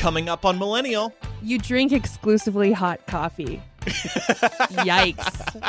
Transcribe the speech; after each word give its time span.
Coming 0.00 0.30
up 0.30 0.46
on 0.46 0.58
Millennial. 0.58 1.12
You 1.42 1.58
drink 1.58 1.92
exclusively 1.92 2.72
hot 2.72 3.06
coffee. 3.06 3.62
Yikes. 3.82 5.62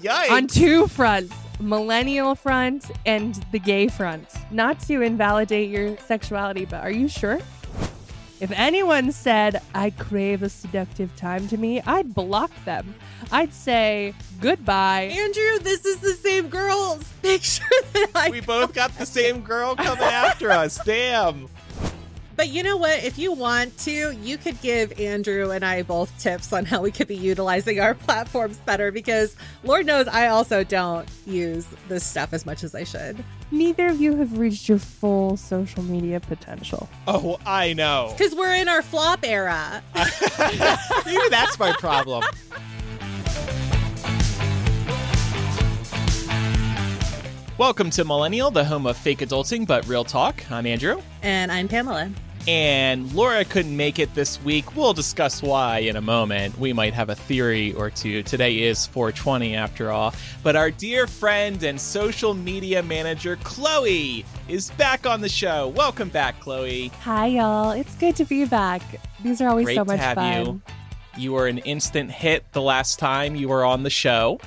Yikes. 0.00 0.30
On 0.30 0.46
two 0.46 0.86
fronts 0.86 1.34
millennial 1.58 2.36
front 2.36 2.92
and 3.04 3.34
the 3.50 3.58
gay 3.58 3.88
front. 3.88 4.28
Not 4.52 4.78
to 4.82 5.02
invalidate 5.02 5.70
your 5.70 5.96
sexuality, 5.98 6.66
but 6.66 6.84
are 6.84 6.90
you 6.92 7.08
sure? 7.08 7.40
If 8.40 8.52
anyone 8.52 9.10
said, 9.10 9.60
I 9.74 9.90
crave 9.90 10.44
a 10.44 10.48
seductive 10.48 11.14
time 11.16 11.48
to 11.48 11.56
me, 11.56 11.80
I'd 11.80 12.14
block 12.14 12.52
them. 12.64 12.94
I'd 13.32 13.52
say, 13.52 14.14
goodbye. 14.40 15.04
Andrew, 15.12 15.58
this 15.60 15.84
is 15.84 15.96
the 15.98 16.12
same 16.14 16.48
girl's 16.48 17.10
picture 17.22 17.64
that 17.92 18.10
I. 18.14 18.30
we 18.30 18.40
both 18.40 18.72
got 18.72 18.96
the 18.98 19.06
same 19.06 19.40
girl 19.40 19.74
coming 19.74 20.02
after 20.04 20.52
us. 20.52 20.78
Damn. 20.84 21.48
But 22.36 22.48
you 22.48 22.64
know 22.64 22.76
what? 22.76 23.04
If 23.04 23.16
you 23.16 23.32
want 23.32 23.78
to, 23.78 24.10
you 24.10 24.36
could 24.38 24.60
give 24.60 24.98
Andrew 24.98 25.52
and 25.52 25.64
I 25.64 25.82
both 25.82 26.16
tips 26.18 26.52
on 26.52 26.64
how 26.64 26.82
we 26.82 26.90
could 26.90 27.06
be 27.06 27.14
utilizing 27.14 27.78
our 27.78 27.94
platforms 27.94 28.56
better 28.58 28.90
because 28.90 29.36
Lord 29.62 29.86
knows 29.86 30.08
I 30.08 30.26
also 30.26 30.64
don't 30.64 31.08
use 31.26 31.64
this 31.88 32.04
stuff 32.04 32.32
as 32.32 32.44
much 32.44 32.64
as 32.64 32.74
I 32.74 32.82
should. 32.82 33.22
Neither 33.52 33.86
of 33.86 34.00
you 34.00 34.16
have 34.16 34.36
reached 34.36 34.68
your 34.68 34.80
full 34.80 35.36
social 35.36 35.84
media 35.84 36.18
potential. 36.18 36.88
Oh, 37.06 37.38
I 37.46 37.72
know. 37.72 38.12
Because 38.16 38.34
we're 38.34 38.54
in 38.54 38.68
our 38.68 38.82
flop 38.82 39.20
era. 39.22 39.80
Maybe 41.06 41.22
that's 41.30 41.56
my 41.58 41.72
problem. 41.78 42.24
Welcome 47.56 47.90
to 47.90 48.04
Millennial, 48.04 48.50
the 48.50 48.64
home 48.64 48.84
of 48.84 48.96
fake 48.96 49.20
adulting 49.20 49.64
but 49.64 49.86
real 49.86 50.02
talk. 50.02 50.50
I'm 50.50 50.66
Andrew. 50.66 51.00
And 51.22 51.52
I'm 51.52 51.68
Pamela. 51.68 52.10
And 52.46 53.10
Laura 53.14 53.42
couldn't 53.44 53.74
make 53.74 53.98
it 53.98 54.14
this 54.14 54.40
week. 54.42 54.76
We'll 54.76 54.92
discuss 54.92 55.42
why 55.42 55.78
in 55.78 55.96
a 55.96 56.02
moment. 56.02 56.58
We 56.58 56.74
might 56.74 56.92
have 56.92 57.08
a 57.08 57.14
theory 57.14 57.72
or 57.72 57.88
two. 57.88 58.22
Today 58.22 58.64
is 58.64 58.86
420 58.86 59.56
after 59.56 59.90
all. 59.90 60.14
But 60.42 60.54
our 60.54 60.70
dear 60.70 61.06
friend 61.06 61.62
and 61.62 61.80
social 61.80 62.34
media 62.34 62.82
manager, 62.82 63.36
Chloe, 63.44 64.26
is 64.46 64.70
back 64.72 65.06
on 65.06 65.22
the 65.22 65.28
show. 65.28 65.68
Welcome 65.68 66.10
back, 66.10 66.38
Chloe. 66.40 66.88
Hi, 67.00 67.26
y'all. 67.28 67.70
It's 67.70 67.94
good 67.94 68.14
to 68.16 68.26
be 68.26 68.44
back. 68.44 68.82
These 69.22 69.40
are 69.40 69.48
always 69.48 69.64
Great 69.64 69.76
so 69.76 69.84
to 69.84 69.92
much 69.92 70.00
have 70.00 70.16
fun. 70.16 70.44
you. 70.44 70.62
You 71.16 71.32
were 71.32 71.46
an 71.46 71.58
instant 71.58 72.10
hit 72.10 72.44
the 72.52 72.60
last 72.60 72.98
time 72.98 73.36
you 73.36 73.48
were 73.48 73.64
on 73.64 73.84
the 73.84 73.90
show. 73.90 74.38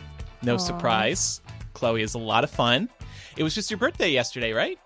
No 0.43 0.55
Aw. 0.55 0.57
surprise. 0.57 1.41
Chloe 1.73 2.03
is 2.03 2.13
a 2.13 2.19
lot 2.19 2.43
of 2.43 2.51
fun. 2.51 2.89
It 3.37 3.43
was 3.43 3.55
just 3.55 3.71
your 3.71 3.79
birthday 3.79 4.09
yesterday, 4.11 4.51
right? 4.53 4.77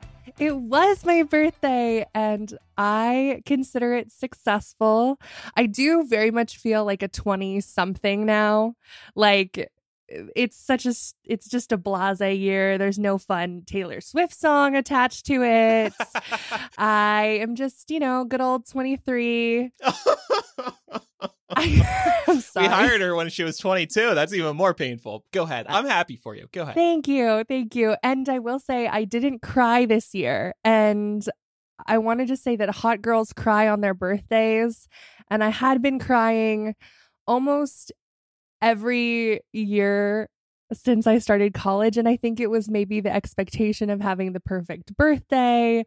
It 0.41 0.57
was 0.57 1.05
my 1.05 1.21
birthday 1.21 2.03
and 2.15 2.57
I 2.75 3.43
consider 3.45 3.93
it 3.93 4.11
successful. 4.11 5.19
I 5.55 5.67
do 5.67 6.03
very 6.03 6.31
much 6.31 6.57
feel 6.57 6.83
like 6.83 7.03
a 7.03 7.07
20 7.07 7.61
something 7.61 8.25
now. 8.25 8.73
Like 9.13 9.71
it's 10.07 10.57
such 10.57 10.87
a 10.87 10.95
it's 11.25 11.47
just 11.47 11.71
a 11.71 11.77
blase 11.77 12.21
year. 12.21 12.79
There's 12.79 12.97
no 12.97 13.19
fun 13.19 13.61
Taylor 13.67 14.01
Swift 14.01 14.33
song 14.33 14.75
attached 14.75 15.27
to 15.27 15.43
it. 15.43 15.93
I 16.75 17.37
am 17.39 17.53
just, 17.53 17.91
you 17.91 17.99
know, 17.99 18.25
good 18.25 18.41
old 18.41 18.67
23. 18.67 19.71
I. 21.49 22.17
We 22.55 22.65
hired 22.65 23.01
her 23.01 23.15
when 23.15 23.29
she 23.29 23.43
was 23.43 23.57
22. 23.57 24.15
That's 24.15 24.33
even 24.33 24.55
more 24.55 24.73
painful. 24.73 25.25
Go 25.33 25.43
ahead. 25.43 25.65
I'm 25.67 25.85
happy 25.85 26.15
for 26.15 26.35
you. 26.35 26.47
Go 26.53 26.61
ahead. 26.61 26.75
Thank 26.75 27.07
you. 27.07 27.43
Thank 27.47 27.75
you. 27.75 27.95
And 28.03 28.29
I 28.29 28.39
will 28.39 28.59
say, 28.59 28.87
I 28.87 29.03
didn't 29.03 29.41
cry 29.41 29.85
this 29.85 30.13
year. 30.13 30.53
And 30.63 31.27
I 31.85 31.97
want 31.97 32.19
to 32.19 32.25
just 32.25 32.43
say 32.43 32.55
that 32.55 32.69
hot 32.69 33.01
girls 33.01 33.33
cry 33.33 33.67
on 33.67 33.81
their 33.81 33.93
birthdays. 33.93 34.87
And 35.29 35.43
I 35.43 35.49
had 35.49 35.81
been 35.81 35.99
crying 35.99 36.75
almost 37.27 37.91
every 38.61 39.41
year 39.51 40.29
since 40.71 41.07
I 41.07 41.17
started 41.17 41.53
college. 41.53 41.97
And 41.97 42.07
I 42.07 42.15
think 42.15 42.39
it 42.39 42.49
was 42.49 42.69
maybe 42.69 43.01
the 43.01 43.13
expectation 43.13 43.89
of 43.89 43.99
having 43.99 44.33
the 44.33 44.39
perfect 44.39 44.95
birthday 44.95 45.83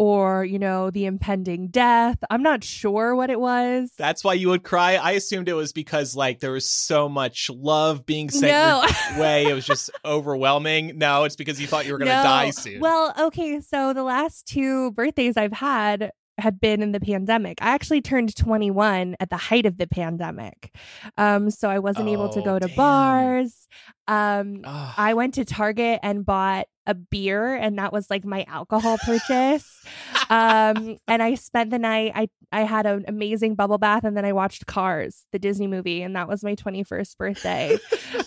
or, 0.00 0.46
you 0.46 0.58
know, 0.58 0.90
the 0.90 1.04
impending 1.04 1.68
death. 1.68 2.16
I'm 2.30 2.42
not 2.42 2.64
sure 2.64 3.14
what 3.14 3.28
it 3.28 3.38
was. 3.38 3.92
That's 3.98 4.24
why 4.24 4.32
you 4.32 4.48
would 4.48 4.62
cry. 4.62 4.94
I 4.94 5.10
assumed 5.12 5.46
it 5.46 5.52
was 5.52 5.74
because 5.74 6.16
like 6.16 6.40
there 6.40 6.52
was 6.52 6.64
so 6.64 7.06
much 7.06 7.50
love 7.50 8.06
being 8.06 8.30
sent 8.30 8.50
No. 8.50 8.82
your 9.10 9.20
way. 9.20 9.44
It 9.46 9.52
was 9.52 9.66
just 9.66 9.90
overwhelming. 10.02 10.96
No, 10.96 11.24
it's 11.24 11.36
because 11.36 11.60
you 11.60 11.66
thought 11.66 11.84
you 11.84 11.92
were 11.92 11.98
going 11.98 12.08
to 12.08 12.14
No. 12.16 12.22
die 12.22 12.48
soon. 12.48 12.80
Well, 12.80 13.12
okay, 13.26 13.60
so 13.60 13.92
the 13.92 14.02
last 14.02 14.46
two 14.46 14.90
birthdays 14.92 15.36
I've 15.36 15.52
had 15.52 16.12
had 16.38 16.58
been 16.58 16.80
in 16.80 16.92
the 16.92 17.00
pandemic. 17.00 17.58
I 17.60 17.72
actually 17.72 18.00
turned 18.00 18.34
21 18.34 19.14
at 19.20 19.28
the 19.28 19.36
height 19.36 19.66
of 19.66 19.76
the 19.76 19.86
pandemic. 19.86 20.74
Um 21.18 21.50
so 21.50 21.68
I 21.68 21.78
wasn't 21.80 22.08
able 22.08 22.30
to 22.30 22.40
Oh, 22.40 22.42
go 22.44 22.58
to 22.58 22.66
damn. 22.66 22.76
bars. 22.76 23.68
Um 24.10 24.62
Ugh. 24.64 24.94
I 24.96 25.14
went 25.14 25.34
to 25.34 25.44
Target 25.44 26.00
and 26.02 26.26
bought 26.26 26.66
a 26.84 26.94
beer 26.94 27.54
and 27.54 27.78
that 27.78 27.92
was 27.92 28.10
like 28.10 28.24
my 28.24 28.44
alcohol 28.48 28.98
purchase. 28.98 29.64
um 30.30 30.96
and 31.06 31.22
I 31.22 31.36
spent 31.36 31.70
the 31.70 31.78
night 31.78 32.12
I 32.16 32.28
I 32.50 32.62
had 32.62 32.86
an 32.86 33.04
amazing 33.06 33.54
bubble 33.54 33.78
bath 33.78 34.02
and 34.02 34.16
then 34.16 34.24
I 34.24 34.32
watched 34.32 34.66
Cars, 34.66 35.22
the 35.30 35.38
Disney 35.38 35.68
movie 35.68 36.02
and 36.02 36.16
that 36.16 36.26
was 36.26 36.42
my 36.42 36.56
21st 36.56 37.16
birthday. 37.16 37.78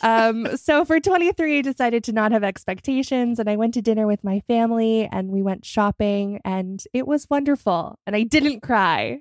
um 0.02 0.48
so 0.56 0.86
for 0.86 1.02
23 1.02 1.58
I 1.58 1.62
decided 1.62 2.06
to 2.06 2.14
not 2.14 2.32
have 2.32 2.46
expectations 2.46 3.38
and 3.38 3.50
I 3.50 3.58
went 3.58 3.74
to 3.74 3.82
dinner 3.82 4.08
with 4.08 4.24
my 4.24 4.40
family 4.48 5.10
and 5.12 5.32
we 5.32 5.42
went 5.42 5.66
shopping 5.66 6.40
and 6.46 6.82
it 6.94 7.06
was 7.06 7.30
wonderful 7.30 8.00
and 8.08 8.16
I 8.16 8.24
didn't 8.24 8.62
cry. 8.62 9.20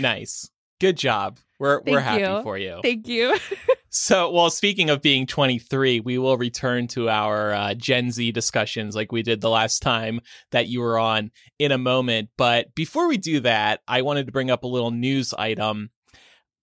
nice. 0.00 0.50
Good 0.80 0.96
job. 0.96 1.38
We're 1.60 1.80
we're 1.82 2.00
happy 2.00 2.22
you. 2.22 2.42
for 2.42 2.58
you. 2.58 2.80
Thank 2.82 3.06
you. 3.06 3.38
So, 3.92 4.30
well, 4.30 4.50
speaking 4.50 4.88
of 4.88 5.02
being 5.02 5.26
23, 5.26 5.98
we 5.98 6.16
will 6.16 6.36
return 6.36 6.86
to 6.88 7.08
our 7.08 7.52
uh, 7.52 7.74
Gen 7.74 8.12
Z 8.12 8.30
discussions 8.30 8.94
like 8.94 9.10
we 9.10 9.24
did 9.24 9.40
the 9.40 9.50
last 9.50 9.82
time 9.82 10.20
that 10.52 10.68
you 10.68 10.80
were 10.80 10.96
on 10.96 11.32
in 11.58 11.72
a 11.72 11.78
moment. 11.78 12.28
But 12.36 12.72
before 12.76 13.08
we 13.08 13.16
do 13.16 13.40
that, 13.40 13.80
I 13.88 14.02
wanted 14.02 14.26
to 14.26 14.32
bring 14.32 14.48
up 14.48 14.62
a 14.62 14.68
little 14.68 14.92
news 14.92 15.34
item. 15.34 15.90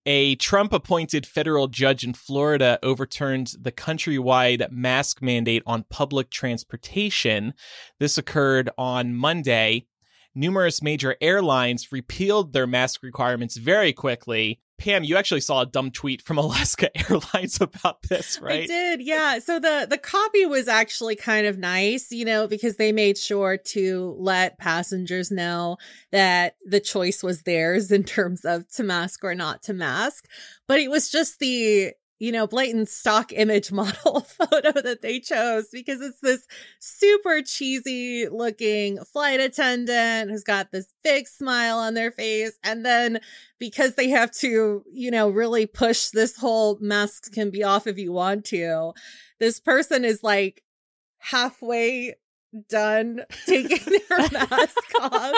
A 0.05 0.35
Trump 0.35 0.71
appointed 0.71 1.25
federal 1.25 1.67
judge 1.67 2.05
in 2.05 2.13
Florida 2.13 2.79
overturned 2.81 3.51
the 3.59 3.73
countrywide 3.73 4.71
mask 4.71 5.21
mandate 5.21 5.63
on 5.65 5.83
public 5.89 6.29
transportation. 6.29 7.53
This 7.99 8.17
occurred 8.17 8.69
on 8.77 9.13
Monday. 9.13 9.85
Numerous 10.33 10.81
major 10.81 11.17
airlines 11.19 11.91
repealed 11.91 12.53
their 12.53 12.67
mask 12.67 13.03
requirements 13.03 13.57
very 13.57 13.91
quickly. 13.91 14.61
Pam, 14.77 15.03
you 15.03 15.17
actually 15.17 15.41
saw 15.41 15.61
a 15.61 15.65
dumb 15.65 15.91
tweet 15.91 16.21
from 16.21 16.37
Alaska 16.47 16.89
Airlines 16.97 17.59
about 17.59 18.03
this, 18.03 18.39
right? 18.39 18.63
I 18.63 18.65
did, 18.65 19.01
yeah. 19.01 19.39
So 19.39 19.59
the 19.59 19.87
the 19.89 19.97
copy 19.97 20.45
was 20.45 20.67
actually 20.67 21.15
kind 21.15 21.47
of 21.47 21.57
nice, 21.57 22.11
you 22.11 22.25
know, 22.25 22.47
because 22.47 22.75
they 22.75 22.91
made 22.91 23.17
sure 23.17 23.57
to 23.57 24.15
let 24.19 24.57
passengers 24.59 25.31
know 25.31 25.77
that 26.11 26.55
the 26.65 26.79
choice 26.79 27.23
was 27.23 27.43
theirs 27.43 27.91
in 27.91 28.03
terms 28.03 28.45
of 28.45 28.67
to 28.73 28.83
mask 28.83 29.23
or 29.23 29.35
not 29.35 29.63
to 29.63 29.73
mask. 29.73 30.27
But 30.67 30.79
it 30.79 30.89
was 30.89 31.09
just 31.09 31.39
the 31.39 31.93
you 32.19 32.31
know, 32.31 32.47
blatant 32.47 32.89
stock 32.89 33.31
image 33.33 33.71
model 33.71 34.21
photo 34.21 34.71
that 34.81 35.01
they 35.01 35.19
chose 35.19 35.67
because 35.71 36.01
it's 36.01 36.19
this 36.21 36.47
super 36.79 37.41
cheesy 37.41 38.27
looking 38.27 39.03
flight 39.03 39.39
attendant 39.39 40.31
who's 40.31 40.43
got 40.43 40.71
this 40.71 40.91
big 41.03 41.27
smile 41.27 41.77
on 41.77 41.93
their 41.93 42.11
face. 42.11 42.57
And 42.63 42.85
then 42.85 43.19
because 43.59 43.95
they 43.95 44.09
have 44.09 44.31
to, 44.31 44.83
you 44.91 45.11
know, 45.11 45.29
really 45.29 45.65
push 45.65 46.09
this 46.09 46.37
whole 46.37 46.77
masks 46.79 47.29
can 47.29 47.49
be 47.49 47.63
off 47.63 47.87
if 47.87 47.97
you 47.97 48.11
want 48.11 48.45
to, 48.45 48.93
this 49.39 49.59
person 49.59 50.03
is 50.05 50.23
like 50.23 50.63
halfway 51.19 52.15
done 52.69 53.23
taking 53.45 53.79
their 54.09 54.17
mask 54.31 54.77
off. 55.01 55.35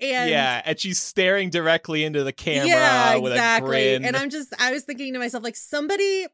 And 0.00 0.30
yeah, 0.30 0.62
and 0.64 0.78
she's 0.78 1.00
staring 1.00 1.50
directly 1.50 2.04
into 2.04 2.24
the 2.24 2.32
camera 2.32 2.66
yeah, 2.68 3.16
with 3.16 3.32
exactly. 3.32 3.94
a 3.94 3.98
grin. 3.98 4.04
And 4.06 4.16
I'm 4.16 4.30
just, 4.30 4.52
I 4.60 4.72
was 4.72 4.84
thinking 4.84 5.12
to 5.12 5.18
myself, 5.18 5.42
like, 5.44 5.56
somebody, 5.56 6.26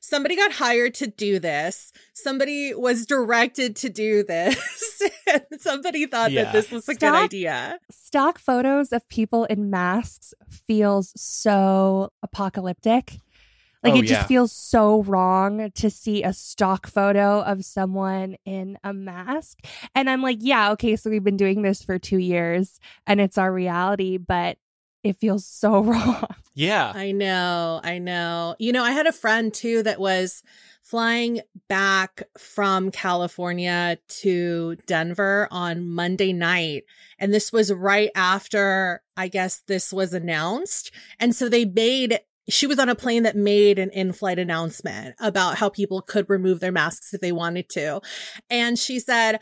somebody 0.00 0.36
got 0.36 0.52
hired 0.52 0.94
to 0.94 1.06
do 1.06 1.38
this. 1.38 1.92
Somebody 2.14 2.74
was 2.74 3.06
directed 3.06 3.76
to 3.76 3.88
do 3.90 4.22
this. 4.22 5.02
somebody 5.58 6.06
thought 6.06 6.32
Yeah. 6.32 6.44
that 6.44 6.52
this 6.52 6.70
was 6.70 6.88
a 6.88 6.94
good 6.94 7.12
idea. 7.14 7.78
Stock 7.90 8.38
photos 8.38 8.92
of 8.92 9.06
people 9.08 9.44
in 9.44 9.70
masks 9.70 10.32
feels 10.48 11.12
so 11.20 12.10
apocalyptic. 12.22 13.20
Like 13.86 13.94
Oh, 13.94 13.98
it 13.98 14.06
just 14.06 14.22
yeah. 14.22 14.26
feels 14.26 14.52
so 14.52 15.02
wrong 15.04 15.70
to 15.76 15.90
see 15.90 16.22
a 16.22 16.32
stock 16.32 16.86
photo 16.86 17.40
of 17.42 17.64
someone 17.64 18.36
in 18.44 18.78
a 18.82 18.92
mask. 18.92 19.60
And 19.94 20.10
I'm 20.10 20.22
like, 20.22 20.38
yeah, 20.40 20.72
okay, 20.72 20.96
so 20.96 21.08
we've 21.08 21.22
been 21.24 21.36
doing 21.36 21.62
this 21.62 21.82
for 21.82 21.98
2 21.98 22.18
years 22.18 22.80
and 23.06 23.20
it's 23.20 23.38
our 23.38 23.52
reality, 23.52 24.16
but 24.18 24.58
it 25.04 25.16
feels 25.16 25.46
so 25.46 25.80
wrong. 25.84 26.26
yeah. 26.54 26.90
I 26.94 27.12
know, 27.12 27.80
I 27.84 27.98
know. 27.98 28.56
You 28.58 28.72
know, 28.72 28.82
I 28.82 28.90
had 28.90 29.06
a 29.06 29.12
friend 29.12 29.54
too 29.54 29.82
that 29.84 30.00
was 30.00 30.42
flying 30.82 31.40
back 31.68 32.22
from 32.38 32.90
California 32.92 33.98
to 34.08 34.76
Denver 34.86 35.48
on 35.50 35.88
Monday 35.88 36.32
night. 36.32 36.84
And 37.18 37.32
this 37.34 37.52
was 37.52 37.72
right 37.72 38.10
after, 38.14 39.02
I 39.16 39.28
guess, 39.28 39.62
this 39.66 39.92
was 39.92 40.12
announced. 40.12 40.92
And 41.18 41.34
so 41.34 41.48
they 41.48 41.64
made 41.64 42.20
she 42.48 42.66
was 42.66 42.78
on 42.78 42.88
a 42.88 42.94
plane 42.94 43.24
that 43.24 43.36
made 43.36 43.78
an 43.78 43.90
in-flight 43.90 44.38
announcement 44.38 45.14
about 45.20 45.56
how 45.56 45.68
people 45.68 46.00
could 46.02 46.28
remove 46.30 46.60
their 46.60 46.72
masks 46.72 47.12
if 47.12 47.20
they 47.20 47.32
wanted 47.32 47.68
to. 47.70 48.00
And 48.50 48.78
she 48.78 49.00
said, 49.00 49.40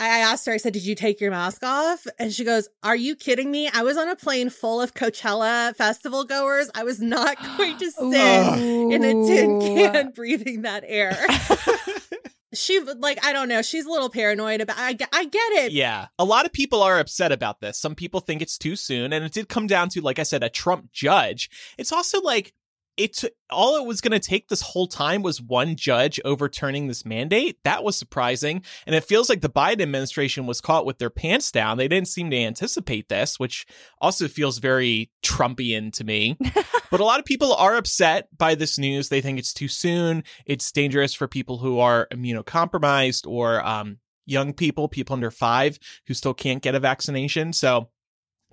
I 0.00 0.18
asked 0.20 0.46
her, 0.46 0.52
I 0.52 0.58
said, 0.58 0.72
Did 0.72 0.86
you 0.86 0.94
take 0.94 1.20
your 1.20 1.32
mask 1.32 1.64
off? 1.64 2.06
And 2.18 2.32
she 2.32 2.44
goes, 2.44 2.68
Are 2.84 2.94
you 2.94 3.16
kidding 3.16 3.50
me? 3.50 3.68
I 3.68 3.82
was 3.82 3.96
on 3.96 4.08
a 4.08 4.14
plane 4.14 4.48
full 4.48 4.80
of 4.80 4.94
Coachella 4.94 5.74
festival 5.74 6.24
goers. 6.24 6.70
I 6.74 6.84
was 6.84 7.00
not 7.00 7.36
going 7.58 7.76
to 7.78 7.90
sit 7.90 8.58
in 8.62 9.04
a 9.04 9.12
tin 9.12 9.60
can 9.60 10.10
breathing 10.10 10.62
that 10.62 10.84
air. 10.86 11.16
she 12.54 12.80
like 12.80 13.24
I 13.24 13.32
don't 13.32 13.48
know. 13.48 13.62
She's 13.62 13.86
a 13.86 13.90
little 13.90 14.08
paranoid 14.08 14.60
about. 14.60 14.76
I 14.78 14.96
I 15.12 15.24
get 15.24 15.52
it. 15.64 15.72
Yeah, 15.72 16.06
a 16.18 16.24
lot 16.24 16.46
of 16.46 16.52
people 16.52 16.82
are 16.82 16.98
upset 16.98 17.32
about 17.32 17.60
this. 17.60 17.78
Some 17.78 17.94
people 17.94 18.20
think 18.20 18.42
it's 18.42 18.58
too 18.58 18.76
soon, 18.76 19.12
and 19.12 19.24
it 19.24 19.32
did 19.32 19.48
come 19.48 19.66
down 19.66 19.88
to, 19.90 20.00
like 20.00 20.18
I 20.18 20.22
said, 20.22 20.42
a 20.42 20.48
Trump 20.48 20.90
judge. 20.92 21.50
It's 21.76 21.92
also 21.92 22.20
like 22.20 22.54
it's 22.98 23.24
all 23.48 23.76
it 23.76 23.86
was 23.86 24.00
going 24.00 24.12
to 24.12 24.18
take 24.18 24.48
this 24.48 24.60
whole 24.60 24.88
time 24.88 25.22
was 25.22 25.40
one 25.40 25.76
judge 25.76 26.20
overturning 26.24 26.88
this 26.88 27.06
mandate. 27.06 27.58
That 27.62 27.84
was 27.84 27.96
surprising. 27.96 28.62
And 28.86 28.94
it 28.94 29.04
feels 29.04 29.28
like 29.28 29.40
the 29.40 29.48
Biden 29.48 29.80
administration 29.80 30.46
was 30.46 30.60
caught 30.60 30.84
with 30.84 30.98
their 30.98 31.08
pants 31.08 31.52
down. 31.52 31.78
They 31.78 31.88
didn't 31.88 32.08
seem 32.08 32.30
to 32.30 32.36
anticipate 32.36 33.08
this, 33.08 33.38
which 33.38 33.66
also 34.00 34.26
feels 34.26 34.58
very 34.58 35.10
Trumpian 35.22 35.92
to 35.94 36.04
me. 36.04 36.36
but 36.90 37.00
a 37.00 37.04
lot 37.04 37.20
of 37.20 37.24
people 37.24 37.54
are 37.54 37.76
upset 37.76 38.28
by 38.36 38.56
this 38.56 38.78
news. 38.78 39.08
They 39.08 39.20
think 39.20 39.38
it's 39.38 39.54
too 39.54 39.68
soon. 39.68 40.24
It's 40.44 40.72
dangerous 40.72 41.14
for 41.14 41.28
people 41.28 41.58
who 41.58 41.78
are 41.78 42.08
immunocompromised 42.12 43.26
or 43.26 43.64
um, 43.64 43.98
young 44.26 44.52
people, 44.52 44.88
people 44.88 45.14
under 45.14 45.30
five 45.30 45.78
who 46.08 46.14
still 46.14 46.34
can't 46.34 46.62
get 46.62 46.74
a 46.74 46.80
vaccination. 46.80 47.52
So 47.52 47.90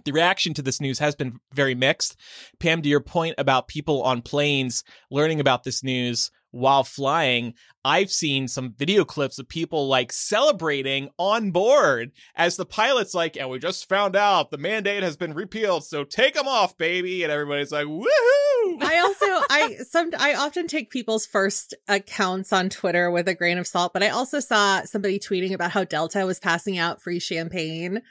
the 0.06 0.12
reaction 0.12 0.54
to 0.54 0.62
this 0.62 0.80
news 0.80 1.00
has 1.00 1.16
been 1.16 1.40
very 1.54 1.76
mixed. 1.76 2.16
Pam, 2.60 2.82
to 2.82 2.90
your 2.90 3.02
point 3.02 3.36
about 3.38 3.68
people 3.68 4.04
on 4.04 4.22
planes 4.22 4.84
learning 5.12 5.40
about 5.40 5.64
this 5.64 5.84
news 5.84 6.32
while 6.52 6.86
flying, 6.86 7.54
I've 7.84 8.10
seen 8.10 8.48
some 8.48 8.74
video 8.78 9.04
clips 9.04 9.38
of 9.40 9.50
people 9.50 9.90
like 9.90 10.14
celebrating 10.14 11.10
on 11.20 11.52
board 11.52 12.14
as 12.34 12.56
the 12.56 12.66
pilot's 12.66 13.14
like, 13.14 13.36
and 13.36 13.50
we 13.50 13.60
just 13.60 13.90
found 13.90 14.16
out 14.16 14.52
the 14.52 14.58
mandate 14.58 15.04
has 15.04 15.18
been 15.18 15.34
repealed, 15.34 15.84
so 15.84 16.06
take 16.06 16.34
them 16.34 16.48
off, 16.48 16.78
baby. 16.78 17.24
And 17.24 17.32
everybody's 17.32 17.74
like, 17.74 17.88
woohoo. 17.88 18.82
I 18.82 19.00
also, 19.00 19.26
I, 19.50 19.76
some, 19.88 20.12
I 20.18 20.34
often 20.36 20.68
take 20.68 20.90
people's 20.90 21.26
first 21.26 21.76
accounts 21.90 22.54
on 22.54 22.70
Twitter 22.70 23.12
with 23.12 23.28
a 23.28 23.36
grain 23.36 23.58
of 23.58 23.68
salt, 23.68 23.92
but 23.92 24.02
I 24.02 24.10
also 24.10 24.40
saw 24.40 24.84
somebody 24.84 25.20
tweeting 25.20 25.54
about 25.54 25.72
how 25.72 25.84
Delta 25.84 26.26
was 26.26 26.40
passing 26.40 26.78
out 26.78 27.02
free 27.02 27.20
champagne 27.20 28.02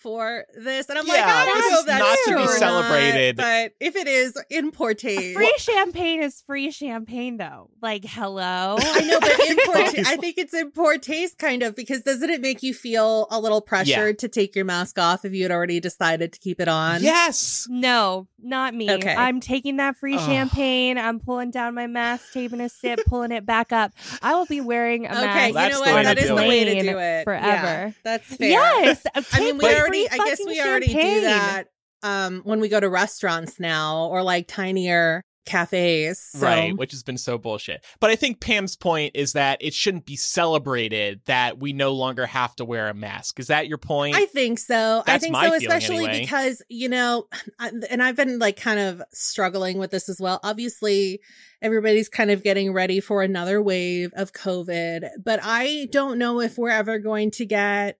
for 0.00 0.44
this, 0.54 0.88
and 0.88 0.98
I'm 0.98 1.06
yeah, 1.06 1.12
like, 1.14 1.24
I 1.24 1.44
don't 1.44 1.72
know 1.72 1.80
if 1.80 1.86
that's 1.86 2.00
not 2.00 2.18
true 2.24 2.42
to 2.42 2.52
be 2.52 2.58
celebrated. 2.58 3.36
Not, 3.36 3.44
but 3.44 3.72
if 3.80 3.96
it 3.96 4.06
is 4.06 4.38
in 4.48 4.70
poor 4.70 4.94
taste, 4.94 5.36
free 5.36 5.54
champagne 5.58 6.22
is 6.22 6.40
free 6.40 6.70
champagne, 6.70 7.36
though. 7.36 7.70
Like, 7.82 8.04
hello, 8.04 8.76
I 8.78 9.00
know, 9.02 9.20
but 9.20 9.40
in 9.40 9.56
poor 9.64 9.76
I 10.06 10.16
think 10.16 10.38
it's 10.38 10.54
in 10.54 10.70
poor 10.70 10.98
taste, 10.98 11.38
kind 11.38 11.62
of, 11.62 11.76
because 11.76 12.02
doesn't 12.02 12.30
it 12.30 12.40
make 12.40 12.62
you 12.62 12.74
feel 12.74 13.26
a 13.30 13.40
little 13.40 13.60
pressured 13.60 13.88
yeah. 13.88 14.12
to 14.12 14.28
take 14.28 14.56
your 14.56 14.64
mask 14.64 14.98
off 14.98 15.24
if 15.24 15.34
you 15.34 15.42
had 15.42 15.52
already 15.52 15.80
decided 15.80 16.32
to 16.32 16.38
keep 16.38 16.60
it 16.60 16.68
on? 16.68 17.02
Yes. 17.02 17.66
No, 17.68 18.28
not 18.38 18.74
me. 18.74 18.90
Okay. 18.90 19.14
I'm 19.14 19.40
taking 19.40 19.76
that 19.76 19.96
free 19.96 20.18
champagne. 20.18 20.98
I'm 20.98 21.20
pulling 21.20 21.50
down 21.50 21.74
my 21.74 21.86
mask, 21.86 22.32
taking 22.32 22.60
a 22.60 22.68
sip, 22.68 23.00
pulling 23.06 23.32
it 23.32 23.44
back 23.44 23.72
up. 23.72 23.92
I 24.22 24.34
will 24.34 24.46
be 24.46 24.60
wearing 24.60 25.06
a 25.06 25.10
okay, 25.10 25.52
mask. 25.52 25.56
Okay, 25.56 25.64
you 25.64 25.72
know 25.72 25.80
what? 25.80 26.02
That 26.04 26.18
is 26.18 26.28
the 26.28 26.34
way 26.34 26.64
to 26.64 26.82
do 26.82 26.98
it 26.98 27.24
forever. 27.24 27.46
Yeah, 27.46 27.90
that's 28.02 28.36
fair. 28.36 28.48
Yes. 28.48 29.04
I 29.32 29.40
mean, 29.40 29.58
we 29.58 29.64
already 29.64 29.89
already 29.90 30.08
I 30.10 30.24
guess 30.24 30.40
we 30.44 30.60
already 30.60 30.86
do 30.86 31.20
that 31.22 31.64
um 32.02 32.40
when 32.44 32.60
we 32.60 32.68
go 32.68 32.80
to 32.80 32.88
restaurants 32.88 33.60
now 33.60 34.06
or 34.06 34.22
like 34.22 34.48
tinier 34.48 35.22
cafes. 35.50 36.20
So. 36.20 36.46
Right, 36.46 36.76
which 36.76 36.92
has 36.92 37.02
been 37.02 37.18
so 37.18 37.38
bullshit. 37.38 37.84
But 37.98 38.10
I 38.10 38.16
think 38.16 38.40
Pam's 38.40 38.76
point 38.76 39.12
is 39.14 39.32
that 39.32 39.58
it 39.60 39.74
shouldn't 39.74 40.06
be 40.06 40.16
celebrated 40.16 41.20
that 41.26 41.58
we 41.58 41.72
no 41.72 41.92
longer 41.92 42.26
have 42.26 42.54
to 42.56 42.64
wear 42.64 42.88
a 42.88 42.94
mask. 42.94 43.40
Is 43.40 43.48
that 43.48 43.66
your 43.66 43.78
point? 43.78 44.16
I 44.16 44.26
think 44.26 44.58
so. 44.58 45.02
That's 45.06 45.08
I 45.08 45.18
think 45.18 45.32
my 45.32 45.48
so, 45.48 45.54
especially 45.54 46.04
anyway. 46.04 46.20
because, 46.20 46.62
you 46.68 46.88
know, 46.88 47.26
and 47.58 48.02
I've 48.02 48.16
been 48.16 48.38
like 48.38 48.56
kind 48.56 48.80
of 48.80 49.02
struggling 49.12 49.78
with 49.78 49.90
this 49.90 50.08
as 50.08 50.20
well. 50.20 50.40
Obviously, 50.42 51.20
everybody's 51.62 52.08
kind 52.08 52.30
of 52.30 52.42
getting 52.42 52.72
ready 52.72 53.00
for 53.00 53.22
another 53.22 53.60
wave 53.62 54.12
of 54.14 54.32
COVID, 54.32 55.08
but 55.22 55.40
I 55.42 55.88
don't 55.90 56.18
know 56.18 56.40
if 56.40 56.58
we're 56.58 56.70
ever 56.70 56.98
going 56.98 57.30
to 57.32 57.46
get 57.46 57.98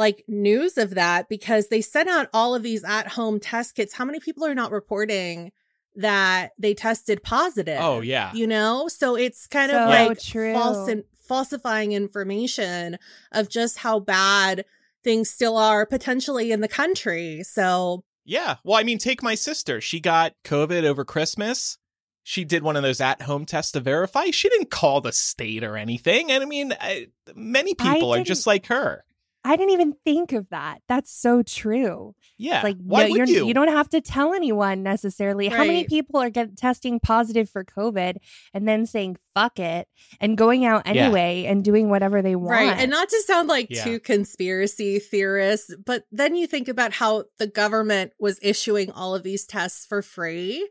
like 0.00 0.24
news 0.26 0.78
of 0.78 0.94
that 0.94 1.28
because 1.28 1.68
they 1.68 1.82
sent 1.82 2.08
out 2.08 2.28
all 2.32 2.54
of 2.54 2.62
these 2.62 2.82
at 2.84 3.06
home 3.06 3.38
test 3.38 3.76
kits. 3.76 3.92
How 3.92 4.06
many 4.06 4.18
people 4.18 4.46
are 4.46 4.54
not 4.54 4.72
reporting 4.72 5.52
that 5.94 6.52
they 6.58 6.72
tested 6.72 7.22
positive? 7.22 7.78
Oh, 7.78 8.00
yeah. 8.00 8.32
You 8.32 8.46
know? 8.46 8.88
So 8.88 9.14
it's 9.14 9.46
kind 9.46 9.70
so 9.70 9.78
of 9.78 9.88
like 9.90 10.18
true. 10.18 10.54
false 10.54 10.88
and 10.88 11.04
falsifying 11.20 11.92
information 11.92 12.96
of 13.30 13.50
just 13.50 13.76
how 13.78 14.00
bad 14.00 14.64
things 15.04 15.28
still 15.28 15.58
are 15.58 15.84
potentially 15.84 16.50
in 16.50 16.60
the 16.60 16.68
country. 16.68 17.42
So 17.42 18.02
yeah. 18.24 18.56
Well, 18.64 18.78
I 18.78 18.84
mean, 18.84 18.98
take 18.98 19.22
my 19.22 19.34
sister. 19.34 19.82
She 19.82 20.00
got 20.00 20.32
COVID 20.44 20.84
over 20.84 21.04
Christmas. 21.04 21.76
She 22.22 22.44
did 22.44 22.62
one 22.62 22.76
of 22.76 22.82
those 22.82 23.02
at 23.02 23.22
home 23.22 23.44
tests 23.44 23.72
to 23.72 23.80
verify. 23.80 24.30
She 24.30 24.48
didn't 24.48 24.70
call 24.70 25.02
the 25.02 25.12
state 25.12 25.62
or 25.62 25.76
anything. 25.76 26.30
And 26.30 26.42
I 26.42 26.46
mean, 26.46 26.74
I, 26.80 27.08
many 27.34 27.74
people 27.74 28.14
are 28.14 28.22
just 28.22 28.46
like 28.46 28.66
her. 28.66 29.04
I 29.42 29.56
didn't 29.56 29.72
even 29.72 29.94
think 30.04 30.32
of 30.32 30.48
that. 30.50 30.82
That's 30.86 31.10
so 31.10 31.42
true. 31.42 32.14
Yeah. 32.36 32.62
Like 32.62 32.76
Why 32.78 33.08
no, 33.08 33.12
would 33.12 33.28
you? 33.28 33.46
You 33.46 33.54
don't 33.54 33.68
have 33.68 33.88
to 33.90 34.00
tell 34.00 34.34
anyone 34.34 34.82
necessarily. 34.82 35.48
Right. 35.48 35.56
How 35.56 35.64
many 35.64 35.84
people 35.84 36.20
are 36.20 36.28
get, 36.28 36.56
testing 36.56 37.00
positive 37.00 37.48
for 37.48 37.64
COVID 37.64 38.16
and 38.52 38.68
then 38.68 38.84
saying 38.84 39.16
fuck 39.34 39.58
it 39.58 39.88
and 40.20 40.36
going 40.36 40.66
out 40.66 40.86
anyway 40.86 41.42
yeah. 41.42 41.52
and 41.52 41.64
doing 41.64 41.88
whatever 41.88 42.20
they 42.20 42.36
want? 42.36 42.50
Right. 42.50 42.78
And 42.78 42.90
not 42.90 43.08
to 43.08 43.22
sound 43.26 43.48
like 43.48 43.68
yeah. 43.70 43.84
too 43.84 44.00
conspiracy 44.00 44.98
theorists, 44.98 45.74
but 45.86 46.04
then 46.12 46.34
you 46.36 46.46
think 46.46 46.68
about 46.68 46.92
how 46.92 47.24
the 47.38 47.46
government 47.46 48.12
was 48.20 48.38
issuing 48.42 48.90
all 48.90 49.14
of 49.14 49.22
these 49.22 49.46
tests 49.46 49.86
for 49.86 50.02
free. 50.02 50.68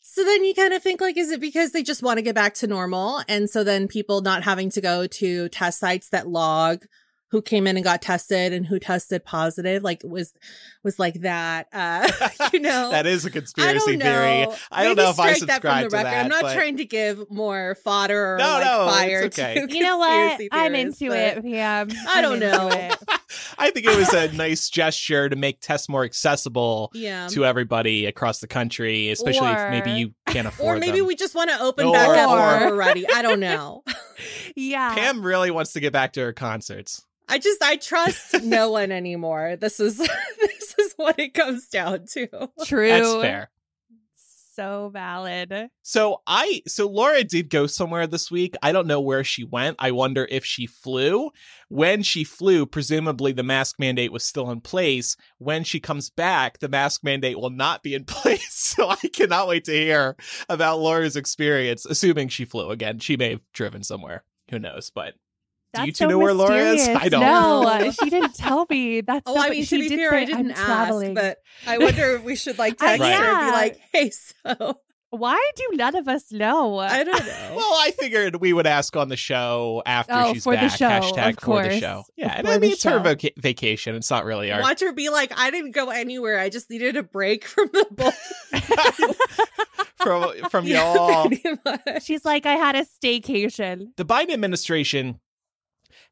So 0.00 0.24
then 0.24 0.42
you 0.42 0.54
kind 0.54 0.72
of 0.72 0.82
think 0.82 1.00
like, 1.00 1.16
is 1.16 1.30
it 1.30 1.40
because 1.40 1.70
they 1.70 1.84
just 1.84 2.02
want 2.02 2.18
to 2.18 2.22
get 2.22 2.34
back 2.34 2.54
to 2.54 2.66
normal? 2.66 3.22
And 3.28 3.48
so 3.48 3.62
then 3.62 3.86
people 3.86 4.20
not 4.20 4.42
having 4.42 4.70
to 4.70 4.80
go 4.80 5.06
to 5.06 5.48
test 5.50 5.78
sites 5.78 6.08
that 6.08 6.26
log 6.26 6.84
who 7.32 7.40
came 7.40 7.66
in 7.66 7.78
and 7.78 7.82
got 7.82 8.02
tested 8.02 8.52
and 8.52 8.66
who 8.66 8.78
tested 8.78 9.24
positive 9.24 9.82
like 9.82 10.02
was 10.04 10.34
was 10.82 10.98
like 10.98 11.22
that 11.22 11.66
uh 11.72 12.06
you 12.52 12.60
know? 12.60 12.90
That 12.90 13.06
is 13.06 13.24
a 13.24 13.30
conspiracy 13.30 13.94
I 13.94 13.96
theory 13.96 14.46
i 14.70 14.84
don't 14.84 14.96
know 14.96 15.08
if 15.08 15.18
i 15.18 15.32
subscribe 15.32 15.48
that 15.48 15.62
from 15.62 15.82
the 15.84 15.88
to 15.88 15.96
record. 15.96 16.06
that 16.06 16.24
i'm 16.24 16.28
not 16.28 16.42
but... 16.42 16.54
trying 16.54 16.76
to 16.76 16.84
give 16.84 17.30
more 17.30 17.74
fodder 17.82 18.34
or 18.34 18.38
no, 18.38 18.44
like 18.44 18.64
no, 18.64 18.86
fire 18.86 19.22
okay. 19.24 19.66
to 19.66 19.74
you 19.74 19.82
know 19.82 19.96
what? 19.96 20.40
i'm 20.52 20.74
into 20.74 21.10
it 21.10 21.42
pam. 21.42 21.88
I 22.12 22.20
don't 22.20 22.38
know. 22.38 22.68
i 23.58 23.70
think 23.70 23.86
it 23.86 23.96
was 23.96 24.12
a 24.12 24.30
nice 24.32 24.68
gesture 24.68 25.30
to 25.30 25.36
make 25.36 25.60
tests 25.60 25.88
more 25.88 26.04
accessible 26.04 26.90
yeah. 26.92 27.28
to 27.28 27.46
everybody 27.46 28.04
across 28.04 28.40
the 28.40 28.46
country 28.46 29.10
especially 29.10 29.48
or... 29.48 29.56
if 29.56 29.70
maybe 29.70 29.92
you 29.92 30.12
can't 30.26 30.46
afford 30.46 30.76
or 30.76 30.80
maybe 30.80 30.98
them. 30.98 31.06
we 31.06 31.16
just 31.16 31.34
want 31.34 31.48
to 31.48 31.58
open 31.60 31.86
or... 31.86 31.92
back 31.92 32.08
up 32.10 32.28
more 32.28 32.72
already. 32.72 33.06
I 33.08 33.22
don't 33.22 33.40
know. 33.40 33.84
Yeah. 34.54 34.94
Pam 34.94 35.24
really 35.24 35.50
wants 35.50 35.72
to 35.72 35.80
get 35.80 35.92
back 35.92 36.12
to 36.12 36.20
her 36.20 36.32
concerts 36.32 37.04
I 37.28 37.38
just 37.38 37.62
I 37.62 37.76
trust 37.76 38.34
no 38.42 38.70
one 38.70 38.92
anymore. 38.92 39.56
This 39.56 39.80
is 39.80 39.98
this 40.40 40.74
is 40.78 40.92
what 40.96 41.18
it 41.18 41.34
comes 41.34 41.68
down 41.68 42.06
to. 42.12 42.28
True. 42.64 42.88
That's 42.88 43.14
fair. 43.14 43.50
So 44.54 44.90
valid. 44.92 45.70
So 45.80 46.20
I 46.26 46.60
so 46.66 46.86
Laura 46.86 47.24
did 47.24 47.48
go 47.48 47.66
somewhere 47.66 48.06
this 48.06 48.30
week. 48.30 48.54
I 48.62 48.70
don't 48.70 48.86
know 48.86 49.00
where 49.00 49.24
she 49.24 49.44
went. 49.44 49.76
I 49.78 49.92
wonder 49.92 50.28
if 50.30 50.44
she 50.44 50.66
flew. 50.66 51.30
When 51.70 52.02
she 52.02 52.22
flew, 52.22 52.66
presumably 52.66 53.32
the 53.32 53.42
mask 53.42 53.76
mandate 53.78 54.12
was 54.12 54.24
still 54.24 54.50
in 54.50 54.60
place. 54.60 55.16
When 55.38 55.64
she 55.64 55.80
comes 55.80 56.10
back, 56.10 56.58
the 56.58 56.68
mask 56.68 57.02
mandate 57.02 57.40
will 57.40 57.50
not 57.50 57.82
be 57.82 57.94
in 57.94 58.04
place. 58.06 58.52
So 58.52 58.90
I 58.90 58.96
cannot 58.96 59.48
wait 59.48 59.64
to 59.64 59.72
hear 59.72 60.16
about 60.50 60.80
Laura's 60.80 61.16
experience, 61.16 61.86
assuming 61.86 62.28
she 62.28 62.44
flew 62.44 62.70
again. 62.70 62.98
She 62.98 63.16
may 63.16 63.30
have 63.30 63.52
driven 63.54 63.82
somewhere. 63.82 64.24
Who 64.50 64.58
knows? 64.58 64.90
But 64.94 65.14
that's 65.72 65.82
Do 65.82 65.86
you 65.86 65.92
two 65.92 65.96
so 66.04 66.08
know 66.08 66.18
where 66.18 66.34
Laura 66.34 66.56
is? 66.72 66.86
I 66.88 67.08
don't. 67.08 67.20
No, 67.20 67.62
uh, 67.66 67.90
she 68.02 68.10
didn't 68.10 68.34
tell 68.34 68.66
me. 68.68 69.00
That's 69.00 69.22
Oh, 69.26 69.34
so, 69.34 69.40
I 69.40 69.50
mean, 69.50 69.64
she 69.64 69.76
to 69.76 69.82
be 69.82 69.88
did 69.88 69.98
fair, 69.98 70.10
say, 70.10 70.16
I 70.16 70.24
didn't 70.24 70.40
I'm 70.46 70.50
ask, 70.52 70.64
traveling. 70.64 71.14
but 71.14 71.38
I 71.66 71.78
wonder 71.78 72.16
if 72.16 72.22
we 72.24 72.36
should 72.36 72.58
like 72.58 72.76
I- 72.82 72.98
text 72.98 73.10
her 73.20 73.24
and 73.40 73.46
be 73.46 73.52
like, 73.52 73.80
"Hey, 73.92 74.10
so 74.10 74.80
Why 75.10 75.50
do 75.56 75.68
none 75.76 75.94
of 75.96 76.08
us 76.08 76.32
know? 76.32 76.78
I 76.78 77.04
don't 77.04 77.26
know." 77.26 77.52
Well, 77.56 77.74
I 77.80 77.90
figured 77.98 78.36
we 78.36 78.52
would 78.52 78.66
ask 78.66 78.96
on 78.96 79.08
the 79.08 79.16
show 79.16 79.82
after 79.84 80.12
Oh, 80.14 80.32
she's 80.32 80.44
for 80.44 80.54
the 80.56 80.68
show, 80.70 80.88
Hashtag 80.88 81.30
of 81.30 81.38
for 81.40 81.62
the 81.62 81.68
course. 81.68 81.78
show. 81.80 82.04
Yeah, 82.16 82.32
and 82.36 82.46
For 82.46 82.52
I 82.52 82.56
mean 82.58 82.70
the 82.70 82.74
it's 82.74 82.82
her 82.84 83.02
show. 83.16 83.30
vacation. 83.38 83.94
It's 83.94 84.10
not 84.10 84.24
really 84.24 84.50
our. 84.52 84.60
Watch 84.62 84.80
her 84.80 84.92
be 84.92 85.10
like, 85.10 85.32
"I 85.38 85.50
didn't 85.50 85.72
go 85.72 85.90
anywhere. 85.90 86.38
I 86.38 86.48
just 86.48 86.70
needed 86.70 86.96
a 86.96 87.02
break 87.02 87.44
from 87.44 87.68
the 87.72 87.86
both." 87.90 88.18
from 89.96 90.32
from 90.50 90.66
y'all. 90.66 91.28
Pretty. 91.28 91.52
She's 92.00 92.24
like, 92.24 92.46
I 92.46 92.54
had 92.54 92.74
a 92.76 92.84
staycation. 92.84 93.88
The 93.96 94.04
Biden 94.04 94.32
administration 94.32 95.20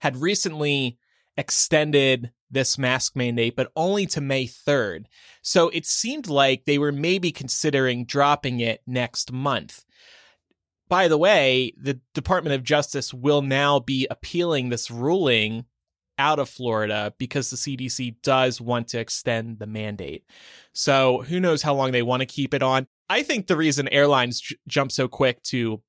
had 0.01 0.17
recently 0.17 0.99
extended 1.37 2.33
this 2.51 2.77
mask 2.77 3.15
mandate, 3.15 3.55
but 3.57 3.71
only 3.77 4.07
to 4.07 4.21
May 4.21 4.47
3rd. 4.47 5.05
So 5.43 5.69
it 5.69 5.87
seemed 5.87 6.29
like 6.29 6.65
they 6.65 6.79
were 6.79 6.93
maybe 6.93 7.31
considering 7.31 8.05
dropping 8.05 8.61
it 8.61 8.83
next 8.87 9.33
month. 9.33 9.85
By 10.89 11.07
the 11.07 11.19
way, 11.19 11.73
the 11.81 12.01
Department 12.15 12.55
of 12.55 12.65
Justice 12.65 13.15
will 13.15 13.43
now 13.43 13.79
be 13.79 14.09
appealing 14.11 14.69
this 14.69 14.91
ruling 14.91 15.67
out 16.19 16.39
of 16.39 16.49
Florida 16.49 17.15
because 17.17 17.49
the 17.49 17.57
CDC 17.57 18.17
does 18.23 18.61
want 18.61 18.89
to 18.89 18.99
extend 18.99 19.59
the 19.59 19.67
mandate. 19.67 20.25
So 20.75 21.23
who 21.23 21.41
knows 21.41 21.63
how 21.63 21.75
long 21.75 21.93
they 21.93 22.03
want 22.03 22.21
to 22.21 22.27
keep 22.27 22.53
it 22.53 22.63
on. 22.63 22.89
I 23.09 23.23
think 23.23 23.47
the 23.47 23.57
reason 23.57 23.89
airlines 23.89 24.41
j- 24.41 24.57
jump 24.69 24.93
so 24.93 25.09
quick 25.09 25.43
to 25.45 25.81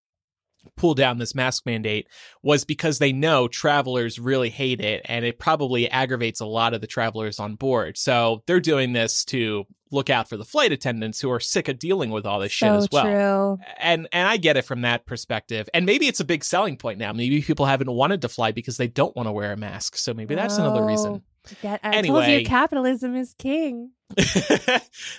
pull 0.75 0.93
down 0.93 1.17
this 1.17 1.35
mask 1.35 1.65
mandate 1.65 2.07
was 2.43 2.65
because 2.65 2.99
they 2.99 3.11
know 3.11 3.47
travelers 3.47 4.19
really 4.19 4.49
hate 4.49 4.81
it 4.81 5.01
and 5.05 5.25
it 5.25 5.39
probably 5.39 5.89
aggravates 5.89 6.39
a 6.39 6.45
lot 6.45 6.73
of 6.73 6.81
the 6.81 6.87
travelers 6.87 7.39
on 7.39 7.55
board. 7.55 7.97
So 7.97 8.43
they're 8.47 8.59
doing 8.59 8.93
this 8.93 9.25
to 9.25 9.65
look 9.91 10.09
out 10.09 10.29
for 10.29 10.37
the 10.37 10.45
flight 10.45 10.71
attendants 10.71 11.19
who 11.19 11.29
are 11.29 11.39
sick 11.39 11.67
of 11.67 11.77
dealing 11.77 12.09
with 12.09 12.25
all 12.25 12.39
this 12.39 12.51
shit 12.51 12.69
as 12.69 12.87
well. 12.91 13.03
true. 13.03 13.57
And 13.77 14.07
and 14.11 14.27
I 14.27 14.37
get 14.37 14.57
it 14.57 14.63
from 14.63 14.81
that 14.81 15.05
perspective. 15.05 15.69
And 15.73 15.85
maybe 15.85 16.07
it's 16.07 16.19
a 16.19 16.25
big 16.25 16.43
selling 16.43 16.77
point 16.77 16.97
now. 16.97 17.11
Maybe 17.13 17.41
people 17.41 17.65
haven't 17.65 17.91
wanted 17.91 18.21
to 18.21 18.29
fly 18.29 18.51
because 18.51 18.77
they 18.77 18.87
don't 18.87 19.15
want 19.15 19.27
to 19.27 19.31
wear 19.31 19.51
a 19.51 19.57
mask. 19.57 19.97
So 19.97 20.13
maybe 20.13 20.35
that's 20.35 20.57
another 20.57 20.85
reason. 20.85 21.23
Get, 21.61 21.79
I 21.83 22.01
told 22.01 22.23
Anyway. 22.23 22.39
you 22.39 22.45
capitalism 22.45 23.15
is 23.15 23.33
king. 23.37 23.91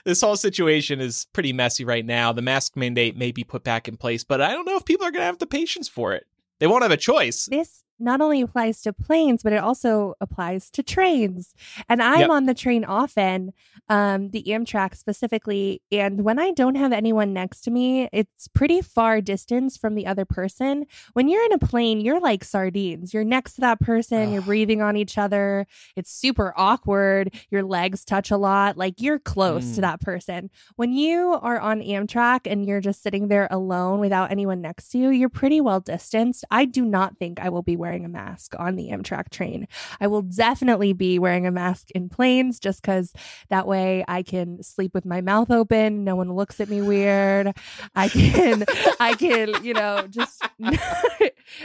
this 0.05 0.21
whole 0.21 0.37
situation 0.37 1.01
is 1.01 1.27
pretty 1.33 1.53
messy 1.53 1.85
right 1.85 2.05
now. 2.05 2.33
The 2.33 2.43
mask 2.43 2.77
mandate 2.77 3.17
may 3.17 3.33
be 3.33 3.45
put 3.45 3.65
back 3.65 3.89
in 3.89 3.97
place, 3.97 4.23
but 4.25 4.41
I 4.41 4.53
don't 4.53 4.67
know 4.67 4.77
if 4.77 4.85
people 4.85 5.07
are 5.07 5.11
going 5.11 5.23
to 5.23 5.27
have 5.27 5.39
the 5.39 5.47
patience 5.47 5.89
for 5.89 6.13
it. 6.13 6.27
They 6.61 6.67
won't 6.67 6.83
have 6.83 6.93
a 6.93 6.97
choice. 6.97 7.47
This 7.47 7.83
not 8.03 8.21
only 8.21 8.41
applies 8.43 8.83
to 8.83 8.93
planes, 8.93 9.43
but 9.43 9.53
it 9.53 9.59
also 9.59 10.15
applies 10.21 10.71
to 10.73 10.83
trains. 10.83 11.55
And 11.89 12.03
I'm 12.03 12.21
Yep. 12.21 12.31
on 12.31 12.47
the 12.47 12.55
train 12.55 12.85
often, 12.85 13.53
um, 13.89 14.31
the 14.31 14.43
Amtrak 14.49 14.97
specifically. 14.97 15.81
And 15.93 16.23
when 16.25 16.39
I 16.39 16.51
don't 16.51 16.75
have 16.75 16.93
anyone 16.93 17.33
next 17.33 17.61
to 17.63 17.71
me, 17.71 18.09
it's 18.13 18.49
pretty 18.49 18.81
far 18.81 19.21
distance 19.21 19.77
from 19.77 19.95
the 19.95 20.07
other 20.07 20.25
person. 20.25 20.87
When 21.13 21.29
you're 21.29 21.45
in 21.45 21.53
a 21.53 21.59
plane, 21.59 22.01
you're 22.01 22.21
like 22.21 22.43
sardines. 22.45 23.15
You're 23.15 23.25
next 23.25 23.55
to 23.55 23.61
that 23.63 23.81
person, 23.81 24.33
you're 24.33 24.43
breathing 24.43 24.83
on 24.83 24.97
each 24.97 25.17
other. 25.17 25.67
It's 25.97 26.11
super 26.13 26.53
awkward. 26.57 27.35
Your 27.51 27.63
legs 27.63 28.05
touch 28.05 28.31
a 28.31 28.37
lot. 28.37 28.77
Like 28.77 29.01
you're 29.01 29.19
close 29.19 29.65
Mm. 29.73 29.75
to 29.77 29.81
that 29.83 30.01
person. 30.01 30.51
When 30.77 30.93
you 30.93 31.39
are 31.41 31.61
on 31.61 31.81
Amtrak 31.81 32.51
and 32.51 32.67
you're 32.67 32.81
just 32.81 33.03
sitting 33.03 33.29
there 33.29 33.47
alone 33.51 34.01
without 34.01 34.31
anyone 34.33 34.61
next 34.61 34.89
to 34.91 34.99
you, 34.99 35.11
you're 35.11 35.29
pretty 35.29 35.61
well 35.61 35.81
distanced. 35.81 36.45
I 36.51 36.65
do 36.65 36.85
not 36.85 37.17
think 37.19 37.39
I 37.39 37.49
will 37.49 37.63
be 37.63 37.77
wearing 37.77 37.92
a 38.01 38.09
mask 38.09 38.55
on 38.59 38.77
the 38.77 38.89
Amtrak 38.89 39.31
train. 39.31 39.69
I 40.01 40.07
will 40.07 40.23
definitely 40.23 40.93
be 40.93 41.19
wearing 41.19 41.47
a 41.47 41.51
mask 41.51 41.91
in 41.93 42.09
planes 42.09 42.59
just 42.59 42.81
because 42.81 43.13
that 43.51 43.67
way 43.67 44.05
I 44.09 44.23
can 44.23 44.63
sleep 44.63 44.95
with 44.95 45.05
my 45.05 45.21
mouth 45.21 45.51
open. 45.51 46.05
No 46.05 46.17
one 46.17 46.33
looks 46.33 46.61
at 46.61 46.69
me 46.69 46.81
weird. 46.81 47.55
I 47.95 48.09
can, 48.09 48.65
I 48.99 49.15
can, 49.15 49.63
you 49.65 49.75
know, 49.75 50.07
just. 50.09 50.43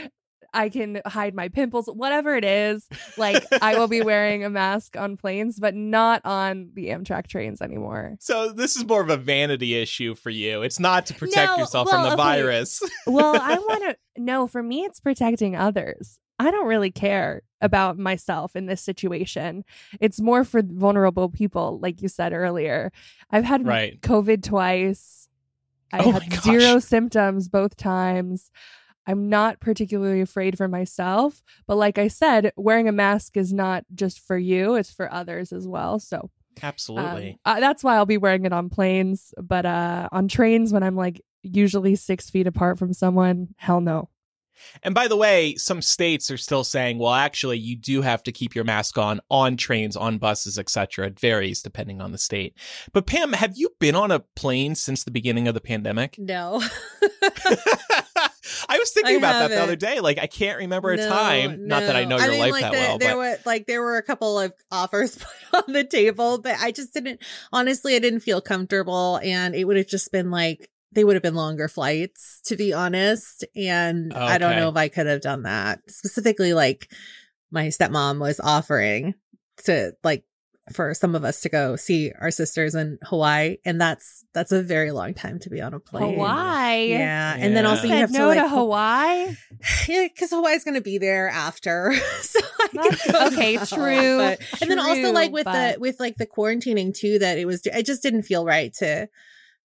I 0.54 0.68
can 0.70 1.00
hide 1.04 1.34
my 1.34 1.48
pimples, 1.48 1.86
whatever 1.86 2.34
it 2.34 2.44
is. 2.44 2.88
Like, 3.16 3.44
I 3.60 3.78
will 3.78 3.88
be 3.88 4.00
wearing 4.02 4.44
a 4.44 4.50
mask 4.50 4.96
on 4.96 5.16
planes, 5.16 5.58
but 5.60 5.74
not 5.74 6.22
on 6.24 6.70
the 6.74 6.86
Amtrak 6.88 7.26
trains 7.26 7.60
anymore. 7.60 8.16
So 8.20 8.50
this 8.52 8.76
is 8.76 8.86
more 8.86 9.02
of 9.02 9.10
a 9.10 9.16
vanity 9.16 9.74
issue 9.74 10.14
for 10.14 10.30
you. 10.30 10.62
It's 10.62 10.80
not 10.80 11.06
to 11.06 11.14
protect 11.14 11.52
No, 11.52 11.58
yourself 11.58 11.86
well, 11.86 11.96
from 11.96 12.02
the 12.04 12.14
okay. 12.14 12.40
virus. 12.40 12.80
well, 13.06 13.38
I 13.40 13.58
want 13.58 13.84
to 13.90 13.96
no, 14.16 14.46
for 14.46 14.62
me 14.62 14.84
it's 14.84 15.00
protecting 15.00 15.54
others. 15.54 16.18
I 16.40 16.50
don't 16.50 16.66
really 16.66 16.90
care 16.92 17.42
about 17.60 17.98
myself 17.98 18.54
in 18.56 18.66
this 18.66 18.80
situation. 18.80 19.64
It's 20.00 20.20
more 20.20 20.44
for 20.44 20.62
vulnerable 20.64 21.28
people 21.28 21.78
like 21.80 22.00
you 22.00 22.08
said 22.08 22.32
earlier. 22.32 22.90
I've 23.30 23.44
had 23.44 23.66
Right. 23.66 24.00
COVID 24.00 24.42
twice. 24.42 25.28
I 25.92 25.98
Oh 26.04 26.12
had 26.12 26.32
zero 26.42 26.78
symptoms 26.78 27.48
both 27.48 27.76
times. 27.76 28.50
I'm 29.08 29.30
not 29.30 29.58
particularly 29.58 30.20
afraid 30.20 30.58
for 30.58 30.68
myself, 30.68 31.42
but 31.66 31.76
like 31.76 31.96
I 31.96 32.08
said, 32.08 32.52
wearing 32.56 32.88
a 32.88 32.92
mask 32.92 33.38
is 33.38 33.54
not 33.54 33.84
just 33.94 34.20
for 34.20 34.36
you, 34.36 34.74
it's 34.74 34.92
for 34.92 35.10
others 35.10 35.50
as 35.50 35.66
well. 35.66 35.98
So, 35.98 36.30
Absolutely. 36.62 37.40
um, 37.46 37.56
uh, 37.56 37.60
that's 37.60 37.82
why 37.82 37.96
I'll 37.96 38.04
be 38.04 38.18
wearing 38.18 38.44
it 38.44 38.52
on 38.52 38.68
planes, 38.68 39.32
but 39.42 39.64
uh 39.64 40.10
on 40.12 40.28
trains 40.28 40.72
when 40.74 40.82
I'm 40.82 40.94
like 40.94 41.22
usually 41.42 41.96
6 41.96 42.30
feet 42.30 42.46
apart 42.46 42.78
from 42.78 42.92
someone, 42.92 43.54
hell 43.56 43.80
no. 43.80 44.10
And 44.82 44.94
by 44.94 45.08
the 45.08 45.16
way, 45.16 45.54
some 45.54 45.80
states 45.80 46.30
are 46.30 46.36
still 46.36 46.64
saying, 46.64 46.98
well, 46.98 47.14
actually, 47.14 47.58
you 47.58 47.76
do 47.76 48.02
have 48.02 48.22
to 48.24 48.32
keep 48.32 48.54
your 48.54 48.64
mask 48.64 48.98
on 48.98 49.20
on 49.30 49.56
trains, 49.56 49.96
on 49.96 50.18
buses, 50.18 50.58
etc. 50.58 51.06
It 51.06 51.20
varies 51.20 51.62
depending 51.62 52.00
on 52.00 52.12
the 52.12 52.18
state. 52.18 52.54
But 52.92 53.06
Pam, 53.06 53.32
have 53.32 53.56
you 53.56 53.70
been 53.78 53.94
on 53.94 54.10
a 54.10 54.20
plane 54.36 54.74
since 54.74 55.04
the 55.04 55.10
beginning 55.10 55.48
of 55.48 55.54
the 55.54 55.60
pandemic? 55.60 56.16
No. 56.18 56.62
I 58.68 58.78
was 58.78 58.90
thinking 58.90 59.16
I 59.16 59.18
about 59.18 59.40
that 59.40 59.48
the 59.54 59.62
other 59.62 59.76
day. 59.76 60.00
Like, 60.00 60.18
I 60.18 60.26
can't 60.26 60.58
remember 60.58 60.90
a 60.92 60.96
No, 60.96 61.08
time. 61.08 61.66
Not 61.66 61.80
that 61.82 61.96
I 61.96 62.04
no. 62.04 62.16
know 62.16 62.22
your 62.24 62.30
mean, 62.32 62.40
life 62.40 62.52
like 62.52 62.62
that 62.62 62.72
the- 62.72 62.78
well, 62.78 62.98
there 62.98 63.10
but 63.12 63.18
were 63.18 63.38
like 63.44 63.66
there 63.66 63.82
were 63.82 63.96
a 63.96 64.02
couple 64.02 64.38
of 64.38 64.52
offers 64.70 65.16
put 65.50 65.66
on 65.68 65.72
the 65.74 65.84
table, 65.84 66.38
but 66.38 66.56
I 66.60 66.70
just 66.72 66.94
didn't. 66.94 67.20
Honestly, 67.52 67.94
I 67.96 67.98
didn't 67.98 68.20
feel 68.20 68.40
comfortable, 68.40 69.20
and 69.22 69.54
it 69.54 69.64
would 69.64 69.76
have 69.76 69.86
just 69.88 70.10
been 70.12 70.30
like 70.30 70.70
they 70.92 71.04
would 71.04 71.16
have 71.16 71.22
been 71.22 71.34
longer 71.34 71.68
flights, 71.68 72.40
to 72.46 72.56
be 72.56 72.72
honest. 72.72 73.44
And 73.54 74.12
I 74.14 74.38
don't 74.38 74.56
know 74.56 74.70
if 74.70 74.76
I 74.76 74.88
could 74.88 75.06
have 75.06 75.20
done 75.20 75.42
that. 75.42 75.80
Specifically, 75.88 76.54
like 76.54 76.90
my 77.50 77.66
stepmom 77.66 78.20
was 78.20 78.40
offering 78.40 79.14
to 79.64 79.92
like 80.02 80.24
for 80.72 80.94
some 80.94 81.14
of 81.14 81.24
us 81.24 81.40
to 81.42 81.48
go 81.48 81.76
see 81.76 82.12
our 82.20 82.30
sisters 82.30 82.74
in 82.74 82.98
Hawaii, 83.04 83.56
and 83.64 83.80
that's 83.80 84.24
that's 84.32 84.52
a 84.52 84.62
very 84.62 84.90
long 84.92 85.14
time 85.14 85.38
to 85.40 85.50
be 85.50 85.60
on 85.60 85.74
a 85.74 85.80
plane. 85.80 86.14
Hawaii. 86.14 86.90
Yeah, 86.90 87.36
and 87.38 87.56
then 87.56 87.66
also 87.66 87.84
you 87.84 87.88
Said 87.90 87.98
have 88.00 88.10
no 88.12 88.28
to 88.28 88.34
to 88.34 88.40
like 88.42 88.50
Hawaii. 88.50 89.36
yeah, 89.88 90.08
because 90.12 90.30
Hawaii's 90.30 90.64
gonna 90.64 90.80
be 90.80 90.98
there 90.98 91.28
after, 91.28 91.94
so 92.22 92.40
I 92.60 92.68
That's- 92.72 93.02
could 93.02 93.12
go 93.12 93.26
okay, 93.28 93.56
now, 93.56 93.64
true, 93.64 94.18
but- 94.18 94.40
and 94.60 94.70
then 94.70 94.78
also 94.78 95.12
like 95.12 95.32
with 95.32 95.44
but- 95.44 95.74
the 95.74 95.80
with 95.80 95.98
like 96.00 96.16
the 96.16 96.26
quarantining 96.26 96.94
too, 96.94 97.18
that 97.20 97.38
it 97.38 97.46
was 97.46 97.62
it 97.64 97.86
just 97.86 98.02
didn't 98.02 98.22
feel 98.22 98.44
right 98.44 98.72
to 98.74 99.08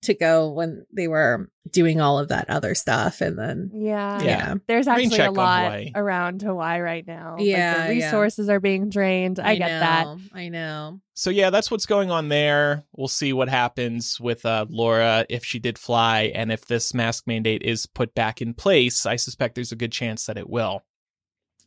to 0.04 0.14
go 0.14 0.52
when 0.52 0.86
they 0.94 1.08
were 1.08 1.50
doing 1.72 2.00
all 2.02 2.20
of 2.20 2.28
that 2.30 2.50
other 2.50 2.76
stuff, 2.76 3.22
and 3.22 3.38
then 3.38 3.72
Yeah. 3.74 4.22
Yeah. 4.22 4.56
There's 4.68 4.88
actually 4.88 5.10
check 5.10 5.30
a 5.30 5.32
lot 5.32 5.64
Hawaii. 5.64 5.92
around 5.96 6.42
Hawaii 6.42 6.80
right 6.82 7.06
now. 7.08 7.36
Like, 7.38 7.46
Yeah, 7.46 7.88
the 7.88 7.96
yeah. 7.96 8.06
resources 8.06 8.50
are 8.50 8.60
being 8.60 8.90
drained. 8.90 9.40
I, 9.40 9.56
get 9.56 9.80
that. 9.80 10.08
I 10.34 10.50
know. 10.50 11.00
so 11.14 11.30
yeah, 11.30 11.50
that's 11.50 11.72
what's 11.72 11.86
going 11.86 12.12
on 12.12 12.30
there. 12.30 12.84
We'll 12.96 13.08
see 13.08 13.34
what 13.34 13.50
happens 13.50 14.20
with 14.20 14.46
uh, 14.46 14.66
Laura 14.70 15.26
if 15.30 15.44
she 15.46 15.60
did 15.60 15.78
fly, 15.80 16.32
and 16.36 16.52
if 16.52 16.66
this 16.66 16.94
mask 16.94 17.26
mandate 17.28 17.64
is 17.64 17.86
put 17.86 18.14
back 18.14 18.42
in 18.42 18.54
place. 18.54 19.06
I 19.06 19.16
suspect 19.16 19.56
there's 19.56 19.72
a 19.72 19.76
good 19.78 19.92
chance 19.92 20.26
that 20.26 20.38
it 20.38 20.50
will. 20.50 20.84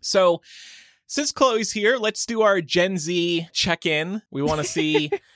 So, 0.00 0.40
since 1.08 1.32
Chloe's 1.32 1.72
here, 1.72 1.96
let's 1.96 2.26
do 2.26 2.42
our 2.42 2.60
Gen 2.60 2.98
Z 2.98 3.48
check-in. 3.52 4.22
We 4.30 4.42
want 4.42 4.60
to 4.60 4.66
see 4.66 5.10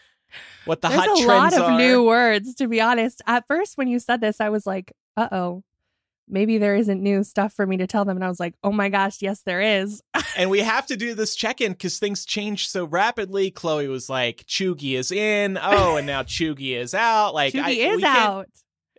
what 0.65 0.81
the 0.81 0.89
There's 0.89 1.01
hot 1.01 1.09
a 1.21 1.27
lot 1.27 1.53
of 1.55 1.63
are. 1.63 1.79
new 1.79 2.05
words, 2.05 2.55
to 2.57 2.69
be 2.69 2.81
honest. 2.81 3.23
At 3.27 3.47
first, 3.47 3.77
when 3.79 3.89
you 3.89 3.99
said 3.99 4.21
this, 4.21 4.41
I 4.41 4.49
was 4.51 4.67
like, 4.67 4.93
uh 5.17 5.29
oh. 5.33 5.63
Maybe 6.33 6.59
there 6.59 6.77
isn't 6.77 7.03
new 7.03 7.25
stuff 7.25 7.53
for 7.53 7.67
me 7.67 7.77
to 7.79 7.89
tell 7.89 8.05
them. 8.05 8.17
And 8.17 8.25
I 8.25 8.29
was 8.29 8.39
like, 8.39 8.55
oh 8.63 8.71
my 8.71 8.89
gosh, 8.89 9.21
yes, 9.21 9.43
there 9.45 9.61
is. 9.61 10.01
and 10.37 10.49
we 10.49 10.61
have 10.61 10.87
to 10.87 10.97
do 11.05 11.13
this 11.15 11.35
check-in 11.35 11.73
because 11.73 11.99
things 11.99 12.25
change 12.25 12.69
so 12.69 12.85
rapidly. 12.85 13.51
Chloe 13.51 13.89
was 13.89 14.09
like, 14.09 14.45
"Cheugy 14.47 14.93
is 14.97 15.11
in." 15.11 15.59
Oh, 15.61 15.97
and 15.97 16.07
now 16.07 16.23
Cheugy 16.23 16.77
is 16.77 16.95
out. 16.95 17.35
Like, 17.35 17.55
Cheugy 17.55 17.65
I, 17.65 17.71
is 17.71 18.03
out. 18.05 18.49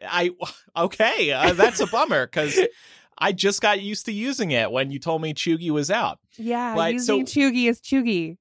I 0.06 0.32
okay, 0.76 1.32
uh, 1.32 1.54
that's 1.54 1.80
a 1.80 1.88
bummer 1.88 2.26
because 2.28 2.60
I 3.18 3.32
just 3.32 3.62
got 3.62 3.80
used 3.82 4.08
to 4.08 4.12
using 4.12 4.52
it 4.52 4.70
when 4.70 4.92
you 4.92 5.00
told 5.00 5.22
me 5.22 5.34
Cheugy 5.34 5.70
was 5.70 5.90
out. 5.90 6.20
Yeah, 6.38 6.76
But- 6.76 7.00
so- 7.00 7.16
using 7.16 7.26
Cheugy 7.28 7.70
is 7.70 7.80
Cheugy. 7.80 8.38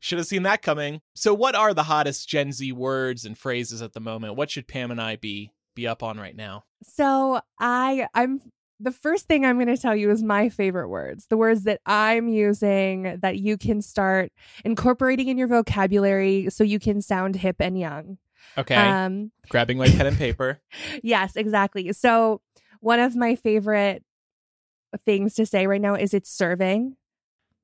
Should 0.00 0.18
have 0.18 0.26
seen 0.26 0.42
that 0.44 0.62
coming. 0.62 1.00
So, 1.14 1.34
what 1.34 1.54
are 1.54 1.72
the 1.74 1.82
hottest 1.84 2.28
Gen 2.28 2.52
Z 2.52 2.72
words 2.72 3.24
and 3.24 3.36
phrases 3.38 3.82
at 3.82 3.92
the 3.92 4.00
moment? 4.00 4.34
What 4.36 4.50
should 4.50 4.66
Pam 4.66 4.90
and 4.90 5.00
I 5.00 5.16
be 5.16 5.52
be 5.76 5.86
up 5.86 6.02
on 6.02 6.18
right 6.18 6.34
now? 6.34 6.64
So 6.82 7.40
I 7.60 8.08
I'm 8.14 8.40
the 8.80 8.90
first 8.92 9.26
thing 9.26 9.44
I'm 9.44 9.56
going 9.56 9.66
to 9.68 9.76
tell 9.76 9.94
you 9.94 10.10
is 10.10 10.22
my 10.22 10.48
favorite 10.48 10.88
words. 10.88 11.26
The 11.28 11.36
words 11.36 11.64
that 11.64 11.82
I'm 11.84 12.28
using 12.28 13.18
that 13.20 13.38
you 13.38 13.58
can 13.58 13.82
start 13.82 14.32
incorporating 14.64 15.28
in 15.28 15.36
your 15.36 15.48
vocabulary 15.48 16.48
so 16.48 16.64
you 16.64 16.78
can 16.80 17.02
sound 17.02 17.36
hip 17.36 17.56
and 17.60 17.78
young. 17.78 18.16
Okay, 18.56 18.74
Um 18.74 19.32
grabbing 19.50 19.76
my 19.76 19.86
pen 19.88 20.06
and 20.06 20.16
paper. 20.26 20.60
yes, 21.02 21.36
exactly. 21.36 21.92
So 21.92 22.40
one 22.80 23.00
of 23.00 23.14
my 23.14 23.34
favorite 23.36 24.02
things 25.04 25.34
to 25.34 25.44
say 25.46 25.66
right 25.66 25.80
now 25.80 25.94
is 25.94 26.14
it's 26.14 26.30
serving. 26.30 26.96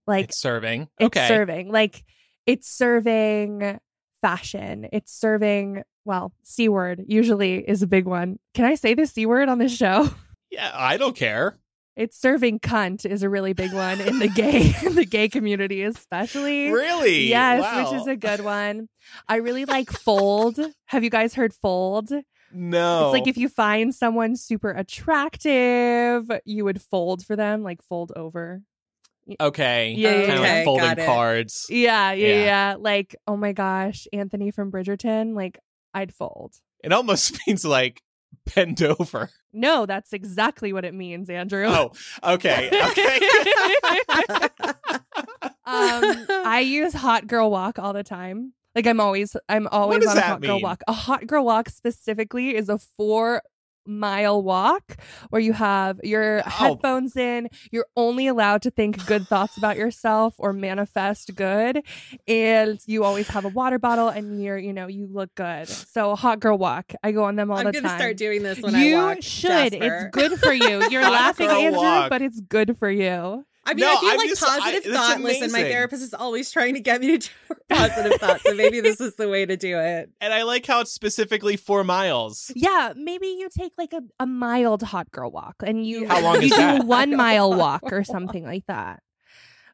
Like 0.07 0.27
it's 0.27 0.39
serving. 0.39 0.89
it's 0.99 1.07
Okay, 1.07 1.27
serving. 1.29 1.73
Like 1.73 2.05
it's 2.47 2.69
serving 2.69 3.79
fashion. 4.23 4.89
It's 4.93 5.13
serving 5.13 5.83
well, 6.05 6.33
C 6.45 6.69
word 6.69 7.03
usually 7.09 7.59
is 7.69 7.83
a 7.83 7.87
big 7.87 8.07
one. 8.07 8.39
Can 8.55 8.65
I 8.65 8.77
say 8.77 8.95
the 8.95 9.07
C 9.07 9.27
word 9.27 9.49
on 9.49 9.59
this 9.59 9.77
show? 9.77 10.09
Yeah, 10.49 10.71
I 10.73 10.97
don't 10.97 11.17
care. 11.17 11.59
It's 11.97 12.17
serving 12.17 12.61
cunt 12.61 13.05
is 13.05 13.25
a 13.25 13.29
really 13.29 13.53
big 13.53 13.73
one 13.75 14.01
in 14.01 14.21
the 14.21 14.29
gay 14.29 14.73
in 14.87 14.95
the 14.95 15.05
gay 15.05 15.29
community, 15.29 15.83
especially. 15.83 16.71
Really? 16.71 17.25
Yes, 17.29 17.63
Wow. 17.63 17.83
which 17.91 18.01
is 18.01 18.07
a 18.07 18.15
good 18.17 18.43
one. 18.43 18.89
I 19.29 19.37
really 19.37 19.65
like 19.65 19.91
fold. 19.91 20.61
Have 20.87 21.03
you 21.03 21.11
guys 21.11 21.35
heard 21.35 21.53
fold? 21.53 22.13
no. 22.53 23.07
It's 23.07 23.13
like 23.13 23.27
if 23.27 23.37
you 23.37 23.49
find 23.49 23.93
someone 23.93 24.37
super 24.37 24.71
attractive, 24.71 26.31
you 26.45 26.65
would 26.65 26.81
fold 26.81 27.25
for 27.27 27.35
them, 27.37 27.63
like 27.63 27.83
fold 27.83 28.13
over. 28.15 28.63
Okay, 29.41 29.95
Yeah, 29.97 30.27
kind 30.27 30.33
of 30.35 30.41
like 30.41 30.65
folding 30.65 31.07
cards. 31.07 31.67
Yeah, 31.69 32.13
yeah, 32.13 32.27
Yeah. 32.27 32.45
yeah, 32.45 32.77
Like, 32.79 33.17
oh 33.27 33.37
my 33.37 33.53
gosh, 33.53 34.07
Anthony 34.13 34.51
from 34.51 34.71
Bridgerton, 34.71 35.35
like 35.35 35.59
I'd 35.95 36.15
fold. 36.15 36.55
It 36.85 36.93
almost 36.93 37.39
means 37.47 37.65
like 37.65 38.03
bend 38.55 38.83
over. 38.83 39.31
No, 39.53 39.87
that's 39.87 40.13
exactly 40.13 40.73
what 40.73 40.85
it 40.85 40.95
means, 40.95 41.31
Andrew. 41.31 41.67
Oh, 41.67 41.93
okay, 42.23 42.69
okay. 42.91 43.21
um, 45.65 46.27
I 46.45 46.61
use 46.65 46.93
hot 46.93 47.27
girl 47.27 47.51
walk 47.51 47.79
all 47.79 47.93
the 47.93 48.05
time. 48.05 48.53
Like 48.75 48.87
I'm 48.87 49.01
always 49.01 49.35
I'm 49.49 49.67
always 49.69 50.07
on 50.07 50.19
a 50.19 50.21
hot 50.21 50.43
girl 50.43 50.57
mean? 50.57 50.63
walk. 50.63 50.83
A 50.87 50.93
hot 50.93 51.27
girl 51.27 51.45
walk 51.47 51.71
specifically 51.71 52.55
is 52.55 52.69
a 52.69 52.77
four 52.79 53.43
mile 53.87 54.43
walk 54.43 54.97
where 55.31 55.41
you 55.41 55.53
have 55.53 56.01
your 56.03 56.43
Oh. 56.47 56.51
headphones 56.51 57.17
in 57.17 57.49
you're 57.71 57.87
only 57.97 58.27
allowed 58.27 58.63
to 58.63 58.71
think 58.71 59.05
good 59.07 59.27
thoughts 59.29 59.57
about 59.57 59.77
yourself 59.77 60.35
or 60.39 60.53
manifest 60.53 61.35
good 61.35 61.83
and 62.29 62.81
you 62.87 63.05
always 63.05 63.29
have 63.29 63.45
a 63.45 63.49
water 63.49 63.79
bottle 63.79 64.09
and 64.09 64.43
you're 64.43 64.59
you 64.59 64.73
know 64.73 64.87
you 64.87 65.07
look 65.11 65.35
good 65.35 65.69
so 65.69 66.15
hot 66.17 66.41
girl 66.41 66.59
walk 66.59 66.93
i 67.03 67.13
go 67.13 67.25
on 67.25 67.37
them 67.37 67.51
all 67.51 67.59
I'm 67.59 67.67
the 67.67 67.73
gonna 67.73 67.89
time 67.89 67.99
start 67.99 68.17
doing 68.17 68.43
this 68.43 68.61
when 68.61 68.75
you 68.75 68.97
I 68.97 69.05
walk. 69.05 69.17
You 69.17 69.23
should 69.23 69.73
Jasper. 69.73 69.79
it's 69.85 70.17
good 70.17 70.39
for 70.41 70.53
you 70.53 70.89
you're 70.91 71.03
laughing 71.11 71.49
walk. 71.73 72.11
but 72.11 72.23
it's 72.23 72.41
good 72.41 72.77
for 72.79 72.91
you 72.91 73.45
I 73.67 73.75
mean, 73.75 73.81
No, 73.81 73.93
I 73.93 74.01
feel 74.01 74.09
I'm 74.11 74.17
like 74.19 74.29
just- 74.31 74.43
positive 74.43 74.85
that's 74.93 74.97
thought. 75.15 75.21
Listen, 75.21 75.51
my 75.53 75.63
therapist 75.63 76.03
is 76.03 76.15
always 76.15 76.51
trying 76.51 76.75
to 76.75 76.81
get 76.81 77.01
me 77.01 77.19
to 77.19 77.29
do 77.29 77.55
positive 77.69 78.21
thoughts, 78.21 78.43
so 78.45 78.55
maybe 78.55 78.81
this 78.81 79.01
is 79.01 79.17
the 79.17 79.29
way 79.29 79.45
to 79.45 79.57
do 79.57 79.79
it. 79.79 80.11
and 80.21 80.33
I 80.33 80.43
like 80.45 80.65
how 80.67 80.81
it's 80.81 80.93
specifically 80.93 81.57
four 81.57 81.83
miles. 81.85 82.51
Yeah, 82.55 82.93
maybe 82.97 83.27
you 83.27 83.49
take 83.51 83.73
like 83.77 83.93
a, 83.93 84.01
a 84.21 84.27
mild 84.27 84.83
hot 84.83 85.11
girl 85.11 85.31
walk 85.31 85.57
and 85.65 85.85
you 85.85 86.07
How 86.07 86.21
long 86.21 86.37
you 86.37 86.43
is 86.47 86.51
do 86.53 86.57
that? 86.57 86.85
one 86.87 87.17
mile 87.17 87.53
walk 87.53 87.83
or 87.85 88.05
something 88.05 88.45
like 88.45 88.65
that. 88.69 89.01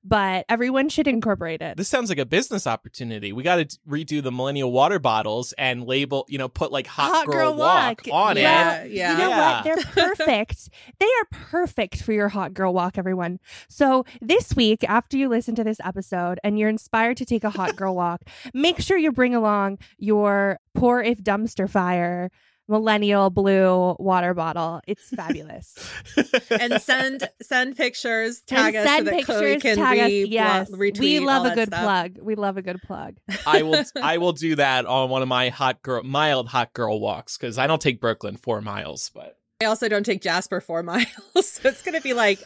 But 0.05 0.47
everyone 0.49 0.89
should 0.89 1.07
incorporate 1.07 1.63
it. 1.63 1.77
This 1.77 1.89
sounds 1.89 2.09
like 2.09 2.19
a 2.19 2.27
business 2.27 2.67
opportunity. 2.67 3.33
We 3.33 3.45
got 3.45 3.57
to 3.57 3.79
redo 3.89 4.21
the 4.23 4.33
millennial 4.33 4.73
water 4.73 4.99
bottles 4.99 5.53
and 5.57 5.85
label, 5.87 6.25
you 6.29 6.39
know, 6.39 6.49
put 6.49 6.73
like 6.73 6.89
hot, 6.89 7.27
girl, 7.27 7.55
walk, 7.55 8.03
on 8.11 8.37
Yeah, 8.37 8.83
it. 8.83 8.91
yeah. 8.91 9.13
You 9.13 9.19
know 9.19 9.29
Yeah. 9.29 9.55
what? 9.55 9.65
They're 9.65 9.77
perfect. 10.17 10.69
they 10.99 11.07
are 11.07 11.27
perfect 11.31 12.03
for 12.03 12.13
your 12.13 12.31
hot 12.31 12.53
girl 12.53 12.75
walk, 12.75 12.99
everyone. 12.99 13.39
So 13.69 14.05
this 14.21 14.57
week, 14.57 14.83
after 14.89 15.17
you 15.17 15.29
listen 15.29 15.55
to 15.55 15.63
this 15.65 15.79
episode 15.85 16.41
and 16.43 16.59
you're 16.59 16.69
inspired 16.69 17.17
to 17.19 17.25
take 17.25 17.45
a 17.45 17.51
hot 17.51 17.77
girl 17.77 17.95
walk, 17.95 18.23
make 18.53 18.81
sure 18.81 18.99
you 18.99 19.13
bring 19.13 19.35
along 19.37 19.79
your 19.99 20.59
poor 20.75 21.01
if 21.01 21.23
dumpster 21.23 21.71
fire 21.71 22.31
millennial 22.73 23.31
blue 23.31 23.95
water 24.01 24.35
bottle. 24.35 24.81
It's 24.89 25.09
fabulous. 25.11 25.77
and 26.51 26.81
send 26.83 27.29
send 27.41 27.77
pictures, 27.77 28.41
tag 28.41 28.75
and 28.75 28.77
us 28.79 28.85
so 28.85 28.95
send 28.97 29.07
that 29.07 29.15
pictures, 29.15 29.37
Chloe 29.37 29.61
can 29.61 29.77
tag 29.77 29.99
us. 29.99 30.09
re- 30.09 30.25
Yes, 30.25 30.71
retweet. 30.71 30.99
we 31.01 31.21
love 31.21 31.47
a 31.47 31.55
good 31.55 31.69
stuff. 31.69 31.83
plug. 31.83 32.19
We 32.21 32.35
love 32.35 32.57
a 32.57 32.63
good 32.63 32.81
plug. 32.83 33.17
I 33.47 33.63
will 33.63 33.85
I 34.03 34.19
will 34.19 34.33
do 34.33 34.57
that 34.57 34.87
on 34.87 35.11
one 35.11 35.23
of 35.23 35.29
my 35.29 35.51
hot 35.51 35.83
girl 35.83 36.03
mild 36.03 36.49
hot 36.49 36.73
girl 36.73 36.99
walks 36.99 37.37
because 37.37 37.59
I 37.59 37.67
don't 37.67 37.81
take 37.81 38.01
Brooklyn 38.01 38.37
four 38.37 38.61
miles, 38.61 39.11
but 39.15 39.39
I 39.63 39.67
also 39.67 39.89
don't 39.89 40.05
take 40.05 40.23
Jasper 40.23 40.61
four 40.61 40.83
miles, 40.83 41.07
so 41.37 41.69
it's 41.69 41.83
gonna 41.83 42.01
be 42.01 42.15
like 42.15 42.41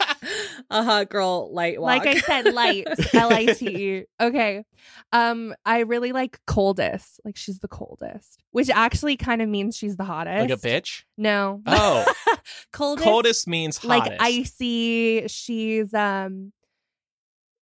a 0.69 0.83
hot 0.83 1.09
girl 1.09 1.51
light 1.51 1.81
walk. 1.81 2.05
Like 2.05 2.07
I 2.07 2.19
said, 2.19 2.53
light, 2.53 2.87
L 3.13 3.33
I 3.33 3.45
T 3.47 3.67
E. 3.67 4.03
Okay. 4.21 4.63
Um, 5.11 5.55
I 5.65 5.79
really 5.79 6.11
like 6.11 6.39
coldest. 6.45 7.19
Like 7.25 7.35
she's 7.35 7.59
the 7.59 7.67
coldest, 7.67 8.43
which 8.51 8.69
actually 8.69 9.17
kind 9.17 9.41
of 9.41 9.49
means 9.49 9.75
she's 9.75 9.97
the 9.97 10.03
hottest. 10.03 10.49
like 10.49 10.51
a 10.51 10.61
bitch. 10.61 11.03
No. 11.17 11.61
Oh, 11.65 12.05
coldest. 12.71 13.03
coldest 13.07 13.47
means 13.47 13.77
hottest. 13.77 14.09
Like 14.11 14.21
icy. 14.21 15.27
She's 15.27 15.93
um 15.93 16.53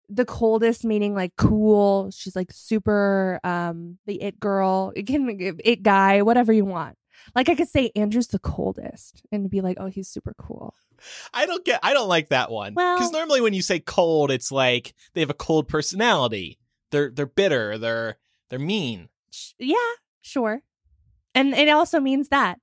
the 0.09 0.25
coldest 0.25 0.83
meaning 0.83 1.15
like 1.15 1.31
cool. 1.37 2.11
She's 2.11 2.35
like 2.35 2.51
super 2.51 3.39
um 3.43 3.97
the 4.05 4.21
it 4.21 4.39
girl. 4.39 4.91
It 4.95 5.07
can 5.07 5.55
it 5.63 5.81
guy, 5.81 6.21
whatever 6.23 6.51
you 6.51 6.65
want. 6.65 6.97
Like 7.33 7.49
I 7.49 7.55
could 7.55 7.69
say 7.69 7.91
Andrew's 7.95 8.27
the 8.27 8.39
coldest 8.39 9.23
and 9.31 9.49
be 9.49 9.61
like, 9.61 9.77
oh, 9.79 9.87
he's 9.87 10.07
super 10.09 10.35
cool. 10.37 10.75
I 11.33 11.45
don't 11.45 11.63
get. 11.65 11.79
I 11.83 11.93
don't 11.93 12.07
like 12.09 12.29
that 12.29 12.51
one 12.51 12.73
because 12.73 12.99
Well- 12.99 13.11
normally 13.11 13.41
when 13.41 13.53
you 13.53 13.61
say 13.61 13.79
cold, 13.79 14.31
it's 14.31 14.51
like 14.51 14.93
they 15.13 15.21
have 15.21 15.29
a 15.29 15.33
cold 15.35 15.67
personality. 15.67 16.59
They're 16.91 17.09
they're 17.11 17.25
bitter. 17.25 17.77
They're 17.77 18.17
they're 18.49 18.59
mean. 18.59 19.09
Sh- 19.31 19.51
yeah, 19.59 19.75
sure. 20.21 20.61
And 21.33 21.53
it 21.53 21.67
also 21.69 21.99
means 21.99 22.29
that 22.29 22.59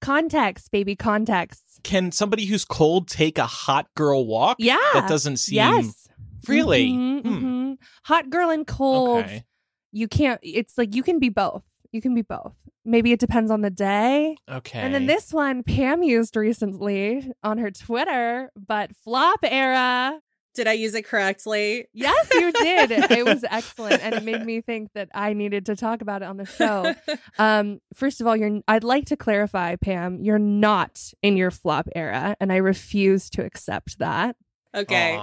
context, 0.00 0.70
baby, 0.70 0.96
context. 0.96 1.62
Can 1.84 2.12
somebody 2.12 2.46
who's 2.46 2.64
cold 2.64 3.08
take 3.08 3.38
a 3.38 3.46
hot 3.46 3.88
girl 3.94 4.26
walk? 4.26 4.56
Yeah. 4.60 4.76
that 4.94 5.08
doesn't 5.08 5.36
seem 5.38 5.56
yes. 5.56 6.08
really. 6.48 6.88
Mhm, 6.88 7.22
Hmm. 7.22 7.28
mhm. 7.28 7.76
Hot 8.04 8.30
girl 8.30 8.50
and 8.50 8.66
cold. 8.66 9.24
Okay. 9.24 9.44
You 9.92 10.08
can't. 10.08 10.40
It's 10.42 10.76
like 10.78 10.94
you 10.94 11.02
can 11.02 11.18
be 11.18 11.28
both. 11.28 11.62
You 11.92 12.00
can 12.00 12.14
be 12.14 12.22
both. 12.22 12.54
Maybe 12.84 13.12
it 13.12 13.20
depends 13.20 13.50
on 13.50 13.60
the 13.60 13.70
day. 13.70 14.36
Okay. 14.50 14.80
And 14.80 14.94
then 14.94 15.06
this 15.06 15.32
one 15.32 15.62
Pam 15.62 16.02
used 16.02 16.34
recently 16.36 17.30
on 17.44 17.58
her 17.58 17.70
Twitter, 17.70 18.50
but 18.56 18.96
flop 18.96 19.40
era. 19.42 20.18
Did 20.54 20.66
I 20.68 20.72
use 20.72 20.94
it 20.94 21.06
correctly? 21.06 21.86
Yes, 21.94 22.28
you 22.34 22.52
did. 22.52 22.90
it 22.90 23.24
was 23.24 23.42
excellent, 23.50 24.02
and 24.02 24.14
it 24.14 24.22
made 24.22 24.44
me 24.44 24.60
think 24.60 24.90
that 24.94 25.08
I 25.14 25.32
needed 25.32 25.64
to 25.66 25.76
talk 25.76 26.02
about 26.02 26.20
it 26.22 26.26
on 26.26 26.36
the 26.36 26.44
show. 26.46 26.94
Um, 27.38 27.80
first 27.94 28.20
of 28.20 28.26
all, 28.26 28.36
you're. 28.36 28.60
I'd 28.68 28.84
like 28.84 29.06
to 29.06 29.16
clarify, 29.16 29.76
Pam. 29.76 30.20
You're 30.20 30.38
not 30.38 31.00
in 31.22 31.38
your 31.38 31.50
flop 31.50 31.88
era, 31.94 32.36
and 32.40 32.52
I 32.52 32.56
refuse 32.56 33.30
to 33.30 33.44
accept 33.44 33.98
that. 33.98 34.36
Okay. 34.74 35.18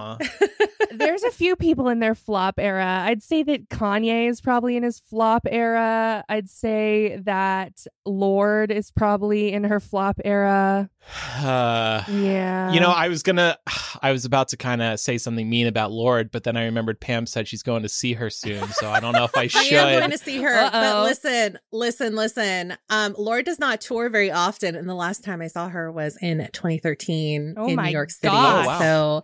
There's 0.92 1.24
a 1.24 1.32
few 1.32 1.56
people 1.56 1.88
in 1.90 2.00
their 2.00 2.16
flop 2.16 2.56
era. 2.58 3.04
I'd 3.06 3.22
say 3.24 3.44
that 3.44 3.70
Kanye 3.70 4.28
is 4.30 4.42
probably 4.42 4.76
in 4.76 4.84
his 4.84 5.00
flop 5.00 5.44
era. 5.50 6.24
I'd 6.30 6.50
say 6.50 7.18
that 7.24 7.86
Lorde 8.06 8.72
is 8.72 8.92
probably 8.92 9.52
in 9.52 9.64
her 9.66 9.80
flop 9.80 10.20
era. 10.26 10.90
Uh, 11.38 12.04
Yeah. 12.10 12.72
you 12.72 12.80
know, 12.80 12.90
I 12.92 13.08
was 13.08 13.24
gonna, 13.24 13.58
I 14.02 14.12
was 14.12 14.26
about 14.26 14.50
to 14.50 14.58
kind 14.58 14.82
of 14.82 15.00
say 15.00 15.18
something 15.18 15.50
mean 15.50 15.68
about 15.68 15.92
Lorde, 15.92 16.32
but 16.32 16.44
then 16.44 16.56
I 16.58 16.66
remembered 16.66 17.00
Pam 17.00 17.26
said 17.26 17.48
she's 17.48 17.64
going 17.64 17.84
to 17.84 17.90
see 17.90 18.14
her 18.14 18.30
soon, 18.30 18.68
so 18.70 18.90
I 18.90 19.00
don't 19.00 19.14
know 19.14 19.24
if 19.24 19.36
I 19.38 19.48
should. 19.48 19.78
I 19.78 19.92
am 19.92 20.00
going 20.00 20.12
to 20.12 20.18
see 20.18 20.42
her, 20.42 20.54
Uh-oh. 20.54 20.72
but 20.72 21.04
listen, 21.04 21.60
listen, 21.72 22.16
listen. 22.16 22.78
Um, 22.90 23.16
Lorde 23.18 23.46
does 23.46 23.60
not 23.60 23.82
tour 23.82 24.10
very 24.10 24.32
often, 24.32 24.76
and 24.76 24.88
the 24.90 24.96
last 24.96 25.24
time 25.24 25.42
I 25.42 25.48
saw 25.48 25.70
her 25.70 25.92
was 25.92 26.18
in 26.22 26.40
2013 26.52 27.56
Oh 27.58 27.68
in 27.68 27.76
my 27.76 27.86
New 27.88 27.92
York 27.92 28.12
City. 28.12 28.28
God. 28.28 28.66
Oh, 28.66 28.68
wow. 28.68 28.80
So 28.80 29.24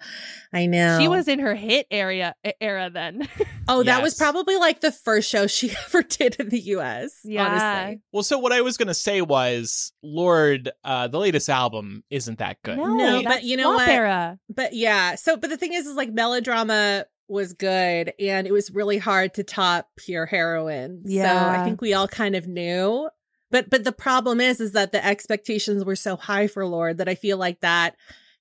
I 0.53 0.65
know 0.67 0.99
she 0.99 1.07
was 1.07 1.27
in 1.27 1.39
her 1.39 1.55
hit 1.55 1.87
area 1.91 2.35
era 2.61 2.89
then. 2.91 3.27
Oh, 3.67 3.81
that 3.81 4.03
was 4.03 4.13
probably 4.13 4.57
like 4.57 4.81
the 4.81 4.91
first 4.91 5.27
show 5.27 5.47
she 5.47 5.71
ever 5.87 6.03
did 6.03 6.35
in 6.39 6.49
the 6.49 6.59
U.S. 6.59 7.19
Yeah. 7.23 7.47
honestly. 7.47 8.01
Well, 8.11 8.21
so 8.21 8.37
what 8.37 8.51
I 8.51 8.61
was 8.61 8.77
gonna 8.77 8.93
say 8.93 9.23
was, 9.23 9.91
Lorde, 10.03 10.69
uh, 10.83 11.07
the 11.07 11.17
latest 11.17 11.49
album 11.49 12.03
isn't 12.11 12.37
that 12.37 12.57
good. 12.61 12.77
no, 12.77 12.93
No, 12.93 13.23
but 13.23 13.43
you 13.43 13.57
know 13.57 13.71
what? 13.71 13.89
Era. 13.89 14.37
But 14.49 14.73
yeah, 14.73 15.15
so 15.15 15.35
but 15.35 15.49
the 15.49 15.57
thing 15.57 15.73
is, 15.73 15.87
is 15.87 15.95
like 15.95 16.13
melodrama 16.13 17.05
was 17.27 17.53
good, 17.53 18.13
and 18.19 18.45
it 18.45 18.51
was 18.51 18.69
really 18.69 18.99
hard 18.99 19.33
to 19.33 19.43
top 19.43 19.89
pure 19.97 20.27
heroine. 20.27 21.01
so 21.05 21.11
Yeah. 21.11 21.59
I 21.59 21.63
think 21.65 21.81
we 21.81 21.95
all 21.95 22.07
kind 22.07 22.35
of 22.35 22.47
knew. 22.47 23.09
But 23.49 23.71
but 23.71 23.83
the 23.83 23.91
problem 23.91 24.39
is, 24.41 24.59
is 24.59 24.73
that 24.73 24.91
the 24.91 25.03
expectations 25.03 25.83
were 25.83 25.95
so 25.95 26.17
high 26.17 26.45
for 26.45 26.67
Lorde 26.67 26.99
that 26.99 27.09
I 27.09 27.15
feel 27.15 27.37
like 27.37 27.61
that 27.61 27.95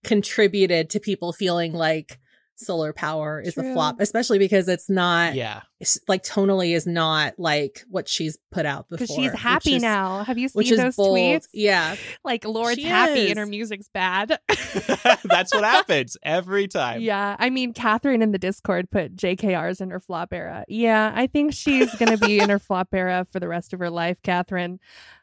contributed 0.04 0.90
to 0.90 1.00
people 1.00 1.32
feeling 1.32 1.72
like 1.72 2.18
solar 2.56 2.92
power 2.92 3.40
is 3.40 3.58
a 3.58 3.72
flop, 3.72 3.96
especially 3.98 4.38
because 4.38 4.68
it's 4.68 4.88
not 4.88 5.34
Yeah, 5.34 5.62
it's, 5.80 5.98
like 6.06 6.22
tonally 6.22 6.72
is 6.76 6.86
not 6.86 7.34
like 7.36 7.82
what 7.90 8.08
she's 8.08 8.38
put 8.52 8.64
out 8.64 8.88
before. 8.88 9.06
Because 9.08 9.16
she's 9.16 9.32
happy 9.32 9.74
is- 9.74 9.82
now. 9.82 10.22
Have 10.22 10.38
you 10.38 10.48
which 10.52 10.68
seen 10.68 10.74
is 10.74 10.80
those 10.80 10.94
bold. 10.96 11.18
tweets? 11.18 11.46
Yeah. 11.52 11.96
Like 12.24 12.44
Lorde's 12.44 12.76
She 12.80 12.84
happy 12.84 13.22
is. 13.22 13.30
and 13.30 13.38
her 13.40 13.46
music's 13.46 13.88
bad. 13.92 14.38
that's 15.24 15.52
what 15.52 15.64
happens 15.64 16.16
every 16.22 16.68
time. 16.68 17.00
yeah. 17.00 17.34
I 17.40 17.50
mean, 17.50 17.72
Catherine 17.72 18.22
in 18.22 18.30
the 18.30 18.38
Discord 18.38 18.88
put 18.88 19.16
JKR's 19.16 19.80
in 19.80 19.90
her 19.90 19.98
flop 20.00 20.32
era. 20.32 20.64
Yeah. 20.68 21.12
I 21.12 21.26
think 21.26 21.52
she's 21.54 21.92
going 21.96 22.16
to 22.16 22.24
be 22.24 22.38
in 22.38 22.50
her 22.50 22.60
flop 22.60 22.94
era 22.94 23.26
for 23.32 23.40
the 23.40 23.48
rest 23.48 23.72
of 23.72 23.80
her 23.80 23.90
life, 23.90 24.22
Catherine. 24.22 24.78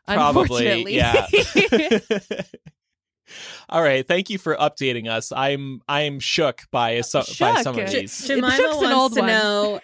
Probably, 0.06 0.68
Unfortunately. 0.68 0.96
yeah. 0.96 2.42
All 3.70 3.82
right, 3.82 4.08
thank 4.08 4.30
you 4.30 4.38
for 4.38 4.56
updating 4.56 5.10
us. 5.10 5.32
I'm 5.32 5.82
I'm 5.88 6.20
shook 6.20 6.64
by 6.72 6.98
uh, 6.98 7.04
some 7.04 7.26
by 7.40 7.62
some 7.62 7.78
of 7.80 7.90
J- 7.90 8.02
these. 8.02 8.28
Jemima 8.28 8.52
Shook's 8.52 8.76
an 8.76 8.82
wants 8.82 8.96
old 8.96 9.14
to 9.14 9.20
one. 9.22 9.28
know 9.28 9.80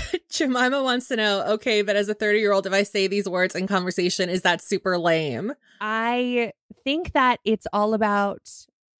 Jemima 0.30 0.82
wants 0.82 1.08
to 1.08 1.16
know, 1.16 1.44
okay, 1.54 1.82
but 1.82 1.96
as 1.96 2.08
a 2.08 2.14
30 2.14 2.38
year 2.38 2.52
old, 2.52 2.66
if 2.66 2.72
I 2.72 2.82
say 2.82 3.06
these 3.06 3.28
words 3.28 3.54
in 3.54 3.66
conversation, 3.66 4.28
is 4.28 4.42
that 4.42 4.62
super 4.62 4.98
lame? 4.98 5.52
I 5.80 6.52
think 6.84 7.12
that 7.12 7.40
it's 7.44 7.66
all 7.72 7.94
about 7.94 8.48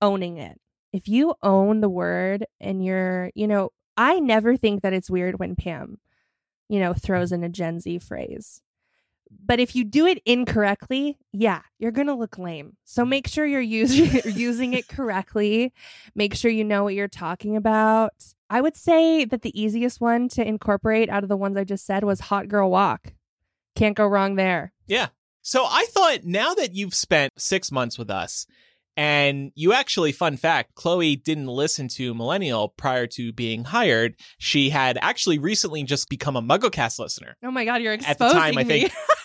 owning 0.00 0.38
it. 0.38 0.60
If 0.92 1.08
you 1.08 1.34
own 1.42 1.80
the 1.80 1.88
word 1.88 2.44
and 2.60 2.84
you're, 2.84 3.30
you 3.34 3.46
know, 3.46 3.70
I 3.96 4.20
never 4.20 4.56
think 4.56 4.82
that 4.82 4.92
it's 4.92 5.10
weird 5.10 5.38
when 5.38 5.56
Pam, 5.56 5.98
you 6.68 6.80
know, 6.80 6.92
throws 6.92 7.32
in 7.32 7.44
a 7.44 7.48
Gen 7.48 7.80
Z 7.80 7.98
phrase. 8.00 8.60
But 9.44 9.60
if 9.60 9.74
you 9.74 9.84
do 9.84 10.06
it 10.06 10.22
incorrectly, 10.24 11.18
yeah, 11.32 11.62
you're 11.78 11.90
going 11.92 12.06
to 12.06 12.14
look 12.14 12.38
lame. 12.38 12.76
So 12.84 13.04
make 13.04 13.26
sure 13.26 13.46
you're 13.46 13.60
using 13.60 14.20
using 14.36 14.72
it 14.74 14.88
correctly. 14.88 15.72
Make 16.14 16.34
sure 16.34 16.50
you 16.50 16.64
know 16.64 16.84
what 16.84 16.94
you're 16.94 17.08
talking 17.08 17.56
about. 17.56 18.12
I 18.50 18.60
would 18.60 18.76
say 18.76 19.24
that 19.24 19.42
the 19.42 19.60
easiest 19.60 20.00
one 20.00 20.28
to 20.30 20.46
incorporate 20.46 21.08
out 21.08 21.22
of 21.22 21.28
the 21.28 21.36
ones 21.36 21.56
I 21.56 21.64
just 21.64 21.86
said 21.86 22.04
was 22.04 22.20
hot 22.20 22.48
girl 22.48 22.70
walk. 22.70 23.14
Can't 23.74 23.96
go 23.96 24.06
wrong 24.06 24.36
there. 24.36 24.72
Yeah. 24.86 25.08
So 25.40 25.64
I 25.64 25.86
thought 25.90 26.24
now 26.24 26.54
that 26.54 26.74
you've 26.74 26.94
spent 26.94 27.32
six 27.36 27.72
months 27.72 27.98
with 27.98 28.10
us, 28.10 28.46
and 28.96 29.52
you 29.54 29.72
actually, 29.72 30.12
fun 30.12 30.36
fact, 30.36 30.74
Chloe 30.74 31.16
didn't 31.16 31.46
listen 31.46 31.88
to 31.88 32.14
Millennial 32.14 32.68
prior 32.68 33.06
to 33.08 33.32
being 33.32 33.64
hired. 33.64 34.16
She 34.38 34.68
had 34.68 34.98
actually 35.00 35.38
recently 35.38 35.82
just 35.84 36.10
become 36.10 36.36
a 36.36 36.42
MuggleCast 36.42 36.98
listener. 36.98 37.36
Oh 37.42 37.50
my 37.50 37.64
God, 37.64 37.80
you're 37.80 37.94
exposing 37.94 38.10
At 38.10 38.18
the 38.18 38.28
time, 38.38 38.58
I 38.58 38.64
me. 38.64 38.80
think. 38.80 38.92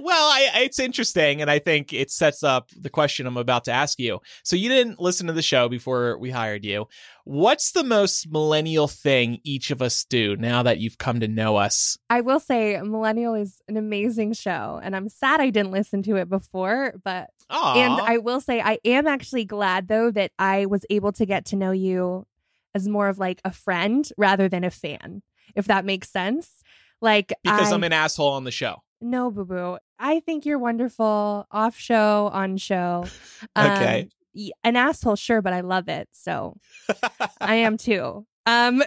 well, 0.00 0.28
I, 0.28 0.50
it's 0.62 0.78
interesting, 0.78 1.40
and 1.40 1.50
I 1.50 1.58
think 1.58 1.92
it 1.92 2.10
sets 2.10 2.42
up 2.42 2.70
the 2.76 2.90
question 2.90 3.26
I'm 3.26 3.36
about 3.36 3.64
to 3.64 3.72
ask 3.72 3.98
you. 3.98 4.20
So 4.42 4.56
you 4.56 4.68
didn't 4.68 5.00
listen 5.00 5.26
to 5.26 5.32
the 5.32 5.42
show 5.42 5.68
before 5.68 6.18
we 6.18 6.30
hired 6.30 6.64
you. 6.64 6.86
What's 7.24 7.72
the 7.72 7.84
most 7.84 8.30
millennial 8.30 8.88
thing 8.88 9.40
each 9.44 9.70
of 9.70 9.82
us 9.82 10.04
do 10.04 10.36
now 10.36 10.62
that 10.62 10.78
you've 10.78 10.98
come 10.98 11.20
to 11.20 11.28
know 11.28 11.56
us? 11.56 11.98
I 12.08 12.22
will 12.22 12.40
say 12.40 12.80
Millennial 12.80 13.34
is 13.34 13.60
an 13.68 13.76
amazing 13.76 14.32
show, 14.32 14.80
and 14.82 14.96
I'm 14.96 15.08
sad 15.08 15.40
I 15.40 15.50
didn't 15.50 15.72
listen 15.72 16.02
to 16.04 16.16
it 16.16 16.28
before, 16.28 16.94
but 17.04 17.30
Aw. 17.50 17.74
and 17.76 17.92
I 18.00 18.18
will 18.18 18.40
say 18.40 18.60
I 18.60 18.78
am 18.84 19.06
actually 19.06 19.44
glad 19.44 19.88
though 19.88 20.10
that 20.10 20.32
I 20.38 20.66
was 20.66 20.86
able 20.90 21.12
to 21.12 21.26
get 21.26 21.44
to 21.46 21.56
know 21.56 21.70
you 21.70 22.26
as 22.74 22.88
more 22.88 23.08
of 23.08 23.18
like 23.18 23.40
a 23.44 23.52
friend 23.52 24.10
rather 24.16 24.48
than 24.48 24.64
a 24.64 24.70
fan, 24.70 25.22
if 25.54 25.66
that 25.66 25.84
makes 25.84 26.10
sense. 26.10 26.62
Like 27.00 27.32
because 27.44 27.72
I, 27.72 27.74
I'm 27.74 27.84
an 27.84 27.92
asshole 27.92 28.30
on 28.30 28.44
the 28.44 28.50
show. 28.50 28.82
No 29.00 29.30
boo 29.30 29.44
boo. 29.44 29.78
I 29.98 30.20
think 30.20 30.44
you're 30.46 30.58
wonderful 30.58 31.46
off 31.50 31.76
show, 31.76 32.30
on 32.32 32.56
show. 32.56 33.04
Okay. 33.56 34.02
Um, 34.02 34.08
y- 34.34 34.50
an 34.64 34.76
asshole, 34.76 35.14
sure, 35.16 35.40
but 35.42 35.52
I 35.52 35.60
love 35.60 35.88
it. 35.88 36.08
So 36.12 36.56
I 37.40 37.54
am 37.56 37.76
too. 37.76 38.26
Um, 38.46 38.82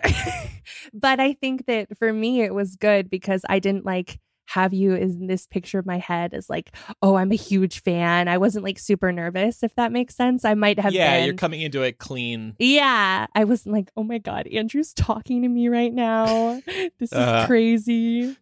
but 0.93 1.19
I 1.19 1.33
think 1.33 1.65
that 1.67 1.97
for 1.97 2.11
me, 2.11 2.41
it 2.41 2.53
was 2.53 2.75
good 2.75 3.09
because 3.09 3.43
I 3.47 3.59
didn't 3.59 3.85
like 3.85 4.19
have 4.47 4.73
you 4.73 4.93
in 4.95 5.27
this 5.27 5.47
picture 5.47 5.79
of 5.79 5.85
my 5.85 5.97
head 5.99 6.33
as 6.33 6.49
like, 6.49 6.75
oh, 7.01 7.15
I'm 7.15 7.31
a 7.31 7.35
huge 7.35 7.81
fan. 7.81 8.27
I 8.27 8.37
wasn't 8.37 8.65
like 8.65 8.77
super 8.79 9.13
nervous, 9.13 9.63
if 9.63 9.73
that 9.75 9.93
makes 9.93 10.15
sense. 10.15 10.43
I 10.43 10.55
might 10.55 10.77
have 10.79 10.93
yeah, 10.93 11.15
been. 11.15 11.25
you're 11.25 11.33
coming 11.35 11.61
into 11.61 11.81
it 11.83 11.97
clean. 11.99 12.55
yeah, 12.59 13.27
I 13.33 13.45
wasn't 13.45 13.73
like, 13.73 13.89
oh 13.95 14.03
my 14.03 14.17
God, 14.17 14.47
Andrew's 14.47 14.93
talking 14.93 15.43
to 15.43 15.47
me 15.47 15.69
right 15.69 15.93
now. 15.93 16.61
This 16.99 17.13
is 17.13 17.17
Uh-huh. 17.17 17.47
crazy. 17.47 18.35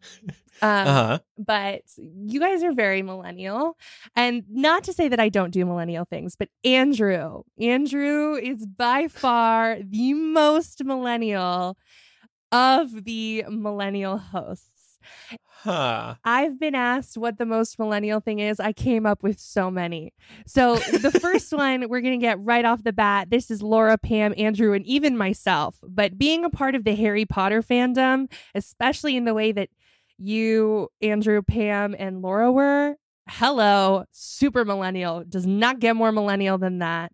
Um, 0.61 0.87
Uh 0.87 0.93
huh. 0.93 1.19
but 1.37 1.81
you 1.97 2.39
guys 2.39 2.63
are 2.63 2.73
very 2.73 3.01
millennial. 3.01 3.77
And 4.15 4.43
not 4.49 4.83
to 4.85 4.93
say 4.93 5.07
that 5.07 5.19
I 5.19 5.29
don't 5.29 5.51
do 5.51 5.65
millennial 5.65 6.05
things, 6.05 6.35
but 6.35 6.49
Andrew, 6.63 7.43
Andrew 7.59 8.35
is 8.35 8.65
by 8.65 9.07
far 9.07 9.77
the 9.81 10.13
most 10.13 10.83
millennial 10.83 11.77
of 12.51 13.05
the 13.05 13.45
millennial 13.49 14.17
hosts. 14.17 14.65
Huh. 15.63 16.15
I've 16.23 16.57
been 16.59 16.75
asked 16.75 17.17
what 17.17 17.37
the 17.37 17.45
most 17.45 17.77
millennial 17.79 18.21
thing 18.21 18.39
is. 18.39 18.59
I 18.61 18.71
came 18.73 19.05
up 19.05 19.23
with 19.23 19.39
so 19.39 19.69
many. 19.69 20.13
So 20.45 20.75
the 20.77 21.11
first 21.11 21.51
one 21.53 21.89
we're 21.89 21.99
going 22.01 22.17
to 22.19 22.25
get 22.25 22.39
right 22.39 22.63
off 22.63 22.83
the 22.83 22.93
bat. 22.93 23.29
This 23.29 23.51
is 23.51 23.61
Laura, 23.61 23.97
Pam, 23.97 24.33
Andrew, 24.37 24.73
and 24.73 24.85
even 24.85 25.17
myself. 25.17 25.77
But 25.83 26.17
being 26.17 26.45
a 26.45 26.49
part 26.49 26.75
of 26.75 26.85
the 26.85 26.95
Harry 26.95 27.25
Potter 27.25 27.61
fandom, 27.61 28.31
especially 28.55 29.17
in 29.17 29.25
the 29.25 29.33
way 29.33 29.51
that 29.51 29.69
you, 30.19 30.89
Andrew, 31.01 31.41
Pam, 31.41 31.95
and 31.97 32.21
Laura 32.21 32.51
were, 32.51 32.95
hello, 33.27 34.05
super 34.11 34.65
millennial. 34.65 35.23
Does 35.27 35.45
not 35.45 35.79
get 35.79 35.95
more 35.95 36.11
millennial 36.11 36.57
than 36.57 36.79
that. 36.79 37.11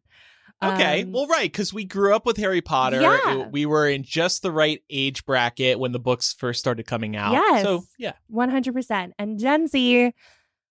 Okay. 0.64 1.04
Um, 1.04 1.12
well, 1.12 1.28
right, 1.28 1.52
because 1.52 1.74
we 1.74 1.84
grew 1.86 2.16
up 2.16 2.26
with 2.26 2.38
Harry 2.38 2.62
Potter. 2.62 3.02
Yeah. 3.02 3.48
We 3.50 3.66
were 3.66 3.88
in 3.88 4.04
just 4.04 4.42
the 4.42 4.52
right 4.52 4.82
age 4.90 5.26
bracket 5.26 5.80
when 5.80 5.92
the 5.92 6.00
books 6.00 6.34
first 6.34 6.60
started 6.60 6.86
coming 6.88 7.16
out. 7.16 7.34
Yes. 7.34 7.64
So 7.64 7.84
yeah. 8.00 8.14
100%. 8.32 9.12
And 9.20 9.38
Gen 9.38 9.68
Z, 9.68 10.14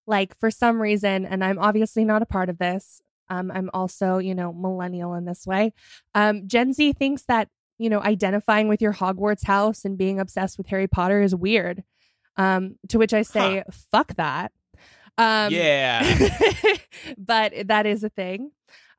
like 0.06 0.36
for 0.38 0.50
some 0.50 0.80
reason, 0.80 1.26
and 1.26 1.44
I'm 1.44 1.58
obviously 1.58 2.04
not 2.04 2.22
a 2.22 2.26
part 2.26 2.48
of 2.48 2.58
this, 2.58 3.00
um, 3.28 3.50
I'm 3.50 3.70
also, 3.72 4.18
you 4.18 4.34
know, 4.34 4.52
millennial 4.52 5.14
in 5.14 5.24
this 5.24 5.46
way. 5.46 5.72
Um, 6.14 6.46
Gen 6.46 6.72
Z 6.72 6.94
thinks 6.94 7.24
that, 7.24 7.48
you 7.78 7.90
know, 7.90 8.00
identifying 8.00 8.68
with 8.68 8.80
your 8.80 8.92
Hogwarts 8.92 9.44
house 9.44 9.84
and 9.84 9.98
being 9.98 10.18
obsessed 10.18 10.58
with 10.58 10.68
Harry 10.68 10.88
Potter 10.88 11.22
is 11.22 11.34
weird. 11.34 11.84
Um, 12.36 12.76
to 12.88 12.98
which 12.98 13.14
I 13.14 13.22
say, 13.22 13.62
fuck 13.90 14.14
that. 14.16 14.52
Um, 15.16 15.52
yeah. 15.52 16.28
but 17.18 17.52
that 17.68 17.86
is 17.86 18.02
a 18.02 18.08
thing. 18.08 18.50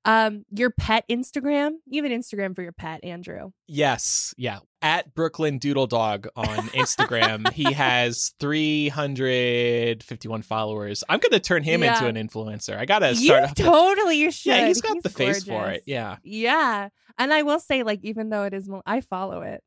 Um, 0.06 0.46
your 0.52 0.70
pet 0.70 1.04
Instagram, 1.10 1.72
you 1.88 2.02
have 2.04 2.10
an 2.12 2.18
Instagram 2.18 2.56
for 2.56 2.62
your 2.62 2.72
pet, 2.72 3.04
Andrew. 3.04 3.52
Yes. 3.68 4.34
Yeah. 4.38 4.60
At 4.84 5.16
Brooklyn 5.16 5.58
Doodle 5.58 5.88
Dog 5.88 6.28
on 6.36 6.46
Instagram, 6.70 7.52
he 7.52 7.64
has 7.74 8.34
351 8.40 10.42
followers. 10.44 11.04
I'm 11.10 11.20
going 11.20 11.32
to 11.32 11.40
turn 11.40 11.64
him 11.64 11.84
Yeah. 11.84 11.94
into 11.94 12.08
an 12.08 12.16
influencer. 12.28 12.78
I 12.78 12.86
got 12.86 13.00
to 13.00 13.16
start. 13.16 13.58
You 13.58 13.66
totally 13.66 14.18
you 14.20 14.32
should. 14.32 14.50
yeah, 14.52 14.68
he's 14.68 14.82
got 14.82 15.02
the 15.04 15.10
face 15.10 15.44
for 15.44 15.70
it. 15.72 15.84
Yeah. 15.86 16.18
Yeah. 16.24 16.90
And 17.18 17.34
I 17.34 17.44
will 17.44 17.60
say, 17.60 17.84
like, 17.84 18.02
even 18.04 18.30
though 18.30 18.44
it 18.44 18.54
is, 18.54 18.70
I 18.86 19.02
follow 19.02 19.42
it. 19.42 19.64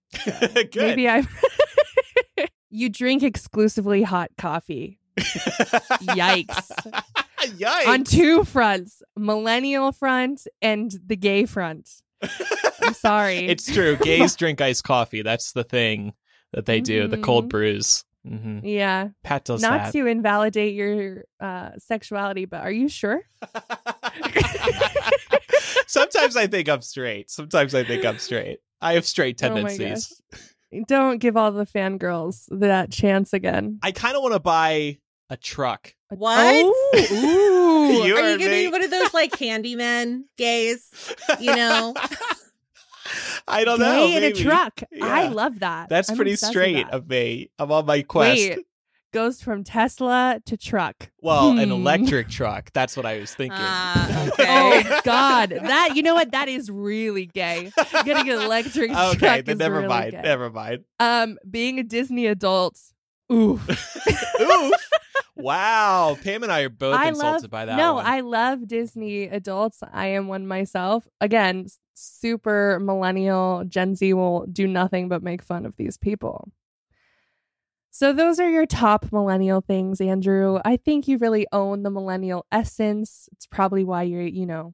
Good. 0.70 0.76
Maybe 0.76 1.08
I. 1.08 1.26
you 2.70 2.88
drink 2.88 3.22
exclusively 3.22 4.02
hot 4.02 4.30
coffee 4.38 4.98
Yikes. 5.18 6.70
Yikes. 7.40 7.86
on 7.86 8.04
two 8.04 8.44
fronts 8.44 9.02
millennial 9.16 9.92
front 9.92 10.46
and 10.62 10.92
the 11.06 11.16
gay 11.16 11.44
front. 11.46 11.88
I'm 12.82 12.94
sorry. 12.94 13.38
It's 13.48 13.72
true. 13.72 13.96
Gays 13.96 14.34
drink 14.40 14.60
iced 14.60 14.84
coffee. 14.84 15.22
That's 15.22 15.52
the 15.52 15.64
thing 15.64 16.12
that 16.52 16.66
they 16.66 16.80
do. 16.80 17.08
The 17.08 17.18
cold 17.18 17.46
Mhm. 17.46 17.48
brews. 17.50 18.04
hmm 18.26 18.58
yeah. 18.62 19.08
Pat 19.24 19.44
does 19.44 19.62
Not 19.62 19.84
that. 19.84 19.92
to 19.92 20.06
invalidate 20.06 20.74
your 20.74 21.24
uh, 21.40 21.70
sexuality, 21.78 22.44
but 22.44 22.60
are 22.62 22.72
you 22.72 22.88
sure? 22.88 23.22
Sometimes 25.86 26.36
I 26.36 26.46
think 26.46 26.68
I'm 26.68 26.82
straight. 26.82 27.30
Sometimes 27.30 27.74
I 27.74 27.82
think 27.84 28.04
I'm 28.04 28.18
straight. 28.18 28.58
I 28.80 28.94
have 28.94 29.06
straight 29.06 29.40
Oh 29.42 29.48
tendencies. 29.48 30.20
Don't 30.86 31.18
give 31.18 31.36
all 31.36 31.50
the 31.52 31.66
fangirls 31.66 32.46
that 32.50 32.90
chance 32.90 33.32
again. 33.32 33.78
I 33.82 33.92
kind 33.92 34.16
of 34.16 34.22
want 34.22 34.34
to 34.34 34.40
buy 34.40 34.98
a 35.30 35.36
truck. 35.36 35.94
What? 36.10 36.38
Oh, 36.38 37.06
ooh. 37.12 38.06
You 38.06 38.16
Are 38.16 38.22
or 38.22 38.30
you 38.30 38.38
gonna 38.38 38.50
me? 38.50 38.66
be 38.66 38.68
one 38.72 38.82
of 38.82 38.90
those 38.90 39.12
like 39.14 39.32
Candyman 39.32 40.22
gays? 40.36 40.90
You 41.40 41.54
know? 41.54 41.94
I 43.48 43.64
don't 43.64 43.78
know. 43.78 43.94
Gay 43.94 44.12
in 44.16 44.18
a 44.18 44.20
maybe. 44.26 44.42
truck. 44.42 44.82
I 45.00 45.28
love 45.28 45.60
that. 45.60 45.88
That's 45.88 46.10
I'm 46.10 46.16
pretty 46.16 46.36
straight 46.36 46.84
that. 46.84 46.92
of 46.92 47.08
me. 47.08 47.50
I'm 47.58 47.72
on 47.72 47.86
my 47.86 48.02
quest. 48.02 48.38
Wait, 48.38 48.58
goes 49.12 49.42
from 49.42 49.64
Tesla 49.64 50.40
to 50.46 50.56
truck. 50.56 51.10
Well, 51.20 51.50
an 51.58 51.68
Hmm. 51.68 51.72
electric 51.72 52.28
truck. 52.28 52.70
That's 52.72 52.96
what 52.96 53.06
I 53.06 53.18
was 53.18 53.34
thinking. 53.34 53.58
Ah, 53.60 54.26
okay. 54.32 54.82
Oh 54.88 55.00
God, 55.04 55.50
that 55.50 55.92
you 55.96 56.02
know 56.02 56.14
what? 56.14 56.32
That 56.32 56.48
is 56.48 56.70
really 56.70 57.26
gay. 57.26 57.70
Getting 58.04 58.30
an 58.30 58.40
electric 58.42 58.90
truck 58.92 59.16
okay, 59.16 59.40
then 59.40 59.54
is 59.54 59.58
never 59.58 59.76
really 59.76 59.88
mind. 59.88 60.10
gay. 60.12 60.22
Never 60.22 60.50
mind. 60.50 60.84
Um, 61.00 61.38
being 61.48 61.78
a 61.78 61.82
Disney 61.82 62.26
adult. 62.26 62.78
Oof. 63.32 63.68
Oof. 64.40 64.88
wow. 65.36 66.16
Pam 66.22 66.42
and 66.42 66.52
I 66.52 66.60
are 66.62 66.68
both 66.68 66.96
I 66.96 67.08
insulted 67.08 67.42
love 67.44 67.50
by 67.50 67.64
that 67.66 67.76
no, 67.76 67.94
one. 67.94 68.06
I 68.06 68.20
love 68.20 68.66
Disney 68.66 69.24
adults. 69.24 69.82
I 69.92 70.06
am 70.08 70.28
one 70.28 70.46
myself. 70.46 71.06
Again, 71.20 71.66
super 71.94 72.78
millennial. 72.80 73.64
Gen 73.66 73.94
Z 73.96 74.12
will 74.14 74.46
do 74.46 74.66
nothing 74.66 75.08
but 75.08 75.22
make 75.22 75.42
fun 75.42 75.66
of 75.66 75.76
these 75.76 75.96
people. 75.98 76.50
So 77.98 78.12
those 78.12 78.38
are 78.38 78.48
your 78.48 78.64
top 78.64 79.10
millennial 79.10 79.60
things, 79.60 80.00
Andrew. 80.00 80.60
I 80.64 80.76
think 80.76 81.08
you 81.08 81.18
really 81.18 81.48
own 81.50 81.82
the 81.82 81.90
millennial 81.90 82.46
essence. 82.52 83.28
It's 83.32 83.44
probably 83.44 83.82
why 83.82 84.04
you're, 84.04 84.22
you 84.22 84.46
know, 84.46 84.72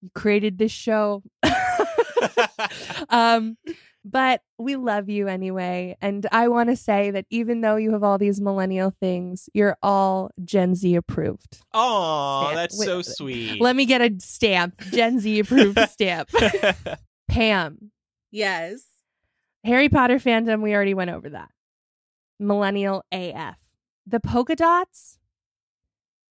you 0.00 0.10
created 0.14 0.58
this 0.58 0.70
show. 0.70 1.24
um 3.08 3.56
but 4.04 4.42
we 4.58 4.76
love 4.76 5.08
you 5.08 5.26
anyway 5.26 5.96
and 6.00 6.26
i 6.30 6.46
want 6.46 6.68
to 6.68 6.76
say 6.76 7.10
that 7.10 7.24
even 7.30 7.62
though 7.62 7.74
you 7.74 7.92
have 7.92 8.04
all 8.04 8.16
these 8.16 8.40
millennial 8.40 8.94
things 9.00 9.48
you're 9.54 9.76
all 9.82 10.30
gen 10.44 10.74
z 10.76 10.94
approved 10.94 11.62
Oh, 11.74 12.52
that's 12.54 12.78
Wait, 12.78 12.86
so 12.86 13.02
sweet. 13.02 13.60
let 13.60 13.74
me 13.74 13.86
get 13.86 14.00
a 14.00 14.14
stamp 14.20 14.80
gen 14.92 15.18
z 15.18 15.40
approved 15.40 15.78
stamp 15.90 16.30
pam 17.28 17.90
yes. 18.30 18.84
harry 19.64 19.88
potter 19.88 20.18
fandom 20.18 20.62
we 20.62 20.74
already 20.74 20.94
went 20.94 21.10
over 21.10 21.30
that 21.30 21.50
millennial 22.42 23.04
AF. 23.12 23.58
The 24.06 24.20
polka 24.20 24.56
dots 24.56 25.18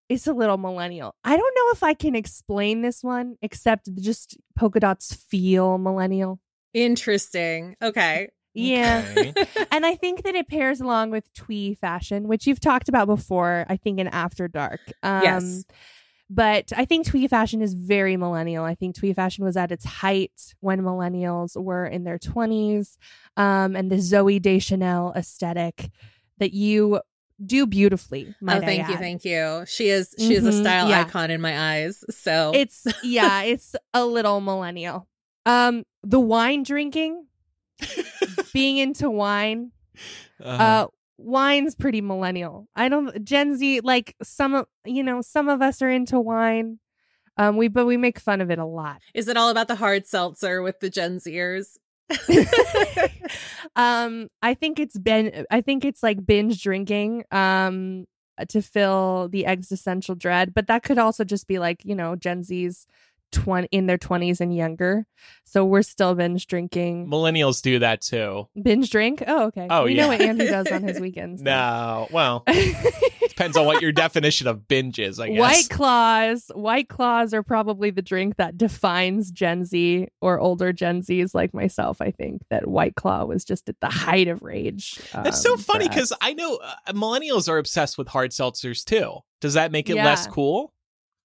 is 0.10 0.26
a 0.26 0.34
little 0.34 0.58
millennial. 0.58 1.16
I 1.24 1.36
don't 1.36 1.56
know 1.56 1.72
if 1.72 1.84
I 1.84 1.94
can 1.94 2.16
explain 2.16 2.82
this 2.82 3.04
one 3.04 3.36
except 3.42 3.94
just 3.96 4.38
polka 4.58 4.80
dots 4.80 5.14
feel 5.14 5.78
millennial. 5.78 6.40
Interesting. 6.74 7.76
Okay. 7.82 8.30
Yeah. 8.54 9.06
Okay. 9.12 9.34
and 9.72 9.86
I 9.86 9.96
think 9.96 10.24
that 10.24 10.36
it 10.36 10.48
pairs 10.48 10.82
along 10.82 11.12
with 11.12 11.32
twee 11.34 11.76
fashion, 11.76 12.28
which 12.28 12.48
you've 12.48 12.60
talked 12.60 12.90
about 12.90 13.08
before, 13.08 13.66
I 13.70 13.78
think 13.78 14.00
in 14.00 14.08
After 14.08 14.48
Dark. 14.48 14.80
Um, 15.04 15.22
Yes. 15.24 15.66
But 16.30 16.74
I 16.76 16.84
think 16.84 17.06
twee 17.08 17.28
fashion 17.28 17.62
is 17.62 17.74
very 17.74 18.18
millennial. 18.18 18.66
I 18.66 18.76
think 18.76 18.96
twee 18.96 19.14
fashion 19.14 19.46
was 19.46 19.56
at 19.56 19.72
its 19.72 19.86
height 19.86 20.54
when 20.60 20.82
millennials 20.82 21.56
were 21.62 21.86
in 21.86 22.04
their 22.04 22.18
20s. 22.20 22.98
Um, 23.38 23.76
and 23.78 23.90
the 23.90 23.96
Zooey 23.96 24.42
Deschanel 24.42 25.14
aesthetic 25.16 25.90
that 26.40 26.54
you 26.54 27.00
do 27.46 27.66
beautifully. 27.66 28.36
Oh, 28.46 28.60
thank 28.60 28.84
I 28.86 28.88
you, 28.90 28.94
add. 28.96 29.00
thank 29.00 29.24
you. 29.24 29.64
She 29.68 29.88
is 29.90 30.14
she 30.18 30.34
is 30.34 30.46
a 30.46 30.50
Mhm, 30.52 30.60
style 30.62 30.90
yeah. 30.90 31.02
icon 31.02 31.32
in 31.32 31.40
my 31.40 31.76
eyes. 31.76 32.04
So 32.10 32.52
It's, 32.54 32.86
yeah, 33.04 33.42
it's 33.44 33.76
a 33.94 34.06
little 34.06 34.42
millennial. 34.42 35.08
Um, 35.46 35.86
the 36.04 36.20
wine 36.20 36.64
drinking, 36.64 37.28
being 38.54 38.78
into 38.78 39.10
wine. 39.10 39.72
Uh-huh. 40.44 40.64
uh 40.64 40.88
wine's 41.18 41.76
pretty 41.76 42.02
millennial 42.02 42.68
i 42.76 42.88
don't 42.88 43.24
gen 43.24 43.58
z 43.58 43.80
like 43.82 44.16
some 44.22 44.54
of 44.54 44.66
you 44.86 45.04
know 45.04 45.22
some 45.22 45.50
of 45.50 45.62
us 45.62 45.82
are 45.82 45.90
into 45.90 46.20
wine 46.20 46.80
um 47.38 47.58
we 47.58 47.68
but 47.68 47.86
we 47.86 47.98
make 47.98 48.20
fun 48.20 48.42
of 48.42 48.52
it 48.52 48.60
a 48.60 48.66
lot 48.66 49.02
is 49.14 49.28
it 49.28 49.38
all 49.38 49.50
about 49.50 49.68
the 49.68 49.76
hard 49.76 50.06
seltzer 50.06 50.62
with 50.62 50.80
the 50.80 50.90
Gen 50.90 51.18
Zers? 51.18 51.78
um 53.76 54.30
i 54.42 54.54
think 54.54 54.80
it's 54.80 54.98
been 54.98 55.46
i 55.52 55.60
think 55.60 55.84
it's 55.84 56.02
like 56.02 56.26
binge 56.26 56.64
drinking 56.64 57.26
um 57.32 58.06
to 58.48 58.62
fill 58.62 59.28
the 59.30 59.46
existential 59.46 60.16
dread 60.16 60.54
but 60.54 60.68
that 60.68 60.84
could 60.84 60.98
also 60.98 61.26
just 61.26 61.48
be 61.48 61.60
like 61.60 61.84
you 61.84 61.94
know 61.94 62.16
gen 62.16 62.44
z's 62.44 62.88
20 63.32 63.68
in 63.72 63.88
their 63.88 63.98
20s 63.98 64.40
and 64.40 64.56
younger 64.56 65.06
so 65.44 65.66
we're 65.66 65.82
still 65.82 66.16
binge 66.16 66.48
drinking 66.48 67.08
Millennials 67.08 67.62
do 67.62 67.80
that 67.80 68.02
too. 68.02 68.48
binge 68.62 68.90
drink 68.90 69.24
oh 69.28 69.46
okay 69.48 69.68
Oh, 69.70 69.84
we 69.86 69.96
yeah. 69.96 70.04
know 70.04 70.08
what 70.10 70.22
andrew 70.22 70.48
does 70.48 70.68
on 70.72 70.84
his 70.84 71.00
weekends. 71.08 71.42
No, 71.42 72.08
well, 72.12 72.44
depends 73.28 73.58
on 73.58 73.66
what 73.66 73.82
your 73.82 73.92
definition 73.92 74.48
of 74.48 74.68
binge 74.68 75.00
is, 75.00 75.20
I 75.20 75.30
guess. 75.30 75.40
White 75.40 75.70
claws, 75.70 76.52
white 76.54 76.90
claws 76.90 77.34
are 77.34 77.44
probably 77.44 77.90
the 77.92 78.02
drink 78.02 78.38
that 78.38 78.58
defines 78.58 79.32
Gen 79.32 79.64
Z 79.66 80.08
or 80.22 80.40
older 80.40 80.74
Gen 80.74 81.02
Zs 81.02 81.34
like 81.36 81.54
myself. 81.54 82.02
I 82.02 82.12
think 82.12 82.42
that 82.50 82.68
white 82.68 82.96
claw 82.96 83.26
was 83.26 83.44
just 83.46 83.70
at 83.70 83.76
the 83.82 83.90
height 83.90 84.28
of 84.28 84.42
rage. 84.44 85.00
That's 85.14 85.42
so 85.42 85.54
um, 85.54 85.60
funny 85.60 85.88
because 85.88 86.14
I 86.22 86.34
know 86.34 86.58
uh, 86.64 86.94
millennials 86.94 87.48
are 87.50 87.58
obsessed 87.58 87.98
with 87.98 88.08
hard 88.08 88.32
seltzers 88.32 88.84
too. 88.84 89.20
Does 89.42 89.54
that 89.54 89.72
make 89.72 89.90
it 89.90 89.96
less 89.96 90.26
cool? 90.28 90.74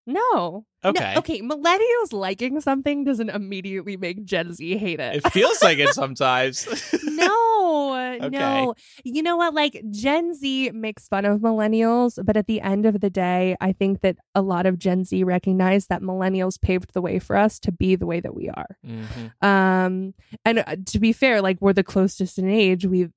No, 0.06 0.66
Okay. 0.84 1.12
no, 1.14 1.18
okay, 1.20 1.40
millennials 1.42 2.12
liking 2.12 2.60
something 2.60 3.04
doesn't 3.04 3.30
immediately 3.30 3.96
make 3.96 4.24
Gen 4.24 4.52
Z 4.52 4.76
hate 4.78 4.98
it. 5.00 5.16
It 5.24 5.32
feels 5.32 5.62
like 5.62 5.78
it 5.78 5.88
sometimes. 5.94 6.66
no, 7.04 8.18
no. 8.30 8.74
You 9.04 9.22
know 9.22 9.36
what? 9.36 9.54
Like 9.54 9.80
Gen 9.90 10.34
Z 10.34 10.70
makes 10.72 11.06
fun 11.08 11.24
of 11.24 11.40
millennials, 11.40 12.18
but 12.24 12.36
at 12.36 12.46
the 12.48 12.60
end 12.60 12.84
of 12.84 13.00
the 13.00 13.10
day, 13.10 13.56
I 13.60 13.72
think 13.72 14.00
that 14.00 14.16
a 14.34 14.42
lot 14.42 14.66
of 14.66 14.78
Gen 14.78 15.04
Z 15.04 15.22
recognize 15.24 15.86
that 15.86 16.02
millennials 16.02 16.60
paved 16.60 16.94
the 16.94 17.02
way 17.02 17.18
for 17.18 17.36
us 17.36 17.58
to 17.60 17.70
be 17.72 17.94
the 17.94 18.06
way 18.06 18.20
that 18.20 18.34
we 18.34 18.48
are. 18.48 18.76
Mhm. 18.84 19.32
Um, 19.44 20.14
and 20.44 20.58
uh, 20.60 20.76
to 20.86 20.98
be 20.98 21.12
fair, 21.12 21.40
like 21.40 21.58
we're 21.60 21.72
the 21.72 21.84
closest 21.84 22.38
in 22.38 22.48
age. 22.50 22.84
We 22.86 23.08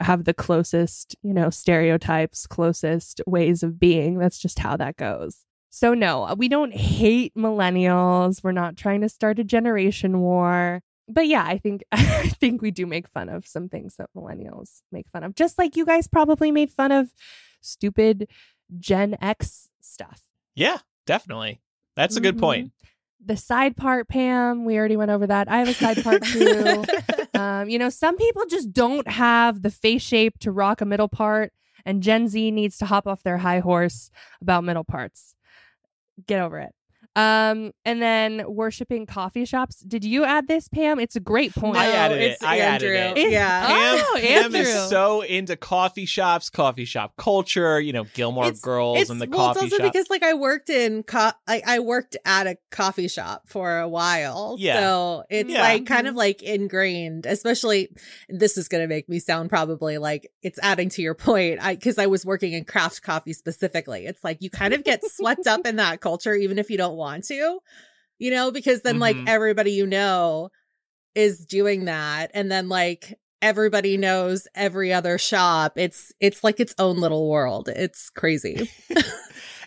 have 0.00 0.24
the 0.24 0.34
closest, 0.34 1.14
you 1.22 1.32
know, 1.32 1.50
stereotypes, 1.50 2.46
closest 2.48 3.20
ways 3.26 3.62
of 3.62 3.78
being. 3.78 4.18
That's 4.18 4.38
just 4.38 4.58
how 4.58 4.76
that 4.78 4.96
goes. 4.96 5.44
So 5.74 5.92
no, 5.92 6.32
we 6.38 6.46
don't 6.48 6.72
hate 6.72 7.34
millennials. 7.34 8.44
We're 8.44 8.52
not 8.52 8.76
trying 8.76 9.00
to 9.00 9.08
start 9.08 9.40
a 9.40 9.44
generation 9.44 10.20
war. 10.20 10.82
But 11.08 11.26
yeah, 11.26 11.42
I 11.44 11.58
think 11.58 11.82
I 11.92 12.28
think 12.28 12.62
we 12.62 12.70
do 12.70 12.86
make 12.86 13.08
fun 13.08 13.28
of 13.28 13.44
some 13.44 13.68
things 13.68 13.96
that 13.96 14.08
millennials 14.16 14.82
make 14.92 15.08
fun 15.08 15.24
of. 15.24 15.34
Just 15.34 15.58
like 15.58 15.74
you 15.74 15.84
guys 15.84 16.06
probably 16.06 16.52
made 16.52 16.70
fun 16.70 16.92
of 16.92 17.12
stupid 17.60 18.28
Gen 18.78 19.16
X 19.20 19.68
stuff. 19.80 20.22
Yeah, 20.54 20.78
definitely. 21.06 21.60
That's 21.96 22.16
a 22.16 22.20
good 22.20 22.36
Mhm. 22.36 22.40
point. 22.40 22.72
The 23.26 23.36
side 23.36 23.76
part, 23.76 24.06
Pam, 24.06 24.64
we 24.64 24.78
already 24.78 24.96
went 24.96 25.10
over 25.10 25.26
that. 25.26 25.48
I 25.50 25.58
have 25.58 25.68
a 25.68 25.74
side 25.74 26.04
part 26.04 26.22
too. 26.26 26.84
Um, 27.34 27.68
you 27.68 27.80
know, 27.80 27.88
some 27.88 28.16
people 28.16 28.44
just 28.48 28.72
don't 28.72 29.08
have 29.08 29.62
the 29.62 29.70
face 29.70 30.02
shape 30.02 30.38
to 30.38 30.52
rock 30.52 30.80
a 30.80 30.84
middle 30.84 31.08
part, 31.08 31.52
and 31.84 32.00
Gen 32.00 32.28
Z 32.28 32.52
needs 32.52 32.78
to 32.78 32.86
hop 32.86 33.08
off 33.08 33.24
their 33.24 33.38
high 33.38 33.58
horse 33.58 34.12
about 34.40 34.62
middle 34.62 34.84
parts. 34.84 35.34
Get 36.26 36.40
over 36.40 36.58
it. 36.60 36.74
Um, 37.16 37.72
and 37.84 38.02
then 38.02 38.42
worshiping 38.48 39.06
coffee 39.06 39.44
shops. 39.44 39.80
Did 39.80 40.04
you 40.04 40.24
add 40.24 40.48
this, 40.48 40.66
Pam? 40.68 40.98
It's 40.98 41.14
a 41.14 41.20
great 41.20 41.54
point. 41.54 41.76
I 41.76 41.86
No, 41.86 41.92
added 41.92 42.18
it. 42.20 42.30
it's 42.32 42.42
I 42.42 42.58
added 42.58 42.96
Andrew. 42.96 43.22
it. 43.22 43.30
Yeah. 43.30 43.66
Pam, 43.66 44.04
Oh, 44.04 44.18
Pam 44.20 44.54
is 44.56 44.88
so 44.90 45.20
into 45.22 45.56
coffee 45.56 46.06
shops, 46.06 46.50
coffee 46.50 46.84
shop 46.84 47.12
culture, 47.16 47.78
you 47.80 47.92
know, 47.92 48.04
Gilmore 48.14 48.46
It's- 48.46 48.60
Girls 48.60 48.98
it's 49.00 49.10
and 49.10 49.20
the 49.20 49.28
well, 49.28 49.54
coffee 49.54 49.66
it's 49.66 49.72
also 49.74 49.84
shop. 49.84 49.92
because 49.92 50.10
like 50.10 50.24
I 50.24 50.34
worked 50.34 50.70
in 50.70 51.04
co- 51.04 51.30
I, 51.46 51.62
I 51.64 51.78
worked 51.78 52.16
at 52.24 52.48
a 52.48 52.56
coffee 52.72 53.06
shop 53.08 53.42
for 53.46 53.78
a 53.78 53.88
while. 53.88 54.56
Yeah. 54.58 54.80
So 54.80 55.24
it's 55.30 55.50
Yeah. 55.50 55.62
like 55.62 55.86
kind 55.86 56.08
of 56.08 56.16
like 56.16 56.42
ingrained, 56.42 57.26
especially 57.26 57.90
this 58.28 58.56
is 58.58 58.66
gonna 58.66 58.88
make 58.88 59.08
me 59.08 59.20
sound 59.20 59.50
probably 59.50 59.98
like 59.98 60.32
it's 60.42 60.58
adding 60.62 60.88
to 60.90 61.02
your 61.02 61.14
point. 61.14 61.60
I 61.62 61.74
because 61.76 61.96
I 61.98 62.06
was 62.06 62.26
working 62.26 62.54
in 62.54 62.64
craft 62.64 63.02
coffee 63.02 63.34
specifically. 63.34 64.06
It's 64.06 64.24
like 64.24 64.38
you 64.40 64.50
kind 64.50 64.74
of 64.74 64.82
get 64.82 65.00
swept 65.04 65.46
up 65.46 65.64
in 65.64 65.76
that 65.76 66.00
culture 66.00 66.34
even 66.34 66.58
if 66.58 66.70
you 66.70 66.76
don't 66.76 66.96
want 66.96 67.03
to. 67.22 67.58
You 68.18 68.30
know, 68.30 68.50
because 68.50 68.82
then 68.82 68.98
like 68.98 69.16
Mhm. 69.16 69.28
everybody 69.28 69.72
you 69.72 69.86
know 69.86 70.50
is 71.14 71.44
doing 71.44 71.86
that. 71.86 72.30
And 72.34 72.50
then 72.50 72.68
like 72.68 73.14
everybody 73.42 73.96
knows 73.96 74.46
every 74.54 74.92
other 74.92 75.18
shop. 75.18 75.72
It's 75.76 76.12
it's 76.20 76.42
like 76.44 76.60
its 76.60 76.74
own 76.78 76.98
little 76.98 77.28
world. 77.28 77.68
It's 77.68 78.10
crazy. 78.10 78.70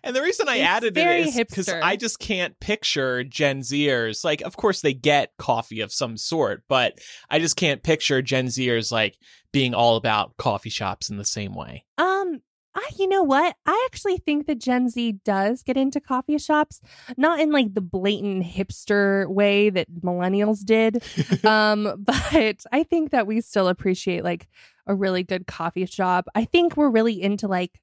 And 0.04 0.15
the 0.15 0.21
reason 0.21 0.47
I 0.47 0.58
It's 0.58 0.65
added 0.67 0.93
very 0.93 1.23
it 1.23 1.28
is 1.30 1.36
because. 1.36 1.67
I 1.69 1.95
just 1.97 2.19
can't 2.19 2.58
picture 2.62 3.23
Gen 3.26 3.60
Zers. 3.62 4.23
Like, 4.23 4.41
of 4.41 4.56
course, 4.56 4.80
they 4.80 4.93
get 4.93 5.32
coffee 5.38 5.82
of 5.82 5.91
some 5.91 6.15
sort, 6.17 6.63
but 6.69 7.00
I 7.30 7.39
just 7.39 7.58
can't 7.58 7.84
picture 7.84 8.21
Gen 8.21 8.45
Zers 8.45 8.89
like 8.91 9.17
being 9.52 9.73
all 9.73 9.97
about 9.97 10.38
coffee 10.38 10.69
shops 10.69 11.10
in 11.10 11.17
the 11.17 11.26
same 11.26 11.54
way. 11.56 11.84
Um, 11.97 12.41
I, 12.77 12.89
you 12.99 13.07
know 13.07 13.23
what? 13.23 13.55
I 13.65 13.87
actually 13.91 14.17
think 14.17 14.45
that 14.45 14.59
Gen 14.59 14.87
Z 14.89 15.13
does 15.25 15.63
get 15.63 15.77
into 15.77 15.99
coffee 15.99 16.37
shops, 16.37 16.79
not 17.17 17.39
in 17.39 17.51
like 17.51 17.73
the 17.73 17.81
blatant 17.81 18.43
hipster 18.43 19.27
way 19.27 19.71
that 19.71 19.87
millennials 20.01 20.63
did. 20.63 21.03
um, 21.43 21.95
but 21.97 22.63
I 22.71 22.83
think 22.83 23.09
that 23.11 23.25
we 23.25 23.41
still 23.41 23.67
appreciate 23.67 24.23
like 24.23 24.47
a 24.85 24.93
really 24.93 25.23
good 25.23 25.47
coffee 25.47 25.87
shop. 25.87 26.27
I 26.35 26.45
think 26.45 26.77
we're 26.77 26.91
really 26.91 27.19
into 27.19 27.47
like 27.47 27.81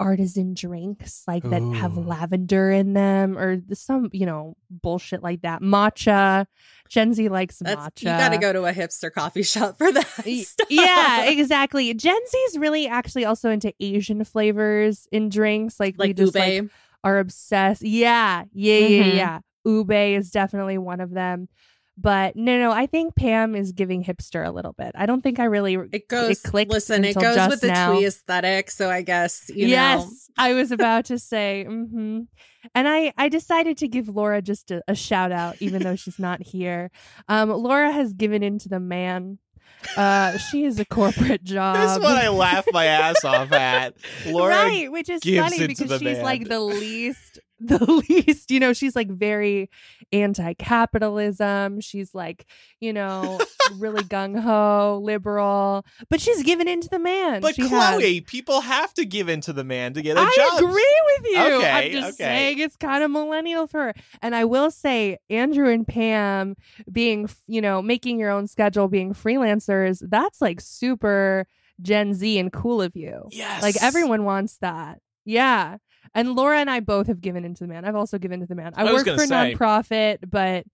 artisan 0.00 0.54
drinks 0.54 1.22
like 1.28 1.42
that 1.44 1.62
have 1.76 1.96
lavender 1.96 2.70
in 2.72 2.94
them 2.94 3.38
or 3.38 3.60
some, 3.74 4.08
you 4.12 4.26
know, 4.26 4.56
bullshit 4.70 5.22
like 5.22 5.42
that. 5.42 5.60
Matcha. 5.62 6.46
Gen 6.88 7.14
Z 7.14 7.28
likes 7.28 7.58
That's 7.60 7.80
matcha. 7.80 8.00
you 8.00 8.04
got 8.06 8.30
to 8.30 8.38
go 8.38 8.52
to 8.52 8.64
a 8.64 8.72
hipster 8.72 9.12
coffee 9.12 9.42
shop 9.44 9.78
for 9.78 9.92
that. 9.92 10.06
Stuff. 10.06 10.66
yeah, 10.70 11.24
exactly. 11.26 11.92
Gen 11.94 12.18
Z 12.28 12.36
is 12.38 12.58
really 12.58 12.88
actually 12.88 13.24
also 13.26 13.50
into 13.50 13.72
Asian 13.78 14.24
flavors 14.24 15.06
in 15.12 15.28
drinks. 15.28 15.78
Like, 15.78 15.96
we 15.98 16.08
like 16.08 16.16
just 16.16 16.34
ube. 16.34 16.42
like 16.64 16.70
are 17.04 17.18
obsessed. 17.18 17.82
Yeah, 17.82 18.44
yeah, 18.52 18.76
yeah, 18.78 19.04
Mhm. 19.04 19.14
yeah. 19.16 19.38
Ube 19.66 19.90
is 20.18 20.30
definitely 20.30 20.78
one 20.78 21.00
of 21.00 21.10
them. 21.10 21.48
But 22.02 22.34
no, 22.34 22.58
no, 22.58 22.70
I 22.70 22.86
think 22.86 23.14
Pam 23.14 23.54
is 23.54 23.72
giving 23.72 24.02
hipster 24.02 24.46
a 24.46 24.50
little 24.50 24.72
bit. 24.72 24.92
I 24.94 25.04
don't 25.04 25.20
think 25.20 25.38
I 25.38 25.44
really. 25.44 25.76
it 25.92 26.08
goes. 26.08 26.40
clicked 26.40 26.70
listen, 26.70 27.04
it 27.04 27.14
goes 27.14 27.48
with 27.48 27.60
the 27.60 27.68
now. 27.68 27.92
twee 27.92 28.06
aesthetic. 28.06 28.70
So 28.70 28.88
I 28.88 29.02
guess 29.02 29.50
you 29.54 29.66
yes, 29.66 30.04
know. 30.04 30.10
I 30.38 30.54
was 30.54 30.72
about 30.72 31.06
to 31.06 31.18
say. 31.30 31.64
hmm 31.64 32.20
And 32.74 32.88
I, 32.88 33.12
I 33.18 33.28
decided 33.28 33.76
to 33.78 33.88
give 33.88 34.08
Laura 34.08 34.40
just 34.40 34.70
a, 34.70 34.82
a 34.88 34.94
shout 34.94 35.30
out, 35.30 35.56
even 35.60 35.82
though 35.82 35.96
she's 35.96 36.18
not 36.18 36.42
here. 36.42 36.90
Um, 37.28 37.50
Laura 37.50 37.92
has 37.92 38.14
given 38.14 38.42
in 38.42 38.58
to 38.60 38.70
the 38.70 38.80
man. 38.80 39.38
Uh, 39.96 40.38
she 40.38 40.64
is 40.64 40.78
a 40.78 40.84
corporate 40.84 41.44
job. 41.44 41.76
this 41.76 41.92
is 41.92 41.98
what 41.98 42.16
I 42.16 42.28
laugh 42.28 42.66
my 42.72 42.86
ass 42.86 43.24
off 43.24 43.52
at. 43.52 43.94
Laura, 44.26 44.54
right, 44.54 44.90
which 44.90 45.08
is 45.08 45.22
funny 45.22 45.66
because 45.66 45.88
the 45.88 45.98
she's 45.98 46.18
like 46.18 46.48
the 46.48 46.60
least, 46.60 47.40
the 47.60 47.78
least. 48.08 48.50
You 48.50 48.58
know, 48.60 48.72
she's 48.72 48.96
like 48.96 49.08
very 49.08 49.70
anti-capitalism. 50.12 51.80
She's 51.80 52.14
like, 52.14 52.46
you 52.80 52.92
know, 52.92 53.38
really 53.76 54.02
gung 54.04 54.38
ho, 54.40 55.00
liberal, 55.02 55.84
but 56.08 56.20
she's 56.20 56.42
given 56.42 56.68
into 56.68 56.88
the 56.88 56.98
man. 56.98 57.40
but 57.40 57.54
she 57.54 57.62
has. 57.68 57.70
Chloe, 57.98 58.20
people 58.20 58.60
have 58.62 58.92
to 58.94 59.04
give 59.04 59.28
in 59.28 59.40
to 59.42 59.52
the 59.52 59.64
man 59.64 59.92
to 59.94 60.02
get 60.02 60.16
a 60.16 60.20
I 60.20 60.32
job. 60.36 60.52
I 60.52 60.56
agree 60.58 61.00
with 61.16 61.26
you. 61.32 61.38
I'm 61.38 61.52
Okay, 61.60 61.92
just 61.92 62.20
okay. 62.20 62.24
saying 62.24 62.58
it's 62.58 62.76
kind 62.76 63.04
of 63.04 63.10
millennial 63.10 63.66
for 63.66 63.80
her. 63.86 63.94
And 64.22 64.34
I 64.34 64.44
will 64.44 64.70
say, 64.70 65.18
Andrew 65.28 65.68
and 65.68 65.86
Pam 65.86 66.56
being, 66.90 67.28
you 67.46 67.60
know, 67.60 67.82
making 67.82 68.18
your 68.18 68.30
own 68.30 68.46
schedule, 68.46 68.88
being 68.88 69.12
freelancers, 69.14 70.02
that's 70.08 70.40
like 70.40 70.60
super 70.60 71.46
Gen 71.82 72.14
Z 72.14 72.38
and 72.38 72.52
cool 72.52 72.82
of 72.82 72.96
you. 72.96 73.24
Yes. 73.30 73.62
Like 73.62 73.76
everyone 73.82 74.24
wants 74.24 74.58
that. 74.58 74.98
Yeah. 75.24 75.76
And 76.14 76.34
Laura 76.34 76.58
and 76.58 76.70
I 76.70 76.80
both 76.80 77.06
have 77.06 77.20
given 77.20 77.44
into 77.44 77.64
the 77.64 77.68
man. 77.68 77.84
I've 77.84 77.94
also 77.96 78.18
given 78.18 78.40
to 78.40 78.46
the 78.46 78.54
man. 78.54 78.72
I, 78.76 78.82
I 78.86 78.92
work 78.92 79.04
for 79.04 79.12
a 79.14 79.18
say. 79.18 79.54
nonprofit, 79.54 80.18
but 80.28 80.64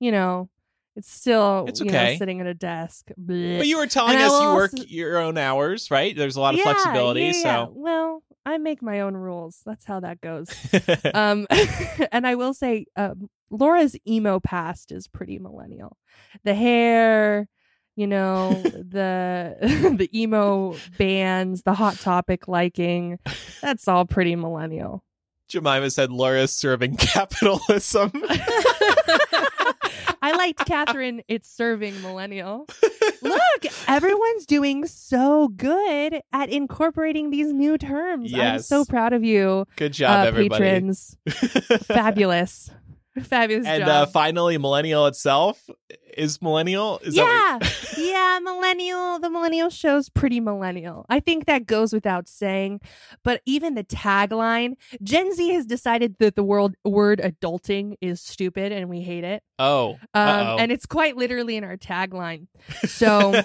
you 0.00 0.10
know, 0.12 0.48
it's 0.96 1.10
still 1.12 1.66
It's 1.68 1.80
you 1.80 1.86
okay. 1.86 2.12
know 2.14 2.18
sitting 2.18 2.40
at 2.40 2.46
a 2.46 2.54
desk. 2.54 3.10
Blech. 3.20 3.58
But 3.58 3.66
you 3.66 3.78
were 3.78 3.86
telling 3.86 4.14
And 4.16 4.24
us 4.24 4.42
you 4.42 4.54
work 4.54 4.72
also- 4.72 4.84
your 4.88 5.18
own 5.18 5.38
hours, 5.38 5.90
right? 5.90 6.16
There's 6.16 6.36
a 6.36 6.40
lot 6.40 6.54
of 6.54 6.58
Yeah, 6.58 6.64
flexibility. 6.72 7.20
yeah, 7.22 7.32
yeah. 7.34 7.64
So 7.66 7.72
well, 7.74 8.22
I 8.44 8.58
make 8.58 8.82
my 8.82 9.00
own 9.00 9.14
rules. 9.14 9.60
That's 9.64 9.84
how 9.84 10.00
that 10.00 10.20
goes. 10.20 10.48
um 11.14 11.46
and 12.12 12.26
i 12.26 12.34
will 12.34 12.54
say 12.54 12.86
um, 12.96 13.28
laura's 13.50 13.94
emo 14.08 14.40
past 14.40 14.90
is 14.92 15.06
pretty 15.08 15.38
millennial 15.38 15.96
the 16.44 16.54
hair 16.54 17.48
you 18.00 18.06
know 18.06 18.50
the 18.64 19.56
the 19.98 20.08
emo 20.18 20.74
bands 20.98 21.62
the 21.62 21.74
hot 21.74 21.96
topic 21.98 22.48
liking 22.48 23.18
that's 23.60 23.86
all 23.86 24.06
pretty 24.06 24.34
millennial. 24.34 25.04
Jemima 25.48 25.90
said 25.90 26.10
Laura's 26.12 26.52
serving 26.52 26.96
capitalism. 26.98 28.12
i 30.22 30.32
liked 30.36 30.64
catherine. 30.64 31.22
It's 31.26 31.50
serving 31.50 32.00
millennial. 32.02 32.68
Look 33.20 33.66
everyone's 33.88 34.46
doing 34.46 34.86
so 34.86 35.48
good 35.48 36.22
at 36.32 36.48
incorporating 36.48 37.30
these 37.30 37.52
new 37.52 37.76
terms. 37.76 38.32
I'm 38.32 38.60
so 38.60 38.84
proud 38.84 39.12
of 39.12 39.24
you 39.24 39.66
Good 39.76 39.92
job, 39.92 40.24
uh, 40.24 40.28
everybody. 40.28 40.62
patrons. 40.62 41.16
Fabulous 41.82 42.70
fabulous 43.22 43.66
and 43.66 43.82
uh, 43.84 44.06
finally, 44.06 44.56
millennial 44.58 45.06
itself 45.06 45.68
is 46.16 46.40
millennial. 46.42 46.98
Is 47.02 47.16
yeah, 47.16 47.58
yeah, 47.96 48.38
millennial. 48.42 49.18
The 49.18 49.30
millennial 49.30 49.70
show's 49.70 50.08
pretty 50.08 50.40
millennial. 50.40 51.06
I 51.08 51.20
think 51.20 51.46
that 51.46 51.66
goes 51.66 51.92
without 51.92 52.28
saying. 52.28 52.80
But 53.24 53.42
even 53.46 53.74
the 53.74 53.84
tagline, 53.84 54.74
Gen 55.02 55.34
Z 55.34 55.52
has 55.52 55.66
decided 55.66 56.16
that 56.18 56.36
the 56.36 56.42
world 56.42 56.74
word 56.84 57.20
adulting 57.20 57.96
is 58.00 58.20
stupid 58.20 58.72
and 58.72 58.88
we 58.88 59.00
hate 59.02 59.24
it. 59.24 59.42
oh, 59.58 59.98
Um, 60.14 60.58
and 60.60 60.72
it's 60.72 60.86
quite 60.86 61.16
literally 61.16 61.56
in 61.56 61.64
our 61.64 61.76
tagline. 61.76 62.46
So 62.86 63.42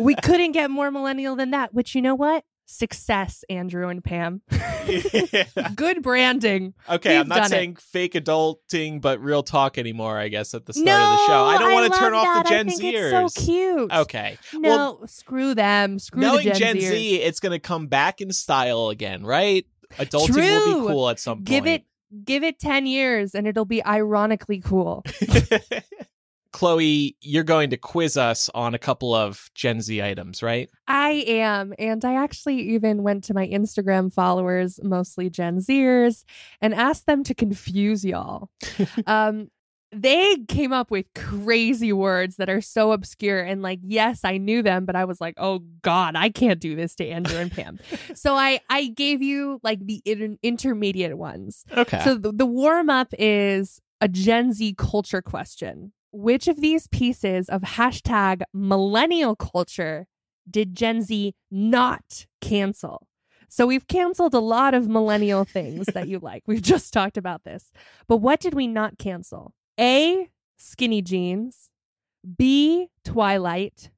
we 0.00 0.14
couldn't 0.14 0.52
get 0.52 0.70
more 0.70 0.90
millennial 0.90 1.34
than 1.36 1.50
that. 1.52 1.72
Which 1.72 1.94
you 1.94 2.02
know 2.02 2.14
what? 2.14 2.44
Success, 2.70 3.44
Andrew 3.50 3.88
and 3.88 4.02
Pam. 4.02 4.42
Yeah. 4.86 5.44
Good 5.74 6.02
branding. 6.02 6.74
Okay, 6.88 7.18
I'm 7.18 7.26
not 7.26 7.34
done 7.34 7.44
it. 7.46 7.50
saying 7.50 7.76
fake 7.76 8.14
adulting, 8.14 9.00
but 9.00 9.20
real 9.20 9.42
talk 9.42 9.76
anymore. 9.76 10.16
I 10.16 10.28
guess 10.28 10.54
at 10.54 10.66
the 10.66 10.72
start 10.72 10.86
no, 10.86 11.12
of 11.12 11.18
the 11.18 11.26
show, 11.26 11.44
I 11.44 11.58
don't 11.58 11.72
want 11.72 11.92
to 11.92 11.98
turn 11.98 12.14
off 12.14 12.44
the 12.44 12.48
Gen 12.48 12.68
I 12.68 12.70
think 12.70 12.94
Zers. 12.94 13.24
It's 13.24 13.34
so 13.34 13.44
cute. 13.44 13.92
Okay, 13.92 14.38
No, 14.54 14.60
well, 14.68 15.06
screw 15.08 15.52
them. 15.52 15.98
Screw 15.98 16.22
knowing 16.22 16.46
the 16.46 16.54
Gen, 16.54 16.78
Gen. 16.78 16.92
Z, 16.92 17.16
it's 17.16 17.40
going 17.40 17.52
to 17.52 17.58
come 17.58 17.88
back 17.88 18.20
in 18.20 18.32
style 18.32 18.88
again, 18.88 19.24
right? 19.24 19.66
Adulting 19.98 20.36
will 20.36 20.82
be 20.82 20.88
cool 20.88 21.08
at 21.10 21.18
some 21.18 21.38
point. 21.38 21.46
give 21.46 21.66
it 21.66 21.84
give 22.24 22.42
it 22.42 22.58
10 22.58 22.86
years 22.86 23.34
and 23.34 23.46
it'll 23.46 23.64
be 23.64 23.84
ironically 23.84 24.60
cool 24.60 25.04
Chloe, 26.52 27.16
you're 27.20 27.44
going 27.44 27.70
to 27.70 27.76
quiz 27.76 28.16
us 28.16 28.48
on 28.54 28.74
a 28.74 28.78
couple 28.78 29.14
of 29.14 29.50
Gen 29.54 29.80
Z 29.80 30.02
items, 30.02 30.42
right? 30.42 30.68
i 30.88 31.24
am 31.28 31.72
and 31.78 32.04
i 32.04 32.14
actually 32.14 32.56
even 32.74 33.04
went 33.04 33.22
to 33.22 33.32
my 33.32 33.46
instagram 33.46 34.12
followers 34.12 34.80
mostly 34.82 35.30
gen 35.30 35.58
zers 35.58 36.24
and 36.60 36.74
asked 36.74 37.06
them 37.06 37.22
to 37.22 37.32
confuse 37.34 38.04
y'all 38.04 38.50
um 39.06 39.48
they 39.92 40.36
came 40.48 40.72
up 40.72 40.90
with 40.90 41.06
crazy 41.14 41.92
words 41.92 42.36
that 42.36 42.48
are 42.48 42.60
so 42.60 42.90
obscure 42.92 43.40
and 43.40 43.62
like 43.62 43.78
yes 43.82 44.20
i 44.24 44.36
knew 44.36 44.62
them 44.62 44.84
but 44.84 44.96
i 44.96 45.04
was 45.04 45.20
like 45.20 45.34
oh 45.36 45.60
god 45.82 46.16
i 46.16 46.28
can't 46.28 46.60
do 46.60 46.74
this 46.74 46.94
to 46.96 47.06
andrew 47.06 47.38
and 47.38 47.52
pam 47.52 47.78
so 48.14 48.34
i 48.34 48.58
i 48.68 48.86
gave 48.86 49.22
you 49.22 49.60
like 49.62 49.84
the 49.86 50.02
inter- 50.04 50.36
intermediate 50.42 51.16
ones 51.16 51.64
Okay. 51.76 52.00
So 52.02 52.16
the, 52.16 52.32
the 52.32 52.46
warm 52.46 52.90
up 52.90 53.14
is 53.18 53.80
a 54.00 54.08
Gen 54.08 54.52
Z 54.52 54.74
culture 54.78 55.22
question. 55.22 55.92
Which 56.12 56.48
of 56.48 56.60
these 56.60 56.86
pieces 56.88 57.48
of 57.48 57.62
hashtag 57.62 58.42
millennial 58.52 59.36
culture 59.36 60.06
did 60.50 60.74
Gen 60.74 61.02
Z 61.02 61.34
not 61.50 62.26
cancel? 62.40 63.06
So 63.48 63.66
we've 63.66 63.86
canceled 63.86 64.34
a 64.34 64.40
lot 64.40 64.74
of 64.74 64.88
millennial 64.88 65.44
things 65.44 65.86
that 65.86 66.08
you 66.08 66.18
like. 66.22 66.42
We've 66.46 66.62
just 66.62 66.92
talked 66.92 67.16
about 67.16 67.44
this. 67.44 67.70
But 68.08 68.18
what 68.18 68.40
did 68.40 68.54
we 68.54 68.66
not 68.66 68.98
cancel? 68.98 69.54
A, 69.78 70.28
skinny 70.56 71.02
jeans. 71.02 71.70
B, 72.36 72.88
Twilight. 73.04 73.90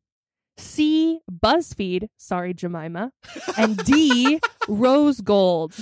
C, 0.58 1.20
BuzzFeed. 1.30 2.08
Sorry, 2.18 2.54
Jemima. 2.54 3.12
And 3.56 3.76
D, 3.84 4.38
rose 4.68 5.20
gold. 5.20 5.74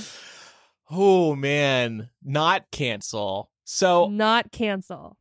oh 0.90 1.34
man, 1.36 2.08
not 2.24 2.70
cancel. 2.70 3.50
So 3.64 4.08
Not 4.08 4.50
cancel. 4.52 5.16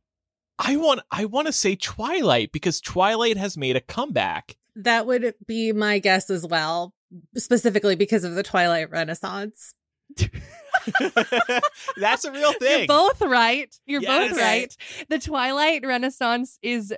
I 0.62 0.76
want 0.76 1.00
I 1.10 1.24
want 1.24 1.46
to 1.46 1.52
say 1.52 1.74
Twilight 1.74 2.52
because 2.52 2.80
Twilight 2.80 3.36
has 3.38 3.56
made 3.56 3.76
a 3.76 3.80
comeback. 3.80 4.56
That 4.76 5.06
would 5.06 5.34
be 5.46 5.72
my 5.72 5.98
guess 5.98 6.28
as 6.30 6.46
well, 6.46 6.94
specifically 7.36 7.96
because 7.96 8.24
of 8.24 8.34
the 8.34 8.42
Twilight 8.42 8.90
Renaissance. 8.90 9.74
That's 11.96 12.24
a 12.24 12.32
real 12.32 12.52
thing. 12.60 12.78
You're 12.80 12.86
both 12.86 13.20
right. 13.22 13.74
You're 13.86 14.02
Yes. 14.02 14.30
both 14.30 14.38
right. 14.40 14.76
The 15.08 15.18
Twilight 15.18 15.84
Renaissance 15.86 16.58
is 16.62 16.94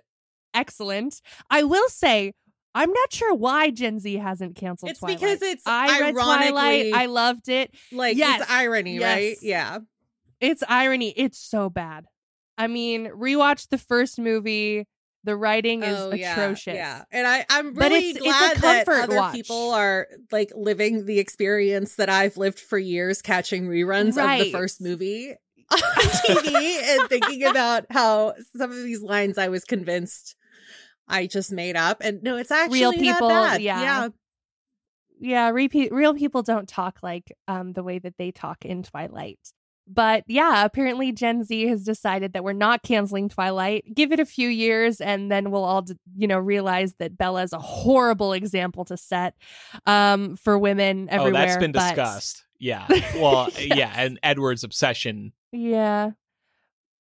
excellent. 0.55 1.21
I 1.51 1.63
will 1.65 1.89
say, 1.89 2.33
I'm 2.75 2.91
not 2.93 3.13
sure 3.13 3.35
why 3.35 3.71
Gen 3.71 3.99
Z 3.99 4.15
hasn't 4.17 4.57
canceled 4.57 4.91
It's 4.91 5.01
Twilight. 5.01 5.21
because 5.21 5.43
it's 5.43 5.63
I 5.67 6.01
read 6.01 6.15
Twilight. 6.15 6.93
I 6.95 7.07
loved 7.07 7.49
it. 7.49 7.75
Like 7.91 8.17
Yes. 8.17 8.43
it's 8.43 8.51
irony, 8.51 8.99
right? 8.99 9.37
Yeah. 9.43 9.79
It's 10.41 10.63
irony. 10.69 11.13
It's 11.17 11.39
so 11.39 11.71
bad. 11.71 12.07
I 12.59 12.67
mean, 12.67 13.07
rewatch 13.09 13.69
the 13.69 13.79
first 13.79 14.19
movie. 14.19 14.87
The 15.25 15.37
writing 15.37 15.85
is 15.85 15.97
oh, 15.97 16.13
yeah, 16.13 16.33
atrocious. 16.33 16.75
Yeah. 16.75 17.05
And 17.13 17.27
I, 17.27 17.47
I'm 17.49 17.75
really 17.75 18.11
it's- 18.11 18.17
it's 18.17 18.25
glad 18.25 18.57
that 18.59 18.89
other 18.89 19.17
watch. 19.17 19.35
people 19.35 19.71
are 19.71 20.09
like 20.33 20.51
living 20.55 21.07
the 21.07 21.21
experience 21.21 21.95
that 21.95 22.09
I've 22.09 22.37
lived 22.37 22.59
for 22.59 22.77
years 22.77 23.23
catching 23.23 23.69
reruns 23.69 24.19
of 24.19 24.45
the 24.45 24.51
first 24.51 24.81
movie 24.81 25.31
on 25.71 25.79
TV 25.79 26.83
and 26.83 27.09
thinking 27.09 27.45
about 27.45 27.87
how 27.89 28.35
some 28.57 28.73
of 28.73 28.83
these 28.83 29.01
lines 29.01 29.39
I 29.39 29.49
was 29.49 29.65
convinced 29.65 30.35
I 31.07 31.27
just 31.27 31.53
made 31.53 31.77
up. 31.77 31.99
And 32.01 32.23
no, 32.23 32.37
it's 32.37 32.51
actually 32.51 32.81
Real 32.81 32.93
not 32.93 33.01
people, 33.01 33.31
yeah. 33.31 33.59
Yeah. 33.59 34.09
Yeah, 35.21 35.51
repeat, 35.51 35.93
real 35.93 36.15
people 36.15 36.43
don't 36.43 36.69
talk 36.69 36.99
like 37.01 37.33
um, 37.47 37.75
the 37.75 37.85
way 37.85 38.01
that 38.01 38.17
they 38.19 38.33
talk 38.33 38.65
in 38.65 38.83
Twilight. 38.83 39.39
But 39.87 40.25
yeah, 40.27 40.65
apparently 40.65 41.13
Gen 41.13 41.45
Z 41.45 41.67
has 41.67 41.85
decided 41.85 42.33
that 42.33 42.45
we're 42.45 42.53
not 42.53 42.83
canceling 42.83 43.29
Twilight. 43.29 43.85
Give 43.95 44.13
it 44.13 44.21
a 44.21 44.25
few 44.25 44.49
years, 44.49 45.01
and 45.01 45.31
then 45.31 45.51
we'll 45.51 45.65
all, 45.65 45.85
you 46.17 46.27
know, 46.27 46.39
realize 46.39 46.95
that 46.95 47.19
Bella 47.19 47.43
is 47.43 47.53
a 47.53 47.59
horrible 47.59 48.33
example 48.33 48.85
to 48.87 48.97
set 48.97 49.35
um, 49.87 50.37
for 50.37 50.59
women 50.59 51.09
oh, 51.11 51.17
everywhere. 51.17 51.47
that's 51.47 51.59
been 51.59 51.73
but- 51.73 51.89
discussed. 51.89 52.45
Yeah. 52.59 52.87
Well, 53.17 53.49
yeah, 53.59 53.93
and 53.97 54.21
Edward's 54.23 54.63
obsession. 54.63 55.33
Yeah, 55.51 56.13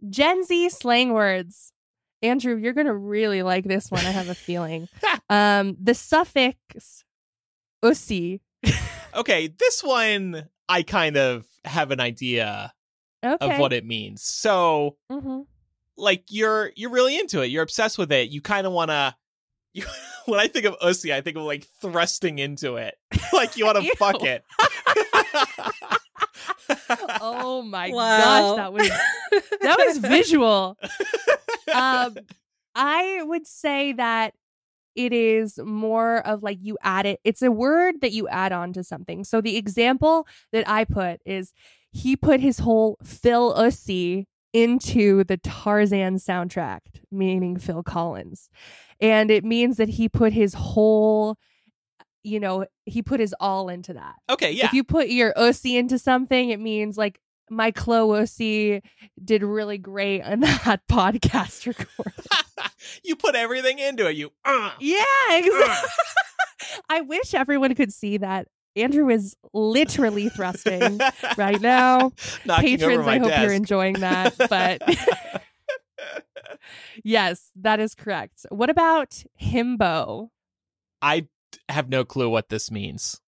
Gen 0.09 0.45
Z 0.45 0.71
slang 0.71 1.13
words. 1.13 1.73
Andrew, 2.21 2.57
you're 2.57 2.73
gonna 2.73 2.95
really 2.95 3.43
like 3.43 3.65
this 3.65 3.91
one. 3.91 4.05
I 4.05 4.11
have 4.11 4.29
a 4.29 4.35
feeling. 4.35 4.89
um, 5.31 5.77
the 5.81 5.95
suffix 5.95 7.05
"ussy." 7.83 8.41
Okay, 9.15 9.47
this 9.47 9.83
one 9.85 10.49
I 10.73 10.83
kind 10.83 11.17
of 11.17 11.45
have 11.65 11.91
an 11.91 12.01
idea 12.01 12.73
Okay. 13.25 13.55
of 13.55 13.59
what 13.61 13.73
it 13.73 13.85
means. 13.85 14.23
So, 14.23 14.97
hmm 15.11 15.43
like 15.99 16.25
you're 16.31 16.73
you're 16.75 16.91
really 16.91 17.19
into 17.19 17.43
it. 17.43 17.47
You're 17.49 17.63
obsessed 17.63 17.99
with 17.99 18.11
it. 18.13 18.31
You 18.31 18.41
kind 18.41 18.67
of 18.67 18.73
want 18.73 18.91
to 18.91 19.15
you 19.75 19.85
when 20.27 20.41
I 20.41 20.49
think 20.49 20.65
of 20.65 20.75
ussy, 20.83 21.13
I 21.13 21.21
think 21.21 21.37
of 21.37 21.43
like 21.45 21.69
thrusting 21.83 22.39
into 22.39 22.77
it. 22.77 22.95
like 23.33 23.57
you 23.57 23.67
want 23.67 23.79
to 23.85 23.91
fuck 23.99 24.23
it. 24.23 24.43
oh 27.21 27.63
my 27.63 27.91
Wow. 27.91 28.17
gosh, 28.17 28.57
that 28.57 28.73
was 28.73 28.89
that 29.63 29.79
was 29.79 29.99
visual. 29.99 30.79
Um, 31.73 32.17
I 32.75 33.21
would 33.23 33.47
say 33.47 33.93
that 33.95 34.35
it 34.95 35.13
is 35.13 35.59
more 35.65 36.27
of 36.27 36.43
like 36.43 36.59
you 36.61 36.79
add 36.83 37.07
it. 37.07 37.21
It's 37.25 37.43
a 37.43 37.51
word 37.51 38.01
that 38.01 38.13
you 38.13 38.29
add 38.29 38.53
on 38.53 38.73
to 38.75 38.85
something. 38.85 39.25
So 39.25 39.41
the 39.41 39.57
example 39.57 40.27
that 40.53 40.69
I 40.69 40.85
put 40.85 41.21
is 41.25 41.53
he 41.91 42.17
put 42.17 42.41
his 42.41 42.61
whole 42.61 42.99
Phil 43.05 43.55
Ussy 43.55 44.27
into 44.53 45.25
the 45.25 45.39
Tarzan 45.39 46.17
soundtrack, 46.17 46.81
meaning 47.11 47.57
Phil 47.57 47.83
Collins, 47.83 48.51
and 49.01 49.31
it 49.31 49.45
means 49.45 49.79
that 49.79 49.89
he 49.89 50.09
put 50.09 50.33
his 50.33 50.55
whole, 50.55 51.39
you 52.23 52.39
know, 52.39 52.67
he 52.85 53.03
put 53.03 53.19
his 53.19 53.35
all 53.41 53.69
into 53.69 53.95
that 53.95 54.17
okay, 54.29 54.53
yeah. 54.53 54.67
if 54.67 54.73
you 54.73 54.85
put 54.85 55.09
your 55.09 55.33
Ussy 55.35 55.77
into 55.79 55.99
something, 55.99 56.51
it 56.51 56.61
means 56.61 56.99
like 56.99 57.19
my 57.51 57.71
Chloe 57.71 58.83
did 59.23 59.43
really 59.43 59.79
great 59.79 60.23
on 60.23 60.41
that 60.41 60.83
podcast 60.91 61.67
recording. 61.67 62.25
you 63.05 63.17
put 63.17 63.35
everything 63.35 63.79
into 63.79 64.09
it. 64.09 64.17
You 64.17 64.33
uh, 64.45 64.73
yeah, 64.81 65.05
exactly. 65.31 65.91
I 66.89 67.01
wish 67.03 67.35
everyone 67.35 67.75
could 67.75 67.93
see 67.93 68.19
that. 68.19 68.49
Andrew 68.75 69.11
is 69.11 69.37
literally 69.53 70.31
thrusting 70.31 70.99
right 71.37 71.61
now. 71.61 72.13
Knocking 72.47 72.79
Patrons, 72.79 73.07
I 73.07 73.19
hope 73.19 73.29
desk. 73.29 73.43
you're 73.43 73.53
enjoying 73.53 73.95
that. 74.01 74.35
But 74.49 74.83
yes, 77.05 77.51
that 77.57 77.81
is 77.81 77.95
correct. 77.95 78.47
What 78.49 78.71
about 78.71 79.25
himbo? 79.41 80.29
I 81.03 81.27
have 81.69 81.91
no 81.91 82.05
clue 82.05 82.31
what 82.31 82.49
this 82.49 82.71
means. 82.71 83.22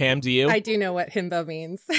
Pam, 0.00 0.20
do 0.20 0.30
you? 0.30 0.48
I 0.48 0.60
do 0.60 0.78
know 0.78 0.94
what 0.94 1.10
himbo 1.10 1.46
means. 1.46 1.82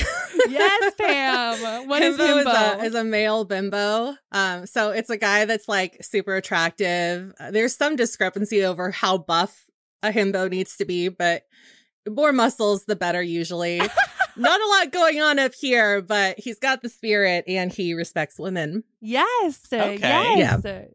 Yes, 0.50 0.96
Pam. 0.96 1.88
What 1.88 2.02
is 2.02 2.18
himbo, 2.18 2.44
himbo? 2.44 2.76
Is, 2.78 2.82
a, 2.82 2.86
is 2.88 2.96
a 2.96 3.04
male 3.04 3.46
bimbo. 3.46 4.16
Um, 4.32 4.66
so 4.66 4.90
it's 4.90 5.12
a 5.12 5.16
guy 5.18 5.46
that's 5.46 5.68
like 5.70 6.04
super 6.04 6.36
attractive. 6.36 7.32
Uh, 7.40 7.52
There's 7.52 7.76
some 7.76 7.96
discrepancy 7.96 8.66
over 8.66 8.90
how 8.90 9.20
buff 9.20 9.66
a 10.02 10.10
himbo 10.10 10.50
needs 10.50 10.78
to 10.78 10.86
be, 10.86 11.10
but 11.10 11.44
more 12.10 12.34
muscles, 12.34 12.86
the 12.86 12.96
better 12.96 13.22
usually. 13.22 13.78
Not 14.36 14.62
a 14.62 14.66
lot 14.68 14.92
going 14.92 15.22
on 15.22 15.38
up 15.38 15.54
here, 15.54 16.02
but 16.02 16.40
he's 16.40 16.58
got 16.58 16.82
the 16.82 16.90
spirit 16.90 17.44
and 17.48 17.72
he 17.72 17.94
respects 17.94 18.40
women. 18.40 18.84
Yes. 19.00 19.68
Okay. 19.72 20.00
Yes. 20.00 20.66
Uh, 20.66 20.86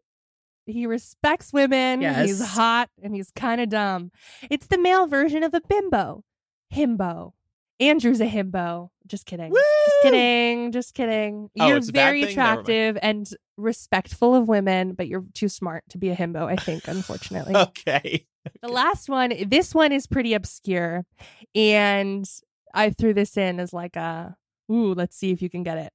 He 0.65 0.85
respects 0.85 1.53
women. 1.53 2.01
Yes. 2.01 2.27
He's 2.27 2.45
hot 2.45 2.89
and 3.01 3.15
he's 3.15 3.31
kind 3.31 3.61
of 3.61 3.69
dumb. 3.69 4.11
It's 4.51 4.67
the 4.67 4.77
male 4.77 5.07
version 5.07 5.43
of 5.43 5.53
a 5.53 5.61
bimbo. 5.61 6.25
Himbo. 6.73 7.33
Andrew's 7.79 8.21
a 8.21 8.25
himbo. 8.27 8.89
Just 9.05 9.25
kidding. 9.25 9.51
Woo! 9.51 9.57
Just 9.85 9.97
kidding. 10.03 10.71
Just 10.71 10.93
kidding. 10.95 11.49
Oh, 11.59 11.67
you're 11.67 11.77
it's 11.77 11.89
a 11.89 11.93
bad 11.93 12.05
very 12.05 12.25
thing? 12.25 12.35
Never 12.35 12.47
mind. 12.47 12.59
attractive 12.61 12.97
and 13.03 13.29
respectful 13.55 14.33
of 14.35 14.47
women, 14.47 14.93
but 14.93 15.07
you're 15.07 15.25
too 15.33 15.47
smart 15.49 15.83
to 15.89 15.97
be 15.97 16.09
a 16.09 16.15
himbo, 16.15 16.45
I 16.45 16.55
think, 16.55 16.87
unfortunately. 16.87 17.55
okay. 17.55 18.25
The 18.61 18.67
last 18.69 19.09
one, 19.09 19.31
this 19.47 19.75
one 19.75 19.91
is 19.91 20.07
pretty 20.07 20.33
obscure. 20.33 21.05
And 21.53 22.25
I 22.73 22.89
threw 22.89 23.13
this 23.13 23.37
in 23.37 23.59
as 23.59 23.73
like 23.73 23.95
a, 23.95 24.35
ooh, 24.71 24.93
let's 24.93 25.15
see 25.15 25.31
if 25.31 25.41
you 25.41 25.49
can 25.49 25.63
get 25.63 25.77
it. 25.77 25.93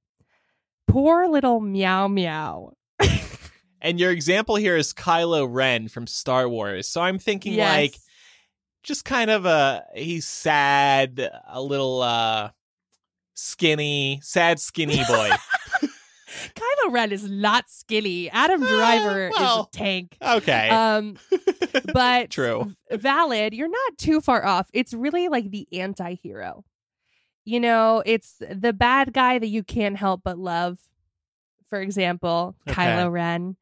Poor 0.87 1.27
little 1.27 1.59
meow 1.59 2.07
meow. 2.07 2.73
And 3.85 3.99
your 3.99 4.11
example 4.11 4.55
here 4.55 4.77
is 4.77 4.93
Kylo 4.93 5.45
Ren 5.49 5.89
from 5.89 6.07
Star 6.07 6.47
Wars. 6.47 6.87
So 6.87 7.01
I'm 7.01 7.19
thinking 7.19 7.51
Yes. 7.55 7.67
like 7.77 7.95
just 8.83 9.05
kind 9.05 9.31
of 9.31 9.45
a 9.45 9.83
he's 9.95 10.27
sad, 10.27 11.29
a 11.47 11.61
little 11.61 12.01
uh 12.01 12.51
skinny, 13.33 14.19
sad 14.23 14.59
skinny 14.59 15.01
boy. 15.07 15.29
Kylo 16.55 16.91
Ren 16.91 17.11
is 17.11 17.29
not 17.29 17.69
skinny. 17.69 18.29
Adam 18.29 18.59
Driver 18.61 19.29
well. 19.33 19.61
is 19.61 19.65
a 19.67 19.77
tank. 19.77 20.17
okay. 20.21 20.69
Um, 20.69 21.17
but 21.93 22.29
True. 22.31 22.73
valid. 22.91 23.53
You're 23.53 23.69
not 23.69 23.97
too 23.97 24.19
far 24.19 24.45
off. 24.45 24.67
It's 24.73 24.93
really 24.93 25.27
like 25.29 25.49
the 25.51 25.67
anti-hero. 25.71 26.65
You 27.45 27.59
know, 27.59 28.01
it's 28.05 28.35
the 28.49 28.73
bad 28.73 29.13
guy 29.13 29.37
that 29.39 29.47
you 29.47 29.63
can't 29.63 29.95
help 29.97 30.21
but 30.23 30.37
love. 30.37 30.79
For 31.69 31.79
example, 31.81 32.55
Okay. 32.67 32.81
Kylo 32.81 33.11
Ren. 33.11 33.55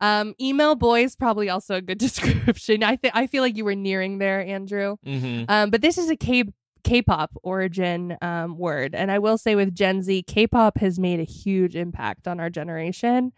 Um, 0.00 0.34
email 0.40 0.74
boy 0.74 1.04
is 1.04 1.16
probably 1.16 1.48
also 1.48 1.76
a 1.76 1.82
good 1.82 1.98
description. 2.06 2.82
I 2.82 2.96
think 2.96 3.14
I 3.16 3.26
feel 3.26 3.42
like 3.42 3.56
you 3.56 3.64
were 3.64 3.74
nearing 3.74 4.18
there, 4.18 4.40
Andrew. 4.40 4.96
hmm 5.04 5.44
Um, 5.48 5.70
but 5.70 5.80
this 5.82 5.98
is 5.98 6.10
a 6.10 6.16
K 6.16 6.44
K-pop 6.84 7.32
origin 7.42 8.16
um, 8.22 8.56
word, 8.56 8.94
and 8.94 9.10
I 9.10 9.18
will 9.18 9.36
say 9.36 9.54
with 9.56 9.74
Gen 9.74 10.02
Z, 10.02 10.22
K-pop 10.22 10.78
has 10.78 10.98
made 10.98 11.20
a 11.20 11.24
huge 11.24 11.74
impact 11.76 12.26
on 12.28 12.40
our 12.40 12.48
generation. 12.50 13.32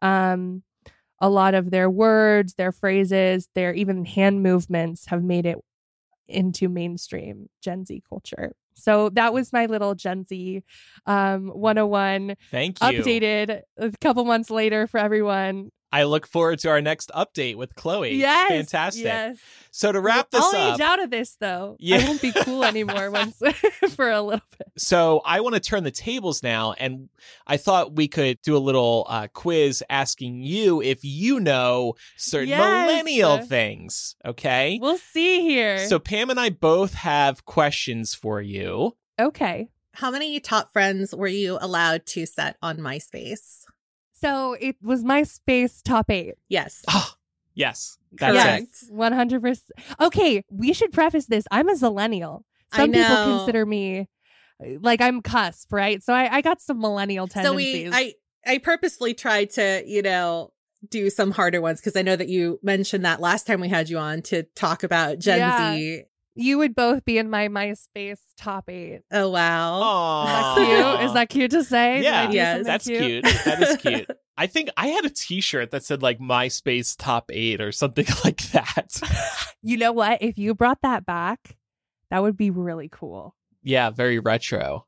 Um, 0.00 0.62
a 1.20 1.28
lot 1.28 1.54
of 1.54 1.70
their 1.70 1.90
words, 1.90 2.54
their 2.54 2.72
phrases, 2.72 3.48
their 3.54 3.74
even 3.74 4.04
hand 4.04 4.42
movements 4.42 5.06
have 5.06 5.22
made 5.22 5.44
it 5.46 5.58
into 6.28 6.68
mainstream 6.68 7.48
Gen 7.60 7.84
Z 7.84 8.02
culture. 8.08 8.54
So 8.74 9.08
that 9.10 9.32
was 9.32 9.52
my 9.52 9.66
little 9.66 9.94
Gen 9.94 10.24
Z 10.24 10.62
um, 11.06 11.48
101 11.48 12.36
Thank 12.50 12.80
you. 12.80 12.86
updated 13.02 13.62
a 13.76 13.90
couple 14.00 14.24
months 14.24 14.50
later 14.50 14.86
for 14.86 14.98
everyone. 14.98 15.70
I 15.94 16.04
look 16.04 16.26
forward 16.26 16.58
to 16.60 16.70
our 16.70 16.80
next 16.80 17.10
update 17.14 17.56
with 17.56 17.74
Chloe. 17.76 18.16
Yes, 18.16 18.48
Fantastic. 18.48 19.04
Yes. 19.04 19.38
So 19.70 19.92
to 19.92 20.00
wrap 20.00 20.30
this 20.30 20.42
I'll 20.42 20.54
up, 20.70 20.74
age 20.74 20.80
out 20.80 21.02
of 21.02 21.10
this 21.10 21.36
though. 21.40 21.76
Yeah. 21.78 21.98
I 21.98 22.04
won't 22.06 22.20
be 22.22 22.32
cool 22.32 22.64
anymore 22.72 23.10
once 23.10 23.40
for 23.94 24.10
a 24.10 24.20
little 24.20 24.44
bit. 24.58 24.68
so 24.76 25.20
I 25.24 25.40
want 25.40 25.54
to 25.54 25.60
turn 25.60 25.84
the 25.84 25.90
tables 25.90 26.42
now, 26.42 26.72
and 26.72 27.08
I 27.46 27.56
thought 27.56 27.94
we 27.96 28.08
could 28.08 28.40
do 28.42 28.56
a 28.56 28.58
little 28.58 29.06
uh, 29.08 29.28
quiz 29.32 29.82
asking 29.88 30.42
you 30.42 30.82
if 30.82 31.00
you 31.04 31.38
know 31.40 31.94
certain 32.16 32.48
Yes. 32.48 32.60
millennial 32.88 33.38
things. 33.38 34.16
Okay. 34.24 34.78
We'll 34.82 34.98
see 34.98 35.42
here. 35.42 35.86
So 35.86 35.98
Pam 35.98 36.28
and 36.30 36.40
I 36.40 36.50
both 36.50 36.94
have 36.94 37.44
questions 37.44 38.14
for 38.14 38.40
you. 38.40 38.96
okay. 39.20 39.68
How 39.98 40.10
many 40.10 40.40
top 40.40 40.72
friends 40.72 41.14
were 41.14 41.28
you 41.28 41.56
allowed 41.60 42.04
to 42.06 42.26
set 42.26 42.56
on 42.60 42.78
MySpace? 42.78 43.64
So 44.24 44.54
it 44.54 44.76
was 44.82 45.04
MySpace 45.04 45.82
top 45.82 46.10
eight. 46.10 46.34
Yes. 46.48 46.84
Yes, 47.56 47.98
that's 48.10 48.32
Correct. 48.34 48.82
it. 48.82 48.92
One 48.92 49.12
hundred 49.12 49.40
percent. 49.40 49.70
Okay, 50.00 50.42
we 50.50 50.72
should 50.72 50.90
preface 50.92 51.26
this. 51.26 51.44
I'm 51.52 51.68
a 51.68 51.74
zillennial. 51.74 52.42
I 52.72 52.78
Some 52.78 52.90
people 52.90 53.14
know. 53.14 53.24
consider 53.38 53.64
me 53.64 54.08
like 54.80 55.00
I'm 55.00 55.22
cusp, 55.22 55.72
right? 55.72 56.02
So 56.02 56.12
I, 56.12 56.38
I 56.38 56.40
got 56.40 56.60
some 56.60 56.80
millennial 56.80 57.28
tendencies. 57.28 57.92
So 57.92 57.96
we 57.96 57.96
I 57.96 58.14
I 58.44 58.58
purposefully 58.58 59.14
tried 59.14 59.50
to, 59.50 59.84
you 59.86 60.02
know, 60.02 60.52
do 60.90 61.10
some 61.10 61.30
harder 61.30 61.60
ones 61.60 61.80
because 61.80 61.94
I 61.94 62.02
know 62.02 62.16
that 62.16 62.28
you 62.28 62.58
mentioned 62.60 63.04
that 63.04 63.20
last 63.20 63.46
time 63.46 63.60
we 63.60 63.68
had 63.68 63.88
you 63.88 63.98
on 63.98 64.22
to 64.22 64.42
talk 64.56 64.82
about 64.82 65.20
Gen 65.20 65.38
Yeah. 65.38 65.76
Z. 65.76 66.02
you 66.34 66.58
would 66.58 66.74
both 66.74 67.04
be 67.04 67.18
in 67.18 67.30
my 67.30 67.48
MySpace 67.48 68.18
top 68.36 68.68
eight. 68.68 69.02
Oh 69.12 69.30
wow. 69.30 69.80
Aww. 69.82 70.24
Is 70.26 70.64
that 70.64 70.64
cute? 70.96 71.04
Is 71.04 71.12
that 71.14 71.28
cute 71.28 71.50
to 71.52 71.64
say? 71.64 72.02
Yeah, 72.02 72.30
Yes. 72.30 72.66
That's 72.66 72.86
cute. 72.86 73.24
That 73.44 73.62
is 73.62 73.76
cute. 73.76 74.10
I 74.36 74.48
think 74.48 74.68
I 74.76 74.88
had 74.88 75.04
a 75.04 75.10
T-shirt 75.10 75.70
that 75.70 75.84
said 75.84 76.02
like 76.02 76.18
MySpace 76.18 76.96
top 76.98 77.30
eight 77.32 77.60
or 77.60 77.70
something 77.70 78.06
like 78.24 78.42
that. 78.52 79.00
You 79.62 79.76
know 79.76 79.92
what? 79.92 80.22
If 80.22 80.38
you 80.38 80.54
brought 80.54 80.82
that 80.82 81.06
back, 81.06 81.56
that 82.10 82.20
would 82.22 82.36
be 82.36 82.50
really 82.50 82.88
cool. 82.90 83.34
yeah, 83.62 83.90
very 83.90 84.18
retro. 84.18 84.86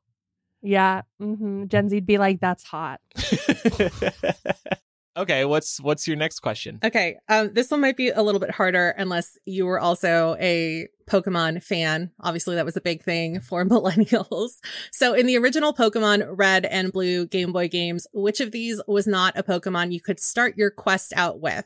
Yeah. 0.61 1.03
hmm 1.19 1.65
Gen 1.67 1.87
Z'd 1.87 2.05
be 2.05 2.17
like, 2.17 2.39
that's 2.41 2.63
hot. 2.63 2.99
okay, 5.17 5.45
what's 5.45 5.81
what's 5.81 6.07
your 6.07 6.17
next 6.17 6.39
question? 6.39 6.79
Okay, 6.83 7.17
um, 7.27 7.53
this 7.53 7.69
one 7.71 7.81
might 7.81 7.97
be 7.97 8.09
a 8.09 8.21
little 8.21 8.39
bit 8.39 8.51
harder 8.51 8.89
unless 8.97 9.37
you 9.45 9.65
were 9.65 9.79
also 9.79 10.37
a 10.39 10.87
Pokemon 11.09 11.63
fan. 11.63 12.11
Obviously, 12.21 12.55
that 12.55 12.65
was 12.65 12.77
a 12.77 12.81
big 12.81 13.03
thing 13.03 13.39
for 13.39 13.65
millennials. 13.69 14.51
So, 14.91 15.13
in 15.13 15.25
the 15.25 15.37
original 15.37 15.73
Pokemon 15.73 16.27
Red 16.29 16.65
and 16.65 16.91
Blue 16.91 17.25
Game 17.25 17.51
Boy 17.51 17.67
games, 17.67 18.07
which 18.13 18.39
of 18.39 18.51
these 18.51 18.81
was 18.87 19.07
not 19.07 19.37
a 19.37 19.43
Pokemon 19.43 19.91
you 19.91 20.01
could 20.01 20.19
start 20.19 20.57
your 20.57 20.71
quest 20.71 21.13
out 21.15 21.39
with? 21.39 21.65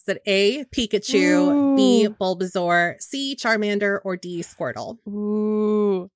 Is 0.00 0.16
it 0.16 0.22
A, 0.26 0.64
Pikachu, 0.64 1.76
B, 1.76 2.08
Bulbasaur, 2.08 3.00
C, 3.00 3.36
Charmander, 3.36 3.98
or 4.04 4.16
D, 4.16 4.40
Squirtle? 4.40 4.98
Ooh. 5.06 6.10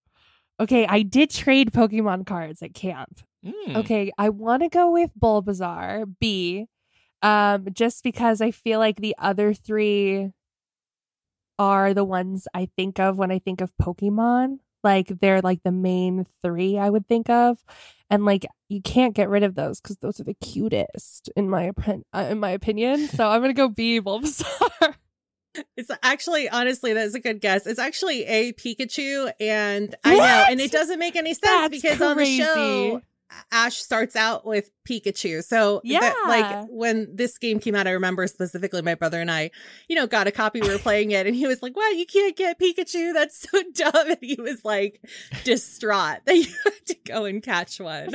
Okay, 0.59 0.87
I 0.87 1.03
did 1.03 1.31
trade 1.31 1.73
Pokemon 1.73 2.27
cards 2.27 2.63
at 2.63 2.73
camp. 2.73 3.21
Hmm. 3.45 3.77
Okay, 3.77 4.13
I 4.19 4.29
want 4.29 4.63
to 4.63 4.69
go 4.69 4.91
with 4.91 5.11
Bulbasaur, 5.19 6.15
B, 6.21 6.67
um, 7.23 7.67
just 7.73 8.05
because 8.05 8.41
I 8.41 8.51
feel 8.51 8.79
like 8.79 8.97
the 8.97 9.15
other 9.19 9.53
three 9.53 10.33
are 11.59 11.95
the 11.95 12.05
ones 12.05 12.47
I 12.55 12.69
think 12.77 12.99
of 12.99 13.19
when 13.19 13.31
I 13.31 13.39
think 13.39 13.61
of 13.61 13.73
Pokemon. 13.81 14.59
Like 14.85 15.09
they're 15.21 15.41
like 15.41 15.63
the 15.63 15.73
main 15.73 16.27
three 16.43 16.77
I 16.77 16.91
would 16.91 17.07
think 17.07 17.31
of, 17.31 17.63
and 18.11 18.25
like 18.25 18.47
you 18.69 18.83
can't 18.83 19.15
get 19.15 19.29
rid 19.29 19.45
of 19.45 19.55
those 19.55 19.81
because 19.81 19.97
those 19.99 20.19
are 20.19 20.25
the 20.25 20.35
cutest 20.35 21.31
in 21.37 21.49
my 21.49 21.65
opinion. 21.65 22.05
Uh, 22.13 22.27
in 22.31 22.41
my 22.41 22.51
opinion, 22.51 23.07
so 23.17 23.29
I'm 23.29 23.41
gonna 23.41 23.55
go 23.55 23.69
B, 23.69 24.01
Bulbasaur. 24.01 24.95
It's 25.77 25.91
actually, 26.03 26.49
honestly, 26.49 26.95
that's 26.95 27.15
a 27.15 27.21
good 27.21 27.43
guess. 27.43 27.67
It's 27.67 27.79
actually 27.79 28.25
a 28.25 28.55
Pikachu, 28.55 29.31
and 29.39 29.95
I 30.03 30.17
know, 30.17 30.45
and 30.49 30.59
it 30.61 30.73
doesn't 30.73 30.99
make 30.99 31.15
any 31.15 31.35
sense 31.35 31.43
That's 31.43 31.69
because 31.69 32.01
on 32.01 32.17
the 32.17 32.25
show, 32.25 32.93
crazy. 32.93 33.07
Ash 33.51 33.77
starts 33.77 34.17
out 34.17 34.45
with 34.47 34.71
Pikachu. 34.89 35.43
So 35.45 35.77
that, 35.77 35.85
Yeah. 35.85 36.15
like 36.29 36.67
when 36.71 37.09
this 37.15 37.39
game 37.39 37.61
came 37.61 37.75
out, 37.75 37.87
I 37.87 37.91
remember 37.93 38.27
specifically 38.27 38.83
my 38.83 38.95
brother 38.95 39.21
and 39.21 39.31
I, 39.31 39.51
you 39.89 39.97
know, 39.97 40.07
got 40.07 40.27
a 40.27 40.31
copy. 40.31 40.61
We 40.61 40.69
were 40.69 40.79
playing 40.89 41.11
it, 41.13 41.27
and 41.27 41.35
he 41.37 41.47
was 41.47 41.63
like, 41.63 41.77
"Wow, 41.77 41.89
you 41.95 42.07
can't 42.07 42.37
get 42.37 42.59
Pikachu. 42.59 43.13
That's 43.15 43.39
so 43.51 43.63
dumb." 43.75 44.11
And 44.11 44.19
he 44.21 44.37
was 44.41 44.65
like 44.65 45.01
distraught 45.45 46.19
that 46.27 46.37
you 46.37 46.45
had 46.65 46.87
to 46.87 46.95
go 47.05 47.25
and 47.25 47.43
catch 47.43 47.81
one. 47.81 48.11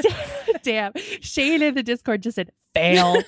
Damn, 0.64 0.94
Shane 1.22 1.62
in 1.62 1.76
the 1.76 1.84
Discord 1.84 2.22
just 2.24 2.36
said 2.36 2.52
fail. 2.74 3.22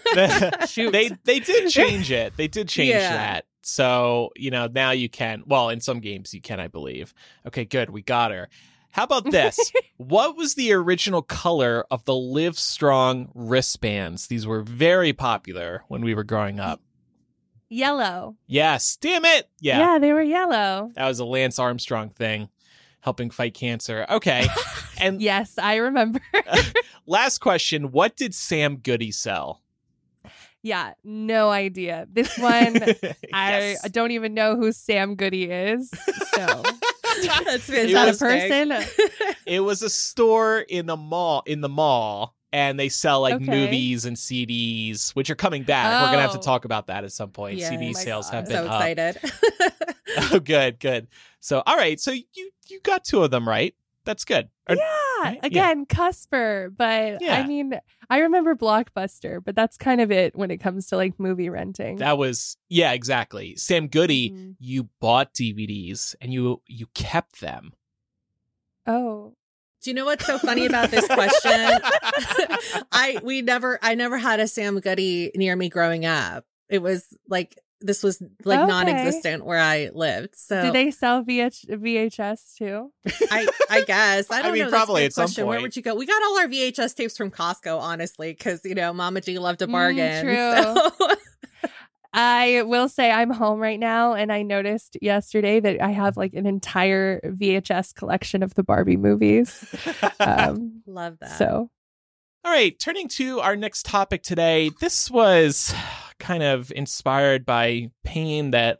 Shoot. 0.67 0.91
they 0.91 1.09
they 1.23 1.39
did 1.39 1.69
change 1.69 2.11
it. 2.11 2.35
They 2.37 2.47
did 2.47 2.67
change 2.69 2.89
Yeah. 2.89 3.11
that. 3.13 3.45
So, 3.61 4.31
you 4.35 4.51
know, 4.51 4.67
now 4.67 4.91
you 4.91 5.09
can. 5.09 5.43
Well, 5.45 5.69
in 5.69 5.81
some 5.81 5.99
games 5.99 6.33
you 6.33 6.41
can, 6.41 6.59
I 6.59 6.67
believe. 6.69 7.13
Okay, 7.45 7.65
good. 7.65 7.89
We 7.89 8.01
got 8.01 8.31
her. 8.31 8.47
How 8.91 9.03
about 9.03 9.29
this? 9.31 9.71
what 9.97 10.35
was 10.35 10.55
the 10.55 10.73
original 10.73 11.21
color 11.21 11.85
of 11.91 12.05
the 12.05 12.15
Live 12.15 12.57
Strong 12.57 13.31
wristbands? 13.35 14.27
These 14.27 14.47
were 14.47 14.61
very 14.61 15.13
popular 15.13 15.83
when 15.87 16.01
we 16.01 16.13
were 16.13 16.23
growing 16.23 16.59
up. 16.59 16.81
Yellow. 17.69 18.35
Yes. 18.47 18.97
Damn 18.97 19.25
it. 19.25 19.47
Yeah. 19.61 19.77
Yeah, 19.79 19.99
they 19.99 20.11
were 20.11 20.23
yellow. 20.23 20.91
That 20.95 21.07
was 21.07 21.19
a 21.19 21.25
Lance 21.25 21.59
Armstrong 21.59 22.09
thing, 22.09 22.49
helping 23.01 23.29
fight 23.29 23.53
cancer. 23.53 24.05
Okay. 24.09 24.47
And 25.01 25.21
Yes, 25.21 25.57
I 25.57 25.75
remember. 25.75 26.19
last 27.05 27.37
question 27.37 27.93
What 27.93 28.17
did 28.17 28.35
Sam 28.35 28.75
Goody 28.75 29.11
sell? 29.13 29.61
yeah, 30.61 30.91
no 31.05 31.51
idea. 31.51 32.05
This 32.11 32.37
one, 32.37 32.83
I 33.31 33.77
don't 33.91 34.11
even 34.11 34.33
know 34.33 34.57
who 34.57 34.73
Sam 34.73 35.15
Goody 35.15 35.45
is. 35.45 35.89
So, 36.33 36.63
That's 37.45 37.69
is 37.69 37.91
that 37.93 38.09
a 38.09 38.13
fantastic. 38.13 38.69
person? 38.99 39.35
It 39.45 39.61
was 39.61 39.81
a 39.81 39.89
store 39.89 40.59
in 40.59 40.85
the 40.85 40.97
mall 40.97 41.41
in 41.47 41.61
the 41.61 41.69
mall 41.69 42.35
and 42.53 42.79
they 42.79 42.89
sell 42.89 43.21
like 43.21 43.35
Okay. 43.35 43.45
movies 43.45 44.05
and 44.05 44.15
CDs 44.15 45.11
which 45.11 45.29
are 45.29 45.35
coming 45.35 45.63
back. 45.63 46.01
We're 46.01 46.07
going 46.07 46.17
to 46.17 46.21
have 46.21 46.31
to 46.33 46.37
Oh. 46.37 46.41
talk 46.41 46.65
about 46.65 46.87
that 46.87 47.03
at 47.03 47.11
some 47.11 47.29
point. 47.31 47.57
Yeah. 47.57 47.69
CD 47.69 47.85
Oh 47.85 47.93
my 47.93 47.99
sales 47.99 48.29
have 48.29 48.45
been 48.47 48.57
so 48.65 48.67
up. 48.67 48.81
excited. 48.81 49.17
Oh 50.31 50.39
good, 50.39 50.79
good. 50.79 51.07
So 51.39 51.61
all 51.65 51.77
right, 51.77 51.99
so 51.99 52.11
you 52.11 52.23
you 52.67 52.79
got 52.81 53.03
two 53.03 53.23
of 53.23 53.29
them 53.31 53.47
right. 53.47 53.75
That's 54.05 54.25
good. 54.25 54.49
Or- 54.67 54.75
yeah, 54.75 54.83
right? 55.23 55.39
Yeah. 55.41 55.45
again, 55.47 55.85
Cusper. 55.85 56.73
But 56.75 57.21
Yeah. 57.21 57.35
I 57.35 57.45
mean, 57.45 57.79
I 58.09 58.19
remember 58.19 58.55
Blockbuster, 58.55 59.43
but 59.43 59.55
that's 59.55 59.77
kind 59.77 60.01
of 60.01 60.11
it 60.11 60.35
when 60.35 60.49
it 60.51 60.57
comes 60.57 60.87
to 60.87 60.95
like 60.95 61.19
movie 61.19 61.49
renting. 61.49 61.97
That 61.97 62.17
was 62.17 62.57
yeah, 62.69 62.93
exactly. 62.93 63.55
Sam 63.55 63.87
Goody, 63.87 64.31
Mhm. 64.31 64.55
you 64.59 64.89
bought 64.99 65.33
DVDs 65.33 66.15
and 66.21 66.33
you 66.33 66.61
you 66.65 66.87
kept 66.95 67.41
them. 67.41 67.73
oh, 68.87 69.33
Do 69.81 69.89
you 69.89 69.93
know 69.93 70.05
what's 70.05 70.25
so 70.25 70.37
funny 70.37 70.65
about 70.65 70.89
this 70.91 71.05
question? 71.07 71.51
I 72.91 73.19
we 73.23 73.41
never 73.41 73.79
I 73.81 73.95
never 73.95 74.17
had 74.17 74.39
a 74.39 74.47
Sam 74.47 74.79
Goody 74.79 75.31
near 75.35 75.55
me 75.55 75.69
growing 75.69 76.05
up. 76.05 76.45
It 76.69 76.81
was 76.81 77.05
like 77.27 77.57
this 77.81 78.03
was 78.03 78.21
like 78.43 78.59
Okay. 78.59 78.67
non-existent 78.67 79.45
where 79.45 79.59
I 79.59 79.89
lived. 79.93 80.35
So 80.35 80.61
did 80.63 80.73
they 80.73 80.91
sell 80.91 81.23
VH- 81.23 81.67
VHS 81.69 82.55
too? 82.57 82.91
I 83.31 83.47
I 83.69 83.81
guess 83.85 84.29
I 84.31 84.39
I 84.39 84.41
don't 84.41 84.53
mean, 84.53 84.63
know. 84.63 84.69
Probably 84.69 85.01
good 85.01 85.05
at 85.07 85.13
some 85.13 85.23
question. 85.25 85.47
Where 85.47 85.61
would 85.61 85.75
you 85.75 85.81
go? 85.81 85.95
We 85.95 86.05
got 86.05 86.21
all 86.23 86.39
our 86.39 86.47
VHS 86.47 86.95
tapes 86.95 87.15
from 87.17 87.31
Costco, 87.31 87.79
honestly, 87.79 88.31
because 88.33 88.61
you 88.65 88.75
know 88.75 88.91
Mama 88.93 89.21
G 89.21 89.39
loved 89.39 89.61
a 89.61 89.67
Mm, 89.67 89.71
bargain. 89.71 90.23
true. 90.25 90.35
so- 90.35 91.15
I 92.11 92.63
will 92.65 92.89
say 92.89 93.11
I'm 93.11 93.29
home 93.29 93.59
right 93.59 93.79
now, 93.79 94.13
and 94.15 94.31
I 94.31 94.41
noticed 94.41 94.97
yesterday 94.99 95.59
that 95.59 95.79
I 95.79 95.91
have 95.91 96.17
like 96.17 96.33
an 96.33 96.47
entire 96.47 97.21
VHS 97.21 97.93
collection 97.93 98.41
of 98.41 98.55
the 98.55 98.63
Barbie 98.63 98.97
movies. 98.97 99.63
Um, 100.19 100.81
Love 100.85 101.17
that. 101.21 101.37
so 101.37 101.69
All 102.43 102.51
right, 102.51 102.77
turning 102.79 103.07
to 103.09 103.39
our 103.41 103.55
next 103.55 103.85
topic 103.85 104.21
today. 104.23 104.71
This 104.81 105.09
was 105.11 105.73
kind 106.19 106.43
of 106.43 106.71
inspired 106.75 107.45
by 107.45 107.91
pain 108.03 108.51
that 108.51 108.79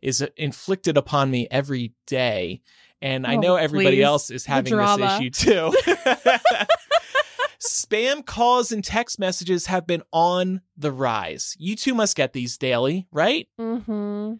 is 0.00 0.24
inflicted 0.36 0.96
upon 0.96 1.30
me 1.30 1.46
every 1.50 1.92
day. 2.06 2.62
And 3.02 3.26
I 3.26 3.36
Oh, 3.36 3.40
know 3.40 3.56
everybody 3.56 3.96
please. 3.96 4.04
else 4.04 4.30
is 4.30 4.46
having 4.46 4.74
this 4.76 4.98
issue 5.00 5.30
too. 5.30 5.72
Spam 7.60 8.24
calls 8.24 8.70
and 8.72 8.84
text 8.84 9.18
messages 9.18 9.66
have 9.66 9.86
been 9.86 10.02
on 10.12 10.60
the 10.76 10.92
rise. 10.92 11.56
You 11.58 11.74
two 11.76 11.94
must 11.94 12.16
get 12.16 12.32
these 12.32 12.58
daily, 12.58 13.06
right? 13.12 13.48
Mm-hmm. 13.58 14.34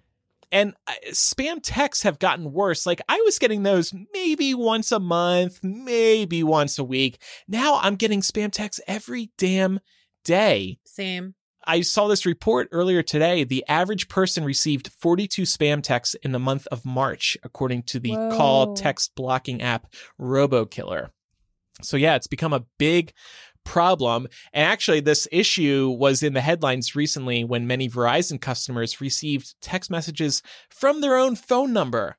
And 0.53 0.75
uh, 0.87 0.93
spam 1.11 1.59
texts 1.63 2.05
have 2.05 2.19
gotten 2.19 2.53
worse. 2.53 2.87
Like 2.87 3.01
I 3.09 3.21
was 3.25 3.39
getting 3.39 3.63
those 3.63 3.93
maybe 4.13 4.55
once 4.55 4.93
a 4.93 5.01
month, 5.01 5.61
maybe 5.63 6.43
once 6.43 6.79
a 6.79 6.85
week. 6.85 7.19
Now 7.49 7.79
I'm 7.83 7.97
getting 7.97 8.21
spam 8.21 8.53
texts 8.53 8.81
every 8.87 9.31
damn 9.39 9.81
day. 10.25 10.79
Same. 10.85 11.35
I 11.67 11.81
saw 11.81 12.07
this 12.07 12.25
report 12.25 12.69
earlier 12.71 13.03
today. 13.03 13.45
The 13.45 13.65
average 13.69 14.09
person 14.09 14.45
received 14.45 14.93
42 14.99 15.43
spam 15.43 15.83
texts 15.83 16.15
in 16.23 16.33
the 16.33 16.39
month 16.39 16.67
of 16.71 16.85
March, 16.85 17.37
according 17.43 17.83
to 17.85 17.99
the 17.99 18.11
call 18.11 18.75
text 18.75 19.15
blocking 19.15 19.63
app 19.63 19.93
RoboKiller. 20.21 21.11
So, 21.83 21.97
yeah, 21.97 22.15
it's 22.15 22.27
become 22.29 22.53
a 22.53 22.65
big 22.79 23.13
problem. 23.65 24.29
And 24.53 24.65
actually, 24.65 25.01
this 25.01 25.29
issue 25.31 25.95
was 25.99 26.23
in 26.23 26.33
the 26.33 26.41
headlines 26.41 26.95
recently 26.95 27.45
when 27.45 27.67
many 27.67 27.89
Verizon 27.91 28.41
customers 28.41 29.01
received 29.01 29.61
text 29.61 29.91
messages 29.91 30.43
from 30.71 31.01
their 31.01 31.17
own 31.17 31.37
phone 31.37 31.73
number. 31.73 32.17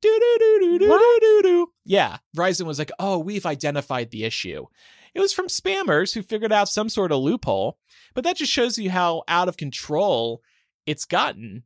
Do 0.00 0.10
do 0.20 0.36
do 0.38 0.60
do 0.60 0.78
do 0.78 1.18
do 1.20 1.40
do. 1.42 1.66
Yeah, 1.86 2.18
Verizon 2.36 2.66
was 2.66 2.78
like, 2.78 2.92
"Oh, 2.98 3.18
we've 3.18 3.46
identified 3.46 4.10
the 4.10 4.24
issue." 4.24 4.66
It 5.14 5.20
was 5.20 5.32
from 5.32 5.46
spammers 5.46 6.12
who 6.12 6.22
figured 6.22 6.52
out 6.52 6.68
some 6.68 6.88
sort 6.88 7.12
of 7.12 7.20
loophole, 7.20 7.78
but 8.14 8.24
that 8.24 8.36
just 8.36 8.52
shows 8.52 8.78
you 8.78 8.90
how 8.90 9.22
out 9.28 9.48
of 9.48 9.56
control 9.56 10.42
it's 10.86 11.04
gotten. 11.04 11.62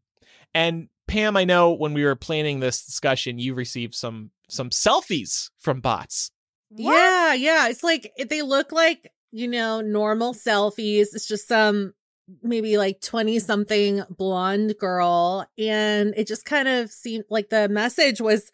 And 0.54 0.88
Pam, 1.06 1.36
I 1.36 1.44
know 1.44 1.72
when 1.72 1.94
we 1.94 2.04
were 2.04 2.14
planning 2.14 2.60
this 2.60 2.84
discussion, 2.84 3.38
you 3.38 3.54
received 3.54 3.94
some 3.94 4.30
some 4.48 4.70
selfies 4.70 5.50
from 5.58 5.80
bots. 5.80 6.30
Yeah, 6.70 7.34
yeah. 7.34 7.68
It's 7.68 7.82
like 7.82 8.12
they 8.28 8.42
look 8.42 8.72
like, 8.72 9.10
you 9.30 9.48
know, 9.48 9.80
normal 9.80 10.34
selfies. 10.34 11.08
It's 11.14 11.26
just 11.26 11.48
some 11.48 11.94
maybe 12.42 12.76
like 12.76 13.00
20 13.00 13.38
something 13.38 14.02
blonde 14.10 14.74
girl. 14.78 15.46
And 15.56 16.14
it 16.16 16.26
just 16.26 16.44
kind 16.44 16.68
of 16.68 16.90
seemed 16.90 17.24
like 17.30 17.48
the 17.48 17.68
message 17.68 18.20
was, 18.20 18.50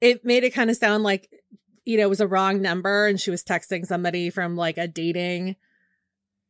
it 0.00 0.24
made 0.24 0.44
it 0.44 0.50
kind 0.50 0.70
of 0.70 0.76
sound 0.76 1.04
like, 1.04 1.30
you 1.88 1.96
know, 1.96 2.02
it 2.02 2.10
was 2.10 2.20
a 2.20 2.28
wrong 2.28 2.60
number 2.60 3.06
and 3.06 3.18
she 3.18 3.30
was 3.30 3.42
texting 3.42 3.86
somebody 3.86 4.28
from 4.28 4.56
like 4.56 4.76
a 4.76 4.86
dating 4.86 5.56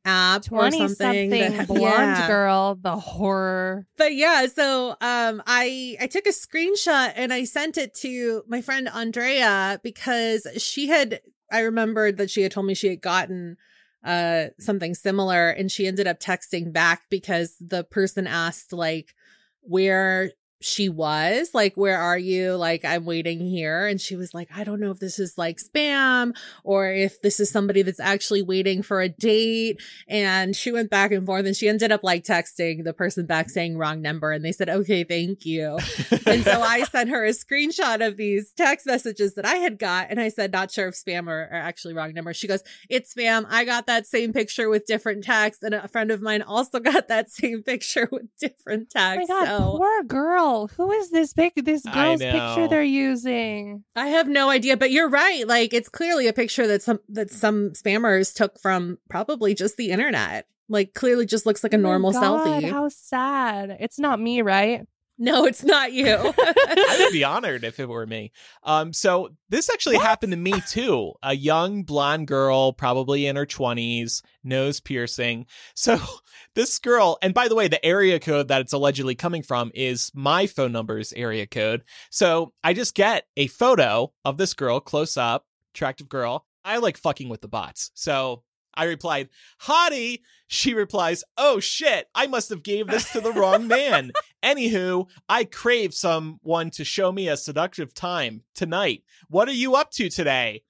app 0.04 0.42
or 0.50 0.62
twenty 0.62 0.78
something. 0.78 1.30
something 1.30 1.30
that 1.30 1.68
blonde 1.68 1.80
yeah. 1.80 2.26
girl, 2.26 2.74
the 2.74 2.96
horror. 2.96 3.86
but 3.96 4.14
yeah 4.14 4.46
so 4.46 4.90
um 5.00 5.42
i 5.46 5.96
i 6.00 6.06
took 6.06 6.26
a 6.26 6.30
screenshot 6.30 7.12
and 7.14 7.32
i 7.32 7.44
sent 7.44 7.76
it 7.76 7.94
to 7.94 8.42
my 8.48 8.62
friend 8.62 8.88
andrea 8.88 9.78
because 9.82 10.46
she 10.56 10.88
had 10.88 11.20
i 11.52 11.60
remembered 11.60 12.16
that 12.16 12.30
she 12.30 12.42
had 12.42 12.52
told 12.52 12.64
me 12.66 12.74
she 12.74 12.88
had 12.88 13.02
gotten 13.02 13.56
uh 14.04 14.46
something 14.58 14.94
similar 14.94 15.50
and 15.50 15.70
she 15.70 15.86
ended 15.86 16.06
up 16.06 16.20
texting 16.20 16.72
back 16.72 17.02
because 17.10 17.56
the 17.60 17.84
person 17.84 18.26
asked 18.26 18.72
like 18.72 19.14
where 19.60 20.30
she 20.60 20.88
was 20.88 21.50
like 21.54 21.74
where 21.76 21.98
are 21.98 22.18
you? 22.18 22.54
Like 22.56 22.84
i'm 22.84 23.04
waiting 23.04 23.40
here. 23.46 23.86
And 23.86 24.00
she 24.00 24.16
was 24.16 24.34
like 24.34 24.48
i 24.54 24.64
don't 24.64 24.80
know 24.80 24.90
if 24.90 24.98
this 24.98 25.18
is 25.18 25.38
like 25.38 25.58
spam 25.58 26.34
or 26.64 26.90
if 26.90 27.20
this 27.22 27.40
is 27.40 27.50
somebody 27.50 27.82
that's 27.82 28.00
actually 28.00 28.42
waiting 28.42 28.82
for 28.82 29.00
a 29.00 29.08
date. 29.08 29.80
And 30.08 30.56
she 30.56 30.72
went 30.72 30.90
back 30.90 31.12
and 31.12 31.24
forth 31.24 31.46
and 31.46 31.56
she 31.56 31.68
ended 31.68 31.92
up 31.92 32.02
like 32.02 32.24
texting 32.24 32.84
the 32.84 32.92
person 32.92 33.26
back 33.26 33.50
saying 33.50 33.78
wrong 33.78 34.02
number. 34.02 34.32
And 34.32 34.44
they 34.44 34.52
said 34.52 34.68
okay 34.68 35.04
thank 35.04 35.46
you. 35.46 35.78
And 36.26 36.42
so 36.44 36.60
i 36.60 36.82
sent 36.90 37.10
her 37.10 37.24
a 37.24 37.30
screenshot 37.30 38.06
of 38.06 38.16
these 38.16 38.52
text 38.56 38.86
messages 38.86 39.34
that 39.34 39.46
i 39.46 39.56
had 39.56 39.78
got 39.78 40.08
and 40.10 40.20
i 40.20 40.28
said 40.28 40.52
not 40.52 40.70
sure 40.70 40.88
if 40.88 40.94
spam 40.94 41.28
or, 41.28 41.42
or 41.42 41.54
actually 41.54 41.94
wrong 41.94 42.12
number. 42.14 42.34
She 42.34 42.48
goes 42.48 42.62
it's 42.88 43.14
spam. 43.14 43.46
I 43.48 43.64
got 43.64 43.86
that 43.86 44.06
same 44.06 44.32
picture 44.32 44.68
with 44.68 44.86
different 44.86 45.24
text 45.24 45.62
and 45.62 45.74
a 45.74 45.88
friend 45.88 46.10
of 46.10 46.20
mine 46.20 46.42
also 46.42 46.80
got 46.88 47.08
that 47.08 47.30
same 47.30 47.62
picture 47.62 48.08
with 48.10 48.26
different 48.38 48.88
Oh 48.96 49.00
my 49.00 49.16
text. 49.16 49.28
God, 49.28 49.46
so 49.46 49.76
poor 49.76 50.02
girl. 50.04 50.47
Who 50.76 50.90
is 50.92 51.10
this 51.10 51.32
pic? 51.32 51.54
This 51.56 51.82
girl's 51.82 52.20
picture 52.20 52.68
they're 52.68 52.82
using? 52.82 53.84
I 53.94 54.08
have 54.08 54.28
no 54.28 54.50
idea, 54.50 54.76
but 54.76 54.90
you're 54.90 55.08
right. 55.08 55.46
Like 55.46 55.72
it's 55.74 55.88
clearly 55.88 56.26
a 56.26 56.32
picture 56.32 56.66
that 56.66 56.82
some 56.82 57.00
that 57.10 57.30
some 57.30 57.70
spammers 57.70 58.34
took 58.34 58.58
from 58.58 58.98
probably 59.08 59.54
just 59.54 59.76
the 59.76 59.90
internet. 59.90 60.46
Like 60.68 60.94
clearly 60.94 61.26
just 61.26 61.46
looks 61.46 61.62
like 61.62 61.74
a 61.74 61.78
Oh 61.78 61.80
normal 61.80 62.12
God, 62.12 62.22
selfie. 62.22 62.70
How 62.70 62.88
sad. 62.88 63.76
It's 63.80 63.98
not 63.98 64.20
me, 64.20 64.42
right? 64.42 64.86
No, 65.18 65.44
it's 65.44 65.64
not 65.64 65.92
you. 65.92 66.06
I 66.16 66.96
would 67.00 67.12
be 67.12 67.24
honored 67.24 67.64
if 67.64 67.80
it 67.80 67.88
were 67.88 68.06
me. 68.06 68.32
Um, 68.62 68.92
so 68.92 69.30
this 69.48 69.68
actually 69.68 69.98
happened 69.98 70.32
to 70.32 70.36
me 70.36 70.60
too. 70.68 71.12
A 71.22 71.34
young 71.34 71.82
blonde 71.82 72.28
girl, 72.28 72.72
probably 72.72 73.26
in 73.26 73.36
her 73.36 73.46
twenties, 73.46 74.22
nose 74.44 74.80
piercing. 74.80 75.46
So 75.74 75.98
this 76.54 76.78
girl, 76.78 77.18
and 77.20 77.34
by 77.34 77.48
the 77.48 77.56
way, 77.56 77.66
the 77.66 77.84
area 77.84 78.20
code 78.20 78.48
that 78.48 78.60
it's 78.60 78.72
allegedly 78.72 79.16
coming 79.16 79.42
from 79.42 79.72
is 79.74 80.12
my 80.14 80.46
phone 80.46 80.72
number's 80.72 81.12
area 81.12 81.46
code. 81.46 81.82
So 82.10 82.52
I 82.62 82.72
just 82.72 82.94
get 82.94 83.26
a 83.36 83.48
photo 83.48 84.12
of 84.24 84.36
this 84.36 84.54
girl 84.54 84.78
close 84.78 85.16
up, 85.16 85.46
attractive 85.74 86.08
girl. 86.08 86.46
I 86.64 86.78
like 86.78 86.96
fucking 86.96 87.28
with 87.28 87.40
the 87.40 87.48
bots. 87.48 87.90
So 87.94 88.44
I 88.78 88.84
replied, 88.84 89.28
Hottie. 89.62 90.20
She 90.46 90.72
replies, 90.72 91.24
Oh 91.36 91.60
shit, 91.60 92.06
I 92.14 92.26
must 92.26 92.48
have 92.50 92.62
gave 92.62 92.86
this 92.86 93.12
to 93.12 93.20
the 93.20 93.32
wrong 93.32 93.66
man. 93.66 94.12
Anywho, 94.44 95.08
I 95.28 95.44
crave 95.44 95.92
someone 95.94 96.70
to 96.70 96.84
show 96.84 97.10
me 97.12 97.28
a 97.28 97.36
seductive 97.36 97.92
time 97.94 98.42
tonight. 98.54 99.02
What 99.28 99.48
are 99.48 99.52
you 99.52 99.74
up 99.74 99.90
to 99.92 100.08
today? 100.08 100.62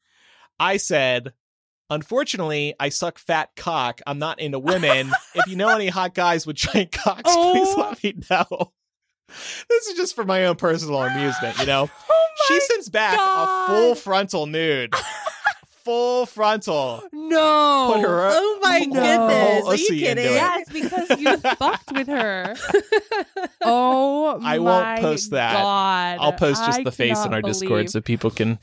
I 0.59 0.77
said, 0.79 1.33
Unfortunately, 1.91 2.75
I 2.79 2.91
suck 2.91 3.19
fat 3.19 3.51
cock. 3.57 4.03
I'm 4.07 4.19
not 4.19 4.41
into 4.41 4.59
women. 4.59 5.11
if 5.35 5.47
you 5.47 5.57
know 5.57 5.69
any 5.69 5.89
hot 5.89 6.15
guys 6.15 6.47
with 6.47 6.57
giant 6.57 6.93
cocks, 6.93 7.23
please 7.35 7.69
Oh. 7.71 7.75
let 7.91 8.03
me 8.05 8.15
know. 8.31 8.73
This 9.69 9.87
is 9.89 9.97
just 9.97 10.15
for 10.15 10.25
my 10.25 10.45
own 10.47 10.57
personal 10.57 11.03
amusement, 11.03 11.59
you 11.59 11.65
know? 11.67 11.89
Oh 12.11 12.27
She 12.47 12.61
sends 12.61 12.89
back 12.91 13.17
God. 13.17 13.49
a 13.71 13.73
full 13.73 13.95
frontal 13.95 14.47
nude. 14.47 14.93
full 15.89 16.27
frontal. 16.27 17.03
No. 17.15 17.93
Put 17.95 18.03
her 18.03 18.29
Oh 18.31 18.59
my 18.63 18.81
No. 18.81 18.93
goodness. 18.93 19.63
Oh, 19.65 19.69
Are 19.69 19.75
you 19.77 19.87
see 19.87 19.95
you 19.95 20.01
kidding? 20.07 20.27
it. 20.27 20.33
Yeah, 20.33 20.59
it's 20.59 20.71
because 20.71 21.19
you 21.19 21.37
fucked 21.57 21.93
with 21.93 22.09
her. 22.09 22.55
Oh 23.63 24.39
I 24.43 24.59
won't 24.59 25.01
post 25.01 25.31
that. 25.33 25.55
God. 25.63 26.19
I'll 26.21 26.33
post 26.33 26.65
just 26.65 26.81
I 26.81 26.83
the 26.85 26.93
face 26.93 27.25
in 27.25 27.33
our 27.35 27.41
believe 27.41 27.61
Discord 27.61 27.91
so 27.91 28.01
people 28.01 28.31
can. 28.31 28.59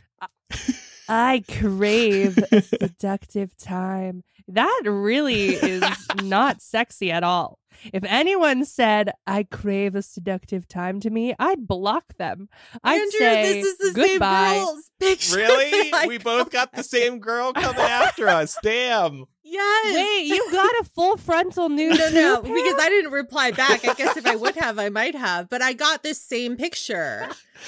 I 1.09 1.43
crave 1.47 2.37
seductive 2.63 3.55
time. 3.57 4.23
That 4.47 4.81
really 4.85 5.55
is 5.55 5.83
not 6.23 6.61
sexy 6.61 7.11
at 7.11 7.23
all. 7.23 7.59
If 7.93 8.03
anyone 8.05 8.65
said 8.65 9.11
I 9.27 9.43
crave 9.43 9.95
a 9.95 10.01
seductive 10.01 10.67
time 10.67 10.99
to 11.01 11.09
me, 11.09 11.33
I'd 11.39 11.67
block 11.67 12.17
them. 12.17 12.49
I'd 12.83 12.99
Andrew, 13.01 13.19
say 13.19 13.53
this 13.61 13.65
is 13.65 13.77
the 13.77 13.91
goodbye. 13.93 14.53
same 14.53 14.65
girl's 14.65 14.91
picture. 14.99 15.35
Really? 15.37 15.93
I 15.93 16.07
we 16.07 16.17
both 16.17 16.51
got 16.51 16.71
the 16.73 16.83
same 16.83 17.19
girl 17.19 17.53
coming 17.53 17.79
after 17.81 18.27
us. 18.27 18.57
Damn. 18.63 19.25
Yes. 19.43 19.95
Wait, 19.95 20.25
you 20.25 20.47
got 20.51 20.73
a 20.79 20.83
full 20.85 21.17
frontal 21.17 21.69
nude? 21.69 21.97
No, 21.99 22.09
no, 22.09 22.41
because 22.41 22.79
I 22.79 22.89
didn't 22.89 23.11
reply 23.11 23.51
back. 23.51 23.87
I 23.87 23.93
guess 23.93 24.17
if 24.17 24.25
I 24.25 24.35
would 24.35 24.55
have, 24.55 24.79
I 24.79 24.89
might 24.89 25.13
have. 25.15 25.49
But 25.49 25.61
I 25.61 25.73
got 25.73 26.01
this 26.01 26.19
same 26.19 26.57
picture 26.57 27.27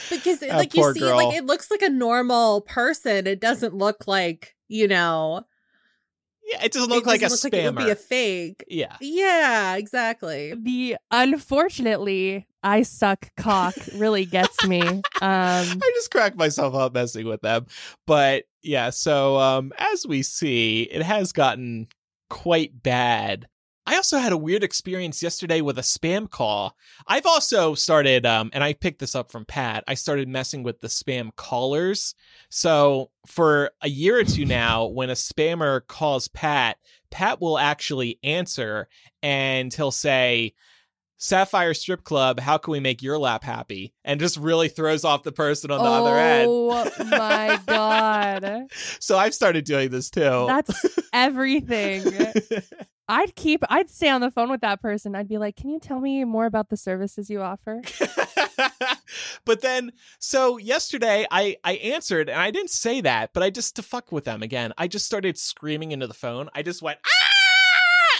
because, 0.09 0.41
Oh, 0.41 0.47
like, 0.57 0.73
you 0.73 0.91
see, 0.93 0.99
girl. 0.99 1.15
like 1.17 1.35
it 1.35 1.45
looks 1.45 1.69
like 1.69 1.83
a 1.83 1.89
normal 1.89 2.61
person. 2.61 3.27
It 3.27 3.39
doesn't 3.39 3.75
look 3.75 4.07
like 4.07 4.55
you 4.67 4.87
know. 4.87 5.45
Yeah, 6.47 6.63
it 6.63 6.71
doesn't 6.71 6.89
look 6.89 7.03
it 7.03 7.07
like 7.07 7.19
a 7.21 7.29
doesn't 7.29 7.53
look 7.53 7.53
like 7.53 7.63
it 7.63 7.75
would 7.75 7.85
be 7.85 7.91
a 7.91 7.95
fake. 7.95 8.63
yeah. 8.69 8.95
Yeah, 9.01 9.75
exactly. 9.75 10.53
the 10.55 10.95
unfortunately 11.11 12.47
I 12.63 12.83
suck 12.83 13.29
cock 13.35 13.75
really 13.95 14.25
gets 14.25 14.65
me. 14.65 14.81
Um, 15.19 15.65
I 15.81 15.91
just 15.95 16.11
crack 16.11 16.35
myself 16.35 16.75
up 16.75 16.93
messing 16.93 17.25
with 17.25 17.41
them. 17.41 17.65
But 18.05 18.43
yeah, 18.61 18.91
so 18.91 19.37
um 19.37 19.73
as 19.77 20.05
we 20.05 20.21
see, 20.21 20.83
it 20.83 21.01
has 21.01 21.31
gotten 21.31 21.87
quite 22.29 22.83
bad. 22.83 23.47
I 23.87 23.95
also 23.95 24.17
had 24.17 24.33
a 24.33 24.37
weird 24.37 24.63
experience 24.63 25.23
yesterday 25.23 25.61
with 25.61 25.79
a 25.79 25.81
spam 25.81 26.29
call. 26.29 26.75
I've 27.07 27.25
also 27.25 27.73
started 27.73 28.25
um 28.25 28.51
and 28.53 28.61
I 28.61 28.73
picked 28.73 28.99
this 28.99 29.15
up 29.15 29.31
from 29.31 29.45
Pat. 29.45 29.85
I 29.87 29.93
started 29.93 30.27
messing 30.27 30.61
with 30.61 30.81
the 30.81 30.89
spam 30.89 31.33
callers. 31.37 32.13
So 32.49 33.11
for 33.25 33.71
a 33.81 33.87
year 33.87 34.19
or 34.19 34.25
two 34.25 34.45
now 34.45 34.87
when 34.87 35.09
a 35.09 35.13
spammer 35.13 35.87
calls 35.87 36.27
Pat, 36.27 36.77
Pat 37.11 37.39
will 37.39 37.57
actually 37.57 38.19
answer 38.23 38.89
and 39.23 39.73
he'll 39.73 39.91
say 39.91 40.53
Sapphire 41.19 41.73
Strip 41.73 42.03
Club, 42.03 42.39
how 42.39 42.57
can 42.57 42.73
we 42.73 42.79
make 42.79 43.01
your 43.01 43.17
lap 43.17 43.43
happy? 43.43 43.93
And 44.03 44.19
just 44.19 44.37
really 44.37 44.69
throws 44.69 45.03
off 45.03 45.23
the 45.23 45.31
person 45.31 45.71
on 45.71 45.79
the 45.79 45.89
other 45.89 46.15
end. 46.15 46.47
Oh 46.47 46.91
my 47.09 47.59
god. 47.65 48.67
So 48.99 49.17
I've 49.17 49.33
started 49.33 49.65
doing 49.65 49.89
this 49.89 50.09
too. 50.09 50.45
That's 50.47 50.85
everything. 51.13 52.03
I'd 53.09 53.35
keep 53.35 53.63
I'd 53.69 53.89
stay 53.89 54.09
on 54.09 54.21
the 54.21 54.31
phone 54.31 54.49
with 54.49 54.61
that 54.61 54.81
person. 54.81 55.15
I'd 55.15 55.29
be 55.29 55.37
like, 55.37 55.55
"Can 55.55 55.69
you 55.69 55.79
tell 55.79 55.99
me 55.99 56.23
more 56.25 56.45
about 56.45 56.69
the 56.69 56.77
services 56.77 57.29
you 57.29 57.41
offer?" 57.41 57.81
but 59.45 59.61
then 59.61 59.93
so 60.19 60.57
yesterday 60.57 61.25
I 61.31 61.57
I 61.63 61.73
answered 61.73 62.29
and 62.29 62.39
I 62.39 62.51
didn't 62.51 62.71
say 62.71 63.01
that, 63.01 63.31
but 63.33 63.43
I 63.43 63.49
just 63.49 63.75
to 63.77 63.83
fuck 63.83 64.11
with 64.11 64.25
them 64.25 64.43
again. 64.43 64.73
I 64.77 64.87
just 64.87 65.05
started 65.05 65.37
screaming 65.37 65.91
into 65.91 66.07
the 66.07 66.13
phone. 66.13 66.49
I 66.53 66.63
just 66.63 66.81
went 66.81 66.99
ah 67.05 67.37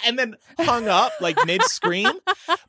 and 0.08 0.18
then 0.18 0.36
hung 0.60 0.88
up 0.88 1.12
like 1.20 1.38
mid 1.46 1.62
scream. 1.64 2.12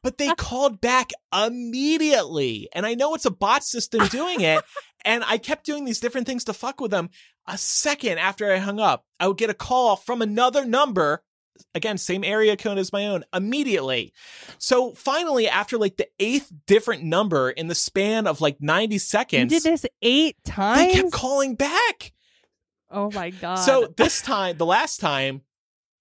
But 0.02 0.18
they 0.18 0.28
called 0.34 0.80
back 0.80 1.12
immediately. 1.32 2.68
And 2.74 2.84
I 2.84 2.94
know 2.94 3.14
it's 3.14 3.24
a 3.24 3.30
bot 3.30 3.64
system 3.64 4.06
doing 4.08 4.40
it. 4.40 4.64
And 5.04 5.22
I 5.24 5.38
kept 5.38 5.64
doing 5.64 5.84
these 5.84 6.00
different 6.00 6.26
things 6.26 6.44
to 6.44 6.52
fuck 6.52 6.80
with 6.80 6.90
them. 6.90 7.10
A 7.46 7.56
second 7.56 8.18
after 8.18 8.52
I 8.52 8.58
hung 8.58 8.80
up, 8.80 9.04
I 9.18 9.28
would 9.28 9.38
get 9.38 9.50
a 9.50 9.54
call 9.54 9.96
from 9.96 10.20
another 10.20 10.64
number. 10.64 11.22
Again, 11.74 11.98
same 11.98 12.24
area 12.24 12.56
code 12.56 12.78
as 12.78 12.92
my 12.92 13.06
own 13.06 13.24
immediately. 13.34 14.12
So 14.58 14.92
finally, 14.94 15.48
after 15.48 15.78
like 15.78 15.96
the 15.96 16.08
eighth 16.18 16.52
different 16.66 17.02
number 17.04 17.50
in 17.50 17.68
the 17.68 17.74
span 17.74 18.26
of 18.26 18.40
like 18.40 18.56
90 18.60 18.94
You 18.94 18.98
seconds, 18.98 19.52
did 19.52 19.62
this 19.62 19.86
8 20.02 20.36
times. 20.44 20.78
they 20.78 20.92
kept 21.00 21.12
calling 21.12 21.54
back. 21.54 22.12
oh 22.90 23.10
my 23.12 23.30
god. 23.30 23.56
So 23.56 23.92
this 23.96 24.20
time, 24.22 24.56
the 24.56 24.66
last 24.66 25.00
time, 25.00 25.42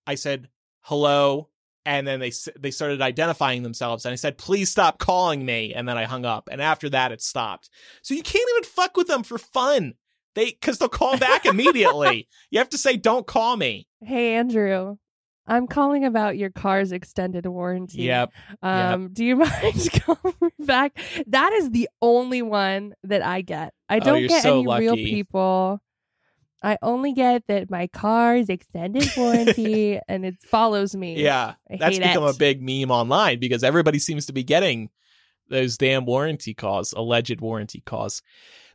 I 0.06 0.16
said 0.16 0.50
hello, 0.82 1.50
and 1.86 2.06
then 2.08 2.20
they 2.20 2.32
they 2.60 2.72
started 2.72 3.02
identifying 3.02 3.64
themselves, 3.64 4.06
and 4.06 4.14
I 4.14 4.16
said, 4.16 4.38
"Please 4.38 4.70
stop 4.72 5.00
calling 5.00 5.46
me," 5.46 5.74
and 5.74 5.88
then 5.88 5.98
I 5.98 6.06
hung 6.06 6.26
up, 6.26 6.48
and 6.52 6.62
after 6.62 6.90
that, 6.90 7.12
it 7.12 7.22
stopped. 7.22 7.70
So 8.02 8.14
you 8.14 8.24
can't 8.24 8.48
even 8.56 8.64
fuck 8.64 8.96
with 8.98 9.08
them 9.08 9.24
for 9.24 9.38
fun. 9.38 9.96
They 10.36 10.46
because 10.52 10.78
they'll 10.78 10.88
call 10.90 11.18
back 11.18 11.46
immediately. 11.54 12.28
You 12.52 12.60
have 12.60 12.70
to 12.70 12.78
say, 12.78 12.96
"Don't 12.98 13.26
call 13.28 13.58
me." 13.58 13.88
Hey 14.02 14.36
Andrew, 14.36 14.98
I'm 15.48 15.66
calling 15.68 16.04
about 16.06 16.38
your 16.38 16.50
car's 16.50 16.92
extended 16.92 17.46
warranty. 17.46 18.04
Yep. 18.04 18.34
Um, 18.62 19.10
do 19.14 19.24
you 19.24 19.36
mind 19.38 19.90
me 20.42 20.50
back? 20.60 21.00
That 21.28 21.54
is 21.54 21.72
the 21.72 21.88
only 22.02 22.42
one 22.42 22.94
that 23.04 23.22
I 23.26 23.42
get. 23.42 23.74
I 23.90 23.98
Oh, 23.98 24.00
don't 24.02 24.20
you're 24.20 24.28
get 24.30 24.44
so 24.44 24.60
any 24.72 24.86
real 24.86 24.96
people. 24.96 25.82
I 26.64 26.78
only 26.82 27.14
get 27.14 27.44
that 27.48 27.70
my 27.70 27.88
car's 27.88 28.50
extended 28.50 29.08
warranty 29.16 30.00
and 30.08 30.26
it 30.26 30.42
follows 30.42 30.96
me. 30.96 31.22
Yeah, 31.22 31.54
I 31.72 31.78
that's 31.78 31.98
become 32.00 32.24
it. 32.26 32.36
a 32.36 32.38
big 32.38 32.62
meme 32.62 32.92
online 32.92 33.40
because 33.40 33.64
everybody 33.64 34.00
seems 34.00 34.26
to 34.26 34.34
be 34.34 34.44
getting 34.44 34.90
those 35.50 35.78
damn 35.78 36.06
warranty 36.06 36.54
calls, 36.54 36.94
alleged 36.94 37.40
warranty 37.40 37.82
calls. 37.86 38.22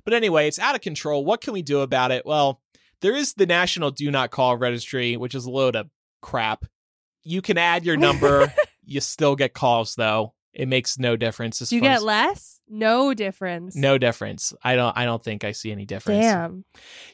But 0.04 0.14
anyway, 0.14 0.48
it's 0.48 0.58
out 0.58 0.74
of 0.74 0.80
control. 0.80 1.24
What 1.24 1.40
can 1.42 1.52
we 1.52 1.60
do 1.62 1.80
about 1.80 2.12
it? 2.12 2.24
Well, 2.24 2.60
there 3.02 3.14
is 3.16 3.34
the 3.34 3.46
National 3.46 3.90
Do 3.90 4.10
Not 4.10 4.30
Call 4.30 4.56
Registry, 4.56 5.16
which 5.16 5.34
is 5.34 5.44
a 5.44 5.50
load 5.50 5.76
of 5.76 5.90
crap. 6.22 6.64
You 7.24 7.42
can 7.42 7.58
add 7.58 7.84
your 7.84 7.96
number. 7.98 8.52
you 8.84 9.00
still 9.00 9.36
get 9.36 9.52
calls 9.52 9.94
though. 9.94 10.32
It 10.54 10.68
makes 10.68 10.98
no 10.98 11.16
difference. 11.16 11.62
As 11.62 11.68
Do 11.70 11.76
you 11.76 11.82
get 11.82 11.96
as- 11.98 12.02
less? 12.02 12.60
No 12.68 13.12
difference. 13.12 13.76
no 13.76 13.98
difference. 13.98 14.54
I 14.62 14.76
don't. 14.76 14.96
I 14.96 15.04
don't 15.04 15.22
think 15.22 15.44
I 15.44 15.52
see 15.52 15.70
any 15.72 15.84
difference. 15.84 16.24
Damn. 16.24 16.64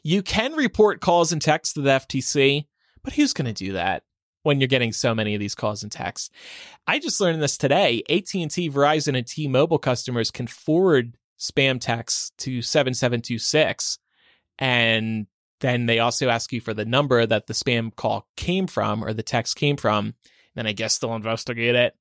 You 0.05 0.23
can 0.23 0.53
report 0.53 1.01
calls 1.01 1.33
and 1.33 1.43
texts 1.43 1.75
to 1.75 1.81
the 1.81 1.91
FTC, 1.91 2.67
but 3.03 3.13
who's 3.15 3.33
going 3.33 3.47
to 3.47 3.53
do 3.65 3.73
that 3.73 4.05
when 4.45 4.61
you're 4.61 4.69
getting 4.69 4.93
so 4.93 5.15
many 5.17 5.35
of 5.35 5.41
these 5.41 5.57
calls 5.57 5.83
and 5.83 5.91
texts? 5.91 6.31
I 6.87 7.01
just 7.01 7.21
learned 7.21 7.43
this 7.43 7.59
today. 7.59 8.03
AT&T, 8.09 8.71
Verizon, 8.71 9.17
and 9.19 9.27
T-Mobile 9.27 9.79
customers 9.81 10.31
can 10.31 10.47
forward 10.47 11.17
spam 11.41 11.81
texts 11.81 12.31
to 12.39 12.63
7726 12.63 13.99
and 14.59 15.27
then 15.61 15.87
they 15.87 15.99
also 15.99 16.29
ask 16.29 16.53
you 16.53 16.61
for 16.61 16.75
the 16.75 16.85
number 16.85 17.25
that 17.27 17.47
the 17.47 17.55
spam 17.55 17.95
call 17.95 18.29
came 18.37 18.67
from 18.67 19.05
or 19.05 19.13
the 19.13 19.23
text 19.23 19.57
came 19.57 19.77
from. 19.77 20.15
Then 20.55 20.67
I 20.67 20.73
guess 20.73 20.99
they'll 20.99 21.15
investigate 21.15 21.75
it. 21.75 21.95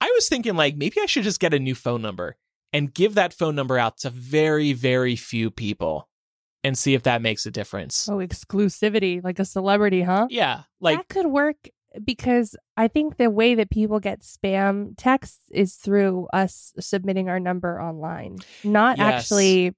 I 0.00 0.10
was 0.14 0.28
thinking 0.28 0.56
like 0.56 0.76
maybe 0.76 0.96
I 1.00 1.06
should 1.06 1.24
just 1.24 1.40
get 1.40 1.54
a 1.54 1.58
new 1.58 1.74
phone 1.74 2.02
number 2.02 2.36
and 2.72 2.92
give 2.92 3.14
that 3.14 3.32
phone 3.32 3.54
number 3.54 3.78
out 3.78 3.98
to 3.98 4.10
very, 4.10 4.72
very 4.72 5.16
few 5.16 5.50
people 5.50 6.08
and 6.64 6.76
see 6.76 6.94
if 6.94 7.04
that 7.04 7.22
makes 7.22 7.46
a 7.46 7.50
difference. 7.50 8.08
Oh, 8.08 8.16
exclusivity, 8.18 9.22
like 9.22 9.38
a 9.38 9.44
celebrity, 9.44 10.02
huh? 10.02 10.26
Yeah, 10.30 10.62
like 10.80 10.96
that 10.98 11.08
could 11.08 11.26
work 11.26 11.56
because 12.04 12.56
I 12.76 12.88
think 12.88 13.16
the 13.16 13.30
way 13.30 13.54
that 13.54 13.70
people 13.70 14.00
get 14.00 14.20
spam 14.20 14.94
texts 14.96 15.42
is 15.52 15.74
through 15.74 16.26
us 16.32 16.72
submitting 16.80 17.28
our 17.28 17.38
number 17.38 17.80
online, 17.80 18.38
not 18.64 18.98
Yes. 18.98 19.14
actually 19.14 19.74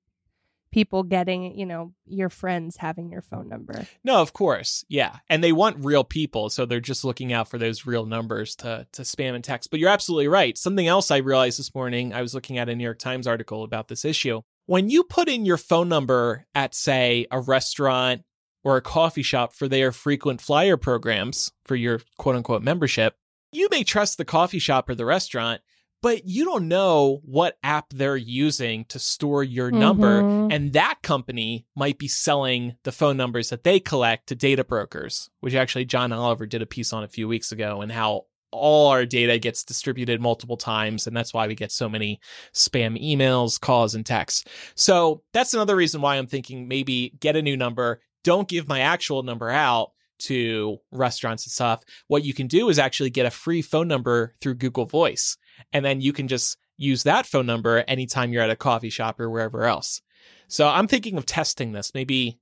people 0.71 1.03
getting, 1.03 1.59
you 1.59 1.67
know, 1.67 1.93
your 2.07 2.29
friends 2.29 2.77
having 2.77 3.11
your 3.11 3.23
phone 3.23 3.49
number. 3.49 3.87
no, 4.05 4.21
of 4.21 4.33
course, 4.33 4.85
yeah, 4.89 5.17
and 5.29 5.43
they 5.43 5.53
want 5.53 5.85
real 5.85 6.05
people, 6.05 6.51
so 6.51 6.67
they're 6.67 6.81
just 6.81 7.05
looking 7.05 7.33
out 7.33 7.49
for 7.49 7.59
those 7.59 7.87
real 7.87 8.07
numbers 8.07 8.57
to 8.57 8.87
to 8.93 9.03
spam 9.03 9.35
and 9.35 9.45
text. 9.45 9.71
But 9.71 9.81
you're 9.81 9.91
absolutely 9.91 10.29
right. 10.29 10.57
Something 10.57 10.87
else 10.87 11.11
I 11.11 11.19
realized 11.19 11.59
this 11.59 11.75
morning, 11.75 12.13
I 12.13 12.23
was 12.23 12.35
looking 12.35 12.59
at 12.59 12.69
a 12.69 12.75
New 12.75 12.85
York 12.85 12.99
Times 12.99 13.27
article 13.27 13.65
about 13.65 13.89
this 13.89 14.05
issue. 14.05 14.43
When 14.67 14.91
you 14.91 15.05
put 15.05 15.29
in 15.29 15.47
your 15.47 15.59
phone 15.59 15.89
number 15.89 16.47
at, 16.55 16.75
say, 16.75 17.27
a 17.31 17.41
restaurant 17.41 18.23
or 18.65 18.77
a 18.77 18.83
coffee 18.83 19.23
shop 19.23 19.53
for 19.53 19.69
their 19.69 19.93
frequent 19.93 20.41
flyer 20.41 20.77
programs 20.77 21.53
for 21.65 21.77
your 21.77 22.01
quote 22.19 22.35
unquote 22.35 22.63
membership, 22.63 23.15
you 23.53 23.69
may 23.71 23.85
trust 23.85 24.19
the 24.19 24.25
coffee 24.25 24.59
shop 24.59 24.89
or 24.89 24.97
the 24.97 25.05
restaurant, 25.05 25.61
but 26.07 26.25
you 26.25 26.45
don't 26.45 26.69
know 26.69 27.21
what 27.25 27.59
app 27.65 27.87
they're 27.93 28.17
using 28.17 28.85
to 28.85 28.97
store 28.97 29.43
your 29.43 29.73
number. 29.73 30.23
Mhm. 30.23 30.55
And 30.55 30.73
that 30.75 31.03
company 31.03 31.67
might 31.75 31.99
be 31.99 32.07
selling 32.07 32.77
the 32.85 32.93
phone 32.93 33.17
numbers 33.17 33.51
that 33.51 33.65
they 33.65 33.81
collect 33.81 34.29
to 34.29 34.37
data 34.37 34.63
brokers, 34.63 35.31
which 35.41 35.57
actually 35.57 35.85
John 35.85 36.13
Oliver 36.13 36.47
did 36.47 36.63
a 36.63 36.67
piece 36.67 36.93
on 36.93 37.03
a 37.03 37.09
few 37.09 37.27
weeks 37.27 37.51
ago, 37.51 37.81
and 37.81 37.91
how 37.91 38.27
all 38.53 38.87
our 38.87 39.05
data 39.05 39.37
gets 39.41 39.65
distributed 39.65 40.21
multiple 40.21 40.57
times. 40.57 41.09
And 41.09 41.17
that's 41.17 41.35
why 41.35 41.49
we 41.49 41.57
get 41.57 41.73
so 41.73 41.89
many 41.89 42.21
spam 42.55 42.97
emails, 43.03 43.61
calls, 43.61 43.97
and 43.97 44.07
texts. 44.07 44.45
So 44.77 45.25
that's 45.33 45.55
another 45.55 45.75
reason 45.75 46.03
why 46.03 46.19
I'm 46.19 46.29
thinking 46.29 46.69
maybe 46.69 47.15
get 47.19 47.35
a 47.35 47.43
new 47.43 47.57
number. 47.57 48.01
Don't 48.23 48.47
give 48.47 48.69
my 48.69 48.79
actual 48.79 49.25
number 49.25 49.51
out 49.51 49.91
to 50.19 50.79
restaurants 50.93 51.47
and 51.47 51.53
stuff. 51.53 51.83
What 52.07 52.25
you 52.25 52.33
can 52.33 52.47
do 52.47 52.69
is 52.69 52.79
actually 52.79 53.11
get 53.11 53.27
a 53.27 53.31
free 53.31 53.61
phone 53.61 53.89
number 53.89 54.37
through 54.41 54.55
Google 54.55 54.87
Voice. 54.87 55.37
And 55.73 55.85
then 55.85 56.01
you 56.01 56.13
can 56.13 56.29
just 56.29 56.57
use 56.77 57.05
that 57.05 57.27
phone 57.27 57.47
number 57.47 57.85
anytime 57.89 58.33
you're 58.33 58.43
at 58.43 58.51
a 58.51 58.57
coffee 58.57 58.91
shop 58.91 59.21
or 59.21 59.31
wherever 59.31 59.65
else. 59.65 60.03
So 60.49 60.69
I'm 60.69 60.87
thinking 60.87 61.17
of 61.17 61.27
testing 61.27 61.73
this. 61.73 61.93
Maybe 61.95 62.39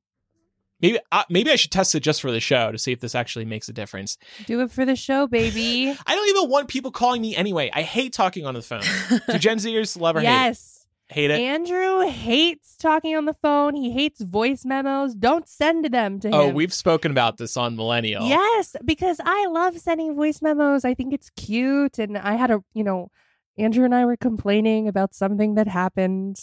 Maybe 0.81 0.99
uh, 1.13 1.23
maybe 1.31 1.51
I 1.51 1.57
should 1.57 1.71
test 1.71 1.95
it 1.95 2.01
just 2.01 2.21
for 2.21 2.31
the 2.31 2.41
show 2.41 2.71
to 2.71 2.77
see 2.77 2.93
if 2.93 3.01
this 3.01 3.15
actually 3.15 3.45
makes 3.47 3.69
a 3.69 3.73
difference. 3.73 4.19
Do 4.47 4.61
it 4.61 4.71
for 4.71 4.85
the 4.85 4.97
show, 4.97 5.27
baby. 5.27 5.97
I 6.07 6.15
don't 6.15 6.29
even 6.29 6.51
want 6.51 6.69
people 6.69 6.91
calling 6.91 7.23
me 7.23 7.35
anyway. 7.35 7.71
I 7.73 7.83
hate 7.83 8.13
talking 8.13 8.45
on 8.45 8.53
the 8.55 8.61
phone. 8.61 8.83
Do 9.29 9.39
Gen 9.39 9.59
Zers 9.59 9.99
love 9.99 10.17
or 10.17 10.21
yes. 10.21 10.74
hate 10.74 10.74
hate 11.15 11.31
it? 11.31 11.41
Andrew 11.41 12.01
hates 12.01 12.77
talking 12.77 13.17
on 13.17 13.25
the 13.25 13.35
phone. 13.35 13.75
He 13.75 13.91
hates 13.93 14.21
voice 14.21 14.65
memos. 14.65 15.15
Don't 15.15 15.49
send 15.49 15.87
them 15.87 16.19
to 16.21 16.29
him. 16.29 16.35
Oh, 16.35 16.49
we've 16.49 16.73
spoken 16.75 17.11
about 17.11 17.39
this 17.39 17.57
on 17.57 17.77
Millennial. 17.77 18.27
Yes, 18.27 18.75
because 18.85 19.21
I 19.25 19.47
love 19.47 19.79
sending 19.79 20.15
voice 20.15 20.43
memos. 20.43 20.85
I 20.85 20.95
think 20.95 21.15
it's 21.15 21.31
cute. 21.37 21.99
And 21.99 22.19
I 22.19 22.35
had 22.35 22.51
a, 22.51 22.63
you 22.75 22.83
know, 22.85 23.11
Andrew 23.57 23.85
and 23.85 23.95
I 23.95 24.05
were 24.05 24.17
complaining 24.17 24.89
about 24.89 25.15
something 25.15 25.55
that 25.55 25.69
happened. 25.69 26.41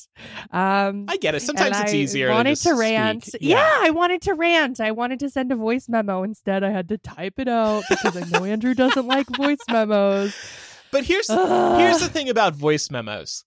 Um, 0.52 1.06
I 1.10 1.18
get 1.18 1.36
it. 1.36 1.42
Sometimes 1.42 1.78
it's 1.82 1.92
I 1.92 1.96
easier. 1.98 2.28
to, 2.30 2.34
Wanted 2.34 2.56
to 2.56 2.74
rant. 2.74 3.26
speak. 3.26 3.42
Yeah. 3.42 3.80
I 3.82 3.90
wanted 3.90 4.22
to 4.24 4.34
rant. 4.34 4.80
I 4.80 4.92
wanted 4.92 5.20
to 5.20 5.30
send 5.30 5.52
a 5.52 5.58
voice 5.58 5.90
memo. 5.90 6.24
Instead, 6.24 6.64
I 6.64 6.72
had 6.72 6.88
to 6.88 6.98
type 6.98 7.34
it 7.38 7.50
out 7.50 7.84
because 7.90 8.16
I 8.16 8.24
know 8.30 8.46
Andrew 8.46 8.74
doesn't 8.74 9.06
like 9.06 9.28
voice 9.36 9.60
memos. 9.70 10.34
But 10.92 11.06
here's 11.06 11.30
here's 11.30 12.00
the 12.00 12.10
thing 12.12 12.28
about 12.30 12.54
voice 12.54 12.92
memos. 12.92 13.46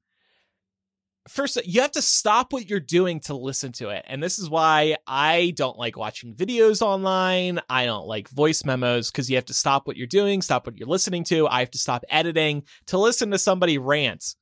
First, 1.29 1.64
you 1.64 1.81
have 1.81 1.93
to 1.93 2.03
stop 2.03 2.53
what 2.53 2.68
you're 2.68 2.81
doing 2.81 3.20
to 3.20 3.35
listen 3.35 3.72
to 3.72 3.89
it. 3.89 4.05
And 4.07 4.22
this 4.22 4.39
is 4.39 4.51
why 4.51 4.97
I 5.07 5.55
don't 5.57 5.79
like 5.79 5.97
watching 5.97 6.35
videos 6.35 6.83
online. 6.83 7.61
I 7.70 7.87
don't 7.87 8.07
like 8.07 8.29
voice 8.29 8.62
memos 8.64 9.11
because 9.11 9.31
you 9.31 9.37
have 9.37 9.47
to 9.47 9.55
stop 9.55 9.87
what 9.87 9.97
you're 9.97 10.07
doing, 10.07 10.43
stop 10.43 10.66
what 10.66 10.77
you're 10.77 10.89
listening 10.89 11.25
to. 11.25 11.49
I 11.49 11.61
have 11.61 11.70
to 11.70 11.79
stop 11.79 12.05
editing 12.11 12.64
to 12.89 12.99
listen 12.99 13.31
to 13.31 13.39
somebody 13.39 13.79
rant. 13.79 14.35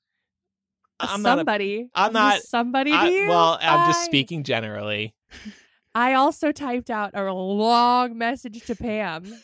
I'm 0.99 1.22
not 1.22 1.39
a- 1.39 1.41
somebody. 1.41 1.89
I'm 1.95 2.12
not- 2.12 2.41
somebody. 2.43 2.93
I- 2.93 3.26
well, 3.28 3.59
I'm 3.61 3.89
just 3.93 4.05
speaking 4.05 4.43
generally. 4.43 5.14
I 5.95 6.14
also 6.14 6.53
typed 6.53 6.91
out 6.91 7.14
a 7.14 7.33
long 7.33 8.16
message 8.18 8.64
to 8.66 8.74
Pam. 8.74 9.24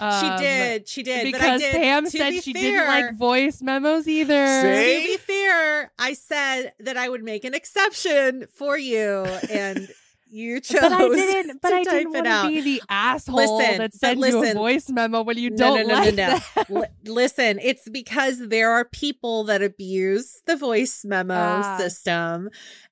she 0.00 0.26
Um, 0.26 0.40
did. 0.40 0.88
She 0.88 1.02
did. 1.02 1.30
but 1.32 1.40
I 1.40 1.44
because 1.44 1.60
did, 1.60 1.74
Pam 1.74 2.04
to 2.06 2.10
said 2.10 2.30
be 2.30 2.40
she 2.40 2.52
fair- 2.54 2.62
didn't 2.62 2.86
like 2.88 3.14
voice 3.16 3.60
memos 3.62 4.08
either. 4.08 4.62
See? 4.62 5.02
To 5.02 5.08
be 5.12 5.16
fair, 5.18 5.92
I 5.98 6.14
said 6.14 6.72
that 6.80 6.96
I 6.96 7.08
would 7.08 7.22
make 7.22 7.44
an 7.44 7.52
exception 7.54 8.46
for 8.54 8.78
you, 8.78 9.24
and 9.50 9.88
you 10.30 10.60
chose. 10.60 10.80
But 10.80 10.92
I 10.92 11.08
didn't. 11.08 11.60
But 11.62 11.72
I 11.72 11.82
didn't 11.84 12.12
want 12.12 12.26
to 12.26 12.48
be 12.48 12.60
the 12.60 12.82
asshole 12.88 13.36
Listen, 13.58 13.78
that 13.78 13.94
sends 13.94 14.26
you 14.26 14.36
a 14.36 14.40
listen. 14.40 14.56
voice 14.56 14.88
memo 14.90 15.22
when 15.22 15.36
you 15.38 15.50
No, 15.50 15.56
don't 15.76 15.86
no, 15.88 15.94
no, 15.94 16.04
no, 16.04 16.10
no. 16.10 16.10
them. 16.10 16.40
Li- 16.68 16.86
listen, 17.12 17.58
it's 17.62 17.88
because 17.88 18.38
there 18.48 18.70
are 18.70 18.84
people 18.86 19.44
that 19.44 19.62
abuse 19.62 20.40
the 20.46 20.56
voice 20.56 21.04
memo 21.04 21.34
Ah. 21.34 21.76
system. 21.78 22.48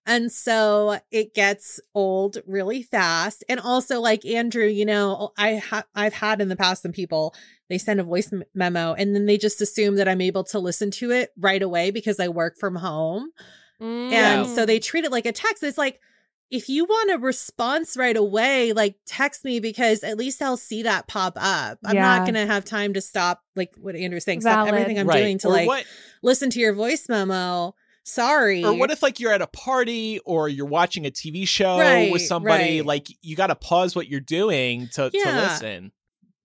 And 0.07 0.33
so 0.33 0.99
it 1.11 1.35
gets 1.35 1.81
old 1.95 2.39
really 2.47 2.83
fast. 2.83 3.45
And 3.49 3.61
also 3.61 4.01
like 4.01 4.25
Andrew, 4.25 4.65
you 4.67 4.85
know, 4.87 5.33
I 5.37 5.57
ha- 5.57 5.85
I've 5.95 6.15
had 6.15 6.41
in 6.41 6.49
the 6.49 6.57
past 6.57 6.83
some 6.83 6.93
people 6.93 7.35
they 7.69 7.77
send 7.77 8.01
a 8.01 8.05
voice 8.05 8.33
m- 8.33 8.45
memo 8.55 8.95
and 8.95 9.15
then 9.15 9.27
they 9.27 9.37
just 9.37 9.61
assume 9.61 9.97
that 9.97 10.09
I'm 10.09 10.23
able 10.23 10.45
to 10.45 10.59
listen 10.59 10.91
to 10.93 11.11
it 11.11 11.31
right 11.39 11.63
away 11.63 11.91
because 11.91 12.19
I 12.19 12.29
work 12.29 12.57
from 12.59 12.77
home. 12.77 13.31
And 13.81 14.47
Mm. 14.47 14.55
so 14.55 14.65
they 14.67 14.79
treat 14.81 15.05
it 15.05 15.13
like 15.13 15.27
a 15.27 15.33
text. 15.33 15.63
It's 15.63 15.79
like 15.79 16.01
if 16.51 16.69
you 16.69 16.85
want 16.85 17.11
a 17.11 17.19
response 17.19 17.97
right 17.97 18.17
away, 18.17 18.73
like 18.73 18.97
text 19.07 19.45
me 19.45 19.61
because 19.61 20.03
at 20.03 20.17
least 20.17 20.41
I'll 20.41 20.57
see 20.57 20.83
that 20.85 21.07
pop 21.07 21.35
up. 21.37 21.79
I'm 21.85 21.95
Yeah. 21.95 22.03
not 22.03 22.21
going 22.23 22.35
to 22.35 22.47
have 22.47 22.65
time 22.65 22.95
to 22.95 23.01
stop, 23.01 23.43
like 23.55 23.75
what 23.77 23.95
Andrew's 23.95 24.25
saying, 24.25 24.41
stop 24.41 24.67
everything 24.69 24.99
I'm 24.99 25.07
right. 25.07 25.21
doing 25.21 25.39
to 25.39 25.49
or 25.49 25.53
like 25.53 25.67
what 25.67 25.85
listen 26.23 26.49
to 26.51 26.61
your 26.61 26.73
voice 26.73 27.09
memo. 27.09 27.75
Sorry. 28.05 28.65
or 28.65 28.73
what 28.73 28.91
if 28.91 29.03
like 29.03 29.21
you're 29.21 29.33
at 29.33 29.43
a 29.43 29.47
party 29.47 30.19
or 30.25 30.49
you're 30.49 30.65
watching 30.65 31.05
a 31.05 31.11
TV 31.11 31.47
show 31.47 31.79
Right, 31.79 32.11
with 32.11 32.23
somebody 32.23 32.79
right. 32.79 32.87
like 32.87 33.09
you 33.21 33.37
got 33.37 33.49
to 33.49 33.55
pause 33.55 33.95
what 33.95 34.09
you're 34.09 34.21
doing 34.21 34.89
to, 34.95 35.11
to 35.11 35.19
listen. 35.33 35.93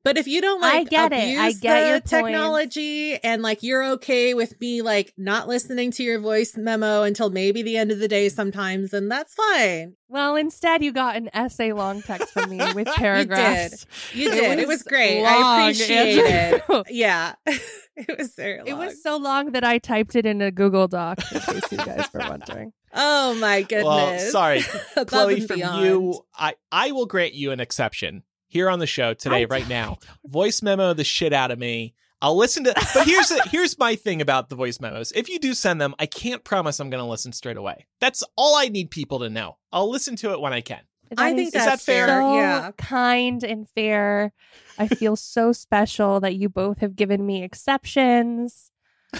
But 0.03 0.17
if 0.17 0.27
you 0.27 0.41
don't 0.41 0.59
like 0.59 0.73
I 0.73 0.77
like 0.79 0.89
get 0.89 1.13
it. 1.13 1.23
abuse 1.23 1.39
I 1.39 1.51
get 1.53 1.79
the 1.79 1.87
your 1.87 1.99
points. 1.99 2.09
technology 2.11 3.15
and 3.23 3.41
like 3.41 3.63
you're 3.63 3.83
okay 3.93 4.33
with 4.33 4.59
me 4.59 4.81
like 4.81 5.13
not 5.17 5.47
listening 5.47 5.91
to 5.91 6.03
your 6.03 6.19
voice 6.19 6.57
memo 6.57 7.03
until 7.03 7.29
maybe 7.29 7.61
the 7.63 7.77
end 7.77 7.89
of 7.91 7.99
the 7.99 8.09
day 8.09 8.27
sometimes, 8.27 8.91
then 8.91 9.07
that's 9.07 9.33
fine. 9.33 9.95
Well, 10.09 10.35
instead, 10.35 10.83
you 10.83 10.91
got 10.91 11.15
an 11.15 11.29
essay 11.33 11.71
long 11.71 12.01
text 12.01 12.33
from 12.33 12.49
me 12.49 12.57
with 12.73 12.87
paragraphs. 12.95 13.85
You 14.13 14.29
It 14.29 14.35
did. 14.35 14.59
It 14.59 14.67
was 14.67 14.79
was 14.79 14.83
great. 14.83 15.23
long, 15.23 15.33
I 15.33 15.61
appreciate 15.69 16.17
it. 16.17 16.63
Yeah. 16.89 17.35
it 17.45 18.17
was 18.17 18.33
very 18.35 18.57
long. 18.59 18.67
It 18.67 18.77
was 18.77 19.01
so 19.01 19.17
long 19.17 19.53
that 19.53 19.63
I 19.63 19.77
typed 19.77 20.15
it 20.15 20.25
in 20.25 20.41
a 20.41 20.51
Google 20.51 20.87
Doc, 20.87 21.19
in 21.31 21.39
case 21.39 21.71
you 21.71 21.77
guys 21.77 22.07
were 22.13 22.19
wondering. 22.27 22.73
Oh 22.93 23.35
my 23.35 23.61
goodness. 23.61 23.85
Well, 23.85 24.19
sorry, 24.31 24.61
Chloe, 25.07 25.35
and 25.35 25.47
from 25.47 25.55
beyond. 25.57 25.85
you, 25.85 26.25
I 26.35 26.55
I 26.71 26.91
will 26.91 27.05
grant 27.05 27.33
you 27.33 27.51
an 27.51 27.59
exception 27.59 28.23
here 28.53 28.69
on 28.69 28.77
the 28.79 28.85
show 28.87 29.13
today, 29.15 29.41
I 29.41 29.45
right 29.45 29.67
now. 29.67 29.97
Voice 30.25 30.61
memo 30.61 30.93
the 30.93 31.03
shit 31.03 31.33
out 31.33 31.49
of 31.49 31.57
me. 31.57 31.95
I'll 32.21 32.37
listen 32.37 32.63
to. 32.65 32.73
But 32.93 33.05
here's 33.07 33.27
the, 33.29 33.41
here's 33.51 33.77
my 33.79 33.95
thing 33.95 34.21
about 34.21 34.47
the 34.49 34.55
voice 34.55 34.79
memos. 34.79 35.11
If 35.13 35.27
you 35.27 35.39
do 35.39 35.53
send 35.55 35.81
them, 35.81 35.95
I 35.99 36.05
can't 36.05 36.43
promise 36.43 36.79
I'm 36.79 36.89
going 36.91 37.03
to 37.03 37.09
listen 37.09 37.33
straight 37.33 37.57
away. 37.57 37.87
That's 37.99 38.23
all 38.37 38.55
I 38.55 38.69
need 38.69 38.91
people 38.91 39.19
to 39.19 39.29
know. 39.29 39.57
I'll 39.73 39.89
listen 39.89 40.15
to 40.17 40.31
it 40.31 40.39
when 40.39 40.53
I 40.53 40.61
can. 40.61 40.81
I 41.17 41.31
That 41.31 41.35
think 41.35 41.39
is 41.39 41.47
Is 41.47 41.51
that 41.53 41.65
that's 41.65 41.83
fair? 41.85 42.07
So 42.07 42.35
Yeah. 42.35 42.71
kind 42.77 43.43
and 43.43 43.67
fair. 43.67 44.31
I 44.77 44.87
feel 44.87 45.15
so 45.15 45.51
special 45.51 46.19
that 46.21 46.35
you 46.35 46.47
both 46.47 46.79
have 46.79 46.95
given 46.95 47.25
me 47.25 47.43
exceptions, 47.43 48.71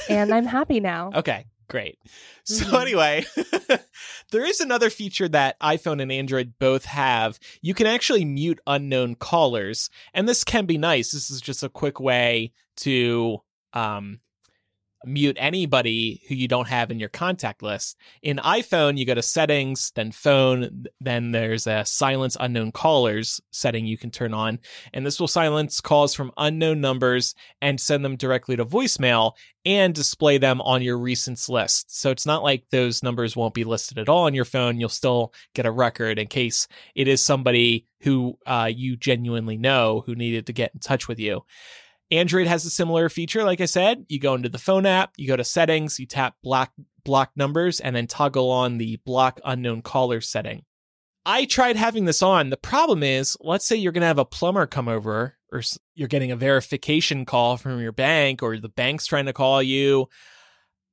and 0.10 0.34
I'm 0.34 0.46
happy 0.46 0.80
now. 0.80 1.12
Okay, 1.14 1.46
great. 1.74 1.98
So 2.46 2.66
Mhm. 2.66 2.82
anyway, 2.82 3.26
there 4.32 4.46
is 4.46 4.60
another 4.60 4.92
feature 4.92 5.28
that 5.30 5.60
iPhone 5.60 6.00
and 6.02 6.12
Android 6.12 6.54
both 6.60 6.86
have. 6.86 7.40
You 7.64 7.74
can 7.74 7.88
actually 7.88 8.26
mute 8.26 8.60
unknown 8.68 9.16
callers, 9.16 9.90
and 10.14 10.30
this 10.30 10.44
can 10.44 10.68
be 10.68 10.78
nice. 10.78 11.12
This 11.14 11.32
is 11.32 11.42
just 11.42 11.64
a 11.64 11.70
quick 11.70 12.00
way 12.00 12.52
to 12.78 13.40
um 13.74 14.20
mute 15.06 15.38
anybody 15.40 16.22
who 16.28 16.36
you 16.36 16.48
don't 16.48 16.68
have 16.68 16.92
in 16.92 17.00
your 17.00 17.10
contact 17.10 17.62
list. 17.62 17.98
In 18.22 18.38
iPhone, 18.38 18.98
you 18.98 19.06
go 19.06 19.14
to 19.14 19.22
settings, 19.22 19.92
then 19.96 20.12
phone, 20.12 20.86
then 21.00 21.32
there's 21.32 21.68
a 21.68 21.86
silence 21.86 22.38
unknown 22.40 22.72
callers 22.72 23.42
setting 23.52 23.86
you 23.86 23.98
can 23.98 24.12
turn 24.12 24.34
on, 24.34 24.60
and 24.94 25.06
this 25.06 25.20
will 25.20 25.28
silence 25.28 25.82
calls 25.82 26.14
from 26.14 26.32
unknown 26.38 26.82
numbers 26.82 27.36
and 27.62 27.80
send 27.80 28.04
them 28.04 28.16
directly 28.16 28.56
to 28.56 28.66
voicemail 28.66 29.34
and 29.66 29.96
display 29.96 30.38
them 30.38 30.62
on 30.62 30.82
your 30.82 30.98
recents 30.98 31.48
list. 31.48 31.98
So 31.98 32.12
it's 32.12 32.26
not 32.26 32.44
like 32.44 32.66
those 32.70 33.02
numbers 33.02 33.36
won't 33.36 33.54
be 33.54 33.64
listed 33.64 33.98
at 33.98 34.10
all 34.10 34.26
on 34.26 34.34
your 34.34 34.46
phone. 34.46 34.80
You'll 34.80 34.90
still 34.90 35.34
get 35.54 35.66
a 35.66 35.72
record 35.72 36.20
in 36.20 36.28
case 36.28 36.68
it 36.96 37.08
is 37.08 37.22
somebody 37.22 37.88
who 38.02 38.38
uh, 38.46 38.70
you 38.74 38.98
genuinely 38.98 39.58
know 39.58 40.04
who 40.06 40.16
needed 40.16 40.48
to 40.48 40.54
get 40.54 40.74
in 40.74 40.80
touch 40.80 41.08
with 41.08 41.20
you. 41.20 41.46
Android 42.12 42.48
has 42.48 42.66
a 42.66 42.70
similar 42.70 43.10
feature. 43.10 43.44
Like 43.44 43.62
I 43.62 43.66
said, 43.66 44.06
you 44.08 44.20
go 44.20 44.36
into 44.36 44.50
the 44.50 44.58
phone 44.58 44.86
app, 44.86 45.14
you 45.18 45.28
go 45.28 45.36
to 45.36 45.44
settings, 45.44 46.00
you 46.00 46.06
tap 46.06 46.36
block 46.44 46.72
block 47.04 47.32
numbers, 47.36 47.80
and 47.80 47.96
then 47.96 48.08
toggle 48.08 48.50
on 48.50 48.78
the 48.78 48.98
block 49.06 49.42
unknown 49.44 49.82
callers 49.82 50.30
setting. 50.30 50.64
I 51.26 51.46
tried 51.46 51.76
having 51.76 52.06
this 52.06 52.22
on. 52.22 52.50
The 52.50 52.58
problem 52.58 53.02
is, 53.02 53.38
let's 53.40 53.66
say 53.66 53.76
you're 53.76 53.92
going 53.92 54.02
to 54.02 54.08
have 54.08 54.20
a 54.20 54.26
plumber 54.26 54.68
come 54.68 54.88
over, 54.88 55.36
or 55.52 55.62
you're 55.96 56.08
getting 56.08 56.32
a 56.32 56.36
verification 56.36 57.26
call 57.26 57.58
from 57.58 57.82
your 57.82 57.92
bank, 57.92 58.44
or 58.44 58.58
the 58.58 58.70
bank's 58.70 59.06
trying 59.06 59.26
to 59.26 59.34
call 59.34 59.64
you. 59.64 60.08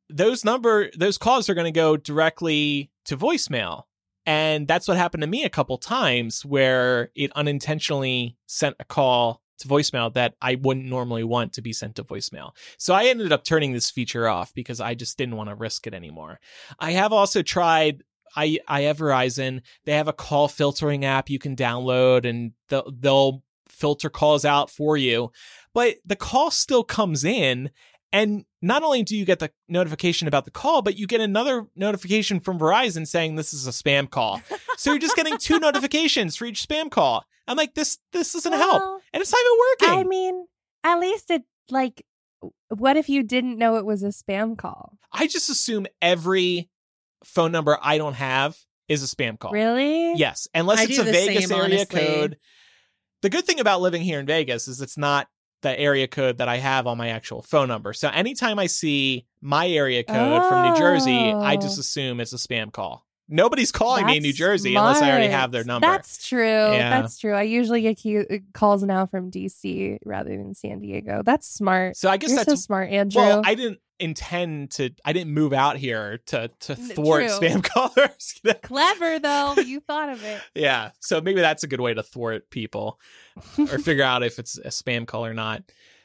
Those 0.09 0.45
number, 0.45 0.91
those 0.97 1.19
calls 1.19 1.49
are 1.49 1.55
going 1.55 1.73
to 1.73 1.79
go 1.79 1.97
directly 1.97 2.91
to 3.07 3.17
voicemail. 3.17 3.85
And 4.27 4.69
that's 4.69 4.87
what 4.87 4.97
happened 4.97 5.23
to 5.23 5.27
me 5.27 5.45
a 5.45 5.51
couple 5.51 5.79
times 5.79 6.45
where 6.45 7.11
it 7.15 7.33
unintentionally 7.35 8.37
sent 8.47 8.77
a 8.79 8.85
call 8.85 9.43
to 9.61 9.69
voicemail 9.69 10.13
that 10.15 10.35
I 10.41 10.57
wouldn't 10.57 10.87
normally 10.87 11.25
want 11.25 11.53
to 11.55 11.63
be 11.63 11.73
sent 11.73 11.97
to 11.97 12.05
voicemail. 12.05 12.53
So 12.79 12.95
I 12.95 13.05
ended 13.05 13.33
up 13.33 13.45
turning 13.45 13.73
this 13.73 13.91
feature 13.91 14.29
off 14.29 14.53
because 14.55 14.81
I 14.81 14.95
just 14.95 15.17
didn't 15.17 15.37
want 15.37 15.49
to 15.49 15.55
risk 15.55 15.87
it 15.87 15.95
anymore. 15.95 16.41
I 16.79 16.93
have 16.93 17.13
also 17.13 17.43
tried 17.43 18.03
I 18.37 18.59
I 18.69 18.83
have 18.83 18.99
Verizon. 18.99 19.63
They 19.85 19.93
have 19.93 20.09
a 20.09 20.13
call 20.13 20.49
filtering 20.49 21.05
app 21.05 21.31
you 21.31 21.39
can 21.39 21.57
download 21.57 22.29
and 22.29 22.53
they'll, 22.69 22.91
they'll 22.99 23.43
filter 23.69 24.11
calls 24.11 24.45
out 24.45 24.71
for 24.71 24.97
you. 24.97 25.33
But 25.73 25.97
the 26.05 26.17
call 26.17 26.51
still 26.51 26.85
comes 26.85 27.25
in 27.25 27.71
and 28.13 28.45
not 28.61 28.83
only 28.83 29.03
do 29.03 29.17
you 29.17 29.25
get 29.25 29.39
the 29.39 29.51
notification 29.69 30.29
about 30.29 30.45
the 30.45 30.51
call, 30.51 30.83
but 30.83 30.99
you 30.99 31.07
get 31.07 31.21
another 31.21 31.67
notification 31.77 32.41
from 32.41 32.59
Verizon 32.59 33.07
saying 33.07 33.37
this 33.37 33.53
is 33.53 33.67
a 33.67 33.71
spam 33.71 34.11
call. 34.11 34.43
so 34.77 34.91
you're 34.91 34.99
just 34.99 35.17
getting 35.17 35.39
two 35.39 35.59
notifications 35.61 36.37
for 36.37 36.45
each 36.45 36.67
spam 36.67 36.91
call. 36.91 37.25
I'm 37.47 37.57
like, 37.57 37.75
this 37.75 37.99
this 38.13 38.33
doesn't 38.33 38.53
help. 38.53 39.03
And 39.13 39.21
it's 39.21 39.33
not 39.33 39.41
even 39.41 39.59
working. 39.99 40.01
I 40.01 40.09
mean, 40.09 40.47
at 40.85 40.99
least 40.99 41.31
it 41.31 41.43
like. 41.71 42.05
What 42.69 42.97
if 42.97 43.11
you 43.11 43.23
didn't 43.23 43.59
know 43.59 43.77
it 43.77 43.85
was 43.85 44.03
a 44.03 44.09
spam 44.09 44.57
call? 44.57 44.97
I 45.13 45.27
just 45.27 45.51
assume 45.51 45.87
every 46.01 46.71
phone 47.23 47.53
number 47.53 47.77
I 47.83 47.99
don't 47.99 48.15
have 48.15 48.57
is 48.89 49.03
a 49.03 49.15
spam 49.15 49.39
call. 49.39 49.53
Really? 49.53 50.15
Yes, 50.15 50.49
unless 50.55 50.81
I 50.81 50.83
it's 50.85 50.99
a 50.99 51.05
Vegas 51.05 51.49
same, 51.49 51.59
area 51.59 51.77
honestly. 51.81 52.01
code. 52.01 52.39
The 53.23 53.29
good 53.29 53.45
thing 53.45 53.61
about 53.61 53.83
living 53.83 54.01
here 54.01 54.19
in 54.19 54.27
Vegas 54.27 54.69
is 54.69 54.81
it's 54.81 54.97
not 54.97 55.29
the 55.63 55.79
area 55.79 56.09
code 56.09 56.39
that 56.39 56.49
I 56.49 56.57
have 56.57 56.87
on 56.87 56.97
my 56.99 57.09
actual 57.09 57.43
phone 57.43 57.69
number. 57.69 57.93
So 57.93 58.09
anytime 58.09 58.59
I 58.59 58.67
see 58.67 59.27
my 59.41 59.69
area 59.69 60.03
code 60.03 60.49
from 60.49 60.71
New 60.71 60.77
Jersey, 60.79 61.33
I 61.33 61.57
just 61.57 61.79
Oh. 61.79 61.81
assume 61.81 62.21
it's 62.21 62.33
a 62.33 62.37
spam 62.37 62.73
call 62.73 63.07
Nobody's 63.33 63.71
calling 63.71 64.07
me 64.07 64.17
in 64.17 64.25
New 64.25 64.33
Jersey 64.33 64.75
unless 64.75 65.01
I 65.01 65.09
already 65.09 65.29
have 65.29 65.53
their 65.53 65.63
number. 65.63 65.87
That's 65.87 66.27
true. 66.27 66.43
Yeah. 66.43 67.01
That's 67.01 67.17
true. 67.17 67.33
I 67.33 67.43
usually 67.43 67.81
get 67.81 68.05
uh, 68.05 68.39
calls 68.53 68.83
now 68.83 69.07
from 69.07 69.31
DC 69.31 69.99
rather 70.05 70.31
than 70.31 70.53
San 70.55 70.81
Diego. 70.81 71.23
That's 71.25 71.47
smart. 71.47 71.97
So 71.97 72.11
I 72.11 72.17
guess 72.17 72.31
You're 72.31 72.39
that's 72.39 72.49
so 72.51 72.57
smart, 72.57 72.91
Andrew. 72.91 73.23
Well, 73.23 73.43
I 73.45 73.55
didn't 73.55 73.79
intend 74.01 74.73
to. 74.73 74.91
I 75.05 75.13
didn't 75.13 75.33
move 75.33 75.53
out 75.53 75.77
here 75.77 76.19
to 76.27 76.51
to 76.61 76.77
thwart 76.77 77.29
true. 77.29 77.39
spam 77.39 77.63
callers. 77.65 78.41
Clever 78.63 79.19
though. 79.19 79.55
You 79.55 79.81
thought 79.87 80.11
of 80.11 80.25
it. 80.25 80.41
yeah. 80.55 80.91
So 81.01 81.21
maybe 81.21 81.41
that's 81.41 81.63
a 81.63 81.67
good 81.67 81.81
way 81.81 81.95
to 81.95 82.03
thwart 82.03 82.51
people 82.51 82.99
or 83.59 83.79
figure 83.79 84.05
out 84.05 84.23
if 84.23 84.39
it's 84.39 84.59
a 84.59 84.69
spam 84.69 85.07
call 85.07 85.25
or 85.25 85.35
not. 85.35 85.63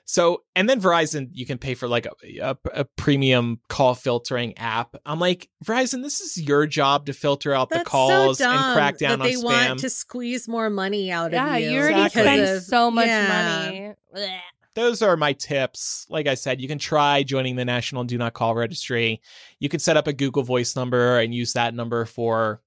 So, 0.07 0.43
and 0.55 0.69
then 0.69 0.79
Verizon, 0.79 1.29
you 1.33 1.47
can 1.47 1.57
pay 1.57 1.73
for 1.73 1.87
like 1.87 2.05
a, 2.05 2.37
a, 2.37 2.57
a, 2.71 2.85
premium 2.85 3.59
call 3.69 3.95
filtering 3.95 4.55
app. 4.55 4.95
I'm 5.03 5.19
like, 5.19 5.49
Verizon, 5.63 6.03
this 6.03 6.21
is 6.21 6.39
your 6.39 6.67
job 6.67 7.07
to 7.07 7.13
filter 7.13 7.55
out 7.55 7.69
That's 7.69 7.83
the 7.83 7.89
calls 7.89 8.37
so 8.37 8.47
and 8.47 8.75
crack 8.75 8.99
down 8.99 9.17
that 9.17 9.25
they 9.25 9.35
on 9.35 9.41
spam. 9.41 9.69
want 9.69 9.79
to 9.79 9.89
squeeze 9.89 10.47
more 10.47 10.69
money 10.69 11.11
out 11.11 11.31
yeah, 11.31 11.55
of 11.55 11.59
you. 11.59 11.71
you 11.71 11.79
already 11.79 12.05
exactly. 12.05 12.21
spend 12.21 12.63
so 12.63 12.91
much 12.91 13.07
yeah. 13.07 13.95
money. 14.13 14.41
Those 14.76 15.01
are 15.01 15.17
my 15.17 15.34
tips. 15.34 16.05
Like 16.09 16.28
I 16.28 16.36
said, 16.36 16.61
you 16.61 16.67
can 16.67 16.80
try 16.80 17.23
joining 17.23 17.55
the 17.55 17.65
National 17.65 18.03
Do 18.03 18.17
Not 18.17 18.34
Call 18.34 18.53
Registry. 18.53 19.21
You 19.59 19.69
can 19.69 19.80
set 19.80 19.97
up 19.97 20.07
a 20.07 20.13
Google 20.13 20.43
Voice 20.43 20.76
number 20.76 21.17
and 21.17 21.34
use 21.34 21.53
that 21.53 21.73
number 21.73 22.05
for 22.05 22.61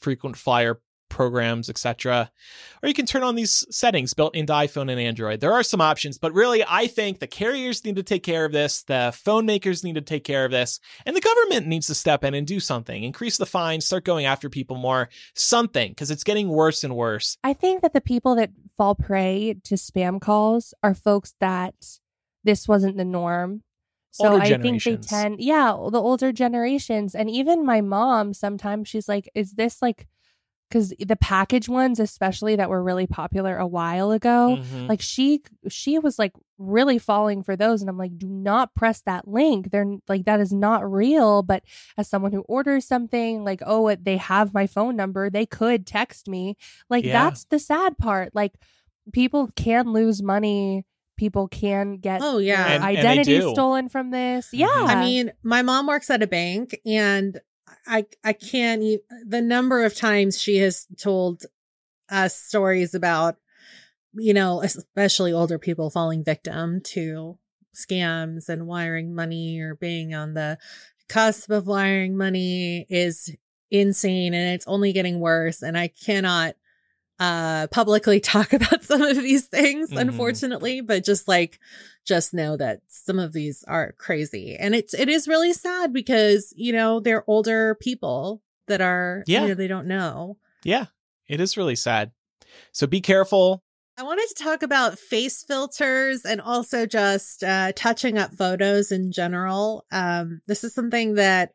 frequent 0.00 0.36
flyer 0.36 0.80
programs, 1.10 1.70
etc. 1.70 2.30
Or 2.82 2.88
you 2.88 2.94
can 2.94 3.06
turn 3.06 3.22
on 3.22 3.36
these 3.36 3.64
settings 3.70 4.14
built 4.14 4.34
into 4.34 4.52
iPhone 4.52 4.90
and 4.90 5.00
Android. 5.00 5.38
There 5.38 5.52
are 5.52 5.62
some 5.62 5.80
options, 5.80 6.18
but 6.18 6.34
really, 6.34 6.64
I 6.66 6.88
think 6.88 7.18
the 7.20 7.28
carriers 7.28 7.84
need 7.84 7.96
to 7.96 8.02
take 8.02 8.24
care 8.24 8.44
of 8.44 8.52
this, 8.52 8.82
the 8.82 9.12
phone 9.14 9.46
makers 9.46 9.84
need 9.84 9.94
to 9.94 10.00
take 10.00 10.24
care 10.24 10.44
of 10.44 10.50
this, 10.50 10.80
and 11.06 11.14
the 11.14 11.20
government 11.20 11.68
needs 11.68 11.86
to 11.86 11.94
step 11.94 12.24
in 12.24 12.34
and 12.34 12.46
do 12.46 12.58
something. 12.58 13.04
Increase 13.04 13.36
the 13.36 13.46
fines, 13.46 13.86
start 13.86 14.04
going 14.04 14.26
after 14.26 14.50
people 14.50 14.76
more, 14.76 15.08
something, 15.34 15.92
because 15.92 16.10
it's 16.10 16.24
getting 16.24 16.48
worse 16.48 16.82
and 16.82 16.96
worse. 16.96 17.38
I 17.44 17.52
think 17.52 17.82
that 17.82 17.92
the 17.92 18.00
people 18.00 18.34
that 18.34 18.50
fall 18.76 18.94
prey 18.94 19.56
to 19.64 19.74
spam 19.74 20.20
calls 20.20 20.74
are 20.82 20.94
folks 20.94 21.34
that 21.40 21.74
this 22.42 22.66
wasn't 22.68 22.96
the 22.96 23.04
norm. 23.04 23.62
So 24.10 24.32
older 24.32 24.42
I 24.42 24.58
think 24.58 24.82
they 24.82 24.96
tend, 24.96 25.40
yeah, 25.40 25.70
the 25.90 26.00
older 26.00 26.32
generations. 26.32 27.14
And 27.14 27.28
even 27.28 27.66
my 27.66 27.80
mom, 27.80 28.32
sometimes 28.32 28.88
she's 28.88 29.08
like, 29.08 29.28
is 29.34 29.52
this 29.54 29.82
like, 29.82 30.06
because 30.74 30.92
the 30.98 31.16
package 31.16 31.68
ones 31.68 32.00
especially 32.00 32.56
that 32.56 32.68
were 32.68 32.82
really 32.82 33.06
popular 33.06 33.56
a 33.56 33.66
while 33.66 34.10
ago 34.10 34.58
mm-hmm. 34.58 34.86
like 34.88 35.00
she 35.00 35.40
she 35.68 36.00
was 36.00 36.18
like 36.18 36.32
really 36.58 36.98
falling 36.98 37.44
for 37.44 37.54
those 37.54 37.80
and 37.80 37.88
i'm 37.88 37.96
like 37.96 38.18
do 38.18 38.28
not 38.28 38.74
press 38.74 39.00
that 39.02 39.28
link 39.28 39.70
they're 39.70 39.96
like 40.08 40.24
that 40.24 40.40
is 40.40 40.52
not 40.52 40.90
real 40.90 41.42
but 41.42 41.62
as 41.96 42.08
someone 42.08 42.32
who 42.32 42.40
orders 42.42 42.84
something 42.84 43.44
like 43.44 43.62
oh 43.64 43.94
they 43.94 44.16
have 44.16 44.52
my 44.52 44.66
phone 44.66 44.96
number 44.96 45.30
they 45.30 45.46
could 45.46 45.86
text 45.86 46.26
me 46.26 46.56
like 46.90 47.04
yeah. 47.04 47.12
that's 47.12 47.44
the 47.44 47.58
sad 47.58 47.96
part 47.96 48.34
like 48.34 48.54
people 49.12 49.48
can 49.54 49.92
lose 49.92 50.22
money 50.22 50.84
people 51.16 51.46
can 51.46 51.98
get 51.98 52.20
oh 52.20 52.38
yeah 52.38 52.66
and, 52.66 52.82
identity 52.82 53.36
and 53.36 53.50
stolen 53.50 53.88
from 53.88 54.10
this 54.10 54.46
mm-hmm. 54.46 54.58
yeah 54.58 54.92
i 54.92 55.00
mean 55.00 55.32
my 55.44 55.62
mom 55.62 55.86
works 55.86 56.10
at 56.10 56.22
a 56.22 56.26
bank 56.26 56.76
and 56.84 57.40
I 57.86 58.06
I 58.22 58.32
can't 58.32 58.82
even, 58.82 59.04
the 59.26 59.42
number 59.42 59.84
of 59.84 59.94
times 59.94 60.40
she 60.40 60.58
has 60.58 60.86
told 61.00 61.44
us 62.10 62.36
stories 62.36 62.94
about 62.94 63.36
you 64.14 64.34
know 64.34 64.62
especially 64.62 65.32
older 65.32 65.58
people 65.58 65.90
falling 65.90 66.24
victim 66.24 66.80
to 66.80 67.38
scams 67.74 68.48
and 68.48 68.66
wiring 68.66 69.14
money 69.14 69.58
or 69.60 69.74
being 69.74 70.14
on 70.14 70.34
the 70.34 70.58
cusp 71.08 71.50
of 71.50 71.66
wiring 71.66 72.16
money 72.16 72.86
is 72.88 73.34
insane 73.70 74.34
and 74.34 74.54
it's 74.54 74.66
only 74.66 74.92
getting 74.92 75.18
worse 75.18 75.62
and 75.62 75.76
I 75.76 75.88
cannot 75.88 76.54
uh 77.20 77.66
publicly 77.68 78.20
talk 78.34 78.52
about 78.52 78.82
some 78.82 79.02
of 79.02 79.16
these 79.16 79.46
things 79.46 79.90
mm-hmm. 79.90 79.98
unfortunately 79.98 80.80
but 80.80 81.04
just 81.04 81.28
like 81.28 81.60
just 82.04 82.34
know 82.34 82.56
that 82.56 82.80
some 82.86 83.18
of 83.18 83.32
these 83.32 83.64
are 83.66 83.92
crazy. 83.92 84.56
And 84.56 84.74
it's 84.74 84.94
it 84.94 85.08
is 85.08 85.26
really 85.26 85.52
sad 85.52 85.92
because 85.92 86.52
you 86.56 86.72
know 86.72 87.00
they're 87.00 87.24
older 87.26 87.76
people 87.76 88.42
that 88.66 88.80
are 88.80 89.24
yeah. 89.26 89.42
you 89.42 89.48
know, 89.48 89.54
they 89.54 89.68
don't 89.68 89.86
know. 89.86 90.36
Yeah 90.62 90.86
it 91.26 91.40
is 91.40 91.56
really 91.56 91.76
sad. 91.76 92.12
So 92.72 92.86
be 92.86 93.00
careful. 93.00 93.62
I 93.96 94.02
wanted 94.02 94.26
to 94.28 94.42
talk 94.42 94.62
about 94.62 94.98
face 94.98 95.44
filters 95.44 96.24
and 96.24 96.40
also 96.40 96.84
just 96.84 97.44
uh, 97.44 97.72
touching 97.76 98.18
up 98.18 98.34
photos 98.34 98.90
in 98.90 99.12
general. 99.12 99.86
Um, 99.92 100.42
this 100.46 100.64
is 100.64 100.74
something 100.74 101.14
that 101.14 101.52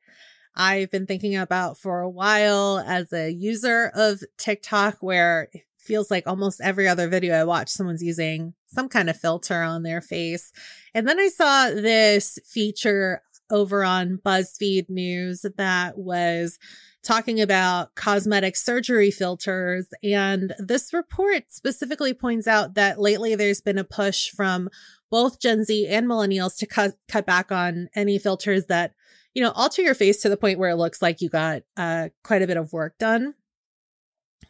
I've 0.60 0.91
been 0.91 1.05
thinking 1.05 1.38
about 1.38 1.78
for 1.78 2.01
a 2.01 2.10
while 2.10 2.84
as 2.86 3.14
a 3.14 3.32
user 3.32 3.91
of 3.95 4.22
TikTok, 4.38 4.97
where 4.99 5.47
it 5.53 5.64
feels 5.78 6.12
like 6.12 6.28
almost 6.28 6.60
every 6.62 6.86
other 6.86 7.07
video 7.07 7.34
I 7.34 7.45
watch, 7.45 7.70
someone's 7.70 8.03
using 8.03 8.53
some 8.68 8.89
kind 8.89 9.10
of 9.10 9.18
filter 9.18 9.62
on 9.62 9.84
their 9.84 10.01
face. 10.01 10.51
And 10.93 11.07
then 11.07 11.18
I 11.18 11.30
saw 11.30 11.70
this 11.70 12.38
feature 12.45 13.22
over 13.49 13.86
on 13.86 14.20
BuzzFeed 14.24 14.89
News 14.89 15.45
that 15.55 15.97
was 15.97 16.60
talking 17.03 17.39
about 17.39 17.95
cosmetic 17.95 18.57
surgery 18.57 19.12
filters. 19.12 19.88
And 20.03 20.53
this 20.60 20.93
report 20.93 21.45
specifically 21.47 22.14
points 22.14 22.47
out 22.47 22.74
that 22.74 22.99
lately 22.99 23.36
there's 23.36 23.62
been 23.62 23.78
a 23.78 23.86
push 23.86 24.30
from 24.30 24.70
both 25.10 25.39
Gen 25.39 25.64
Z 25.64 25.88
and 25.88 26.05
millennials 26.05 26.57
to 26.57 26.68
cut, 26.68 26.95
cut 27.07 27.26
back 27.26 27.49
on 27.49 27.88
any 27.95 28.20
filters 28.20 28.66
that 28.66 28.93
you 29.34 29.44
know, 29.44 29.52
alter 29.52 29.82
your 29.82 29.96
face 29.96 30.22
to 30.22 30.30
the 30.30 30.38
point 30.38 30.60
where 30.60 30.70
it 30.70 30.76
looks 30.76 31.02
like 31.02 31.22
you 31.22 31.30
got 31.30 31.62
uh, 31.78 32.10
quite 32.24 32.42
a 32.42 32.48
bit 32.48 32.58
of 32.58 32.74
work 32.74 32.98
done. 32.98 33.36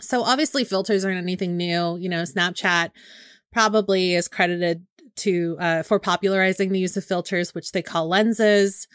So 0.02 0.24
obviously 0.24 0.64
filters 0.64 1.04
aren't 1.04 1.18
anything 1.18 1.58
new. 1.58 1.98
You 1.98 2.10
know, 2.10 2.24
Snapchat 2.24 2.92
probably 3.52 4.14
is 4.14 4.28
credited 4.28 4.86
to 5.18 5.58
uh, 5.60 5.84
for 5.84 6.00
popularizing 6.00 6.72
the 6.72 6.80
use 6.80 6.96
of 6.96 7.04
filters, 7.04 7.54
which 7.54 7.72
they 7.72 7.82
call 7.82 8.08
lenses. 8.08 8.88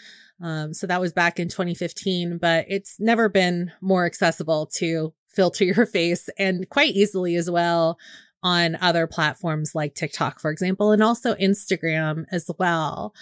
Um, 0.43 0.75
so 0.75 0.87
that 0.87 1.01
was 1.01 1.13
back 1.13 1.39
in 1.39 1.49
2015, 1.49 2.39
but 2.39 2.65
it's 2.69 2.97
never 2.99 3.29
been 3.29 3.73
more 3.81 4.05
accessible 4.07 4.67
to 4.77 5.13
filter 5.29 5.65
your 5.77 5.87
face 5.87 6.29
and 6.39 6.69
quite 6.69 6.95
easily 6.95 7.37
as 7.37 7.51
well 7.51 7.99
on 8.43 8.77
other 8.81 9.07
platforms 9.07 9.75
like 9.75 9.95
TikTok, 9.95 10.39
for 10.39 10.51
example, 10.51 10.93
and 10.93 11.03
also 11.03 11.35
Instagram 11.37 12.27
as 12.31 12.51
well. 12.59 13.15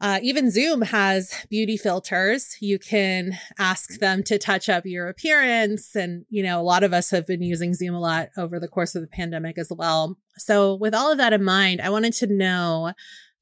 Uh, 0.00 0.18
even 0.22 0.50
Zoom 0.50 0.80
has 0.80 1.34
beauty 1.50 1.76
filters. 1.76 2.56
You 2.60 2.78
can 2.78 3.38
ask 3.58 3.98
them 3.98 4.22
to 4.24 4.38
touch 4.38 4.68
up 4.68 4.86
your 4.86 5.08
appearance. 5.08 5.94
And, 5.94 6.24
you 6.30 6.42
know, 6.42 6.58
a 6.58 6.62
lot 6.62 6.84
of 6.84 6.94
us 6.94 7.10
have 7.10 7.26
been 7.26 7.42
using 7.42 7.74
Zoom 7.74 7.94
a 7.94 8.00
lot 8.00 8.30
over 8.38 8.58
the 8.58 8.68
course 8.68 8.94
of 8.94 9.02
the 9.02 9.08
pandemic 9.08 9.58
as 9.58 9.70
well. 9.70 10.16
So, 10.38 10.74
with 10.74 10.94
all 10.94 11.12
of 11.12 11.18
that 11.18 11.34
in 11.34 11.44
mind, 11.44 11.82
I 11.82 11.90
wanted 11.90 12.14
to 12.14 12.26
know 12.26 12.92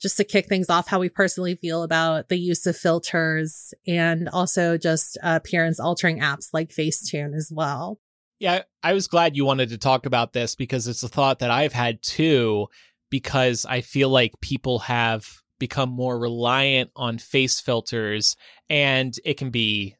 just 0.00 0.16
to 0.16 0.24
kick 0.24 0.46
things 0.46 0.70
off 0.70 0.88
how 0.88 0.98
we 0.98 1.08
personally 1.08 1.56
feel 1.56 1.82
about 1.82 2.28
the 2.28 2.38
use 2.38 2.66
of 2.66 2.76
filters 2.76 3.72
and 3.86 4.28
also 4.28 4.76
just 4.78 5.18
appearance 5.22 5.80
altering 5.80 6.20
apps 6.20 6.48
like 6.52 6.70
Facetune 6.70 7.36
as 7.36 7.50
well. 7.52 7.98
Yeah, 8.38 8.62
I 8.82 8.92
was 8.92 9.08
glad 9.08 9.36
you 9.36 9.44
wanted 9.44 9.70
to 9.70 9.78
talk 9.78 10.06
about 10.06 10.32
this 10.32 10.54
because 10.54 10.86
it's 10.86 11.02
a 11.02 11.08
thought 11.08 11.40
that 11.40 11.50
I've 11.50 11.72
had 11.72 12.02
too, 12.02 12.68
because 13.10 13.66
I 13.66 13.80
feel 13.80 14.08
like 14.08 14.40
people 14.40 14.80
have 14.80 15.28
become 15.58 15.88
more 15.88 16.18
reliant 16.18 16.90
on 16.96 17.18
face 17.18 17.60
filters 17.60 18.36
and 18.68 19.14
it 19.24 19.34
can 19.34 19.50
be 19.50 19.96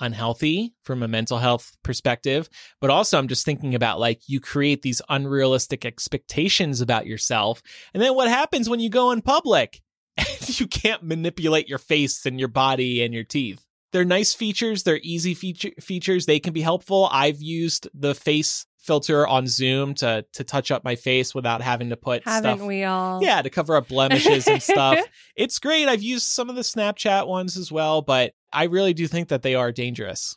unhealthy 0.00 0.74
from 0.82 1.02
a 1.02 1.08
mental 1.08 1.38
health 1.38 1.76
perspective. 1.82 2.48
But 2.80 2.90
also 2.90 3.18
i'm 3.18 3.28
just 3.28 3.44
thinking 3.44 3.74
about 3.74 4.00
like 4.00 4.20
you 4.26 4.40
create 4.40 4.82
these 4.82 5.02
unrealistic 5.08 5.84
expectations 5.84 6.80
about 6.80 7.06
yourself 7.06 7.62
and 7.94 8.02
then 8.02 8.14
what 8.14 8.28
happens 8.28 8.68
when 8.68 8.80
you 8.80 8.90
go 8.90 9.10
in 9.12 9.22
public? 9.22 9.80
You 10.44 10.66
can't 10.66 11.04
manipulate 11.04 11.68
your 11.68 11.78
face 11.78 12.26
and 12.26 12.38
your 12.38 12.48
body 12.48 13.02
and 13.02 13.14
your 13.14 13.22
teeth. 13.22 13.64
They're 13.92 14.04
nice 14.04 14.34
features 14.34 14.82
they're 14.82 15.00
easy 15.02 15.34
feature 15.34 15.70
features 15.80 16.26
they 16.26 16.40
can 16.40 16.52
be 16.52 16.62
helpful. 16.62 17.08
I've 17.12 17.40
used 17.40 17.88
the 17.94 18.14
face 18.14 18.66
filter 18.82 19.26
on 19.26 19.46
Zoom 19.46 19.94
to 19.94 20.24
to 20.32 20.44
touch 20.44 20.70
up 20.70 20.84
my 20.84 20.96
face 20.96 21.34
without 21.34 21.62
having 21.62 21.90
to 21.90 21.96
put 21.96 22.24
Haven't 22.24 22.58
stuff. 22.58 22.66
we 22.66 22.84
all? 22.84 23.22
Yeah, 23.22 23.40
to 23.40 23.48
cover 23.48 23.76
up 23.76 23.88
blemishes 23.88 24.46
and 24.46 24.62
stuff. 24.62 24.98
It's 25.34 25.58
great. 25.58 25.88
I've 25.88 26.02
used 26.02 26.26
some 26.26 26.50
of 26.50 26.56
the 26.56 26.62
Snapchat 26.62 27.26
ones 27.26 27.56
as 27.56 27.72
well, 27.72 28.02
but 28.02 28.34
I 28.52 28.64
really 28.64 28.92
do 28.92 29.06
think 29.06 29.28
that 29.28 29.42
they 29.42 29.54
are 29.54 29.72
dangerous. 29.72 30.36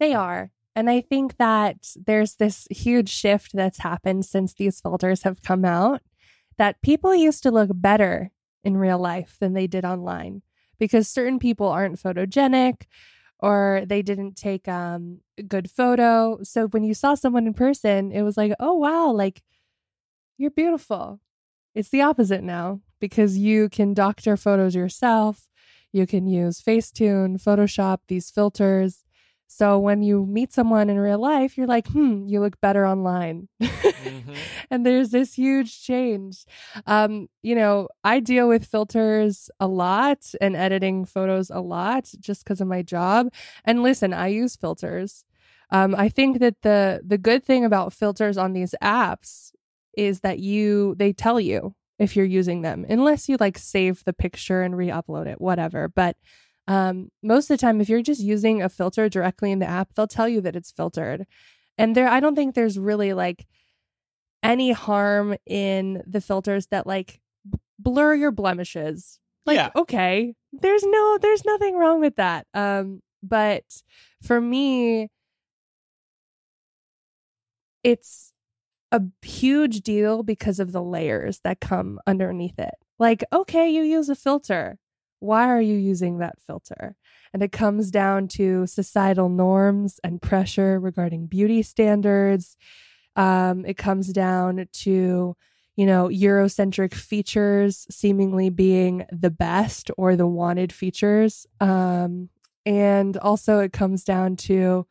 They 0.00 0.14
are. 0.14 0.50
And 0.74 0.90
I 0.90 1.02
think 1.02 1.36
that 1.36 1.76
there's 2.06 2.36
this 2.36 2.66
huge 2.70 3.08
shift 3.08 3.52
that's 3.52 3.78
happened 3.78 4.24
since 4.24 4.54
these 4.54 4.80
filters 4.80 5.22
have 5.22 5.42
come 5.42 5.64
out 5.64 6.00
that 6.58 6.82
people 6.82 7.14
used 7.14 7.42
to 7.44 7.50
look 7.50 7.70
better 7.72 8.30
in 8.64 8.76
real 8.76 8.98
life 8.98 9.36
than 9.38 9.52
they 9.52 9.66
did 9.66 9.84
online 9.84 10.42
because 10.78 11.08
certain 11.08 11.38
people 11.38 11.68
aren't 11.68 12.00
photogenic 12.00 12.86
or 13.42 13.82
they 13.86 14.02
didn't 14.02 14.36
take 14.36 14.68
um 14.68 15.20
a 15.38 15.42
good 15.42 15.70
photo. 15.70 16.38
So 16.44 16.68
when 16.68 16.84
you 16.84 16.94
saw 16.94 17.14
someone 17.14 17.46
in 17.46 17.54
person, 17.54 18.12
it 18.12 18.22
was 18.22 18.36
like, 18.38 18.54
"Oh 18.60 18.74
wow, 18.74 19.10
like 19.12 19.42
you're 20.38 20.50
beautiful." 20.50 21.20
It's 21.74 21.90
the 21.90 22.02
opposite 22.02 22.44
now 22.44 22.80
because 23.00 23.38
you 23.38 23.68
can 23.70 23.94
doctor 23.94 24.36
photos 24.36 24.74
yourself. 24.74 25.48
You 25.92 26.06
can 26.06 26.26
use 26.26 26.62
Facetune, 26.62 27.42
Photoshop, 27.42 27.98
these 28.08 28.30
filters. 28.30 29.04
So 29.52 29.78
when 29.78 30.02
you 30.02 30.26
meet 30.26 30.52
someone 30.52 30.88
in 30.88 30.98
real 30.98 31.18
life, 31.18 31.56
you're 31.56 31.66
like, 31.66 31.86
hmm, 31.88 32.26
you 32.26 32.40
look 32.40 32.60
better 32.60 32.86
online. 32.86 33.48
Mm-hmm. 33.62 34.32
and 34.70 34.86
there's 34.86 35.10
this 35.10 35.34
huge 35.34 35.82
change. 35.82 36.44
Um, 36.86 37.28
you 37.42 37.54
know, 37.54 37.88
I 38.02 38.20
deal 38.20 38.48
with 38.48 38.64
filters 38.64 39.50
a 39.60 39.66
lot 39.66 40.34
and 40.40 40.56
editing 40.56 41.04
photos 41.04 41.50
a 41.50 41.60
lot 41.60 42.10
just 42.18 42.44
because 42.44 42.60
of 42.60 42.68
my 42.68 42.82
job. 42.82 43.32
And 43.64 43.82
listen, 43.82 44.12
I 44.14 44.28
use 44.28 44.56
filters. 44.56 45.24
Um, 45.70 45.94
I 45.96 46.08
think 46.08 46.40
that 46.40 46.60
the 46.62 47.00
the 47.04 47.18
good 47.18 47.44
thing 47.44 47.64
about 47.64 47.94
filters 47.94 48.36
on 48.36 48.52
these 48.52 48.74
apps 48.82 49.52
is 49.96 50.20
that 50.20 50.38
you 50.38 50.94
they 50.98 51.12
tell 51.12 51.40
you 51.40 51.74
if 51.98 52.16
you're 52.16 52.26
using 52.26 52.62
them, 52.62 52.84
unless 52.88 53.28
you 53.28 53.36
like 53.38 53.56
save 53.56 54.04
the 54.04 54.12
picture 54.12 54.62
and 54.62 54.76
re-upload 54.76 55.26
it, 55.26 55.40
whatever. 55.40 55.88
But 55.88 56.16
um, 56.68 57.10
most 57.22 57.50
of 57.50 57.58
the 57.58 57.60
time, 57.60 57.80
if 57.80 57.88
you're 57.88 58.02
just 58.02 58.20
using 58.20 58.62
a 58.62 58.68
filter 58.68 59.08
directly 59.08 59.50
in 59.50 59.58
the 59.58 59.68
app, 59.68 59.94
they'll 59.94 60.06
tell 60.06 60.28
you 60.28 60.40
that 60.42 60.56
it's 60.56 60.70
filtered. 60.70 61.26
And 61.76 61.96
there, 61.96 62.08
I 62.08 62.20
don't 62.20 62.34
think 62.34 62.54
there's 62.54 62.78
really 62.78 63.12
like 63.12 63.46
any 64.42 64.72
harm 64.72 65.36
in 65.46 66.02
the 66.06 66.20
filters 66.20 66.66
that 66.68 66.86
like 66.86 67.20
blur 67.78 68.14
your 68.14 68.30
blemishes. 68.30 69.18
Like, 69.44 69.56
yeah. 69.56 69.70
okay, 69.74 70.34
there's 70.52 70.84
no, 70.84 71.18
there's 71.20 71.44
nothing 71.44 71.76
wrong 71.76 72.00
with 72.00 72.16
that. 72.16 72.46
Um, 72.54 73.00
but 73.22 73.64
for 74.22 74.40
me, 74.40 75.08
it's 77.82 78.32
a 78.92 79.02
huge 79.22 79.80
deal 79.80 80.22
because 80.22 80.60
of 80.60 80.70
the 80.70 80.82
layers 80.82 81.40
that 81.42 81.60
come 81.60 81.98
underneath 82.06 82.58
it. 82.58 82.74
Like, 82.98 83.24
okay, 83.32 83.68
you 83.68 83.82
use 83.82 84.08
a 84.08 84.14
filter 84.14 84.78
why 85.22 85.48
are 85.48 85.60
you 85.60 85.76
using 85.76 86.18
that 86.18 86.40
filter? 86.40 86.96
And 87.32 87.42
it 87.42 87.52
comes 87.52 87.90
down 87.90 88.28
to 88.28 88.66
societal 88.66 89.28
norms 89.28 90.00
and 90.04 90.20
pressure 90.20 90.78
regarding 90.78 91.26
beauty 91.26 91.62
standards. 91.62 92.56
Um, 93.16 93.64
it 93.64 93.76
comes 93.78 94.08
down 94.12 94.66
to, 94.72 95.36
you 95.76 95.86
know, 95.86 96.08
Eurocentric 96.08 96.92
features 96.92 97.86
seemingly 97.90 98.50
being 98.50 99.06
the 99.10 99.30
best 99.30 99.90
or 99.96 100.16
the 100.16 100.26
wanted 100.26 100.72
features. 100.72 101.46
Um, 101.60 102.28
and 102.66 103.16
also, 103.16 103.60
it 103.60 103.72
comes 103.72 104.04
down 104.04 104.36
to 104.36 104.86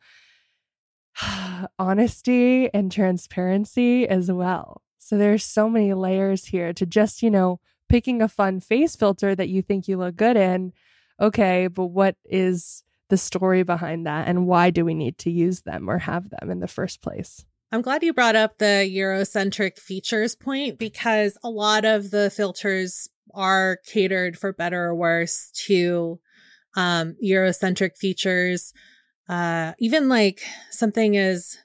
honesty 1.78 2.72
and 2.72 2.90
transparency 2.90 4.08
as 4.08 4.32
well. 4.32 4.82
So 4.98 5.18
there's 5.18 5.44
so 5.44 5.68
many 5.68 5.94
layers 5.94 6.46
here 6.46 6.72
to 6.72 6.86
just, 6.86 7.22
you 7.22 7.30
know, 7.30 7.60
picking 7.92 8.22
a 8.22 8.28
fun 8.28 8.58
face 8.58 8.96
filter 8.96 9.34
that 9.34 9.50
you 9.50 9.60
think 9.60 9.86
you 9.86 9.98
look 9.98 10.16
good 10.16 10.34
in. 10.34 10.72
Okay, 11.20 11.66
but 11.66 11.88
what 11.88 12.16
is 12.24 12.82
the 13.10 13.18
story 13.18 13.64
behind 13.64 14.06
that 14.06 14.26
and 14.26 14.46
why 14.46 14.70
do 14.70 14.82
we 14.82 14.94
need 14.94 15.18
to 15.18 15.30
use 15.30 15.60
them 15.60 15.90
or 15.90 15.98
have 15.98 16.30
them 16.30 16.50
in 16.50 16.60
the 16.60 16.66
first 16.66 17.02
place? 17.02 17.44
I'm 17.70 17.82
glad 17.82 18.02
you 18.02 18.14
brought 18.14 18.34
up 18.34 18.56
the 18.56 18.90
Eurocentric 18.90 19.78
features 19.78 20.34
point 20.34 20.78
because 20.78 21.36
a 21.44 21.50
lot 21.50 21.84
of 21.84 22.10
the 22.10 22.30
filters 22.30 23.10
are 23.34 23.76
catered 23.86 24.38
for 24.38 24.54
better 24.54 24.84
or 24.84 24.94
worse 24.94 25.50
to 25.66 26.18
um, 26.74 27.14
Eurocentric 27.22 27.98
features. 27.98 28.72
Uh, 29.28 29.72
even 29.78 30.08
like 30.08 30.40
something 30.70 31.18
as 31.18 31.58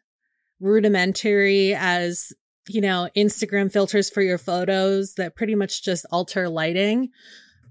rudimentary 0.60 1.74
as 1.74 2.34
you 2.68 2.82
know, 2.82 3.10
Instagram 3.16 3.72
filters 3.72 4.10
for 4.10 4.22
your 4.22 4.38
photos 4.38 5.16
that 5.16 5.36
pretty 5.36 5.56
much 5.56 5.84
just 5.84 6.06
alter 6.12 6.50
lighting. 6.50 7.10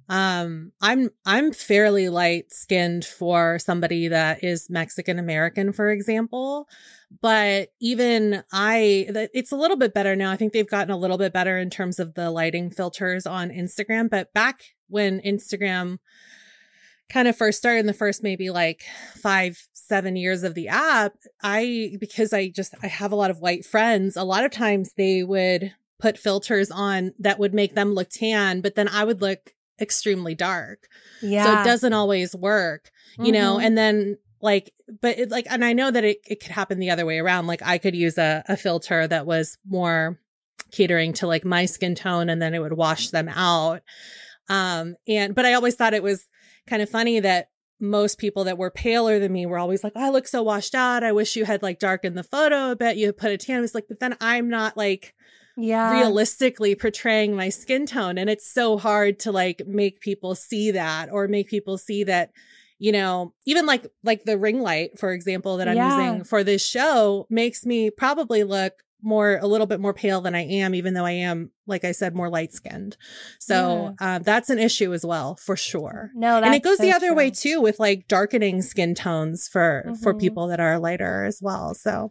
Um, 0.08 0.72
I'm 0.80 1.10
I'm 1.24 1.52
fairly 1.52 2.08
light 2.08 2.52
skinned 2.52 3.04
for 3.04 3.58
somebody 3.58 4.08
that 4.08 4.44
is 4.44 4.70
Mexican 4.70 5.18
American, 5.18 5.72
for 5.72 5.90
example. 5.90 6.68
But 7.20 7.70
even 7.80 8.42
I, 8.52 9.28
it's 9.32 9.52
a 9.52 9.56
little 9.56 9.76
bit 9.76 9.94
better 9.94 10.16
now. 10.16 10.30
I 10.30 10.36
think 10.36 10.52
they've 10.52 10.68
gotten 10.68 10.92
a 10.92 10.96
little 10.96 11.18
bit 11.18 11.32
better 11.32 11.58
in 11.58 11.70
terms 11.70 11.98
of 11.98 12.14
the 12.14 12.30
lighting 12.30 12.70
filters 12.70 13.26
on 13.26 13.50
Instagram. 13.50 14.10
But 14.10 14.32
back 14.32 14.60
when 14.88 15.20
Instagram 15.20 15.98
kind 17.08 17.28
of 17.28 17.36
first 17.36 17.58
started 17.58 17.80
in 17.80 17.86
the 17.86 17.92
first 17.92 18.22
maybe 18.22 18.50
like 18.50 18.82
five, 19.22 19.58
seven 19.72 20.16
years 20.16 20.42
of 20.42 20.54
the 20.54 20.68
app, 20.68 21.14
I, 21.42 21.96
because 22.00 22.32
I 22.32 22.48
just, 22.48 22.74
I 22.82 22.88
have 22.88 23.12
a 23.12 23.16
lot 23.16 23.30
of 23.30 23.40
white 23.40 23.64
friends, 23.64 24.16
a 24.16 24.24
lot 24.24 24.44
of 24.44 24.50
times 24.50 24.92
they 24.96 25.22
would 25.22 25.72
put 25.98 26.18
filters 26.18 26.70
on 26.70 27.12
that 27.18 27.38
would 27.38 27.54
make 27.54 27.74
them 27.74 27.94
look 27.94 28.10
tan, 28.10 28.60
but 28.60 28.74
then 28.74 28.88
I 28.88 29.04
would 29.04 29.20
look 29.20 29.54
extremely 29.80 30.34
dark. 30.34 30.88
Yeah. 31.22 31.44
So 31.44 31.60
it 31.60 31.64
doesn't 31.64 31.92
always 31.92 32.34
work, 32.34 32.90
you 33.18 33.24
mm-hmm. 33.24 33.32
know, 33.32 33.58
and 33.58 33.78
then 33.78 34.18
like, 34.40 34.72
but 35.00 35.18
it 35.18 35.30
like, 35.30 35.46
and 35.48 35.64
I 35.64 35.72
know 35.72 35.90
that 35.90 36.04
it, 36.04 36.18
it 36.26 36.40
could 36.40 36.52
happen 36.52 36.78
the 36.78 36.90
other 36.90 37.06
way 37.06 37.18
around. 37.18 37.46
Like 37.46 37.62
I 37.62 37.78
could 37.78 37.94
use 37.94 38.18
a, 38.18 38.44
a 38.48 38.56
filter 38.56 39.06
that 39.06 39.26
was 39.26 39.58
more 39.66 40.18
catering 40.72 41.12
to 41.14 41.26
like 41.26 41.44
my 41.44 41.66
skin 41.66 41.94
tone 41.94 42.28
and 42.28 42.42
then 42.42 42.54
it 42.54 42.60
would 42.60 42.72
wash 42.72 43.10
them 43.10 43.28
out. 43.28 43.82
Um, 44.48 44.96
and, 45.08 45.34
but 45.34 45.46
I 45.46 45.54
always 45.54 45.74
thought 45.74 45.94
it 45.94 46.02
was 46.02 46.26
kind 46.66 46.82
of 46.82 46.90
funny 46.90 47.20
that 47.20 47.48
most 47.80 48.18
people 48.18 48.44
that 48.44 48.58
were 48.58 48.70
paler 48.70 49.18
than 49.18 49.32
me 49.32 49.46
were 49.46 49.58
always 49.58 49.84
like, 49.84 49.92
oh, 49.96 50.06
I 50.06 50.10
look 50.10 50.26
so 50.26 50.42
washed 50.42 50.74
out. 50.74 51.04
I 51.04 51.12
wish 51.12 51.36
you 51.36 51.44
had 51.44 51.62
like 51.62 51.78
darkened 51.78 52.16
the 52.16 52.22
photo 52.22 52.70
a 52.70 52.76
bit. 52.76 52.96
You 52.96 53.12
put 53.12 53.30
a 53.30 53.36
tan. 53.36 53.62
It's 53.62 53.74
like, 53.74 53.86
but 53.88 54.00
then 54.00 54.16
I'm 54.20 54.48
not 54.48 54.76
like, 54.76 55.14
yeah, 55.56 55.92
realistically 55.92 56.74
portraying 56.74 57.34
my 57.34 57.48
skin 57.48 57.86
tone. 57.86 58.18
And 58.18 58.28
it's 58.28 58.50
so 58.50 58.78
hard 58.78 59.18
to 59.20 59.32
like 59.32 59.62
make 59.66 60.00
people 60.00 60.34
see 60.34 60.70
that 60.72 61.10
or 61.10 61.28
make 61.28 61.48
people 61.48 61.78
see 61.78 62.04
that, 62.04 62.30
you 62.78 62.92
know, 62.92 63.32
even 63.46 63.66
like, 63.66 63.86
like 64.02 64.24
the 64.24 64.38
ring 64.38 64.60
light, 64.60 64.98
for 64.98 65.12
example, 65.12 65.58
that 65.58 65.68
I'm 65.68 65.76
yeah. 65.76 65.96
using 65.96 66.24
for 66.24 66.44
this 66.44 66.66
show 66.66 67.26
makes 67.30 67.64
me 67.64 67.90
probably 67.90 68.44
look 68.44 68.72
more 69.06 69.38
a 69.40 69.46
little 69.46 69.68
bit 69.68 69.80
more 69.80 69.94
pale 69.94 70.20
than 70.20 70.34
I 70.34 70.42
am, 70.42 70.74
even 70.74 70.92
though 70.92 71.04
I 71.06 71.12
am, 71.12 71.52
like 71.66 71.84
I 71.84 71.92
said, 71.92 72.14
more 72.14 72.28
light 72.28 72.52
skinned. 72.52 72.96
So 73.38 73.94
yeah. 74.00 74.16
uh, 74.16 74.18
that's 74.18 74.50
an 74.50 74.58
issue 74.58 74.92
as 74.92 75.06
well, 75.06 75.36
for 75.36 75.56
sure. 75.56 76.10
No, 76.14 76.38
and 76.38 76.54
it 76.54 76.62
goes 76.62 76.78
so 76.78 76.82
the 76.82 76.92
other 76.92 77.08
true. 77.08 77.16
way 77.16 77.30
too, 77.30 77.60
with 77.60 77.78
like 77.78 78.08
darkening 78.08 78.62
skin 78.62 78.94
tones 78.94 79.48
for 79.48 79.84
mm-hmm. 79.86 80.02
for 80.02 80.12
people 80.12 80.48
that 80.48 80.60
are 80.60 80.78
lighter 80.78 81.24
as 81.24 81.40
well. 81.40 81.72
So. 81.74 82.10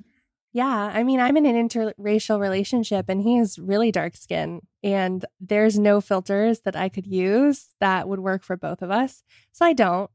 Yeah, 0.53 0.89
I 0.93 1.03
mean, 1.03 1.19
I'm 1.19 1.35
in 1.35 1.45
an 1.45 1.67
interracial 1.67 2.39
relationship 2.39 3.09
and 3.09 3.21
he 3.21 3.37
is 3.37 3.59
really 3.59 3.91
dark 3.91 4.15
skin, 4.15 4.61
and 4.81 5.25
there's 5.41 5.77
no 5.77 5.99
filters 5.99 6.61
that 6.61 6.77
I 6.77 6.87
could 6.87 7.05
use 7.05 7.75
that 7.81 8.07
would 8.07 8.21
work 8.21 8.41
for 8.41 8.55
both 8.55 8.81
of 8.81 8.89
us. 8.89 9.21
So 9.51 9.65
I 9.65 9.73
don't. 9.73 10.09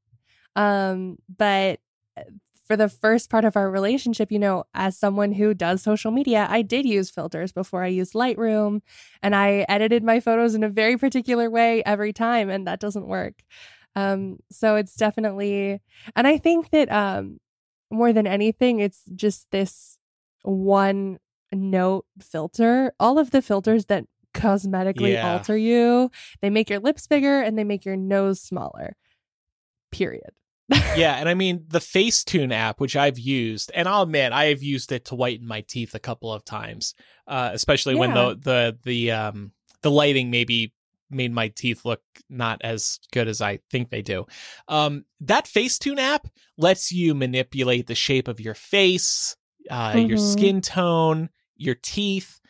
Um, 0.56 1.18
but 1.36 1.80
for 2.70 2.76
the 2.76 2.88
first 2.88 3.30
part 3.30 3.44
of 3.44 3.56
our 3.56 3.68
relationship, 3.68 4.30
you 4.30 4.38
know, 4.38 4.62
as 4.74 4.96
someone 4.96 5.32
who 5.32 5.54
does 5.54 5.82
social 5.82 6.12
media, 6.12 6.46
I 6.48 6.62
did 6.62 6.86
use 6.86 7.10
filters 7.10 7.50
before 7.50 7.82
I 7.82 7.88
used 7.88 8.12
Lightroom 8.12 8.80
and 9.24 9.34
I 9.34 9.66
edited 9.68 10.04
my 10.04 10.20
photos 10.20 10.54
in 10.54 10.62
a 10.62 10.68
very 10.68 10.96
particular 10.96 11.50
way 11.50 11.82
every 11.84 12.12
time, 12.12 12.48
and 12.48 12.68
that 12.68 12.78
doesn't 12.78 13.08
work. 13.08 13.34
Um, 13.96 14.38
so 14.52 14.76
it's 14.76 14.94
definitely, 14.94 15.80
and 16.14 16.28
I 16.28 16.38
think 16.38 16.70
that 16.70 16.92
um, 16.92 17.40
more 17.90 18.12
than 18.12 18.28
anything, 18.28 18.78
it's 18.78 19.02
just 19.16 19.50
this 19.50 19.98
one 20.42 21.18
note 21.50 22.06
filter. 22.22 22.92
All 23.00 23.18
of 23.18 23.32
the 23.32 23.42
filters 23.42 23.86
that 23.86 24.04
cosmetically 24.32 25.14
yeah. 25.14 25.32
alter 25.32 25.56
you, 25.56 26.08
they 26.40 26.50
make 26.50 26.70
your 26.70 26.78
lips 26.78 27.08
bigger 27.08 27.42
and 27.42 27.58
they 27.58 27.64
make 27.64 27.84
your 27.84 27.96
nose 27.96 28.40
smaller. 28.40 28.94
Period 29.90 30.30
yeah, 30.96 31.16
and 31.16 31.28
I 31.28 31.34
mean 31.34 31.64
the 31.68 31.80
Facetune 31.80 32.52
app, 32.52 32.80
which 32.80 32.94
I've 32.94 33.18
used, 33.18 33.72
and 33.74 33.88
I'll 33.88 34.02
admit 34.02 34.32
I 34.32 34.46
have 34.46 34.62
used 34.62 34.92
it 34.92 35.06
to 35.06 35.16
whiten 35.16 35.46
my 35.46 35.62
teeth 35.62 35.94
a 35.94 35.98
couple 35.98 36.32
of 36.32 36.44
times, 36.44 36.94
uh, 37.26 37.50
especially 37.52 37.94
yeah. 37.94 38.00
when 38.00 38.14
the 38.14 38.38
the 38.40 38.78
the 38.84 39.10
um 39.10 39.52
the 39.82 39.90
lighting 39.90 40.30
maybe 40.30 40.72
made 41.10 41.32
my 41.32 41.48
teeth 41.48 41.84
look 41.84 42.02
not 42.28 42.60
as 42.62 43.00
good 43.12 43.26
as 43.26 43.40
I 43.40 43.58
think 43.70 43.90
they 43.90 44.02
do. 44.02 44.26
Um, 44.68 45.04
that 45.22 45.46
Facetune 45.46 45.98
app 45.98 46.28
lets 46.56 46.92
you 46.92 47.14
manipulate 47.14 47.88
the 47.88 47.96
shape 47.96 48.28
of 48.28 48.40
your 48.40 48.54
face, 48.54 49.36
uh, 49.68 49.92
mm-hmm. 49.92 50.08
your 50.08 50.18
skin 50.18 50.60
tone, 50.60 51.30
your 51.56 51.74
teeth. 51.74 52.40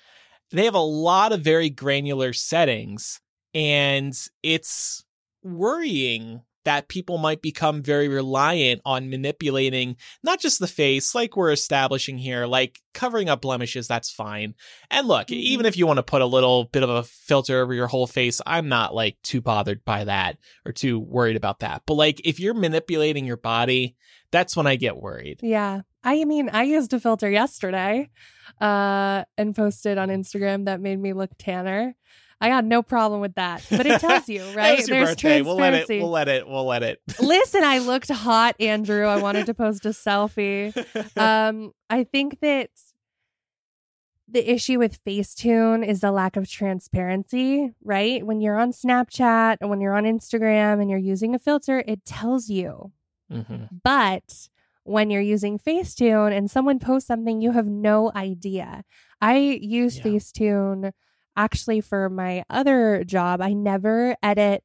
They 0.50 0.66
have 0.66 0.74
a 0.74 0.78
lot 0.78 1.32
of 1.32 1.40
very 1.40 1.70
granular 1.70 2.34
settings, 2.34 3.20
and 3.54 4.14
it's 4.42 5.04
worrying 5.42 6.42
that 6.64 6.88
people 6.88 7.18
might 7.18 7.42
become 7.42 7.82
very 7.82 8.08
reliant 8.08 8.80
on 8.84 9.10
manipulating 9.10 9.96
not 10.22 10.40
just 10.40 10.58
the 10.58 10.66
face, 10.66 11.14
like 11.14 11.36
we're 11.36 11.52
establishing 11.52 12.18
here, 12.18 12.46
like 12.46 12.80
covering 12.92 13.28
up 13.28 13.40
blemishes, 13.40 13.88
that's 13.88 14.10
fine. 14.10 14.54
And 14.90 15.08
look, 15.08 15.28
mm-hmm. 15.28 15.40
even 15.40 15.66
if 15.66 15.76
you 15.76 15.86
want 15.86 15.98
to 15.98 16.02
put 16.02 16.22
a 16.22 16.26
little 16.26 16.64
bit 16.64 16.82
of 16.82 16.90
a 16.90 17.02
filter 17.02 17.60
over 17.60 17.72
your 17.72 17.86
whole 17.86 18.06
face, 18.06 18.40
I'm 18.44 18.68
not 18.68 18.94
like 18.94 19.16
too 19.22 19.40
bothered 19.40 19.84
by 19.84 20.04
that 20.04 20.38
or 20.66 20.72
too 20.72 20.98
worried 20.98 21.36
about 21.36 21.60
that. 21.60 21.82
But 21.86 21.94
like 21.94 22.20
if 22.24 22.40
you're 22.40 22.54
manipulating 22.54 23.24
your 23.24 23.36
body, 23.36 23.96
that's 24.30 24.56
when 24.56 24.66
I 24.66 24.76
get 24.76 24.96
worried. 24.96 25.40
Yeah. 25.42 25.82
I 26.02 26.24
mean, 26.24 26.48
I 26.50 26.62
used 26.62 26.92
a 26.94 27.00
filter 27.00 27.30
yesterday 27.30 28.10
uh, 28.60 29.24
and 29.36 29.54
posted 29.54 29.98
on 29.98 30.08
Instagram 30.08 30.64
that 30.66 30.80
made 30.80 30.98
me 30.98 31.12
look 31.12 31.30
tanner. 31.38 31.94
I 32.40 32.48
got 32.48 32.64
no 32.64 32.82
problem 32.82 33.20
with 33.20 33.34
that. 33.34 33.64
But 33.70 33.86
it 33.86 34.00
tells 34.00 34.28
you, 34.28 34.42
right? 34.54 34.86
your 34.86 35.04
birthday. 35.06 35.42
We'll 35.42 35.56
let 35.56 35.74
it. 35.74 35.88
We'll 35.88 36.10
let 36.10 36.28
it. 36.28 36.48
We'll 36.48 36.64
let 36.64 36.82
it. 36.82 37.00
Listen, 37.20 37.64
I 37.64 37.78
looked 37.78 38.08
hot, 38.10 38.56
Andrew. 38.58 39.04
I 39.06 39.16
wanted 39.16 39.46
to 39.46 39.54
post 39.54 39.84
a 39.86 39.90
selfie. 39.90 40.74
Um, 41.16 41.72
I 41.90 42.04
think 42.04 42.40
that 42.40 42.70
the 44.28 44.48
issue 44.50 44.78
with 44.78 45.02
Facetune 45.04 45.86
is 45.86 46.00
the 46.00 46.12
lack 46.12 46.36
of 46.36 46.48
transparency, 46.48 47.72
right? 47.82 48.24
When 48.24 48.40
you're 48.40 48.58
on 48.58 48.72
Snapchat 48.72 49.56
and 49.60 49.68
when 49.70 49.80
you're 49.80 49.96
on 49.96 50.04
Instagram 50.04 50.80
and 50.80 50.88
you're 50.88 50.98
using 51.00 51.34
a 51.34 51.38
filter, 51.38 51.82
it 51.86 52.04
tells 52.06 52.48
you. 52.48 52.92
Mhm. 53.30 53.68
But 53.82 54.48
when 54.84 55.10
you're 55.10 55.20
using 55.20 55.58
Facetune 55.58 56.32
and 56.36 56.50
someone 56.50 56.78
posts 56.78 57.08
something, 57.08 57.40
you 57.40 57.52
have 57.52 57.66
no 57.68 58.12
idea. 58.14 58.84
I 59.20 59.36
use 59.36 59.98
Yeah. 59.98 60.04
Facetune 60.04 60.92
actually 61.36 61.80
for 61.80 62.08
my 62.08 62.44
other 62.50 63.04
job. 63.04 63.40
I 63.40 63.52
never 63.52 64.16
edit 64.22 64.64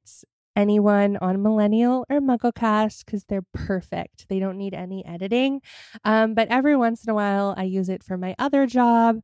anyone 0.56 1.18
on 1.18 1.42
Millennial 1.44 2.06
or 2.10 2.20
MuggleCast 2.22 3.06
because 3.06 3.26
they're 3.26 3.46
perfect. 3.54 4.28
They 4.30 4.40
don't 4.40 4.58
need 4.58 4.74
any 4.74 5.06
editing. 5.06 5.62
Um, 6.04 6.34
but 6.34 6.48
every 6.50 6.76
once 6.76 7.04
in 7.04 7.10
a 7.10 7.14
while, 7.14 7.54
I 7.58 7.64
use 7.64 7.90
it 7.90 8.04
for 8.04 8.18
my 8.18 8.36
other 8.40 8.66
job. 8.66 9.20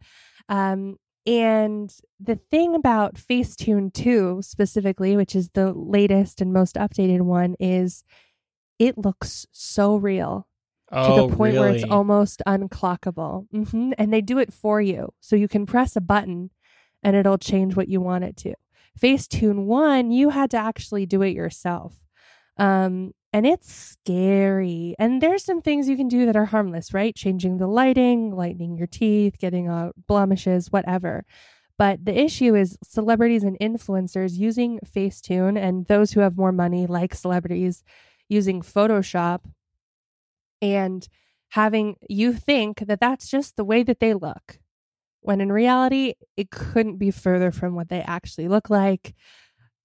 Um, 0.49 0.97
and 1.25 1.93
the 2.19 2.35
thing 2.49 2.75
about 2.75 3.15
Facetune 3.15 3.93
2 3.93 4.41
specifically, 4.41 5.15
which 5.15 5.35
is 5.35 5.51
the 5.51 5.71
latest 5.73 6.41
and 6.41 6.51
most 6.51 6.75
updated 6.75 7.21
one, 7.21 7.55
is 7.59 8.03
it 8.79 8.97
looks 8.97 9.45
so 9.51 9.95
real 9.95 10.47
Oh, 10.93 11.15
to 11.15 11.29
the 11.29 11.35
point 11.37 11.55
where 11.55 11.69
it's 11.69 11.85
almost 11.89 12.41
unclockable. 12.45 13.47
hmm 13.53 13.93
And 13.97 14.11
they 14.11 14.19
do 14.19 14.39
it 14.39 14.51
for 14.51 14.81
you. 14.81 15.13
So 15.21 15.37
you 15.37 15.47
can 15.47 15.65
press 15.65 15.95
a 15.95 16.01
button 16.01 16.49
and 17.03 17.15
it'll 17.15 17.37
change 17.37 17.75
what 17.75 17.87
you 17.87 18.01
want 18.01 18.23
it 18.23 18.37
to. 18.37 18.53
Facetune 19.01 19.65
1, 19.65 20.11
you 20.11 20.29
had 20.29 20.51
to 20.51 20.57
actually 20.57 21.05
do 21.05 21.21
it 21.21 21.33
yourself. 21.33 21.95
Um, 22.57 23.13
and 23.33 23.47
it's 23.47 23.71
scary. 23.73 24.95
And 24.99 25.21
there's 25.21 25.43
some 25.43 25.61
things 25.61 25.87
you 25.87 25.95
can 25.95 26.09
do 26.09 26.25
that 26.25 26.35
are 26.35 26.45
harmless, 26.45 26.93
right? 26.93 27.15
Changing 27.15 27.57
the 27.57 27.67
lighting, 27.67 28.35
lightening 28.35 28.77
your 28.77 28.87
teeth, 28.87 29.37
getting 29.39 29.67
out 29.67 29.95
blemishes, 30.07 30.71
whatever. 30.71 31.23
But 31.77 32.05
the 32.05 32.19
issue 32.19 32.53
is 32.53 32.77
celebrities 32.83 33.43
and 33.43 33.57
influencers 33.59 34.37
using 34.37 34.79
Facetune 34.85 35.57
and 35.57 35.85
those 35.87 36.11
who 36.11 36.19
have 36.19 36.37
more 36.37 36.51
money, 36.51 36.85
like 36.85 37.15
celebrities, 37.15 37.83
using 38.27 38.61
Photoshop 38.61 39.41
and 40.61 41.07
having 41.49 41.95
you 42.07 42.33
think 42.33 42.79
that 42.79 42.99
that's 42.99 43.29
just 43.29 43.55
the 43.55 43.65
way 43.65 43.83
that 43.83 43.99
they 43.99 44.13
look 44.13 44.59
when 45.22 45.39
in 45.41 45.51
reality 45.51 46.13
it 46.36 46.49
couldn't 46.51 46.97
be 46.97 47.11
further 47.11 47.51
from 47.51 47.76
what 47.76 47.89
they 47.89 48.01
actually 48.01 48.47
look 48.47 48.69
like 48.69 49.13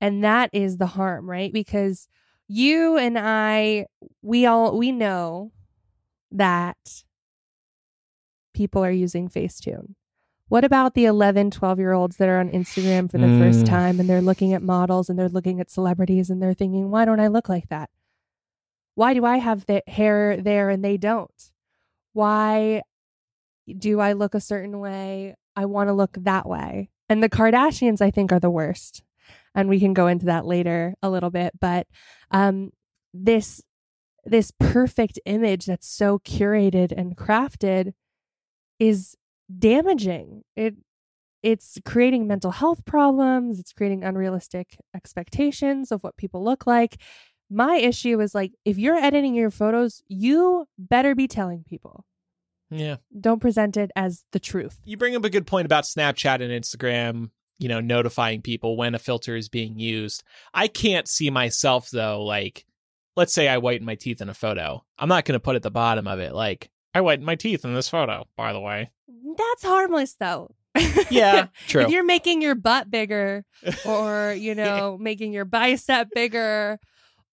and 0.00 0.22
that 0.24 0.50
is 0.52 0.76
the 0.78 0.86
harm 0.86 1.28
right 1.28 1.52
because 1.52 2.08
you 2.48 2.96
and 2.96 3.18
i 3.18 3.86
we 4.22 4.46
all 4.46 4.76
we 4.76 4.92
know 4.92 5.52
that 6.30 6.76
people 8.54 8.84
are 8.84 8.90
using 8.90 9.28
facetune 9.28 9.94
what 10.48 10.64
about 10.64 10.94
the 10.94 11.04
11 11.04 11.50
12 11.50 11.78
year 11.78 11.92
olds 11.92 12.16
that 12.16 12.28
are 12.28 12.38
on 12.38 12.50
instagram 12.50 13.10
for 13.10 13.18
the 13.18 13.26
first 13.38 13.60
Mm. 13.64 13.68
time 13.68 14.00
and 14.00 14.08
they're 14.08 14.20
looking 14.22 14.52
at 14.54 14.62
models 14.62 15.08
and 15.10 15.18
they're 15.18 15.28
looking 15.28 15.60
at 15.60 15.70
celebrities 15.70 16.30
and 16.30 16.42
they're 16.42 16.54
thinking 16.54 16.90
why 16.90 17.04
don't 17.04 17.20
i 17.20 17.26
look 17.28 17.48
like 17.48 17.68
that 17.68 17.90
why 18.94 19.12
do 19.12 19.26
I 19.26 19.36
have 19.36 19.66
the 19.66 19.82
hair 19.86 20.38
there 20.40 20.70
and 20.70 20.82
they 20.82 20.96
don't? 20.96 21.50
Why 22.14 22.80
do 23.78 24.00
I 24.00 24.12
look 24.12 24.34
a 24.34 24.40
certain 24.40 24.78
way? 24.78 25.34
I 25.54 25.64
want 25.64 25.88
to 25.88 25.92
look 25.92 26.16
that 26.20 26.48
way. 26.48 26.90
And 27.08 27.22
the 27.22 27.28
Kardashians, 27.28 28.00
I 28.00 28.10
think, 28.10 28.32
are 28.32 28.40
the 28.40 28.50
worst. 28.50 29.02
And 29.54 29.68
we 29.68 29.80
can 29.80 29.94
go 29.94 30.06
into 30.06 30.26
that 30.26 30.44
later 30.44 30.94
a 31.02 31.10
little 31.10 31.30
bit. 31.30 31.52
But 31.60 31.86
um, 32.30 32.70
this 33.14 33.62
this 34.24 34.52
perfect 34.58 35.20
image 35.24 35.66
that's 35.66 35.88
so 35.88 36.18
curated 36.18 36.90
and 36.90 37.16
crafted 37.16 37.92
is 38.78 39.16
damaging. 39.58 40.42
It 40.56 40.74
it's 41.42 41.78
creating 41.84 42.26
mental 42.26 42.50
health 42.50 42.84
problems. 42.84 43.60
It's 43.60 43.72
creating 43.72 44.02
unrealistic 44.02 44.78
expectations 44.94 45.92
of 45.92 46.02
what 46.02 46.16
people 46.16 46.42
look 46.42 46.66
like 46.66 46.98
my 47.50 47.76
issue 47.76 48.20
is 48.20 48.34
like 48.34 48.52
if 48.64 48.78
you're 48.78 48.96
editing 48.96 49.34
your 49.34 49.50
photos 49.50 50.02
you 50.08 50.66
better 50.78 51.14
be 51.14 51.28
telling 51.28 51.64
people 51.64 52.04
Yeah. 52.70 52.96
don't 53.20 53.40
present 53.40 53.76
it 53.76 53.90
as 53.94 54.24
the 54.32 54.40
truth 54.40 54.80
You 54.84 54.96
bring 54.96 55.14
up 55.14 55.24
a 55.24 55.30
good 55.30 55.46
point 55.46 55.66
about 55.66 55.84
Snapchat 55.84 56.42
and 56.42 56.50
Instagram, 56.50 57.30
you 57.58 57.68
know, 57.68 57.80
notifying 57.80 58.42
people 58.42 58.76
when 58.76 58.94
a 58.94 58.98
filter 58.98 59.36
is 59.36 59.48
being 59.48 59.78
used. 59.78 60.24
I 60.52 60.66
can't 60.68 61.06
see 61.08 61.30
myself 61.30 61.90
though, 61.90 62.24
like, 62.24 62.64
let's 63.16 63.32
say 63.32 63.48
I 63.48 63.58
whiten 63.58 63.86
my 63.86 63.94
teeth 63.94 64.20
in 64.20 64.28
a 64.28 64.34
photo. 64.34 64.84
I'm 64.98 65.08
not 65.08 65.24
going 65.24 65.34
to 65.34 65.40
put 65.40 65.56
at 65.56 65.62
the 65.62 65.70
bottom 65.70 66.06
of 66.08 66.18
it, 66.18 66.34
like, 66.34 66.70
I 66.94 67.00
whitened 67.00 67.24
my 67.26 67.36
teeth 67.36 67.64
in 67.64 67.72
this 67.74 67.88
photo, 67.88 68.26
by 68.36 68.52
the 68.52 68.60
way. 68.60 68.90
that's 69.36 69.62
harmless 69.64 70.14
though 70.18 70.50
Yeah, 71.10 71.46
true. 71.68 71.82
if 71.82 71.90
you're 71.90 72.04
making 72.04 72.42
your 72.42 72.54
butt 72.54 72.90
bigger 72.90 73.44
or 73.86 74.34
you 74.36 74.54
know 74.54 74.98
making 75.00 75.32
your 75.32 75.44
bicep 75.44 76.08
bigger 76.14 76.78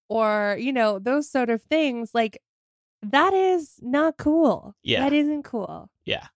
or 0.09 0.57
you 0.59 0.71
know 0.73 0.99
those 0.99 1.29
sort 1.31 1.49
of 1.49 1.61
things 1.63 2.11
like 2.13 2.39
that 3.11 3.33
is 3.33 3.79
not 3.81 4.17
cool 4.17 4.75
Yeah. 4.83 5.01
that 5.01 5.13
isn't 5.13 5.43
cool 5.43 5.89
yeah. 6.05 6.27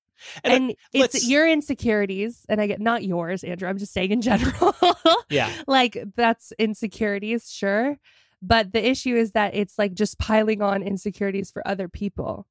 And, 0.43 0.53
and, 0.53 0.71
uh, 0.71 0.75
it's 0.93 1.27
your 1.27 1.47
insecurities 1.47 2.43
and 2.49 2.59
i 2.59 2.65
get 2.67 2.79
not 2.81 3.03
yours 3.03 3.43
andrew 3.43 3.69
i'm 3.69 3.77
just 3.77 3.93
saying 3.93 4.11
in 4.11 4.21
general 4.21 4.75
yeah. 5.29 5.51
like 5.67 5.97
that's 6.15 6.53
insecurities, 6.57 7.51
sure. 7.51 7.97
But 8.41 8.71
the 8.71 8.87
issue 8.87 9.15
is 9.15 9.31
that 9.31 9.55
it's 9.55 9.77
like 9.79 9.93
just 9.95 10.19
piling 10.19 10.61
on 10.61 10.83
insecurities 10.83 11.49
for 11.49 11.67
other 11.67 11.87
people 11.87 12.45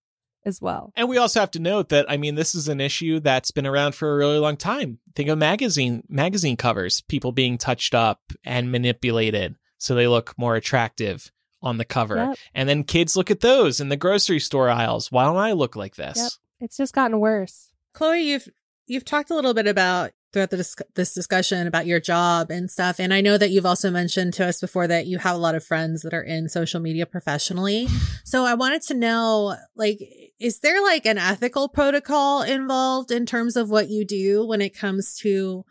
as 0.45 0.61
well. 0.61 0.93
And 0.97 1.09
we 1.09 1.17
also 1.17 1.39
have 1.41 1.53
to 1.53 1.61
note 1.61 1.91
that 1.91 2.07
I 2.11 2.17
mean 2.17 2.35
this 2.35 2.55
is 2.55 2.69
an 2.69 2.81
issue 2.81 3.21
that's 3.21 3.51
been 3.53 3.67
around 3.67 3.95
for 3.95 4.13
a 4.13 4.17
really 4.17 4.39
long 4.39 4.57
time. 4.57 4.99
Think 5.15 5.29
of 5.29 5.39
magazine 5.39 6.03
magazine 6.09 6.57
covers, 6.57 7.01
people 7.03 7.33
being 7.33 7.57
touched 7.59 7.95
up 7.95 8.21
and 8.45 8.71
manipulated 8.73 9.57
so 9.79 9.95
they 9.95 10.09
look 10.09 10.35
more 10.37 10.57
attractive 10.57 11.31
on 11.67 11.79
the 11.79 11.85
cover. 11.85 12.17
Yep. 12.17 12.39
And 12.55 12.69
then 12.69 12.85
kids 12.85 13.17
look 13.17 13.31
at 13.31 13.41
those 13.41 13.81
in 13.81 13.89
the 13.89 13.97
grocery 13.97 14.41
store 14.41 14.71
aisles. 14.71 15.11
Why 15.11 15.25
don't 15.25 15.37
I 15.37 15.53
look 15.53 15.77
like 15.77 15.97
this? 15.97 16.17
Yep. 16.17 16.31
It's 16.61 16.77
just 16.77 16.95
gotten 16.95 17.19
worse. 17.21 17.71
Chloe, 17.93 18.21
you've 18.21 18.49
you've 18.87 19.05
talked 19.05 19.31
a 19.31 19.35
little 19.35 19.53
bit 19.53 19.67
about 19.67 20.13
throughout 20.33 20.51
the 20.51 20.59
dis- 20.59 20.77
this 20.95 21.13
discussion 21.13 21.67
about 21.67 21.87
your 21.87 22.01
job 22.01 22.51
and 22.51 22.71
stuff, 22.71 23.01
and 23.01 23.13
I 23.13 23.21
know 23.21 23.37
that 23.37 23.51
you've 23.51 23.67
also 23.67 23.91
mentioned 23.91 24.35
to 24.35 24.47
us 24.47 24.61
before 24.61 24.87
that 24.87 25.07
you 25.07 25.19
have 25.19 25.35
a 25.35 25.39
lot 25.39 25.55
of 25.55 25.65
friends 25.65 26.03
that 26.03 26.15
are 26.15 26.23
in 26.23 26.49
social 26.49 26.81
media 26.81 27.07
professionally. 27.07 27.89
So 28.27 28.45
I 28.45 28.55
wanted 28.55 28.83
to 28.83 28.95
know, 28.95 29.55
like, 29.77 30.01
is 30.41 30.59
there 30.59 30.83
like 30.83 31.07
an 31.07 31.17
ethical 31.17 31.69
protocol 31.69 32.43
involved 32.43 33.13
in 33.13 33.25
terms 33.25 33.55
of 33.55 33.71
what 33.71 33.89
you 33.89 34.05
do 34.05 34.45
when 34.45 34.61
it 34.61 34.77
comes 34.77 35.15
to 35.19 35.65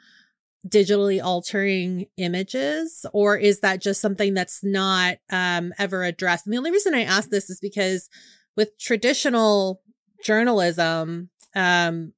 digitally 0.67 1.23
altering 1.23 2.07
images 2.17 3.05
or 3.13 3.37
is 3.37 3.59
that 3.59 3.81
just 3.81 4.01
something 4.01 4.33
that's 4.33 4.63
not 4.63 5.17
um, 5.29 5.73
ever 5.77 6.03
addressed? 6.03 6.45
And 6.45 6.53
the 6.53 6.57
only 6.57 6.71
reason 6.71 6.95
i 6.95 7.03
ask 7.03 7.29
this 7.29 7.49
is 7.49 7.59
because 7.59 8.09
with 8.55 8.77
traditional 8.79 9.81
journalism 10.23 11.29
um 11.55 12.13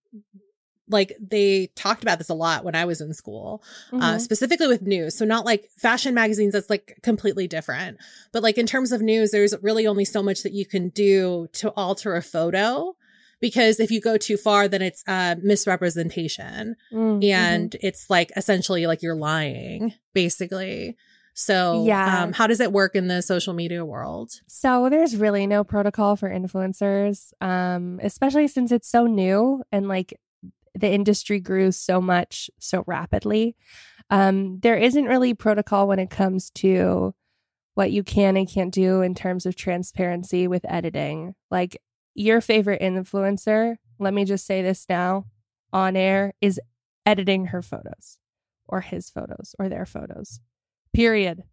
like 0.90 1.18
they 1.20 1.68
talked 1.76 2.02
about 2.02 2.18
this 2.18 2.30
a 2.30 2.34
lot 2.34 2.64
when 2.64 2.74
i 2.76 2.86
was 2.86 3.02
in 3.02 3.14
school 3.14 3.62
uh, 3.92 4.16
Mhm. 4.16 4.22
specifically 4.22 4.68
with 4.68 4.82
news. 4.82 5.18
So 5.18 5.26
not 5.26 5.44
like 5.46 5.70
fashion 5.78 6.14
magazines 6.14 6.54
that's 6.54 6.70
like 6.70 7.00
completely 7.04 7.48
different. 7.48 7.98
But 8.32 8.44
like 8.44 8.58
in 8.58 8.66
terms 8.66 8.92
of 8.94 9.02
news 9.02 9.32
there's 9.32 9.54
really 9.62 9.86
only 9.86 10.06
so 10.06 10.24
much 10.24 10.44
that 10.44 10.54
you 10.54 10.66
can 10.66 10.90
do 10.90 11.50
to 11.54 11.72
alter 11.72 12.16
a 12.16 12.22
photo 12.22 12.96
because 13.40 13.80
if 13.80 13.92
you 13.92 14.02
go 14.02 14.18
too 14.18 14.38
far 14.38 14.68
then 14.68 14.82
it's 14.82 15.04
uh 15.08 15.36
misrepresentation 15.42 16.76
Mm, 16.92 17.22
mhm. 17.22 17.32
and 17.34 17.76
it's 17.82 18.10
like 18.10 18.32
essentially 18.36 18.88
like 18.88 19.02
you're 19.02 19.16
lying 19.16 19.94
basically 20.14 20.96
so 21.34 21.84
Yeah. 21.86 22.24
um, 22.24 22.34
how 22.34 22.48
does 22.48 22.60
it 22.60 22.72
work 22.72 22.96
in 22.96 23.08
the 23.08 23.22
social 23.22 23.54
media 23.54 23.86
world 23.86 24.32
So 24.48 24.90
there's 24.90 25.16
really 25.16 25.46
no 25.46 25.64
protocol 25.64 26.16
for 26.16 26.30
influencers, 26.30 27.32
um, 27.42 28.00
especially 28.02 28.48
since 28.48 28.72
it's 28.72 28.90
so 28.90 29.06
new 29.06 29.62
and 29.72 29.88
like 29.88 30.20
the 30.74 30.92
industry 30.92 31.40
grew 31.40 31.72
so 31.72 32.02
much 32.02 32.50
so 32.60 32.84
rapidly. 32.88 33.56
Um, 34.10 34.60
there 34.62 34.78
isn't 34.78 35.06
really 35.06 35.34
protocol 35.36 35.88
when 35.88 36.00
it 36.00 36.10
comes 36.10 36.50
to 36.52 37.14
what 37.76 37.92
you 37.92 38.04
can 38.04 38.36
and 38.38 38.48
can't 38.50 38.74
do 38.74 39.02
in 39.02 39.14
terms 39.14 39.46
of 39.46 39.56
transparency 39.56 40.48
with 40.48 40.66
editing. 40.68 41.36
Like 41.52 41.78
your 42.18 42.42
favorite 42.42 42.82
influencer, 42.82 43.78
let 44.00 44.14
me 44.14 44.26
just 44.26 44.46
say 44.46 44.62
this 44.62 44.86
now 44.90 45.26
on 45.72 45.96
air, 45.96 46.34
is 46.42 46.60
editing 47.06 47.48
her 47.48 47.62
photos 47.62 48.18
or 48.68 48.82
his 48.82 49.10
photos 49.10 49.56
or 49.60 49.70
their 49.70 49.86
photos. 49.86 50.42
Period. 50.94 51.44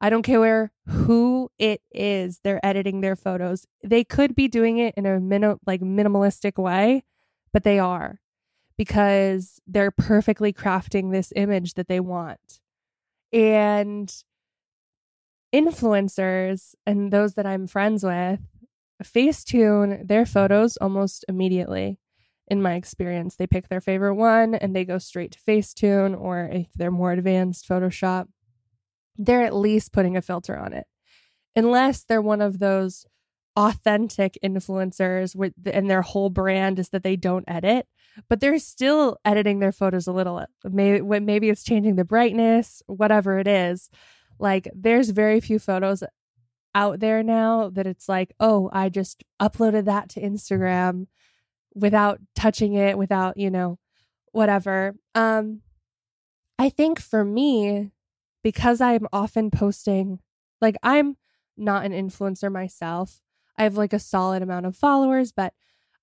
I 0.00 0.10
don't 0.10 0.22
care 0.22 0.40
where, 0.40 0.72
who 0.86 1.50
it 1.58 1.80
is 1.92 2.40
they're 2.44 2.64
editing 2.64 3.00
their 3.00 3.16
photos. 3.16 3.66
They 3.82 4.04
could 4.04 4.34
be 4.34 4.48
doing 4.48 4.78
it 4.78 4.94
in 4.96 5.06
a 5.06 5.18
mini- 5.18 5.54
like 5.66 5.80
minimalistic 5.80 6.62
way, 6.62 7.04
but 7.52 7.64
they 7.64 7.78
are 7.78 8.20
because 8.76 9.60
they're 9.66 9.90
perfectly 9.90 10.52
crafting 10.52 11.10
this 11.10 11.32
image 11.36 11.74
that 11.74 11.88
they 11.88 12.00
want. 12.00 12.60
And 13.32 14.12
influencers 15.54 16.74
and 16.86 17.12
those 17.12 17.34
that 17.34 17.46
I'm 17.46 17.66
friends 17.66 18.04
with 18.04 18.40
Facetune 19.02 20.06
their 20.06 20.26
photos 20.26 20.76
almost 20.76 21.24
immediately. 21.28 21.98
In 22.48 22.60
my 22.60 22.74
experience, 22.74 23.36
they 23.36 23.46
pick 23.46 23.68
their 23.68 23.80
favorite 23.80 24.14
one 24.14 24.54
and 24.54 24.74
they 24.74 24.84
go 24.84 24.98
straight 24.98 25.32
to 25.32 25.38
Facetune, 25.38 26.18
or 26.18 26.48
if 26.52 26.66
they're 26.74 26.90
more 26.90 27.12
advanced, 27.12 27.68
Photoshop. 27.68 28.26
They're 29.16 29.44
at 29.44 29.54
least 29.54 29.92
putting 29.92 30.16
a 30.16 30.22
filter 30.22 30.56
on 30.56 30.72
it, 30.72 30.86
unless 31.54 32.02
they're 32.04 32.22
one 32.22 32.40
of 32.40 32.58
those 32.58 33.06
authentic 33.56 34.38
influencers 34.42 35.36
with 35.36 35.52
and 35.66 35.90
their 35.90 36.00
whole 36.00 36.30
brand 36.30 36.78
is 36.78 36.88
that 36.88 37.02
they 37.02 37.16
don't 37.16 37.44
edit 37.46 37.86
but 38.28 38.40
they're 38.40 38.58
still 38.58 39.18
editing 39.26 39.58
their 39.58 39.72
photos 39.72 40.06
a 40.06 40.12
little 40.12 40.42
maybe 40.64 41.02
maybe 41.20 41.50
it's 41.50 41.62
changing 41.62 41.96
the 41.96 42.04
brightness 42.04 42.82
whatever 42.86 43.38
it 43.38 43.46
is 43.46 43.90
like 44.38 44.70
there's 44.74 45.10
very 45.10 45.38
few 45.38 45.58
photos 45.58 46.02
out 46.74 47.00
there 47.00 47.22
now 47.22 47.70
that 47.70 47.86
it's 47.86 48.08
like, 48.08 48.32
oh, 48.40 48.70
I 48.72 48.88
just 48.88 49.24
uploaded 49.40 49.84
that 49.84 50.08
to 50.10 50.20
Instagram 50.20 51.06
without 51.74 52.20
touching 52.34 52.74
it, 52.74 52.98
without, 52.98 53.36
you 53.36 53.50
know, 53.50 53.78
whatever. 54.32 54.94
Um 55.14 55.62
I 56.58 56.68
think 56.68 57.00
for 57.00 57.24
me, 57.24 57.90
because 58.42 58.80
I'm 58.80 59.08
often 59.12 59.50
posting, 59.50 60.20
like 60.60 60.76
I'm 60.82 61.16
not 61.56 61.84
an 61.84 61.92
influencer 61.92 62.52
myself. 62.52 63.20
I 63.56 63.64
have 63.64 63.76
like 63.76 63.92
a 63.92 63.98
solid 63.98 64.42
amount 64.42 64.66
of 64.66 64.76
followers, 64.76 65.32
but 65.32 65.52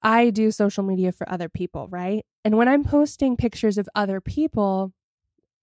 I 0.01 0.29
do 0.29 0.51
social 0.51 0.83
media 0.83 1.11
for 1.11 1.29
other 1.29 1.49
people, 1.49 1.87
right? 1.89 2.25
And 2.45 2.57
when 2.57 2.67
I'm 2.67 2.83
posting 2.83 3.35
pictures 3.35 3.77
of 3.77 3.89
other 3.95 4.21
people, 4.21 4.93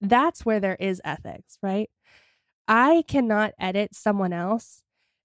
that's 0.01 0.45
where 0.45 0.61
there 0.61 0.77
is 0.79 1.01
ethics, 1.05 1.59
right? 1.63 1.89
I 2.69 3.05
cannot 3.09 3.53
edit 3.59 3.95
someone 3.95 4.33
else 4.33 4.83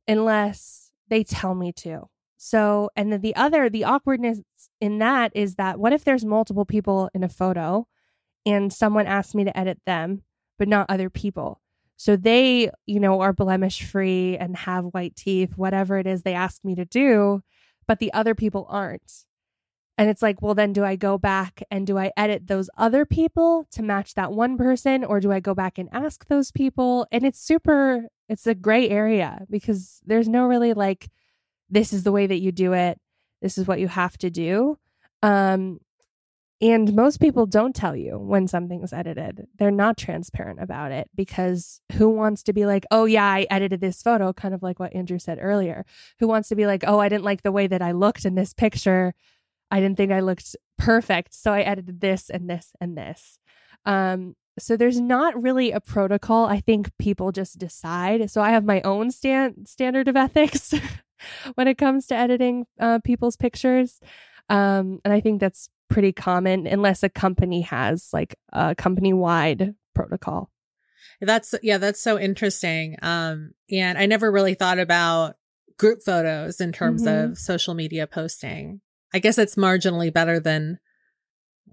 unless 0.07 0.91
they 1.09 1.23
tell 1.23 1.55
me 1.55 1.71
to. 1.73 2.09
So, 2.37 2.89
and 2.95 3.13
then 3.13 3.21
the 3.21 3.35
other, 3.35 3.69
the 3.69 3.83
awkwardness 3.83 4.41
in 4.79 4.97
that 4.99 5.31
is 5.35 5.55
that 5.55 5.79
what 5.79 5.93
if 5.93 6.03
there's 6.03 6.25
multiple 6.25 6.65
people 6.65 7.09
in 7.13 7.23
a 7.23 7.29
photo 7.29 7.87
and 8.45 8.73
someone 8.73 9.05
asks 9.05 9.35
me 9.35 9.43
to 9.43 9.55
edit 9.57 9.79
them, 9.85 10.23
but 10.57 10.67
not 10.67 10.87
other 10.89 11.09
people? 11.09 11.61
So 11.97 12.15
they, 12.15 12.71
you 12.87 12.99
know, 12.99 13.21
are 13.21 13.31
blemish 13.31 13.83
free 13.83 14.35
and 14.37 14.57
have 14.57 14.85
white 14.85 15.15
teeth, 15.15 15.55
whatever 15.55 15.99
it 15.99 16.07
is 16.07 16.23
they 16.23 16.33
ask 16.33 16.65
me 16.65 16.73
to 16.73 16.85
do, 16.85 17.43
but 17.87 17.99
the 17.99 18.11
other 18.11 18.33
people 18.33 18.65
aren't. 18.69 19.25
And 20.01 20.09
it's 20.09 20.23
like, 20.23 20.41
well, 20.41 20.55
then 20.55 20.73
do 20.73 20.83
I 20.83 20.95
go 20.95 21.19
back 21.19 21.61
and 21.69 21.85
do 21.85 21.99
I 21.99 22.11
edit 22.17 22.47
those 22.47 22.71
other 22.75 23.05
people 23.05 23.67
to 23.69 23.83
match 23.83 24.15
that 24.15 24.31
one 24.31 24.57
person? 24.57 25.03
Or 25.03 25.19
do 25.19 25.31
I 25.31 25.39
go 25.39 25.53
back 25.53 25.77
and 25.77 25.89
ask 25.91 26.25
those 26.25 26.51
people? 26.51 27.05
And 27.11 27.23
it's 27.23 27.39
super, 27.39 28.07
it's 28.27 28.47
a 28.47 28.55
gray 28.55 28.89
area 28.89 29.45
because 29.47 30.01
there's 30.03 30.27
no 30.27 30.47
really 30.47 30.73
like, 30.73 31.11
this 31.69 31.93
is 31.93 32.01
the 32.01 32.11
way 32.11 32.25
that 32.25 32.39
you 32.39 32.51
do 32.51 32.73
it. 32.73 32.99
This 33.43 33.59
is 33.59 33.67
what 33.67 33.79
you 33.79 33.87
have 33.87 34.17
to 34.17 34.31
do. 34.31 34.79
Um, 35.21 35.81
and 36.59 36.95
most 36.95 37.19
people 37.19 37.45
don't 37.45 37.75
tell 37.75 37.95
you 37.95 38.17
when 38.17 38.47
something's 38.47 38.93
edited. 38.93 39.45
They're 39.59 39.69
not 39.69 39.97
transparent 39.97 40.63
about 40.63 40.91
it 40.91 41.11
because 41.13 41.79
who 41.91 42.09
wants 42.09 42.41
to 42.43 42.53
be 42.53 42.65
like, 42.65 42.87
oh, 42.89 43.05
yeah, 43.05 43.27
I 43.27 43.45
edited 43.51 43.81
this 43.81 44.01
photo, 44.01 44.33
kind 44.33 44.55
of 44.55 44.63
like 44.63 44.79
what 44.79 44.95
Andrew 44.95 45.19
said 45.19 45.37
earlier. 45.39 45.85
Who 46.17 46.27
wants 46.27 46.49
to 46.49 46.55
be 46.55 46.65
like, 46.65 46.83
oh, 46.87 46.97
I 46.97 47.07
didn't 47.07 47.23
like 47.23 47.43
the 47.43 47.51
way 47.51 47.67
that 47.67 47.83
I 47.83 47.91
looked 47.91 48.25
in 48.25 48.33
this 48.33 48.55
picture. 48.55 49.13
I 49.71 49.79
didn't 49.79 49.97
think 49.97 50.11
I 50.11 50.19
looked 50.19 50.55
perfect. 50.77 51.33
So 51.33 51.53
I 51.53 51.61
edited 51.61 52.01
this 52.01 52.29
and 52.29 52.49
this 52.49 52.73
and 52.79 52.97
this. 52.97 53.39
Um, 53.85 54.35
so 54.59 54.75
there's 54.75 54.99
not 54.99 55.41
really 55.41 55.71
a 55.71 55.79
protocol. 55.79 56.45
I 56.45 56.59
think 56.59 56.91
people 56.99 57.31
just 57.31 57.57
decide. 57.57 58.29
So 58.29 58.41
I 58.41 58.51
have 58.51 58.65
my 58.65 58.81
own 58.81 59.09
stand 59.11 59.67
standard 59.67 60.07
of 60.07 60.17
ethics 60.17 60.73
when 61.55 61.67
it 61.67 61.77
comes 61.77 62.07
to 62.07 62.15
editing 62.15 62.65
uh, 62.79 62.99
people's 63.03 63.37
pictures. 63.37 63.99
Um, 64.49 64.99
and 65.05 65.13
I 65.13 65.21
think 65.21 65.39
that's 65.39 65.69
pretty 65.89 66.11
common 66.11 66.67
unless 66.67 67.03
a 67.03 67.09
company 67.09 67.61
has 67.61 68.09
like 68.11 68.35
a 68.51 68.75
company 68.75 69.13
wide 69.13 69.75
protocol. 69.95 70.51
That's 71.21 71.55
yeah, 71.61 71.77
that's 71.77 72.01
so 72.01 72.19
interesting. 72.19 72.97
Um, 73.01 73.51
and 73.71 73.97
I 73.97 74.05
never 74.05 74.31
really 74.31 74.55
thought 74.55 74.79
about 74.79 75.35
group 75.77 76.03
photos 76.03 76.59
in 76.59 76.71
terms 76.71 77.03
mm-hmm. 77.03 77.31
of 77.31 77.37
social 77.37 77.73
media 77.73 78.07
posting. 78.07 78.81
I 79.13 79.19
guess 79.19 79.37
it's 79.37 79.55
marginally 79.55 80.13
better 80.13 80.39
than 80.39 80.79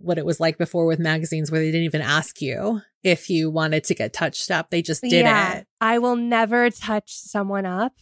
what 0.00 0.18
it 0.18 0.26
was 0.26 0.40
like 0.40 0.58
before 0.58 0.86
with 0.86 0.98
magazines 0.98 1.50
where 1.50 1.60
they 1.60 1.70
didn't 1.70 1.84
even 1.84 2.02
ask 2.02 2.40
you 2.40 2.80
if 3.02 3.28
you 3.28 3.50
wanted 3.50 3.84
to 3.84 3.94
get 3.94 4.12
touched 4.12 4.50
up. 4.50 4.70
They 4.70 4.82
just 4.82 5.02
did 5.02 5.12
yeah, 5.12 5.58
it. 5.58 5.66
I 5.80 5.98
will 5.98 6.16
never 6.16 6.70
touch 6.70 7.12
someone 7.14 7.66
up 7.66 7.94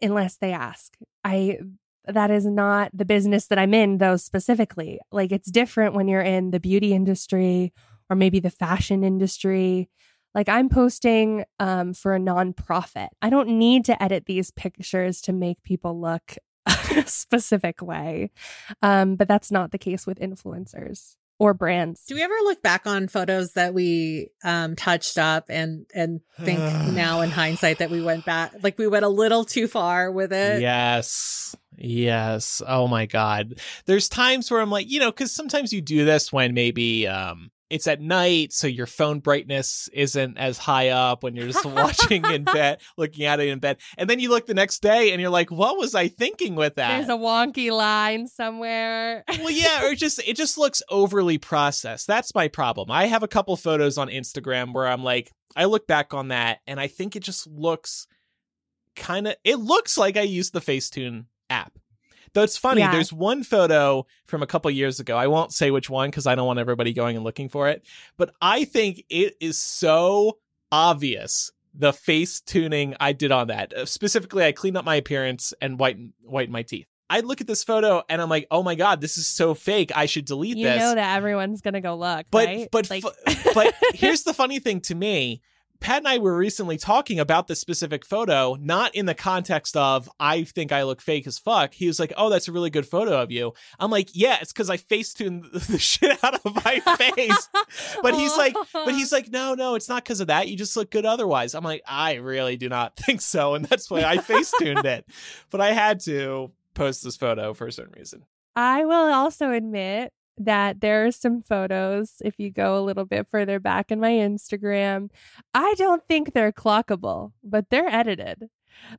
unless 0.00 0.36
they 0.36 0.52
ask. 0.52 0.96
I 1.24 1.58
that 2.06 2.30
is 2.30 2.46
not 2.46 2.90
the 2.94 3.04
business 3.04 3.46
that 3.48 3.58
I'm 3.58 3.74
in 3.74 3.98
though 3.98 4.16
specifically. 4.16 5.00
Like 5.12 5.32
it's 5.32 5.50
different 5.50 5.94
when 5.94 6.08
you're 6.08 6.20
in 6.20 6.50
the 6.50 6.60
beauty 6.60 6.92
industry 6.92 7.72
or 8.08 8.16
maybe 8.16 8.40
the 8.40 8.50
fashion 8.50 9.04
industry. 9.04 9.88
Like 10.34 10.48
I'm 10.48 10.68
posting 10.68 11.44
um, 11.58 11.92
for 11.92 12.14
a 12.14 12.20
nonprofit. 12.20 13.08
I 13.20 13.30
don't 13.30 13.58
need 13.58 13.84
to 13.86 14.02
edit 14.02 14.26
these 14.26 14.50
pictures 14.50 15.20
to 15.22 15.32
make 15.32 15.62
people 15.62 16.00
look 16.00 16.36
specific 17.06 17.82
way. 17.82 18.30
Um, 18.82 19.16
but 19.16 19.28
that's 19.28 19.50
not 19.50 19.72
the 19.72 19.78
case 19.78 20.06
with 20.06 20.18
influencers 20.20 21.16
or 21.40 21.54
brands. 21.54 22.04
Do 22.06 22.14
we 22.14 22.22
ever 22.22 22.34
look 22.44 22.62
back 22.62 22.86
on 22.86 23.08
photos 23.08 23.54
that 23.54 23.72
we 23.72 24.28
um, 24.44 24.76
touched 24.76 25.18
up 25.18 25.46
and 25.48 25.86
and 25.94 26.20
think 26.38 26.58
now 26.94 27.22
in 27.22 27.30
hindsight 27.30 27.78
that 27.78 27.90
we 27.90 28.02
went 28.02 28.24
back 28.24 28.52
like 28.62 28.78
we 28.78 28.86
went 28.86 29.04
a 29.04 29.08
little 29.08 29.44
too 29.44 29.66
far 29.66 30.12
with 30.12 30.32
it? 30.32 30.60
Yes. 30.60 31.56
Yes. 31.76 32.60
Oh 32.66 32.86
my 32.86 33.06
god. 33.06 33.58
There's 33.86 34.08
times 34.08 34.50
where 34.50 34.60
I'm 34.60 34.70
like, 34.70 34.90
you 34.90 35.00
know, 35.00 35.10
cuz 35.10 35.32
sometimes 35.32 35.72
you 35.72 35.80
do 35.80 36.04
this 36.04 36.30
when 36.32 36.52
maybe 36.52 37.08
um 37.08 37.50
it's 37.70 37.86
at 37.86 38.00
night, 38.00 38.52
so 38.52 38.66
your 38.66 38.86
phone 38.86 39.20
brightness 39.20 39.88
isn't 39.92 40.36
as 40.36 40.58
high 40.58 40.88
up 40.88 41.22
when 41.22 41.36
you're 41.36 41.46
just 41.46 41.64
watching 41.64 42.24
in 42.24 42.44
bed, 42.52 42.80
looking 42.98 43.24
at 43.24 43.38
it 43.38 43.48
in 43.48 43.60
bed. 43.60 43.78
And 43.96 44.10
then 44.10 44.18
you 44.18 44.28
look 44.28 44.46
the 44.46 44.54
next 44.54 44.82
day 44.82 45.12
and 45.12 45.20
you're 45.20 45.30
like, 45.30 45.50
what 45.50 45.78
was 45.78 45.94
I 45.94 46.08
thinking 46.08 46.56
with 46.56 46.74
that? 46.74 46.96
There's 46.96 47.08
a 47.08 47.20
wonky 47.22 47.70
line 47.70 48.26
somewhere. 48.26 49.24
well, 49.28 49.50
yeah, 49.50 49.86
or 49.86 49.94
just 49.94 50.20
it 50.26 50.36
just 50.36 50.58
looks 50.58 50.82
overly 50.90 51.38
processed. 51.38 52.06
That's 52.06 52.34
my 52.34 52.48
problem. 52.48 52.90
I 52.90 53.06
have 53.06 53.22
a 53.22 53.28
couple 53.28 53.56
photos 53.56 53.96
on 53.96 54.08
Instagram 54.08 54.74
where 54.74 54.88
I'm 54.88 55.04
like, 55.04 55.30
I 55.54 55.66
look 55.66 55.86
back 55.86 56.12
on 56.12 56.28
that 56.28 56.58
and 56.66 56.80
I 56.80 56.88
think 56.88 57.14
it 57.14 57.22
just 57.22 57.46
looks 57.46 58.06
kind 58.96 59.28
of 59.28 59.36
it 59.44 59.56
looks 59.56 59.96
like 59.96 60.16
I 60.16 60.22
used 60.22 60.52
the 60.52 60.60
Facetune 60.60 61.26
app. 61.48 61.78
Though 62.32 62.42
it's 62.42 62.56
funny, 62.56 62.80
yeah. 62.80 62.92
there's 62.92 63.12
one 63.12 63.42
photo 63.42 64.06
from 64.26 64.42
a 64.42 64.46
couple 64.46 64.70
years 64.70 65.00
ago. 65.00 65.16
I 65.16 65.26
won't 65.26 65.52
say 65.52 65.70
which 65.70 65.90
one 65.90 66.10
because 66.10 66.26
I 66.26 66.34
don't 66.34 66.46
want 66.46 66.58
everybody 66.58 66.92
going 66.92 67.16
and 67.16 67.24
looking 67.24 67.48
for 67.48 67.68
it. 67.68 67.84
But 68.16 68.32
I 68.40 68.64
think 68.64 69.04
it 69.08 69.36
is 69.40 69.58
so 69.58 70.38
obvious 70.70 71.50
the 71.74 71.92
face 71.92 72.40
tuning 72.40 72.94
I 73.00 73.12
did 73.12 73.32
on 73.32 73.48
that. 73.48 73.72
Uh, 73.72 73.86
specifically, 73.86 74.44
I 74.44 74.52
cleaned 74.52 74.76
up 74.76 74.84
my 74.84 74.96
appearance 74.96 75.52
and 75.60 75.76
whitened 75.78 76.12
whitened 76.24 76.52
my 76.52 76.62
teeth. 76.62 76.86
I 77.08 77.20
look 77.20 77.40
at 77.40 77.48
this 77.48 77.64
photo 77.64 78.04
and 78.08 78.22
I'm 78.22 78.28
like, 78.28 78.46
oh 78.52 78.62
my 78.62 78.76
god, 78.76 79.00
this 79.00 79.18
is 79.18 79.26
so 79.26 79.54
fake. 79.54 79.90
I 79.96 80.06
should 80.06 80.24
delete 80.26 80.56
you 80.56 80.64
this. 80.66 80.74
You 80.76 80.80
know 80.80 80.94
that 80.94 81.16
everyone's 81.16 81.60
gonna 81.60 81.80
go 81.80 81.96
look, 81.96 82.26
but 82.30 82.46
right? 82.46 82.68
but 82.70 82.88
like- 82.88 83.04
but 83.54 83.74
here's 83.94 84.22
the 84.22 84.34
funny 84.34 84.60
thing 84.60 84.80
to 84.82 84.94
me 84.94 85.42
Pat 85.80 85.98
and 85.98 86.08
I 86.08 86.18
were 86.18 86.36
recently 86.36 86.76
talking 86.76 87.18
about 87.18 87.48
this 87.48 87.58
specific 87.58 88.04
photo, 88.04 88.56
not 88.60 88.94
in 88.94 89.06
the 89.06 89.14
context 89.14 89.76
of 89.76 90.10
I 90.20 90.44
think 90.44 90.72
I 90.72 90.82
look 90.82 91.00
fake 91.00 91.26
as 91.26 91.38
fuck. 91.38 91.72
He 91.72 91.86
was 91.86 91.98
like, 91.98 92.12
"Oh, 92.16 92.28
that's 92.28 92.48
a 92.48 92.52
really 92.52 92.70
good 92.70 92.86
photo 92.86 93.20
of 93.20 93.30
you." 93.30 93.54
I'm 93.78 93.90
like, 93.90 94.10
"Yeah, 94.12 94.38
it's 94.40 94.52
because 94.52 94.68
I 94.68 94.76
facetuned 94.76 95.50
the 95.68 95.78
shit 95.78 96.22
out 96.22 96.34
of 96.44 96.54
my 96.64 96.80
face." 96.80 97.48
but 98.02 98.14
he's 98.14 98.36
like, 98.36 98.54
"But 98.72 98.94
he's 98.94 99.10
like, 99.10 99.30
no, 99.30 99.54
no, 99.54 99.74
it's 99.74 99.88
not 99.88 100.04
because 100.04 100.20
of 100.20 100.26
that. 100.26 100.48
You 100.48 100.56
just 100.56 100.76
look 100.76 100.90
good 100.90 101.06
otherwise." 101.06 101.54
I'm 101.54 101.64
like, 101.64 101.82
"I 101.86 102.14
really 102.14 102.56
do 102.56 102.68
not 102.68 102.96
think 102.96 103.20
so," 103.20 103.54
and 103.54 103.64
that's 103.64 103.90
why 103.90 104.02
I 104.04 104.18
facetuned 104.18 104.84
it. 104.84 105.06
But 105.50 105.60
I 105.62 105.72
had 105.72 106.00
to 106.00 106.50
post 106.74 107.02
this 107.04 107.16
photo 107.16 107.54
for 107.54 107.66
a 107.66 107.72
certain 107.72 107.94
reason. 107.96 108.24
I 108.54 108.84
will 108.84 109.12
also 109.12 109.52
admit 109.52 110.12
that 110.38 110.80
there 110.80 111.06
are 111.06 111.12
some 111.12 111.42
photos, 111.42 112.22
if 112.24 112.38
you 112.38 112.50
go 112.50 112.78
a 112.78 112.84
little 112.84 113.04
bit 113.04 113.28
further 113.30 113.60
back 113.60 113.90
in 113.90 114.00
my 114.00 114.10
Instagram, 114.10 115.10
I 115.54 115.74
don't 115.76 116.02
think 116.08 116.32
they're 116.32 116.52
clockable, 116.52 117.32
but 117.42 117.70
they're 117.70 117.88
edited. 117.88 118.48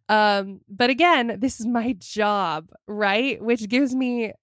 Um, 0.10 0.62
but 0.70 0.90
again, 0.90 1.38
this 1.40 1.60
is 1.60 1.66
my 1.66 1.94
job, 1.98 2.70
right? 2.88 3.41
Which 3.41 3.68
gives 3.68 3.95
me 3.95 4.34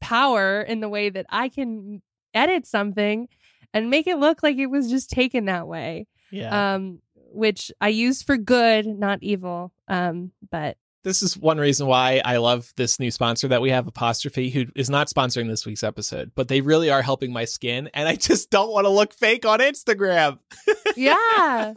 power 0.00 0.60
in 0.62 0.80
the 0.80 0.88
way 0.88 1.10
that 1.10 1.26
I 1.28 1.48
can 1.48 2.02
edit 2.32 2.66
something 2.66 3.28
and 3.72 3.90
make 3.90 4.06
it 4.06 4.18
look 4.18 4.42
like 4.42 4.56
it 4.56 4.66
was 4.66 4.88
just 4.88 5.10
taken 5.10 5.46
that 5.46 5.66
way. 5.66 6.06
Yeah. 6.30 6.74
Um, 6.74 7.00
which 7.16 7.72
I 7.80 7.88
use 7.88 8.22
for 8.22 8.36
good, 8.36 8.86
not 8.86 9.18
evil. 9.20 9.72
Um, 9.88 10.30
but 10.50 10.76
this 11.04 11.22
is 11.22 11.36
one 11.36 11.58
reason 11.58 11.86
why 11.86 12.20
I 12.24 12.38
love 12.38 12.72
this 12.76 12.98
new 12.98 13.10
sponsor 13.10 13.46
that 13.48 13.62
we 13.62 13.70
have, 13.70 13.86
Apostrophe, 13.86 14.50
who 14.50 14.66
is 14.74 14.90
not 14.90 15.08
sponsoring 15.08 15.48
this 15.48 15.64
week's 15.64 15.84
episode, 15.84 16.32
but 16.34 16.48
they 16.48 16.62
really 16.62 16.90
are 16.90 17.02
helping 17.02 17.32
my 17.32 17.44
skin, 17.44 17.88
and 17.94 18.08
I 18.08 18.16
just 18.16 18.50
don't 18.50 18.72
want 18.72 18.86
to 18.86 18.90
look 18.90 19.12
fake 19.12 19.46
on 19.46 19.60
Instagram. 19.60 20.38
yeah. 20.96 21.74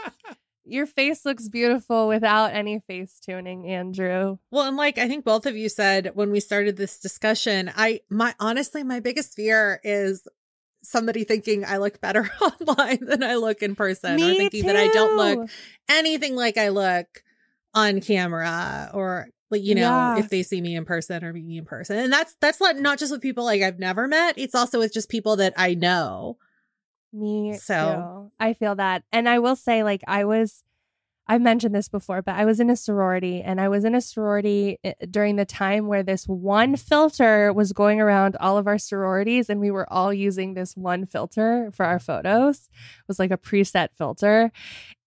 Your 0.65 0.85
face 0.85 1.23
looks 1.25 1.47
beautiful 1.47 2.07
without 2.07 2.53
any 2.53 2.79
face 2.87 3.19
tuning, 3.23 3.67
Andrew. 3.67 4.37
Well, 4.51 4.65
and 4.65 4.75
like 4.75 4.97
I 4.97 5.07
think 5.07 5.23
both 5.23 5.45
of 5.45 5.55
you 5.55 5.69
said 5.69 6.11
when 6.13 6.31
we 6.31 6.39
started 6.41 6.75
this 6.75 6.99
discussion, 6.99 7.71
I 7.75 8.01
my 8.09 8.33
honestly 8.39 8.83
my 8.83 8.99
biggest 8.99 9.33
fear 9.33 9.79
is 9.83 10.27
somebody 10.83 11.23
thinking 11.23 11.63
I 11.65 11.77
look 11.77 12.01
better 12.01 12.29
online 12.41 12.99
than 13.01 13.23
I 13.23 13.35
look 13.35 13.61
in 13.61 13.75
person 13.75 14.15
Me 14.15 14.31
or 14.31 14.35
thinking 14.35 14.61
too. 14.63 14.67
that 14.67 14.75
I 14.75 14.87
don't 14.87 15.17
look 15.17 15.49
anything 15.89 16.35
like 16.35 16.57
I 16.57 16.69
look 16.69 17.23
on 17.77 18.01
camera 18.01 18.89
or 18.93 19.27
like 19.51 19.63
you 19.63 19.75
know 19.75 19.81
Yeah. 19.81 20.17
if 20.19 20.29
they 20.29 20.43
see 20.43 20.59
me 20.61 20.75
in 20.75 20.83
person 20.85 21.23
or 21.23 21.31
meet 21.33 21.45
me 21.45 21.57
in 21.57 21.65
person. 21.65 21.97
And 21.97 22.11
that's 22.11 22.35
that's 22.41 22.59
not 22.59 22.77
not 22.77 22.99
just 22.99 23.11
with 23.11 23.21
people 23.21 23.45
like 23.45 23.61
I've 23.61 23.79
never 23.79 24.07
met, 24.07 24.37
it's 24.37 24.55
also 24.55 24.79
with 24.79 24.93
just 24.93 25.09
people 25.09 25.35
that 25.37 25.53
I 25.57 25.73
know. 25.73 26.37
Me 27.13 27.53
So- 27.53 28.29
too. 28.29 28.31
I 28.39 28.53
feel 28.53 28.75
that. 28.75 29.03
And 29.11 29.29
I 29.29 29.39
will 29.39 29.55
say, 29.55 29.81
like, 29.83 30.01
I 30.07 30.25
was, 30.25 30.63
I've 31.29 31.41
mentioned 31.41 31.73
this 31.73 31.87
before, 31.89 32.21
but 32.21 32.35
I 32.35 32.43
was 32.45 32.59
in 32.59 32.69
a 32.69 32.75
sorority 32.75 33.41
and 33.41 33.59
I 33.61 33.69
was 33.69 33.85
in 33.85 33.95
a 33.95 34.01
sorority 34.01 34.77
eh, 34.83 34.93
during 35.09 35.35
the 35.37 35.45
time 35.45 35.87
where 35.87 36.03
this 36.03 36.25
one 36.27 36.75
filter 36.75 37.51
was 37.53 37.71
going 37.73 37.99
around 38.01 38.35
all 38.39 38.57
of 38.57 38.67
our 38.67 38.77
sororities 38.77 39.49
and 39.49 39.59
we 39.59 39.71
were 39.71 39.91
all 39.91 40.13
using 40.13 40.53
this 40.53 40.75
one 40.75 41.05
filter 41.05 41.71
for 41.73 41.85
our 41.85 41.99
photos. 41.99 42.69
It 42.75 43.07
was 43.07 43.19
like 43.19 43.31
a 43.31 43.37
preset 43.37 43.89
filter. 43.97 44.51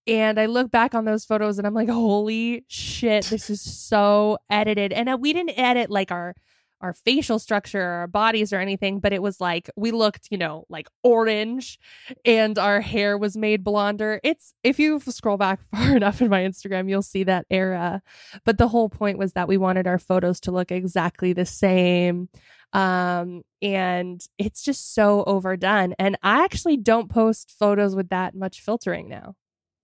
And 0.07 0.39
I 0.39 0.47
look 0.47 0.71
back 0.71 0.95
on 0.95 1.05
those 1.05 1.25
photos 1.25 1.57
and 1.57 1.67
I'm 1.67 1.73
like, 1.73 1.89
holy 1.89 2.65
shit, 2.67 3.25
this 3.25 3.49
is 3.49 3.61
so 3.89 4.37
edited. 4.49 4.93
And 4.93 5.09
uh, 5.09 5.17
we 5.19 5.33
didn't 5.33 5.57
edit 5.57 5.89
like 5.89 6.11
our 6.11 6.35
our 6.81 6.93
facial 6.93 7.39
structure 7.39 7.81
or 7.81 7.91
our 7.91 8.07
bodies 8.07 8.51
or 8.51 8.59
anything, 8.59 8.99
but 8.99 9.13
it 9.13 9.21
was 9.21 9.39
like 9.39 9.69
we 9.75 9.91
looked, 9.91 10.27
you 10.31 10.37
know, 10.37 10.65
like 10.69 10.87
orange 11.03 11.79
and 12.25 12.57
our 12.57 12.81
hair 12.81 13.17
was 13.17 13.37
made 13.37 13.63
blonder. 13.63 14.19
It's 14.23 14.53
if 14.63 14.79
you 14.79 14.99
scroll 14.99 15.37
back 15.37 15.61
far 15.71 15.95
enough 15.95 16.21
in 16.21 16.29
my 16.29 16.41
Instagram, 16.41 16.89
you'll 16.89 17.01
see 17.01 17.23
that 17.23 17.45
era. 17.49 18.01
But 18.45 18.57
the 18.57 18.67
whole 18.67 18.89
point 18.89 19.17
was 19.17 19.33
that 19.33 19.47
we 19.47 19.57
wanted 19.57 19.87
our 19.87 19.99
photos 19.99 20.39
to 20.41 20.51
look 20.51 20.71
exactly 20.71 21.33
the 21.33 21.45
same. 21.45 22.29
Um, 22.73 23.43
and 23.61 24.25
it's 24.37 24.63
just 24.63 24.95
so 24.95 25.23
overdone. 25.25 25.93
And 25.99 26.17
I 26.23 26.43
actually 26.43 26.77
don't 26.77 27.09
post 27.09 27.53
photos 27.57 27.95
with 27.95 28.09
that 28.09 28.33
much 28.33 28.61
filtering 28.61 29.09
now. 29.09 29.35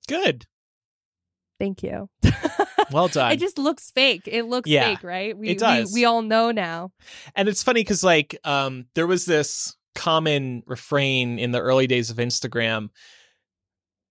Good. 0.08 0.46
Thank 1.60 1.84
you. 1.84 2.10
Well 2.90 3.10
done. 3.10 3.34
it 3.34 3.40
just 3.40 3.58
looks 3.58 3.92
fake. 3.92 4.22
It 4.28 4.44
looks 4.44 4.70
Yeah, 4.70 4.86
fake, 4.96 5.04
right? 5.04 5.38
We, 5.38 5.50
it 5.50 5.58
does. 5.60 5.92
We, 5.94 6.02
we 6.02 6.06
all 6.06 6.22
know 6.22 6.52
now. 6.52 6.92
And 7.36 7.50
it's 7.50 7.62
funny 7.62 7.82
because 7.82 8.02
like 8.02 8.38
um 8.46 8.86
there 8.96 9.06
was 9.08 9.26
this 9.26 9.76
common 9.94 10.64
refrain 10.66 11.38
in 11.38 11.52
the 11.52 11.60
early 11.60 11.86
days 11.88 12.10
of 12.12 12.16
Instagram. 12.18 12.90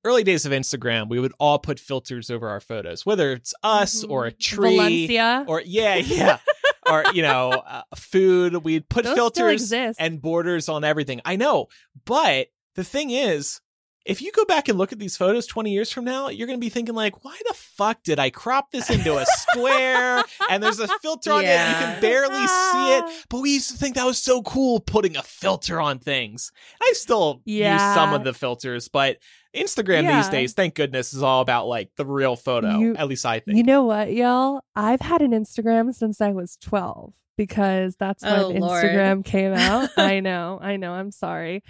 Early 0.05 0.25
days 0.25 0.45
of 0.45 0.53
Instagram, 0.53 1.09
we 1.09 1.19
would 1.19 1.33
all 1.41 1.59
put 1.59 1.81
filters 1.81 2.31
over 2.31 2.49
our 2.49 2.61
photos, 2.61 3.07
whether 3.07 3.33
it's 3.33 3.55
us 3.63 4.05
Mhm. 4.05 4.11
or 4.11 4.27
a 4.27 4.33
tree 4.33 4.77
Valencia. 4.77 5.45
or 5.49 5.63
yeah, 5.65 5.95
yeah, 6.05 6.39
or 6.87 7.05
you 7.15 7.23
know, 7.23 7.51
uh, 7.53 7.83
food. 7.97 8.57
We'd 8.59 8.89
put 8.91 9.05
Those 9.05 9.15
filters 9.17 9.73
and 9.73 10.21
borders 10.21 10.69
on 10.69 10.85
everything. 10.85 11.23
I 11.25 11.37
know, 11.37 11.69
but 12.05 12.49
the 12.75 12.85
thing 12.85 13.09
is, 13.11 13.61
if 14.07 14.23
you 14.23 14.31
go 14.31 14.45
back 14.45 14.69
and 14.69 14.79
look 14.79 14.93
at 14.93 15.01
these 15.01 15.17
photos 15.17 15.47
20 15.49 15.73
years 15.73 15.91
from 15.91 16.05
now, 16.05 16.29
you're 16.29 16.47
going 16.47 16.59
to 16.59 16.65
be 16.65 16.69
thinking 16.71 16.95
like, 16.95 17.25
why 17.25 17.37
the 17.49 17.55
fuck 17.55 18.03
did 18.05 18.21
I 18.21 18.31
crop 18.31 18.71
this 18.71 18.89
into 18.89 19.17
a 19.19 19.27
square 19.27 20.23
and 20.51 20.63
there's 20.63 20.79
a 20.79 20.87
filter 21.01 21.33
on 21.33 21.43
it 21.45 21.49
and 21.49 21.71
you 21.71 21.85
can 21.87 22.01
barely 22.01 22.47
see 22.47 22.95
it. 22.97 23.05
Ah. 23.05 23.13
But 23.29 23.41
we 23.41 23.55
used 23.55 23.71
to 23.73 23.77
think 23.77 23.97
that 23.97 24.07
was 24.07 24.19
so 24.23 24.43
cool 24.43 24.79
putting 24.79 25.17
a 25.17 25.23
filter 25.25 25.81
on 25.81 25.99
things. 25.99 26.53
I 26.81 26.93
still 26.95 27.43
use 27.45 27.81
some 27.95 28.15
of 28.15 28.23
the 28.23 28.33
filters, 28.33 28.87
but 28.89 29.19
Instagram 29.55 30.07
these 30.17 30.29
days, 30.29 30.53
thank 30.53 30.75
goodness, 30.75 31.13
is 31.13 31.23
all 31.23 31.41
about 31.41 31.67
like 31.67 31.91
the 31.97 32.07
real 32.07 32.37
photo. 32.37 32.79
You- 32.79 32.95
at 32.97 33.09
least 33.09 33.27
I 33.27 33.41
think. 33.41 33.57
You 33.57 33.65
know 33.65 33.83
what, 33.85 34.13
y'all? 34.13 34.61
I've 34.77 35.01
had 35.01 35.21
an 35.21 35.33
Instagram 35.33 35.93
since 35.93 36.21
I 36.21 36.31
was 36.31 36.57
12 36.61 37.13
because 37.37 37.97
that's 37.97 38.23
when 38.23 38.33
Oh, 38.33 38.49
Lord. 38.49 38.85
Instagram 38.85 39.25
came 39.25 39.53
out. 39.53 39.91
I 39.97 40.21
know, 40.21 40.59
I 40.61 40.77
know. 40.77 40.93
I'm 40.93 41.11
sorry. 41.11 41.63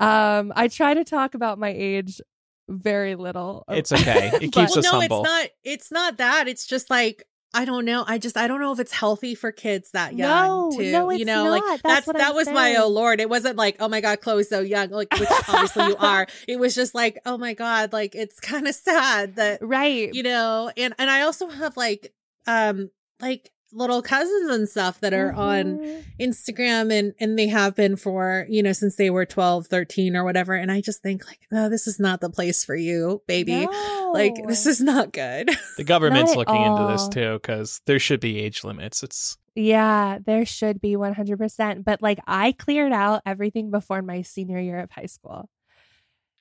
Um, 0.00 0.52
I 0.56 0.68
try 0.68 0.94
to 0.94 1.04
talk 1.04 1.34
about 1.34 1.58
my 1.58 1.70
age 1.76 2.20
very 2.68 3.14
little. 3.16 3.64
it's 3.68 3.92
okay. 3.92 4.28
It 4.34 4.40
But- 4.40 4.40
keeps 4.40 4.54
well, 4.54 4.78
us 4.78 4.84
no, 4.84 5.00
humble. 5.00 5.20
it's 5.20 5.28
not. 5.28 5.48
It's 5.64 5.92
not 5.92 6.16
that. 6.18 6.48
It's 6.48 6.66
just 6.66 6.90
like 6.90 7.26
I 7.54 7.66
don't 7.66 7.84
know. 7.84 8.02
I 8.06 8.16
just 8.16 8.38
I 8.38 8.48
don't 8.48 8.60
know 8.60 8.72
if 8.72 8.80
it's 8.80 8.92
healthy 8.92 9.34
for 9.34 9.52
kids 9.52 9.90
that 9.90 10.14
young. 10.14 10.70
No, 10.72 10.78
to, 10.78 10.90
no, 10.90 11.10
you 11.10 11.16
it's 11.16 11.26
know, 11.26 11.50
like 11.50 11.60
not. 11.62 11.80
That's 11.82 11.94
that's 11.94 12.06
what 12.06 12.16
that 12.16 12.30
I'm 12.30 12.34
was 12.34 12.48
my 12.48 12.76
oh 12.76 12.88
lord. 12.88 13.20
It 13.20 13.28
wasn't 13.28 13.56
like 13.56 13.76
oh 13.78 13.88
my 13.88 14.00
god, 14.00 14.22
Chloe's 14.22 14.48
so 14.48 14.60
young. 14.60 14.88
Like 14.88 15.12
which 15.18 15.28
obviously 15.48 15.86
you 15.88 15.96
are. 15.98 16.26
It 16.48 16.58
was 16.58 16.74
just 16.74 16.94
like 16.94 17.18
oh 17.26 17.36
my 17.36 17.52
god, 17.52 17.92
like 17.92 18.14
it's 18.14 18.40
kind 18.40 18.66
of 18.66 18.74
sad 18.74 19.36
that 19.36 19.58
right. 19.60 20.12
you 20.14 20.22
know. 20.22 20.70
And 20.78 20.94
and 20.98 21.10
I 21.10 21.22
also 21.22 21.48
have 21.48 21.76
like 21.76 22.14
um 22.46 22.90
like 23.20 23.50
little 23.72 24.02
cousins 24.02 24.50
and 24.50 24.68
stuff 24.68 25.00
that 25.00 25.14
are 25.14 25.32
on 25.32 25.78
Mhm. 25.78 26.04
Instagram 26.20 26.92
and 26.92 27.14
and 27.18 27.38
they 27.38 27.46
have 27.48 27.74
been 27.74 27.96
for, 27.96 28.46
you 28.48 28.62
know, 28.62 28.72
since 28.72 28.96
they 28.96 29.08
were 29.10 29.24
12, 29.24 29.66
13 29.66 30.14
or 30.14 30.24
whatever 30.24 30.54
and 30.54 30.70
I 30.70 30.80
just 30.80 31.02
think 31.02 31.26
like, 31.26 31.40
oh, 31.52 31.68
this 31.68 31.86
is 31.86 31.98
not 31.98 32.20
the 32.20 32.28
place 32.30 32.64
for 32.64 32.76
you, 32.76 33.22
baby. 33.26 33.66
Like 34.12 34.34
this 34.46 34.66
is 34.66 34.80
not 34.80 35.12
good. 35.12 35.50
the 35.78 35.84
government's 35.84 36.34
Not 36.34 36.46
at 36.46 36.48
looking 36.48 36.62
into 36.62 36.86
this 36.92 37.08
too 37.08 37.34
because 37.34 37.80
there 37.86 37.98
should 37.98 38.20
be 38.20 38.38
age 38.40 38.62
limits. 38.62 39.02
It's 39.02 39.38
Yeah, 39.54 40.18
there 40.24 40.44
should 40.44 40.80
be 40.80 40.96
100%. 40.96 41.84
But 41.84 42.02
like 42.02 42.18
I 42.26 42.52
cleared 42.52 42.92
out 42.92 43.22
everything 43.24 43.70
before 43.70 44.02
my 44.02 44.22
senior 44.22 44.60
year 44.60 44.80
of 44.80 44.90
high 44.90 45.06
school. 45.06 45.48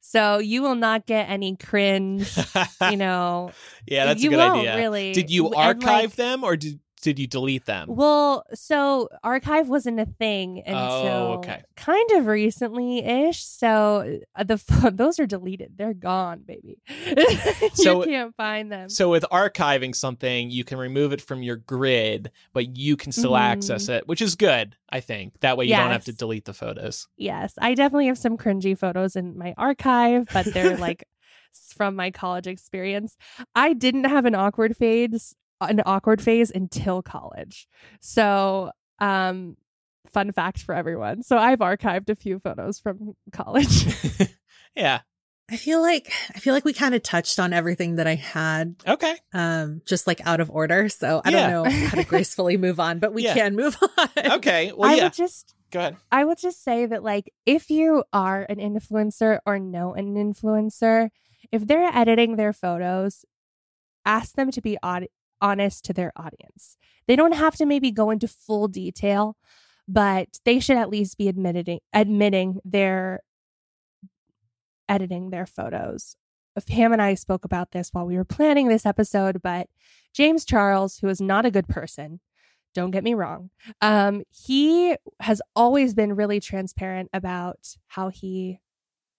So 0.03 0.40
you 0.40 0.64
will 0.64 0.76
not 0.76 1.06
get 1.06 1.30
any 1.30 1.56
cringe, 1.56 2.36
you 2.90 2.98
know. 2.98 3.52
yeah, 3.86 4.06
that's 4.06 4.22
you 4.22 4.30
a 4.30 4.32
good 4.32 4.38
won't, 4.38 4.60
idea. 4.68 4.76
Really. 4.78 5.14
Did 5.14 5.30
you 5.30 5.53
archive 5.53 5.84
like, 5.84 6.16
them 6.16 6.44
or 6.44 6.58
did 6.58 6.80
did 7.02 7.19
you 7.19 7.28
delete 7.28 7.65
them? 7.65 7.88
Well, 7.90 8.45
so 8.53 9.10
archive 9.23 9.68
wasn't 9.69 9.99
a 9.99 10.06
thing 10.06 10.60
until 10.60 10.76
Oh, 10.78 11.34
okay. 11.40 11.61
kind 11.76 12.11
of 12.11 12.28
recently 12.28 12.99
ish. 12.99 13.44
So 13.44 14.19
uh, 14.36 14.44
the 14.44 14.91
those 14.94 15.19
are 15.19 15.26
deleted. 15.26 15.73
They're 15.78 15.94
gone, 15.94 16.44
baby. 16.45 16.80
So- 17.73 17.99
you 18.02 18.06
can't 18.11 18.36
find 18.36 18.72
them. 18.72 18.90
So 18.90 19.10
with 19.10 19.26
archiving 19.32 19.95
something, 19.95 20.49
you 20.52 20.64
can 20.64 20.78
remove 20.78 21.14
it 21.14 21.22
from 21.22 21.41
your 21.44 21.56
grid, 21.57 22.32
but 22.53 22.78
you 22.78 22.95
can 22.98 23.11
still 23.11 23.32
Mhm. 23.32 23.40
access 23.40 23.90
it, 23.90 24.07
which 24.07 24.22
is 24.22 24.36
good, 24.36 24.76
I 24.90 24.99
think. 24.99 25.40
That 25.41 25.57
way 25.57 25.65
you 25.65 25.76
don't 25.76 25.91
have 25.91 26.06
to 26.06 26.14
delete 26.14 26.45
the 26.45 26.53
photos. 26.53 27.07
Yes, 27.18 27.53
I 27.60 27.73
definitely 27.73 28.07
have 28.07 28.18
some 28.18 28.38
cringy 28.38 28.78
photos 28.78 29.15
in 29.15 29.38
my 29.38 29.53
archive, 29.57 30.28
but 30.34 30.45
they're 30.45 30.78
like 30.78 31.03
from 31.76 31.95
my 31.95 32.11
college 32.11 32.48
experience. 32.48 33.18
I 33.56 33.73
didn't 33.73 34.06
have 34.06 34.26
an 34.26 34.36
awkward 34.36 34.78
phase, 34.78 35.36
an 35.62 35.82
awkward 35.86 36.22
phase 36.22 36.52
until 36.52 37.02
college. 37.02 37.68
So, 38.00 38.72
um, 39.00 39.58
fun 40.12 40.32
fact 40.32 40.60
for 40.64 40.74
everyone. 40.76 41.24
So 41.24 41.38
I've 41.38 41.60
archived 41.60 42.10
a 42.10 42.16
few 42.16 42.40
photos 42.40 42.80
from 42.80 43.16
college. 43.32 43.86
yeah. 44.76 45.02
I 45.50 45.58
feel 45.58 45.82
like 45.82 46.10
I 46.34 46.40
feel 46.40 46.54
like 46.54 46.64
we 46.64 46.72
kind 46.72 46.96
of 46.96 47.04
touched 47.04 47.38
on 47.38 47.52
everything 47.52 47.96
that 47.98 48.08
I 48.08 48.16
had 48.16 48.76
Okay. 48.88 49.16
um 49.34 49.82
just 49.86 50.08
like 50.08 50.26
out 50.26 50.40
of 50.40 50.50
order. 50.50 50.88
So 50.88 51.22
I 51.26 51.30
Yeah. 51.30 51.50
don't 51.50 51.64
know 51.66 51.70
how 51.88 51.98
to 51.98 52.04
gracefully 52.08 52.56
move 52.58 52.80
on, 52.80 53.00
but 53.00 53.14
we 53.14 53.24
Yeah. 53.26 53.34
can 53.34 53.56
move 53.58 53.78
on. 53.98 54.10
Okay. 54.38 54.72
Well, 54.76 54.90
I 54.90 54.96
yeah. 54.96 55.04
would 55.04 55.14
just 55.14 55.54
Go 55.72 55.80
ahead. 55.80 55.98
I 56.12 56.24
would 56.26 56.38
just 56.38 56.64
say 56.64 56.86
that, 56.86 57.02
like, 57.04 57.34
if 57.46 57.70
you 57.70 58.04
are 58.12 58.46
an 58.50 58.58
influencer 58.58 59.40
or 59.46 59.58
know 59.60 59.94
an 59.94 60.16
influencer, 60.16 61.10
if 61.52 61.66
they're 61.66 61.90
editing 61.96 62.36
their 62.36 62.52
photos, 62.54 63.24
ask 64.06 64.36
them 64.36 64.52
to 64.52 64.62
be 64.62 64.78
aud- 64.84 65.08
honest 65.41 65.84
to 65.85 65.93
their 65.93 66.11
audience. 66.15 66.77
They 67.07 67.15
don't 67.15 67.34
have 67.34 67.55
to 67.57 67.65
maybe 67.65 67.91
go 67.91 68.09
into 68.09 68.27
full 68.27 68.68
detail, 68.68 69.38
but 69.88 70.39
they 70.45 70.59
should 70.59 70.77
at 70.77 70.89
least 70.89 71.18
be 71.18 71.27
admitting 71.27 71.80
admitting 71.93 72.59
their 72.63 73.22
editing 74.88 75.30
their 75.30 75.45
photos. 75.45 76.15
Pam 76.68 76.91
and 76.91 77.01
I 77.01 77.13
spoke 77.15 77.45
about 77.45 77.72
this 77.72 77.89
while 77.91 78.05
we 78.05 78.18
were 78.18 78.26
planning 78.26 78.68
this 78.68 78.85
episode, 78.85 79.41
but 79.41 79.68
James 80.13 80.43
Charles, 80.43 80.97
who 80.99 81.07
is 81.07 81.22
not 81.22 81.45
a 81.45 81.51
good 81.51 81.68
person, 81.68 82.19
don't 82.73 82.91
get 82.91 83.03
me 83.03 83.13
wrong, 83.13 83.49
um, 83.81 84.23
he 84.30 84.95
has 85.22 85.41
always 85.55 85.93
been 85.93 86.15
really 86.15 86.39
transparent 86.39 87.09
about 87.13 87.76
how 87.88 88.09
he 88.09 88.59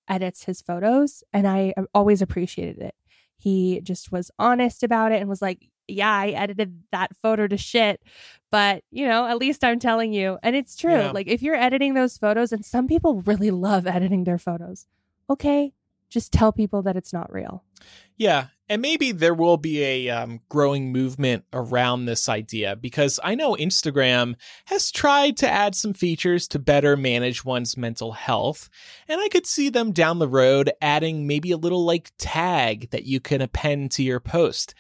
edits 0.09 0.45
his 0.45 0.61
photos, 0.61 1.25
and 1.33 1.47
I 1.47 1.75
always 1.95 2.21
appreciated 2.21 2.79
it. 2.79 2.95
He 3.39 3.81
just 3.83 4.13
was 4.13 4.31
honest 4.39 4.83
about 4.83 5.13
it 5.13 5.21
and 5.21 5.29
was 5.29 5.43
like, 5.43 5.69
"Yeah, 5.93 6.13
I 6.13 6.29
edited 6.29 6.83
that 6.93 7.17
photo 7.17 7.47
to 7.47 7.57
shit, 7.57 8.01
but 8.51 8.85
you 8.91 9.07
know, 9.07 9.27
at 9.27 9.39
least 9.39 9.65
I'm 9.65 9.79
telling 9.79 10.13
you." 10.13 10.39
And 10.43 10.57
it's 10.57 10.77
true. 10.77 10.93
Yeah. 10.93 11.11
Like 11.13 11.29
if 11.29 11.43
you're 11.43 11.55
editing 11.55 11.95
those 11.95 12.19
photos, 12.19 12.53
and 12.53 12.65
some 12.65 12.87
people 12.87 13.23
really 13.23 13.51
love 13.51 13.87
editing 13.87 14.25
their 14.25 14.39
photos, 14.39 14.87
okay, 15.31 15.73
just 16.09 16.33
tell 16.33 16.53
people 16.53 16.83
that 16.83 16.97
it's 16.97 17.13
not 17.13 17.33
real. 17.33 17.65
Yeah, 18.17 18.47
and 18.73 18.81
maybe 18.81 19.13
there 19.13 19.35
will 19.35 19.59
be 19.59 19.83
a 19.83 20.09
um, 20.09 20.41
growing 20.49 20.93
movement 20.93 21.45
around 21.53 22.07
this 22.07 22.27
idea 22.29 22.75
because 22.75 23.21
I 23.23 23.35
know 23.35 23.55
Instagram 23.55 24.37
has 24.65 24.91
tried 24.91 25.37
to 25.39 25.51
add 25.51 25.75
some 25.75 25.93
features 25.93 26.49
to 26.49 26.59
better 26.59 26.97
manage 26.97 27.45
one's 27.45 27.77
mental 27.77 28.13
health. 28.13 28.71
And 29.09 29.21
I 29.21 29.29
could 29.29 29.47
see 29.47 29.69
them 29.69 29.93
down 29.93 30.21
the 30.21 30.29
road 30.29 30.71
adding 30.81 31.27
maybe 31.27 31.51
a 31.51 31.59
little 31.59 31.85
like 31.85 32.13
tag 32.17 32.89
that 32.93 33.05
you 33.05 33.21
can 33.21 33.43
append 33.43 33.91
to 33.93 34.03
your 34.03 34.21
post, 34.21 34.75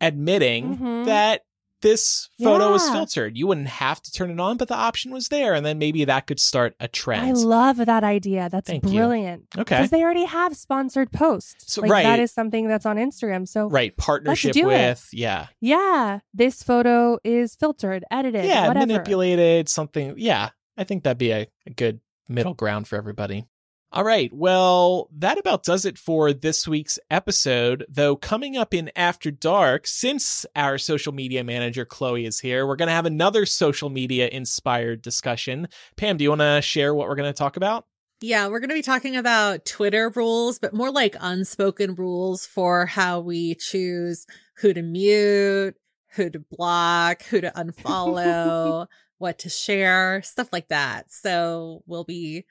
admitting 0.00 0.78
Mhm. 0.78 1.04
that 1.06 1.42
this 1.80 2.28
photo 2.42 2.72
was 2.72 2.88
filtered. 2.90 3.38
You 3.38 3.46
wouldn't 3.46 3.68
have 3.68 4.02
to 4.02 4.10
turn 4.10 4.32
it 4.32 4.40
on, 4.40 4.56
but 4.56 4.66
the 4.66 4.74
option 4.74 5.12
was 5.12 5.28
there. 5.28 5.54
And 5.54 5.64
then 5.64 5.78
maybe 5.78 6.04
that 6.06 6.26
could 6.26 6.40
start 6.40 6.74
a 6.80 6.88
trend. 6.88 7.24
I 7.24 7.30
love 7.30 7.76
that 7.76 8.02
idea. 8.02 8.48
That's 8.50 8.68
Thank 8.68 8.82
you. 8.84 8.90
brilliant. 8.98 9.44
okay. 9.56 9.76
Because 9.76 9.90
they 9.90 10.02
already 10.02 10.24
have 10.24 10.56
sponsored 10.56 11.12
posts. 11.12 11.72
So- 11.72 11.82
like 11.82 11.90
right. 11.92 12.02
that 12.02 12.18
is 12.18 12.32
something 12.32 12.66
that's 12.66 12.84
on 12.84 12.96
Instagram. 12.96 13.46
So 13.46 13.68
Right. 13.68 13.96
Partnership 13.96 14.54
do 14.54 14.62
it. 14.70 14.88
with, 14.88 15.08
yeah. 15.12 15.46
yeah, 15.60 16.18
this 16.34 16.64
photo 16.64 17.18
is 17.22 17.54
filtered, 17.54 18.04
edited, 18.10 18.44
yeah, 18.44 18.66
whatever. 18.66 18.84
manipulated 18.86 19.68
something. 19.68 20.14
Yeah, 20.16 20.48
I 20.76 20.82
think 20.82 21.04
that'd 21.04 21.16
be 21.16 21.30
a, 21.30 21.46
a 21.64 21.70
good 21.70 22.00
middle 22.28 22.54
ground 22.54 22.88
for 22.88 22.96
everybody. 22.96 23.46
All 23.90 24.04
right, 24.04 24.30
well, 24.34 25.08
that 25.16 25.38
about 25.38 25.64
does 25.64 25.86
it 25.86 25.96
for 25.96 26.34
this 26.34 26.68
week's 26.68 26.98
episode. 27.10 27.86
Though 27.88 28.16
coming 28.16 28.54
up 28.54 28.74
in 28.74 28.90
After 28.94 29.30
Dark, 29.30 29.86
since 29.86 30.44
our 30.54 30.76
social 30.76 31.14
media 31.14 31.42
manager 31.42 31.86
Chloe 31.86 32.26
is 32.26 32.38
here, 32.38 32.66
we're 32.66 32.76
going 32.76 32.88
to 32.88 32.94
have 32.94 33.06
another 33.06 33.46
social 33.46 33.88
media 33.88 34.28
inspired 34.28 35.00
discussion. 35.00 35.68
Pam, 35.96 36.18
do 36.18 36.24
you 36.24 36.28
want 36.28 36.42
to 36.42 36.60
share 36.60 36.94
what 36.94 37.08
we're 37.08 37.14
going 37.14 37.32
to 37.32 37.38
talk 37.38 37.56
about? 37.56 37.86
Yeah, 38.20 38.48
we're 38.48 38.60
going 38.60 38.68
to 38.68 38.74
be 38.74 38.82
talking 38.82 39.16
about 39.16 39.64
Twitter 39.64 40.10
rules, 40.10 40.58
but 40.58 40.74
more 40.74 40.90
like 40.90 41.16
unspoken 41.18 41.94
rules 41.94 42.44
for 42.44 42.84
how 42.84 43.20
we 43.20 43.54
choose 43.54 44.26
who 44.56 44.74
to 44.74 44.82
mute, 44.82 45.76
who 46.10 46.28
to 46.28 46.40
block, 46.40 47.22
who 47.22 47.40
to 47.40 47.50
unfollow, 47.56 48.86
what 49.16 49.38
to 49.38 49.48
share, 49.48 50.20
stuff 50.22 50.52
like 50.52 50.68
that. 50.68 51.10
So 51.10 51.84
we'll 51.86 52.04
be 52.04 52.44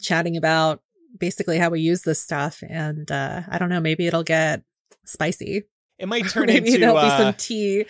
chatting 0.00 0.36
about 0.36 0.80
basically 1.18 1.58
how 1.58 1.70
we 1.70 1.80
use 1.80 2.02
this 2.02 2.20
stuff. 2.20 2.62
And 2.68 3.10
uh, 3.10 3.42
I 3.48 3.58
don't 3.58 3.68
know, 3.68 3.80
maybe 3.80 4.06
it'll 4.06 4.22
get 4.24 4.62
spicy. 5.04 5.64
It 5.98 6.08
might 6.08 6.28
turn 6.30 6.46
maybe 6.46 6.68
into 6.68 6.80
there'll 6.80 6.94
be 6.96 7.00
uh, 7.00 7.18
some 7.18 7.34
tea. 7.34 7.86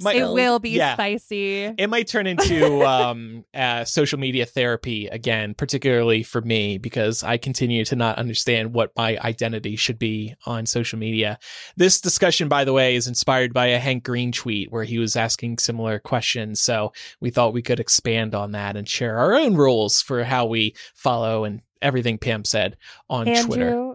Might- 0.00 0.16
it 0.16 0.28
will 0.28 0.58
be 0.58 0.70
Yeah. 0.70 0.94
spicy. 0.94 1.64
it 1.64 1.88
might 1.88 2.08
turn 2.08 2.26
into 2.26 2.82
um, 2.86 3.44
uh, 3.54 3.84
social 3.84 4.18
media 4.18 4.44
therapy 4.46 5.06
again, 5.06 5.54
particularly 5.54 6.22
for 6.22 6.40
me, 6.40 6.78
because 6.78 7.22
I 7.22 7.36
continue 7.36 7.84
to 7.86 7.96
not 7.96 8.18
understand 8.18 8.74
what 8.74 8.90
my 8.96 9.16
identity 9.18 9.76
should 9.76 9.98
be 9.98 10.34
on 10.46 10.66
social 10.66 10.98
media. 10.98 11.38
This 11.76 12.00
discussion, 12.00 12.48
by 12.48 12.64
the 12.64 12.72
way, 12.72 12.96
is 12.96 13.06
inspired 13.06 13.52
by 13.54 13.66
a 13.66 13.78
Hank 13.78 14.04
Green 14.04 14.32
tweet 14.32 14.72
where 14.72 14.84
he 14.84 14.98
was 14.98 15.16
asking 15.16 15.58
similar 15.58 15.98
questions. 15.98 16.60
So 16.60 16.92
we 17.20 17.30
thought 17.30 17.52
we 17.54 17.62
could 17.62 17.80
expand 17.80 18.34
on 18.34 18.52
that 18.52 18.76
and 18.76 18.88
share 18.88 19.16
our 19.18 19.34
own 19.34 19.54
rules 19.54 20.02
for 20.02 20.24
how 20.24 20.46
we 20.46 20.74
follow 20.94 21.44
and 21.44 21.60
everything 21.82 22.18
Pam 22.18 22.44
said 22.44 22.76
on 23.10 23.26
Twitter. 23.44 23.94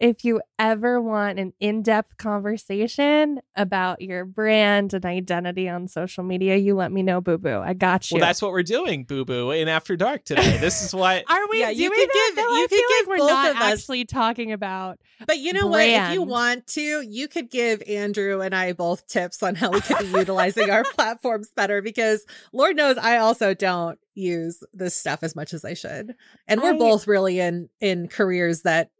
Andrew, 0.00 0.10
if 0.10 0.24
you 0.24 0.40
ever 0.58 1.00
want 1.00 1.38
an 1.38 1.52
in 1.60 1.82
depth 1.82 2.16
conversation 2.16 3.40
about 3.54 4.00
your 4.00 4.24
brand 4.24 4.94
and 4.94 5.04
identity 5.04 5.68
on 5.68 5.88
social 5.88 6.24
media, 6.24 6.56
you 6.56 6.74
let 6.74 6.92
me 6.92 7.02
know, 7.02 7.20
boo 7.20 7.38
boo. 7.38 7.58
I 7.60 7.74
got 7.74 8.10
you. 8.10 8.16
Well, 8.16 8.26
that's 8.26 8.42
what 8.42 8.50
we're 8.52 8.62
doing, 8.62 9.04
Boo 9.04 9.24
Boo, 9.24 9.50
in 9.50 9.68
After 9.68 9.96
Dark 9.96 10.24
today. 10.24 10.58
This 10.58 10.82
is 10.82 10.94
what. 10.94 11.24
Are 11.30 11.48
we 11.48 11.60
Yeah, 11.60 11.66
doing 11.66 11.78
you 11.80 11.90
could 11.90 12.08
that? 12.08 12.32
give- 12.34 12.36
though? 12.36 12.54
you 12.56 12.58
I 12.64 12.66
could 12.68 12.70
feel 12.70 12.88
give 13.00 13.08
like 13.08 13.18
we're 13.18 13.26
not 13.28 13.56
actually 13.56 14.04
talking 14.04 14.52
about. 14.52 14.98
But 15.26 15.38
you 15.38 15.52
know 15.52 15.66
what? 15.66 15.80
If 15.86 16.12
you 16.14 16.22
want 16.22 16.66
to, 16.68 17.02
you 17.02 17.28
could 17.28 17.50
give 17.50 17.82
Andrew 17.88 18.40
and 18.40 18.54
I 18.54 18.72
both 18.72 19.06
tips 19.06 19.42
on 19.42 19.54
how 19.54 19.70
we 19.70 19.80
could 19.80 19.98
be 19.98 20.06
utilizing 20.18 20.70
our 20.70 20.84
platforms 20.94 21.50
better 21.54 21.82
because 21.82 22.24
Lord 22.52 22.76
knows 22.76 22.96
I 22.98 23.18
also 23.18 23.54
don't 23.54 23.98
use 24.14 24.62
this 24.72 24.94
stuff 24.96 25.22
as 25.22 25.34
much 25.36 25.52
as 25.54 25.64
I 25.64 25.74
should. 25.74 26.14
And 26.48 26.60
we're 26.62 26.74
I- 26.74 26.78
both 26.78 27.06
really 27.06 27.40
in 27.40 27.68
in 27.80 28.08
careers 28.08 28.62
that 28.62 28.90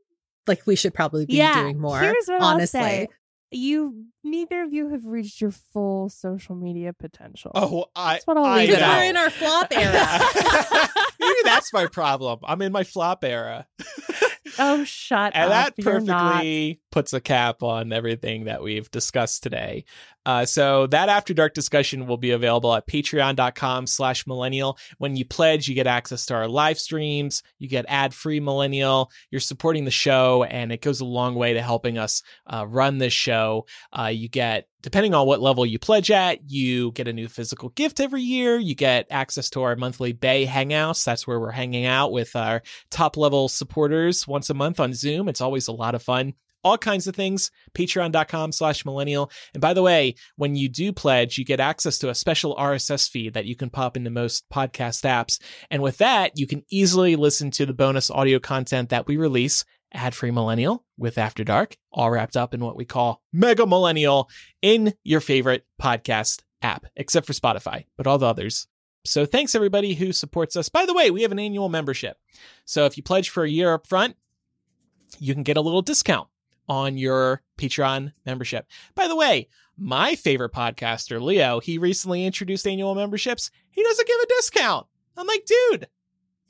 like 0.46 0.66
we 0.66 0.76
should 0.76 0.94
probably 0.94 1.26
be 1.26 1.36
yeah, 1.36 1.62
doing 1.62 1.80
more. 1.80 2.00
Here's 2.00 2.26
what 2.26 2.42
honestly. 2.42 2.80
I'll 2.80 2.86
say. 2.86 3.08
You 3.52 4.06
neither 4.22 4.62
of 4.62 4.72
you 4.72 4.88
have 4.90 5.06
reached 5.06 5.40
your 5.40 5.50
full 5.50 6.08
social 6.08 6.54
media 6.54 6.92
potential. 6.92 7.50
Oh, 7.54 7.86
I. 7.96 8.14
That's 8.14 8.26
what 8.26 8.36
I'll 8.36 8.44
I 8.44 8.58
leave 8.60 8.68
Because 8.70 8.80
know. 8.82 8.96
we're 8.96 9.04
in 9.04 9.16
our 9.16 9.30
flop 9.30 9.68
era. 9.76 10.18
Maybe 11.20 11.34
that's 11.44 11.72
my 11.72 11.86
problem. 11.86 12.40
I'm 12.44 12.62
in 12.62 12.72
my 12.72 12.84
flop 12.84 13.24
era. 13.24 13.66
Oh, 14.58 14.82
shut 14.84 15.32
and 15.36 15.44
up. 15.52 15.76
that 15.76 15.82
You're 15.82 16.00
not. 16.00 16.32
perfectly 16.32 16.80
puts 16.90 17.12
a 17.12 17.20
cap 17.20 17.62
on 17.62 17.92
everything 17.92 18.44
that 18.44 18.62
we've 18.62 18.90
discussed 18.90 19.44
today. 19.44 19.84
Uh, 20.26 20.44
so 20.44 20.86
that 20.88 21.08
after 21.08 21.32
dark 21.32 21.54
discussion 21.54 22.06
will 22.06 22.16
be 22.18 22.32
available 22.32 22.74
at 22.74 22.86
patreon.com 22.86 23.86
slash 23.86 24.26
millennial. 24.26 24.76
When 24.98 25.14
you 25.16 25.24
pledge, 25.24 25.68
you 25.68 25.74
get 25.74 25.86
access 25.86 26.26
to 26.26 26.34
our 26.34 26.48
live 26.48 26.78
streams, 26.78 27.42
you 27.58 27.68
get 27.68 27.86
ad-free 27.88 28.40
millennial, 28.40 29.10
you're 29.30 29.40
supporting 29.40 29.84
the 29.84 29.90
show, 29.90 30.42
and 30.44 30.72
it 30.72 30.82
goes 30.82 31.00
a 31.00 31.04
long 31.06 31.36
way 31.36 31.54
to 31.54 31.62
helping 31.62 31.96
us 31.96 32.22
uh, 32.46 32.66
run 32.68 32.98
this 32.98 33.12
show. 33.14 33.66
Uh, 33.96 34.09
you 34.12 34.28
get 34.28 34.66
depending 34.82 35.14
on 35.14 35.26
what 35.26 35.40
level 35.40 35.66
you 35.66 35.78
pledge 35.78 36.10
at, 36.10 36.50
you 36.50 36.92
get 36.92 37.08
a 37.08 37.12
new 37.12 37.28
physical 37.28 37.70
gift 37.70 38.00
every 38.00 38.22
year. 38.22 38.58
You 38.58 38.74
get 38.74 39.06
access 39.10 39.50
to 39.50 39.62
our 39.62 39.76
monthly 39.76 40.12
Bay 40.12 40.46
Hangouts. 40.46 41.04
That's 41.04 41.26
where 41.26 41.38
we're 41.38 41.50
hanging 41.50 41.86
out 41.86 42.12
with 42.12 42.34
our 42.36 42.62
top 42.90 43.16
level 43.16 43.48
supporters 43.48 44.26
once 44.26 44.50
a 44.50 44.54
month 44.54 44.80
on 44.80 44.94
Zoom. 44.94 45.28
It's 45.28 45.40
always 45.40 45.68
a 45.68 45.72
lot 45.72 45.94
of 45.94 46.02
fun. 46.02 46.34
All 46.62 46.76
kinds 46.76 47.06
of 47.06 47.16
things. 47.16 47.50
Patreon.com 47.74 48.52
slash 48.52 48.84
millennial. 48.84 49.30
And 49.54 49.62
by 49.62 49.72
the 49.72 49.82
way, 49.82 50.14
when 50.36 50.56
you 50.56 50.68
do 50.68 50.92
pledge, 50.92 51.38
you 51.38 51.44
get 51.44 51.60
access 51.60 51.98
to 51.98 52.10
a 52.10 52.14
special 52.14 52.54
RSS 52.56 53.08
feed 53.08 53.32
that 53.34 53.46
you 53.46 53.56
can 53.56 53.70
pop 53.70 53.96
into 53.96 54.10
most 54.10 54.44
podcast 54.50 55.04
apps. 55.04 55.40
And 55.70 55.82
with 55.82 55.98
that, 55.98 56.32
you 56.38 56.46
can 56.46 56.62
easily 56.70 57.16
listen 57.16 57.50
to 57.52 57.64
the 57.64 57.72
bonus 57.72 58.10
audio 58.10 58.38
content 58.38 58.90
that 58.90 59.06
we 59.06 59.16
release 59.16 59.64
ad 59.92 60.14
free 60.14 60.30
millennial 60.30 60.84
with 60.96 61.18
After 61.18 61.44
Dark, 61.44 61.76
all 61.92 62.10
wrapped 62.10 62.36
up 62.36 62.54
in 62.54 62.60
what 62.60 62.76
we 62.76 62.84
call 62.84 63.22
Mega 63.32 63.66
Millennial 63.66 64.28
in 64.62 64.94
your 65.02 65.20
favorite 65.20 65.66
podcast 65.80 66.42
app, 66.62 66.86
except 66.96 67.26
for 67.26 67.32
Spotify, 67.32 67.86
but 67.96 68.06
all 68.06 68.18
the 68.18 68.26
others. 68.26 68.66
So 69.04 69.24
thanks 69.24 69.54
everybody 69.54 69.94
who 69.94 70.12
supports 70.12 70.56
us. 70.56 70.68
By 70.68 70.84
the 70.84 70.94
way, 70.94 71.10
we 71.10 71.22
have 71.22 71.32
an 71.32 71.38
annual 71.38 71.68
membership. 71.68 72.18
So 72.64 72.84
if 72.84 72.96
you 72.96 73.02
pledge 73.02 73.30
for 73.30 73.44
a 73.44 73.50
year 73.50 73.72
up 73.72 73.86
front, 73.86 74.16
you 75.18 75.34
can 75.34 75.42
get 75.42 75.56
a 75.56 75.62
little 75.62 75.82
discount 75.82 76.28
on 76.68 76.98
your 76.98 77.42
Patreon 77.58 78.12
membership. 78.24 78.66
By 78.94 79.08
the 79.08 79.16
way, 79.16 79.48
my 79.76 80.14
favorite 80.14 80.52
podcaster, 80.52 81.20
Leo, 81.20 81.60
he 81.60 81.78
recently 81.78 82.26
introduced 82.26 82.66
annual 82.66 82.94
memberships. 82.94 83.50
He 83.70 83.82
doesn't 83.82 84.06
give 84.06 84.20
a 84.22 84.26
discount. 84.26 84.86
I'm 85.16 85.26
like, 85.26 85.46
dude, 85.46 85.88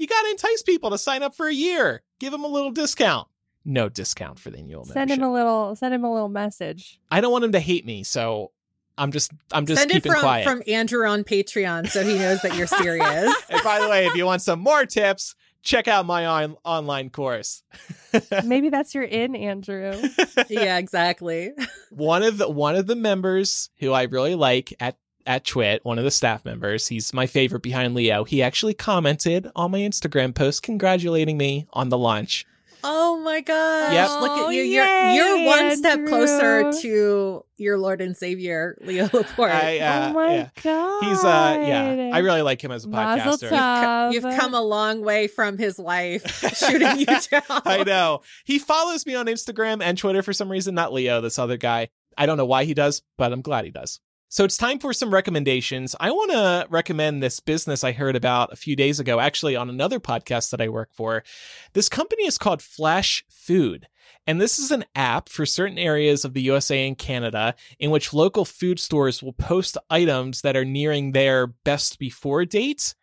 you 0.01 0.07
got 0.07 0.23
to 0.23 0.31
entice 0.31 0.63
people 0.63 0.91
to 0.91 0.99
sign 0.99 1.23
up 1.23 1.35
for 1.37 1.47
a 1.47 1.53
year. 1.55 2.03
Give 2.19 2.33
them 2.33 2.43
a 2.43 2.49
little 2.49 2.71
discount. 2.71 3.29
No 3.65 3.91
discount 3.91 4.39
for 4.39 4.51
the 4.51 4.59
annual 4.59 4.85
Send 4.85 4.95
membership. 4.97 5.19
him 5.19 5.25
a 5.25 5.33
little. 5.33 5.77
Send 5.77 5.93
him 5.95 6.05
a 6.05 6.13
little 6.13 6.31
message. 6.31 6.99
I 7.11 7.21
don't 7.21 7.31
want 7.31 7.45
him 7.45 7.53
to 7.53 7.61
hate 7.61 7.85
me, 7.85 8.03
so 8.03 8.53
I'm 8.97 9.13
just 9.13 9.31
I'm 9.53 9.67
just 9.67 9.79
Send 9.79 9.91
it 9.91 9.95
keeping 9.95 10.13
from, 10.13 10.21
quiet. 10.23 10.45
from 10.45 10.63
Andrew 10.67 11.07
on 11.07 11.23
Patreon 11.25 11.89
so 11.89 12.03
he 12.03 12.19
knows 12.19 12.41
that 12.41 12.57
you're 12.57 12.67
serious. 12.67 13.33
and 13.51 13.63
by 13.63 13.81
the 13.81 13.89
way, 13.89 14.07
if 14.07 14.15
you 14.15 14.25
want 14.25 14.41
some 14.41 14.61
more 14.61 14.87
tips, 14.87 15.35
check 15.63 15.89
out 15.89 16.07
my 16.07 16.25
on- 16.25 16.57
online 16.65 17.11
course. 17.11 17.63
Maybe 18.45 18.71
that's 18.71 18.95
your 18.95 19.05
in, 19.05 19.37
Andrew. 19.37 19.95
yeah, 20.49 20.79
exactly. 20.79 21.53
one 21.91 22.23
of 22.23 22.39
the 22.39 22.49
one 22.49 22.77
of 22.77 22.87
the 22.87 22.97
members 22.97 23.69
who 23.79 23.93
I 23.93 24.05
really 24.05 24.35
like 24.35 24.73
at 24.81 24.97
at 25.27 25.45
TWiT, 25.45 25.85
one 25.85 25.99
of 25.99 26.05
the 26.05 26.11
staff 26.11 26.45
members, 26.45 26.89
he's 26.89 27.13
my 27.13 27.27
favorite 27.27 27.63
behind 27.63 27.95
Leo. 27.95 28.25
He 28.25 28.43
actually 28.43 28.75
commented 28.75 29.51
on 29.55 29.71
my 29.71 29.79
Instagram 29.81 30.35
post 30.35 30.63
congratulating 30.63 31.37
me 31.37 31.67
on 31.73 31.89
the 31.89 31.99
launch. 31.99 32.47
Oh 32.83 33.19
my 33.21 33.43
gosh. 33.43 33.93
Yep. 33.93 34.11
Look 34.23 34.31
at 34.31 34.47
Oh, 34.47 34.49
you. 34.49 34.63
You're 34.63 34.87
yay, 34.87 35.15
you're 35.15 35.47
one 35.47 35.77
step 35.77 36.07
closer 36.07 36.73
to 36.81 37.45
your 37.59 37.77
Lord 37.77 38.01
and 38.01 38.17
Savior, 38.17 38.79
Leo 38.81 39.05
Laporte. 39.13 39.51
I, 39.53 39.81
uh, 39.81 40.09
oh 40.09 40.13
my 40.15 40.35
yeah. 40.35 40.49
god. 40.63 41.05
He's 41.05 41.23
uh 41.23 41.65
yeah, 41.69 42.11
I 42.15 42.21
really 42.21 42.41
like 42.41 42.65
him 42.65 42.71
as 42.71 42.87
a 42.87 42.89
Mazel 42.89 43.35
podcaster. 43.37 43.51
tov. 43.51 44.15
You've 44.15 44.23
come 44.23 44.55
a 44.55 44.63
long 44.63 45.03
way 45.03 45.27
from 45.27 45.59
his 45.59 45.79
wife 45.79 46.25
shooting 46.57 47.01
you 47.01 47.05
down. 47.31 47.43
I 47.67 47.85
know. 47.85 48.23
He 48.47 48.59
follows 48.59 49.05
me 49.05 49.15
on 49.15 49.27
Instagram 49.27 49.83
and 49.83 49.99
Twitter 49.99 50.23
for 50.23 50.33
some 50.33 50.51
reason, 50.51 50.75
not 50.75 50.91
Leo, 50.95 51.21
this 51.21 51.39
other 51.39 51.59
guy. 51.59 51.91
I 52.17 52.25
don't 52.25 52.39
know 52.39 52.47
why 52.47 52.65
he 52.65 52.73
does, 52.73 53.03
but 53.19 53.31
I'm 53.31 53.43
glad 53.43 53.67
he 53.67 53.71
does. 53.71 54.01
So 54.33 54.45
it's 54.45 54.57
time 54.57 54.79
for 54.79 54.93
some 54.93 55.13
recommendations. 55.13 55.97
I 55.99 56.13
want 56.13 56.31
to 56.31 56.65
recommend 56.71 57.21
this 57.21 57.41
business 57.41 57.83
I 57.83 57.91
heard 57.91 58.15
about 58.15 58.53
a 58.53 58.57
few 58.57 58.77
days 58.77 59.01
ago, 59.01 59.19
actually 59.19 59.57
on 59.57 59.69
another 59.69 59.99
podcast 59.99 60.51
that 60.51 60.61
I 60.61 60.69
work 60.69 60.91
for. 60.93 61.25
This 61.73 61.89
company 61.89 62.27
is 62.27 62.39
called 62.39 62.61
Flashfood. 62.61 63.87
And 64.29 64.41
this 64.41 64.61
is 64.61 64.71
an 64.71 64.85
app 64.95 65.29
for 65.29 65.45
certain 65.45 65.79
areas 65.79 66.25
of 66.25 66.33
the 66.33 66.43
USA 66.43 66.87
and 66.87 66.97
Canada 66.97 67.57
in 67.81 67.91
which 67.91 68.13
local 68.15 68.45
food 68.45 68.79
stores 68.79 69.21
will 69.21 69.33
post 69.33 69.77
items 69.91 70.43
that 70.43 70.57
are 70.57 70.65
nearing 70.65 71.11
their 71.11 71.49
best 71.49 71.99
before 71.99 72.45
date. 72.45 72.95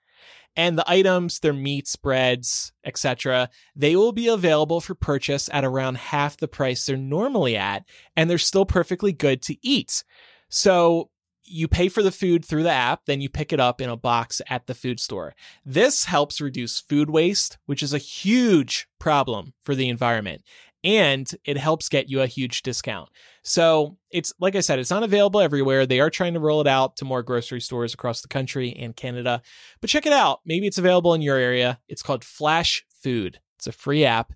And 0.55 0.77
the 0.77 0.89
items, 0.89 1.41
their 1.41 1.51
meats, 1.51 1.97
breads, 1.97 2.71
etc., 2.85 3.49
they 3.75 3.97
will 3.97 4.13
be 4.13 4.29
available 4.29 4.79
for 4.79 4.95
purchase 4.95 5.49
at 5.51 5.65
around 5.65 5.97
half 5.97 6.37
the 6.37 6.47
price 6.47 6.85
they're 6.85 6.95
normally 6.95 7.57
at, 7.57 7.83
and 8.15 8.29
they're 8.29 8.37
still 8.37 8.65
perfectly 8.65 9.11
good 9.11 9.41
to 9.41 9.57
eat. 9.61 10.05
So 10.49 11.09
you 11.47 11.67
pay 11.67 11.89
for 11.89 12.03
the 12.03 12.11
food 12.11 12.43
through 12.43 12.63
the 12.63 12.71
app, 12.71 13.05
then 13.05 13.21
you 13.21 13.29
pick 13.29 13.53
it 13.53 13.59
up 13.59 13.81
in 13.81 13.89
a 13.89 13.97
box 13.97 14.41
at 14.49 14.67
the 14.67 14.75
food 14.75 14.99
store. 14.99 15.33
This 15.65 16.05
helps 16.05 16.41
reduce 16.41 16.79
food 16.79 17.09
waste, 17.09 17.57
which 17.65 17.81
is 17.81 17.93
a 17.93 17.97
huge 17.97 18.87
problem 18.99 19.53
for 19.63 19.75
the 19.75 19.89
environment. 19.89 20.43
And 20.83 21.29
it 21.43 21.57
helps 21.57 21.89
get 21.89 22.09
you 22.09 22.21
a 22.21 22.27
huge 22.27 22.61
discount. 22.61 23.09
So 23.43 23.97
it's 24.11 24.33
like 24.39 24.55
I 24.55 24.59
said, 24.59 24.79
it's 24.79 24.91
not 24.91 25.03
available 25.03 25.39
everywhere. 25.39 25.85
They 25.85 25.99
are 25.99 26.09
trying 26.09 26.33
to 26.35 26.39
roll 26.39 26.61
it 26.61 26.67
out 26.67 26.97
to 26.97 27.05
more 27.05 27.23
grocery 27.23 27.61
stores 27.61 27.93
across 27.93 28.21
the 28.21 28.27
country 28.27 28.73
and 28.77 28.95
Canada. 28.95 29.41
But 29.81 29.89
check 29.89 30.05
it 30.05 30.13
out. 30.13 30.41
Maybe 30.45 30.67
it's 30.67 30.77
available 30.77 31.13
in 31.13 31.21
your 31.21 31.37
area. 31.37 31.79
It's 31.87 32.03
called 32.03 32.23
Flash 32.23 32.85
Food. 33.01 33.39
It's 33.57 33.67
a 33.67 33.71
free 33.71 34.05
app. 34.05 34.33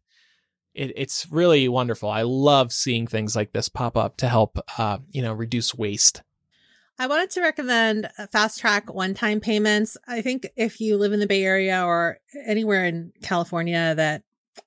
It, 0.73 0.93
it's 0.95 1.27
really 1.29 1.67
wonderful. 1.67 2.09
I 2.09 2.21
love 2.23 2.71
seeing 2.71 3.05
things 3.05 3.35
like 3.35 3.51
this 3.51 3.69
pop 3.69 3.95
up 3.97 4.17
to 4.17 4.29
help, 4.29 4.57
uh, 4.77 4.99
you 5.11 5.21
know, 5.21 5.33
reduce 5.33 5.75
waste. 5.75 6.23
I 7.01 7.07
wanted 7.07 7.31
to 7.31 7.41
recommend 7.41 8.05
uh, 8.05 8.27
FasTrak 8.27 8.93
one 8.93 9.15
time 9.15 9.39
payments. 9.39 9.97
I 10.07 10.21
think 10.21 10.47
if 10.55 10.79
you 10.79 10.97
live 10.97 11.13
in 11.13 11.19
the 11.19 11.25
Bay 11.25 11.43
Area 11.43 11.83
or 11.83 12.19
anywhere 12.45 12.85
in 12.85 13.11
California 13.23 13.95
that 13.95 14.21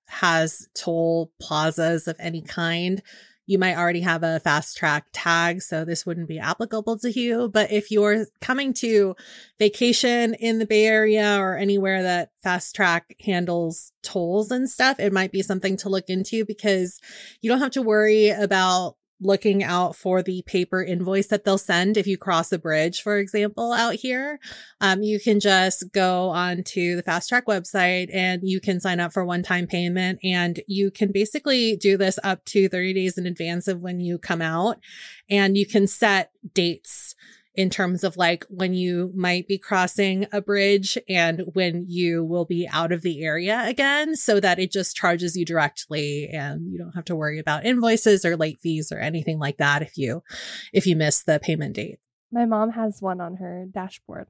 has 0.06 0.68
toll 0.74 1.30
plazas 1.40 2.08
of 2.08 2.16
any 2.18 2.42
kind, 2.42 3.00
you 3.46 3.56
might 3.56 3.76
already 3.76 4.00
have 4.00 4.24
a 4.24 4.40
FasTrak 4.44 5.02
tag, 5.12 5.62
so 5.62 5.84
this 5.84 6.04
wouldn't 6.04 6.26
be 6.26 6.40
applicable 6.40 6.98
to 6.98 7.12
you. 7.12 7.48
But 7.48 7.70
if 7.70 7.92
you're 7.92 8.26
coming 8.40 8.74
to 8.74 9.14
vacation 9.60 10.34
in 10.34 10.58
the 10.58 10.66
Bay 10.66 10.86
Area 10.86 11.38
or 11.38 11.56
anywhere 11.56 12.02
that 12.02 12.30
FasTrak 12.44 13.02
handles 13.20 13.92
tolls 14.02 14.50
and 14.50 14.68
stuff, 14.68 14.98
it 14.98 15.12
might 15.12 15.30
be 15.30 15.42
something 15.42 15.76
to 15.76 15.88
look 15.88 16.08
into 16.08 16.44
because 16.44 16.98
you 17.40 17.48
don't 17.48 17.60
have 17.60 17.70
to 17.72 17.82
worry 17.82 18.30
about 18.30 18.96
looking 19.20 19.62
out 19.62 19.96
for 19.96 20.22
the 20.22 20.42
paper 20.42 20.82
invoice 20.82 21.28
that 21.28 21.44
they'll 21.44 21.58
send 21.58 21.96
if 21.96 22.06
you 22.06 22.18
cross 22.18 22.52
a 22.52 22.58
bridge, 22.58 23.02
for 23.02 23.18
example, 23.18 23.72
out 23.72 23.94
here. 23.94 24.38
Um, 24.80 25.02
you 25.02 25.20
can 25.20 25.40
just 25.40 25.92
go 25.92 26.30
onto 26.30 26.96
the 26.96 27.02
FasTrak 27.02 27.44
website 27.44 28.10
and 28.12 28.42
you 28.44 28.60
can 28.60 28.80
sign 28.80 29.00
up 29.00 29.12
for 29.12 29.24
one 29.24 29.42
time 29.42 29.66
payment 29.66 30.18
and 30.22 30.60
you 30.66 30.90
can 30.90 31.12
basically 31.12 31.76
do 31.76 31.96
this 31.96 32.18
up 32.22 32.44
to 32.46 32.68
30 32.68 32.94
days 32.94 33.18
in 33.18 33.26
advance 33.26 33.68
of 33.68 33.82
when 33.82 34.00
you 34.00 34.18
come 34.18 34.42
out 34.42 34.78
and 35.30 35.56
you 35.56 35.66
can 35.66 35.86
set 35.86 36.30
dates 36.52 37.14
in 37.54 37.70
terms 37.70 38.02
of 38.02 38.16
like 38.16 38.44
when 38.48 38.74
you 38.74 39.12
might 39.14 39.46
be 39.46 39.58
crossing 39.58 40.26
a 40.32 40.40
bridge 40.40 40.98
and 41.08 41.42
when 41.52 41.84
you 41.88 42.24
will 42.24 42.44
be 42.44 42.68
out 42.72 42.92
of 42.92 43.02
the 43.02 43.22
area 43.24 43.62
again 43.66 44.16
so 44.16 44.40
that 44.40 44.58
it 44.58 44.72
just 44.72 44.96
charges 44.96 45.36
you 45.36 45.44
directly 45.44 46.28
and 46.32 46.70
you 46.70 46.78
don't 46.78 46.94
have 46.94 47.04
to 47.04 47.14
worry 47.14 47.38
about 47.38 47.64
invoices 47.64 48.24
or 48.24 48.36
late 48.36 48.58
fees 48.60 48.90
or 48.90 48.98
anything 48.98 49.38
like 49.38 49.58
that 49.58 49.82
if 49.82 49.96
you 49.96 50.22
if 50.72 50.86
you 50.86 50.96
miss 50.96 51.22
the 51.22 51.38
payment 51.40 51.76
date. 51.76 51.98
My 52.32 52.44
mom 52.44 52.70
has 52.70 53.00
one 53.00 53.20
on 53.20 53.36
her 53.36 53.66
dashboard. 53.72 54.26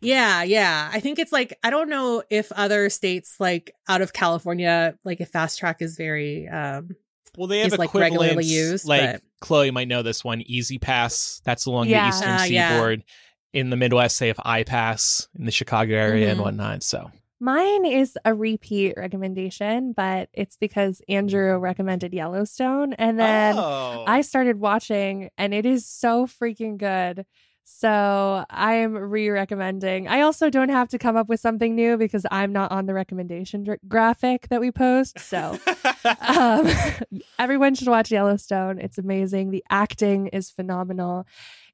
Yeah, 0.00 0.42
yeah. 0.42 0.90
I 0.92 1.00
think 1.00 1.18
it's 1.18 1.32
like 1.32 1.58
I 1.64 1.70
don't 1.70 1.88
know 1.88 2.22
if 2.30 2.52
other 2.52 2.90
states 2.90 3.36
like 3.40 3.74
out 3.88 4.02
of 4.02 4.12
California 4.12 4.96
like 5.04 5.20
if 5.20 5.32
FasTrak 5.32 5.80
is 5.80 5.96
very 5.96 6.46
um 6.48 6.90
well, 7.36 7.46
they 7.46 7.60
have 7.60 7.72
is, 7.72 7.78
like, 7.78 7.94
regularly 7.94 8.44
used, 8.44 8.86
Like 8.86 9.12
but- 9.12 9.22
Chloe 9.40 9.70
might 9.70 9.88
know 9.88 10.02
this 10.02 10.24
one, 10.24 10.40
E-ZPass. 10.42 11.42
That's 11.44 11.66
along 11.66 11.88
Yeah. 11.88 12.04
the 12.04 12.08
eastern 12.08 12.30
Ah, 12.30 12.44
yeah. 12.44 12.68
seaboard. 12.70 13.04
In 13.52 13.70
the 13.70 13.76
Midwest, 13.76 14.18
they 14.18 14.28
have 14.28 14.38
Pass 14.66 15.28
in 15.38 15.44
the 15.44 15.52
Chicago 15.52 15.94
area 15.94 16.30
and 16.30 16.40
Mhm. 16.40 16.42
whatnot. 16.42 16.82
So 16.82 17.10
Mine 17.40 17.84
is 17.84 18.16
a 18.24 18.32
repeat 18.32 18.94
recommendation, 18.96 19.92
but 19.92 20.30
it's 20.32 20.56
because 20.56 21.02
Andrew 21.08 21.56
recommended 21.58 22.14
Yellowstone. 22.14 22.94
And 22.94 23.18
then 23.18 23.56
oh. 23.58 24.04
I 24.06 24.22
started 24.22 24.58
watching, 24.58 25.28
and 25.36 25.52
it 25.52 25.66
is 25.66 25.86
so 25.86 26.26
freaking 26.26 26.78
good. 26.78 27.26
So 27.64 28.44
I 28.50 28.74
am 28.74 28.94
re 28.94 29.30
recommending. 29.30 30.06
I 30.06 30.20
also 30.20 30.50
don't 30.50 30.68
have 30.68 30.88
to 30.90 30.98
come 30.98 31.16
up 31.16 31.28
with 31.30 31.40
something 31.40 31.74
new 31.74 31.96
because 31.96 32.26
I'm 32.30 32.52
not 32.52 32.70
on 32.70 32.84
the 32.84 32.92
recommendation 32.92 33.66
graphic 33.88 34.48
that 34.48 34.60
we 34.60 34.70
post. 34.70 35.18
So 35.18 35.58
um, 36.28 36.68
everyone 37.38 37.74
should 37.74 37.88
watch 37.88 38.10
Yellowstone. 38.10 38.78
It's 38.78 38.98
amazing. 38.98 39.50
The 39.50 39.64
acting 39.70 40.26
is 40.28 40.50
phenomenal. 40.50 41.26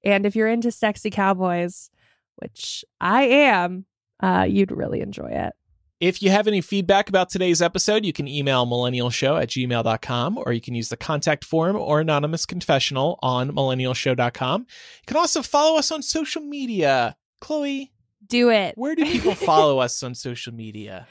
And 0.05 0.25
if 0.25 0.37
you're 0.37 0.49
into 0.49 0.71
sexy 0.71 1.11
cowboys, 1.11 1.91
which 2.37 2.85
I 3.01 3.25
am, 3.25 3.85
uh, 4.21 4.47
you'd 4.49 4.71
really 4.71 5.01
enjoy 5.01 5.31
it. 5.31 5.53
If 6.01 6.23
you 6.23 6.31
have 6.31 6.49
any 6.49 6.63
feedback 6.63 7.11
about 7.11 7.29
today's 7.29 7.61
episode, 7.61 8.07
you 8.07 8.13
can 8.15 8.27
email 8.27 8.67
millennialshow 8.67 9.41
at 9.43 9.49
gmail.com 9.51 10.39
or 10.39 10.53
you 10.55 10.61
can 10.61 10.75
use 10.75 10.89
the 10.89 10.97
contact 10.97 11.45
form 11.45 11.77
or 11.77 12.01
anonymous 12.01 12.47
confessional 12.47 13.19
on 13.23 13.51
millennialshow.com. 13.53 14.61
You 14.63 15.07
can 15.07 15.19
also 15.19 15.43
follow 15.43 15.79
us 15.79 15.93
on 15.93 16.01
social 16.03 16.41
media. 16.41 17.17
Chloe, 17.43 17.93
Do 18.27 18.49
it. 18.51 18.79
where 18.79 18.95
do 18.95 19.05
people 19.05 19.35
follow 19.35 19.79
us 19.79 20.03
on 20.03 20.15
social 20.15 20.55
media? 20.55 21.07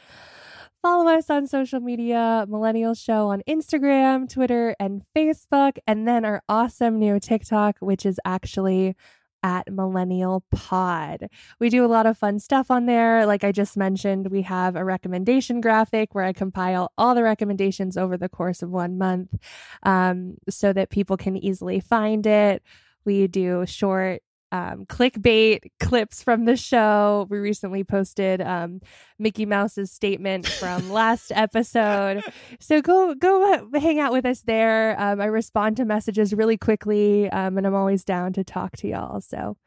Follow 0.82 1.08
us 1.12 1.30
on 1.30 1.46
social 1.46 1.82
media, 1.82 2.46
Millennial 2.48 2.94
Show 2.96 3.28
on 3.28 3.44
Instagram, 3.48 4.28
Twitter, 4.32 4.76
and 4.80 5.04
Facebook, 5.16 5.74
and 5.86 6.08
then 6.08 6.24
our 6.26 6.42
awesome 6.50 6.98
new 6.98 7.20
TikTok, 7.20 7.78
which 7.80 8.06
is 8.06 8.20
actually 8.26 8.96
at 9.44 9.72
Millennial 9.72 10.44
Pod. 10.52 11.28
We 11.60 11.70
do 11.70 11.86
a 11.86 11.88
lot 11.88 12.06
of 12.06 12.18
fun 12.18 12.40
stuff 12.40 12.70
on 12.72 12.86
there. 12.86 13.26
Like 13.26 13.44
I 13.44 13.52
just 13.52 13.78
mentioned, 13.78 14.28
we 14.32 14.42
have 14.44 14.76
a 14.76 14.84
recommendation 14.86 15.62
graphic 15.62 16.14
where 16.14 16.26
I 16.26 16.34
compile 16.34 16.92
all 16.98 17.16
the 17.16 17.24
recommendations 17.24 17.98
over 17.98 18.18
the 18.18 18.30
course 18.30 18.62
of 18.62 18.70
one 18.70 18.98
month 18.98 19.36
um, 19.84 20.38
so 20.50 20.74
that 20.74 20.90
people 20.90 21.18
can 21.18 21.38
easily 21.38 21.80
find 21.80 22.26
it. 22.26 22.64
We 23.06 23.28
do 23.28 23.66
short 23.66 24.22
um, 24.52 24.86
clickbait 24.86 25.72
clips 25.80 26.24
from 26.24 26.46
the 26.46 26.56
show. 26.56 27.28
We 27.30 27.38
recently 27.38 27.84
posted 27.84 28.42
um, 28.42 28.82
Mickey 29.18 29.46
Mouse's 29.46 29.92
statement 29.92 30.48
from 30.48 30.90
last 30.92 31.32
episode. 31.36 32.24
So 32.60 32.82
go 32.82 33.16
go 33.16 33.70
hang 33.74 34.00
out 34.00 34.12
with 34.12 34.26
us 34.26 34.42
there. 34.42 35.00
Um, 35.00 35.22
I 35.22 35.26
respond 35.26 35.78
to 35.78 35.86
messages 35.86 36.34
really 36.34 36.58
quickly, 36.58 37.30
um, 37.30 37.58
and 37.58 37.68
I'm 37.68 37.76
always 37.76 38.04
down 38.04 38.34
to 38.34 38.44
talk 38.44 38.76
to 38.78 38.88
y'all. 38.88 39.22
So 39.22 39.58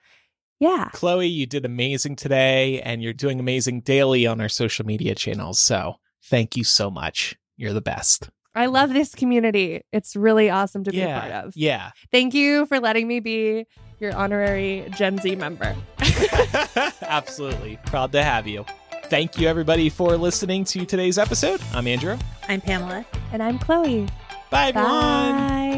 yeah, 0.61 0.91
Chloe, 0.93 1.27
you 1.27 1.47
did 1.47 1.65
amazing 1.65 2.15
today 2.15 2.81
and 2.83 3.03
you're 3.03 3.13
doing 3.13 3.41
amazing 3.41 3.81
daily 3.81 4.29
on 4.29 4.41
our 4.41 4.49
social 4.49 4.87
media 4.87 5.15
channels. 5.15 5.59
So 5.59 5.97
thank 6.23 6.57
you 6.57 6.63
so 6.63 6.89
much. 6.89 7.37
You're 7.57 7.73
the 7.73 7.81
best. 7.81 8.31
I 8.55 8.67
love 8.67 8.93
this 8.93 9.15
community. 9.15 9.83
It's 9.93 10.15
really 10.15 10.51
awesome 10.51 10.85
to 10.85 10.91
be 10.91 11.01
a 11.01 11.07
part 11.19 11.33
of. 11.33 11.57
Yeah. 11.57 11.93
Thank 12.11 12.35
you 12.35 12.67
for 12.67 12.81
letting 12.81 13.09
me 13.09 13.21
be 13.21 13.67
your 13.99 14.15
honorary 14.15 14.89
Gen 14.97 15.19
Z 15.19 15.35
member. 15.37 15.75
Absolutely. 17.03 17.79
Proud 17.87 18.13
to 18.13 18.23
have 18.23 18.47
you. 18.47 18.67
Thank 19.05 19.39
you, 19.39 19.49
everybody, 19.49 19.89
for 19.89 20.17
listening 20.17 20.65
to 20.65 20.85
today's 20.85 21.19
episode. 21.19 21.61
I'm 21.73 21.87
Andrew. 21.87 22.17
I'm 22.49 22.61
Pamela. 22.61 23.05
And 23.33 23.43
I'm 23.43 23.59
Chloe. 23.59 24.09
Bye, 24.51 24.69
everyone. 24.69 24.91
Bye. 24.91 25.72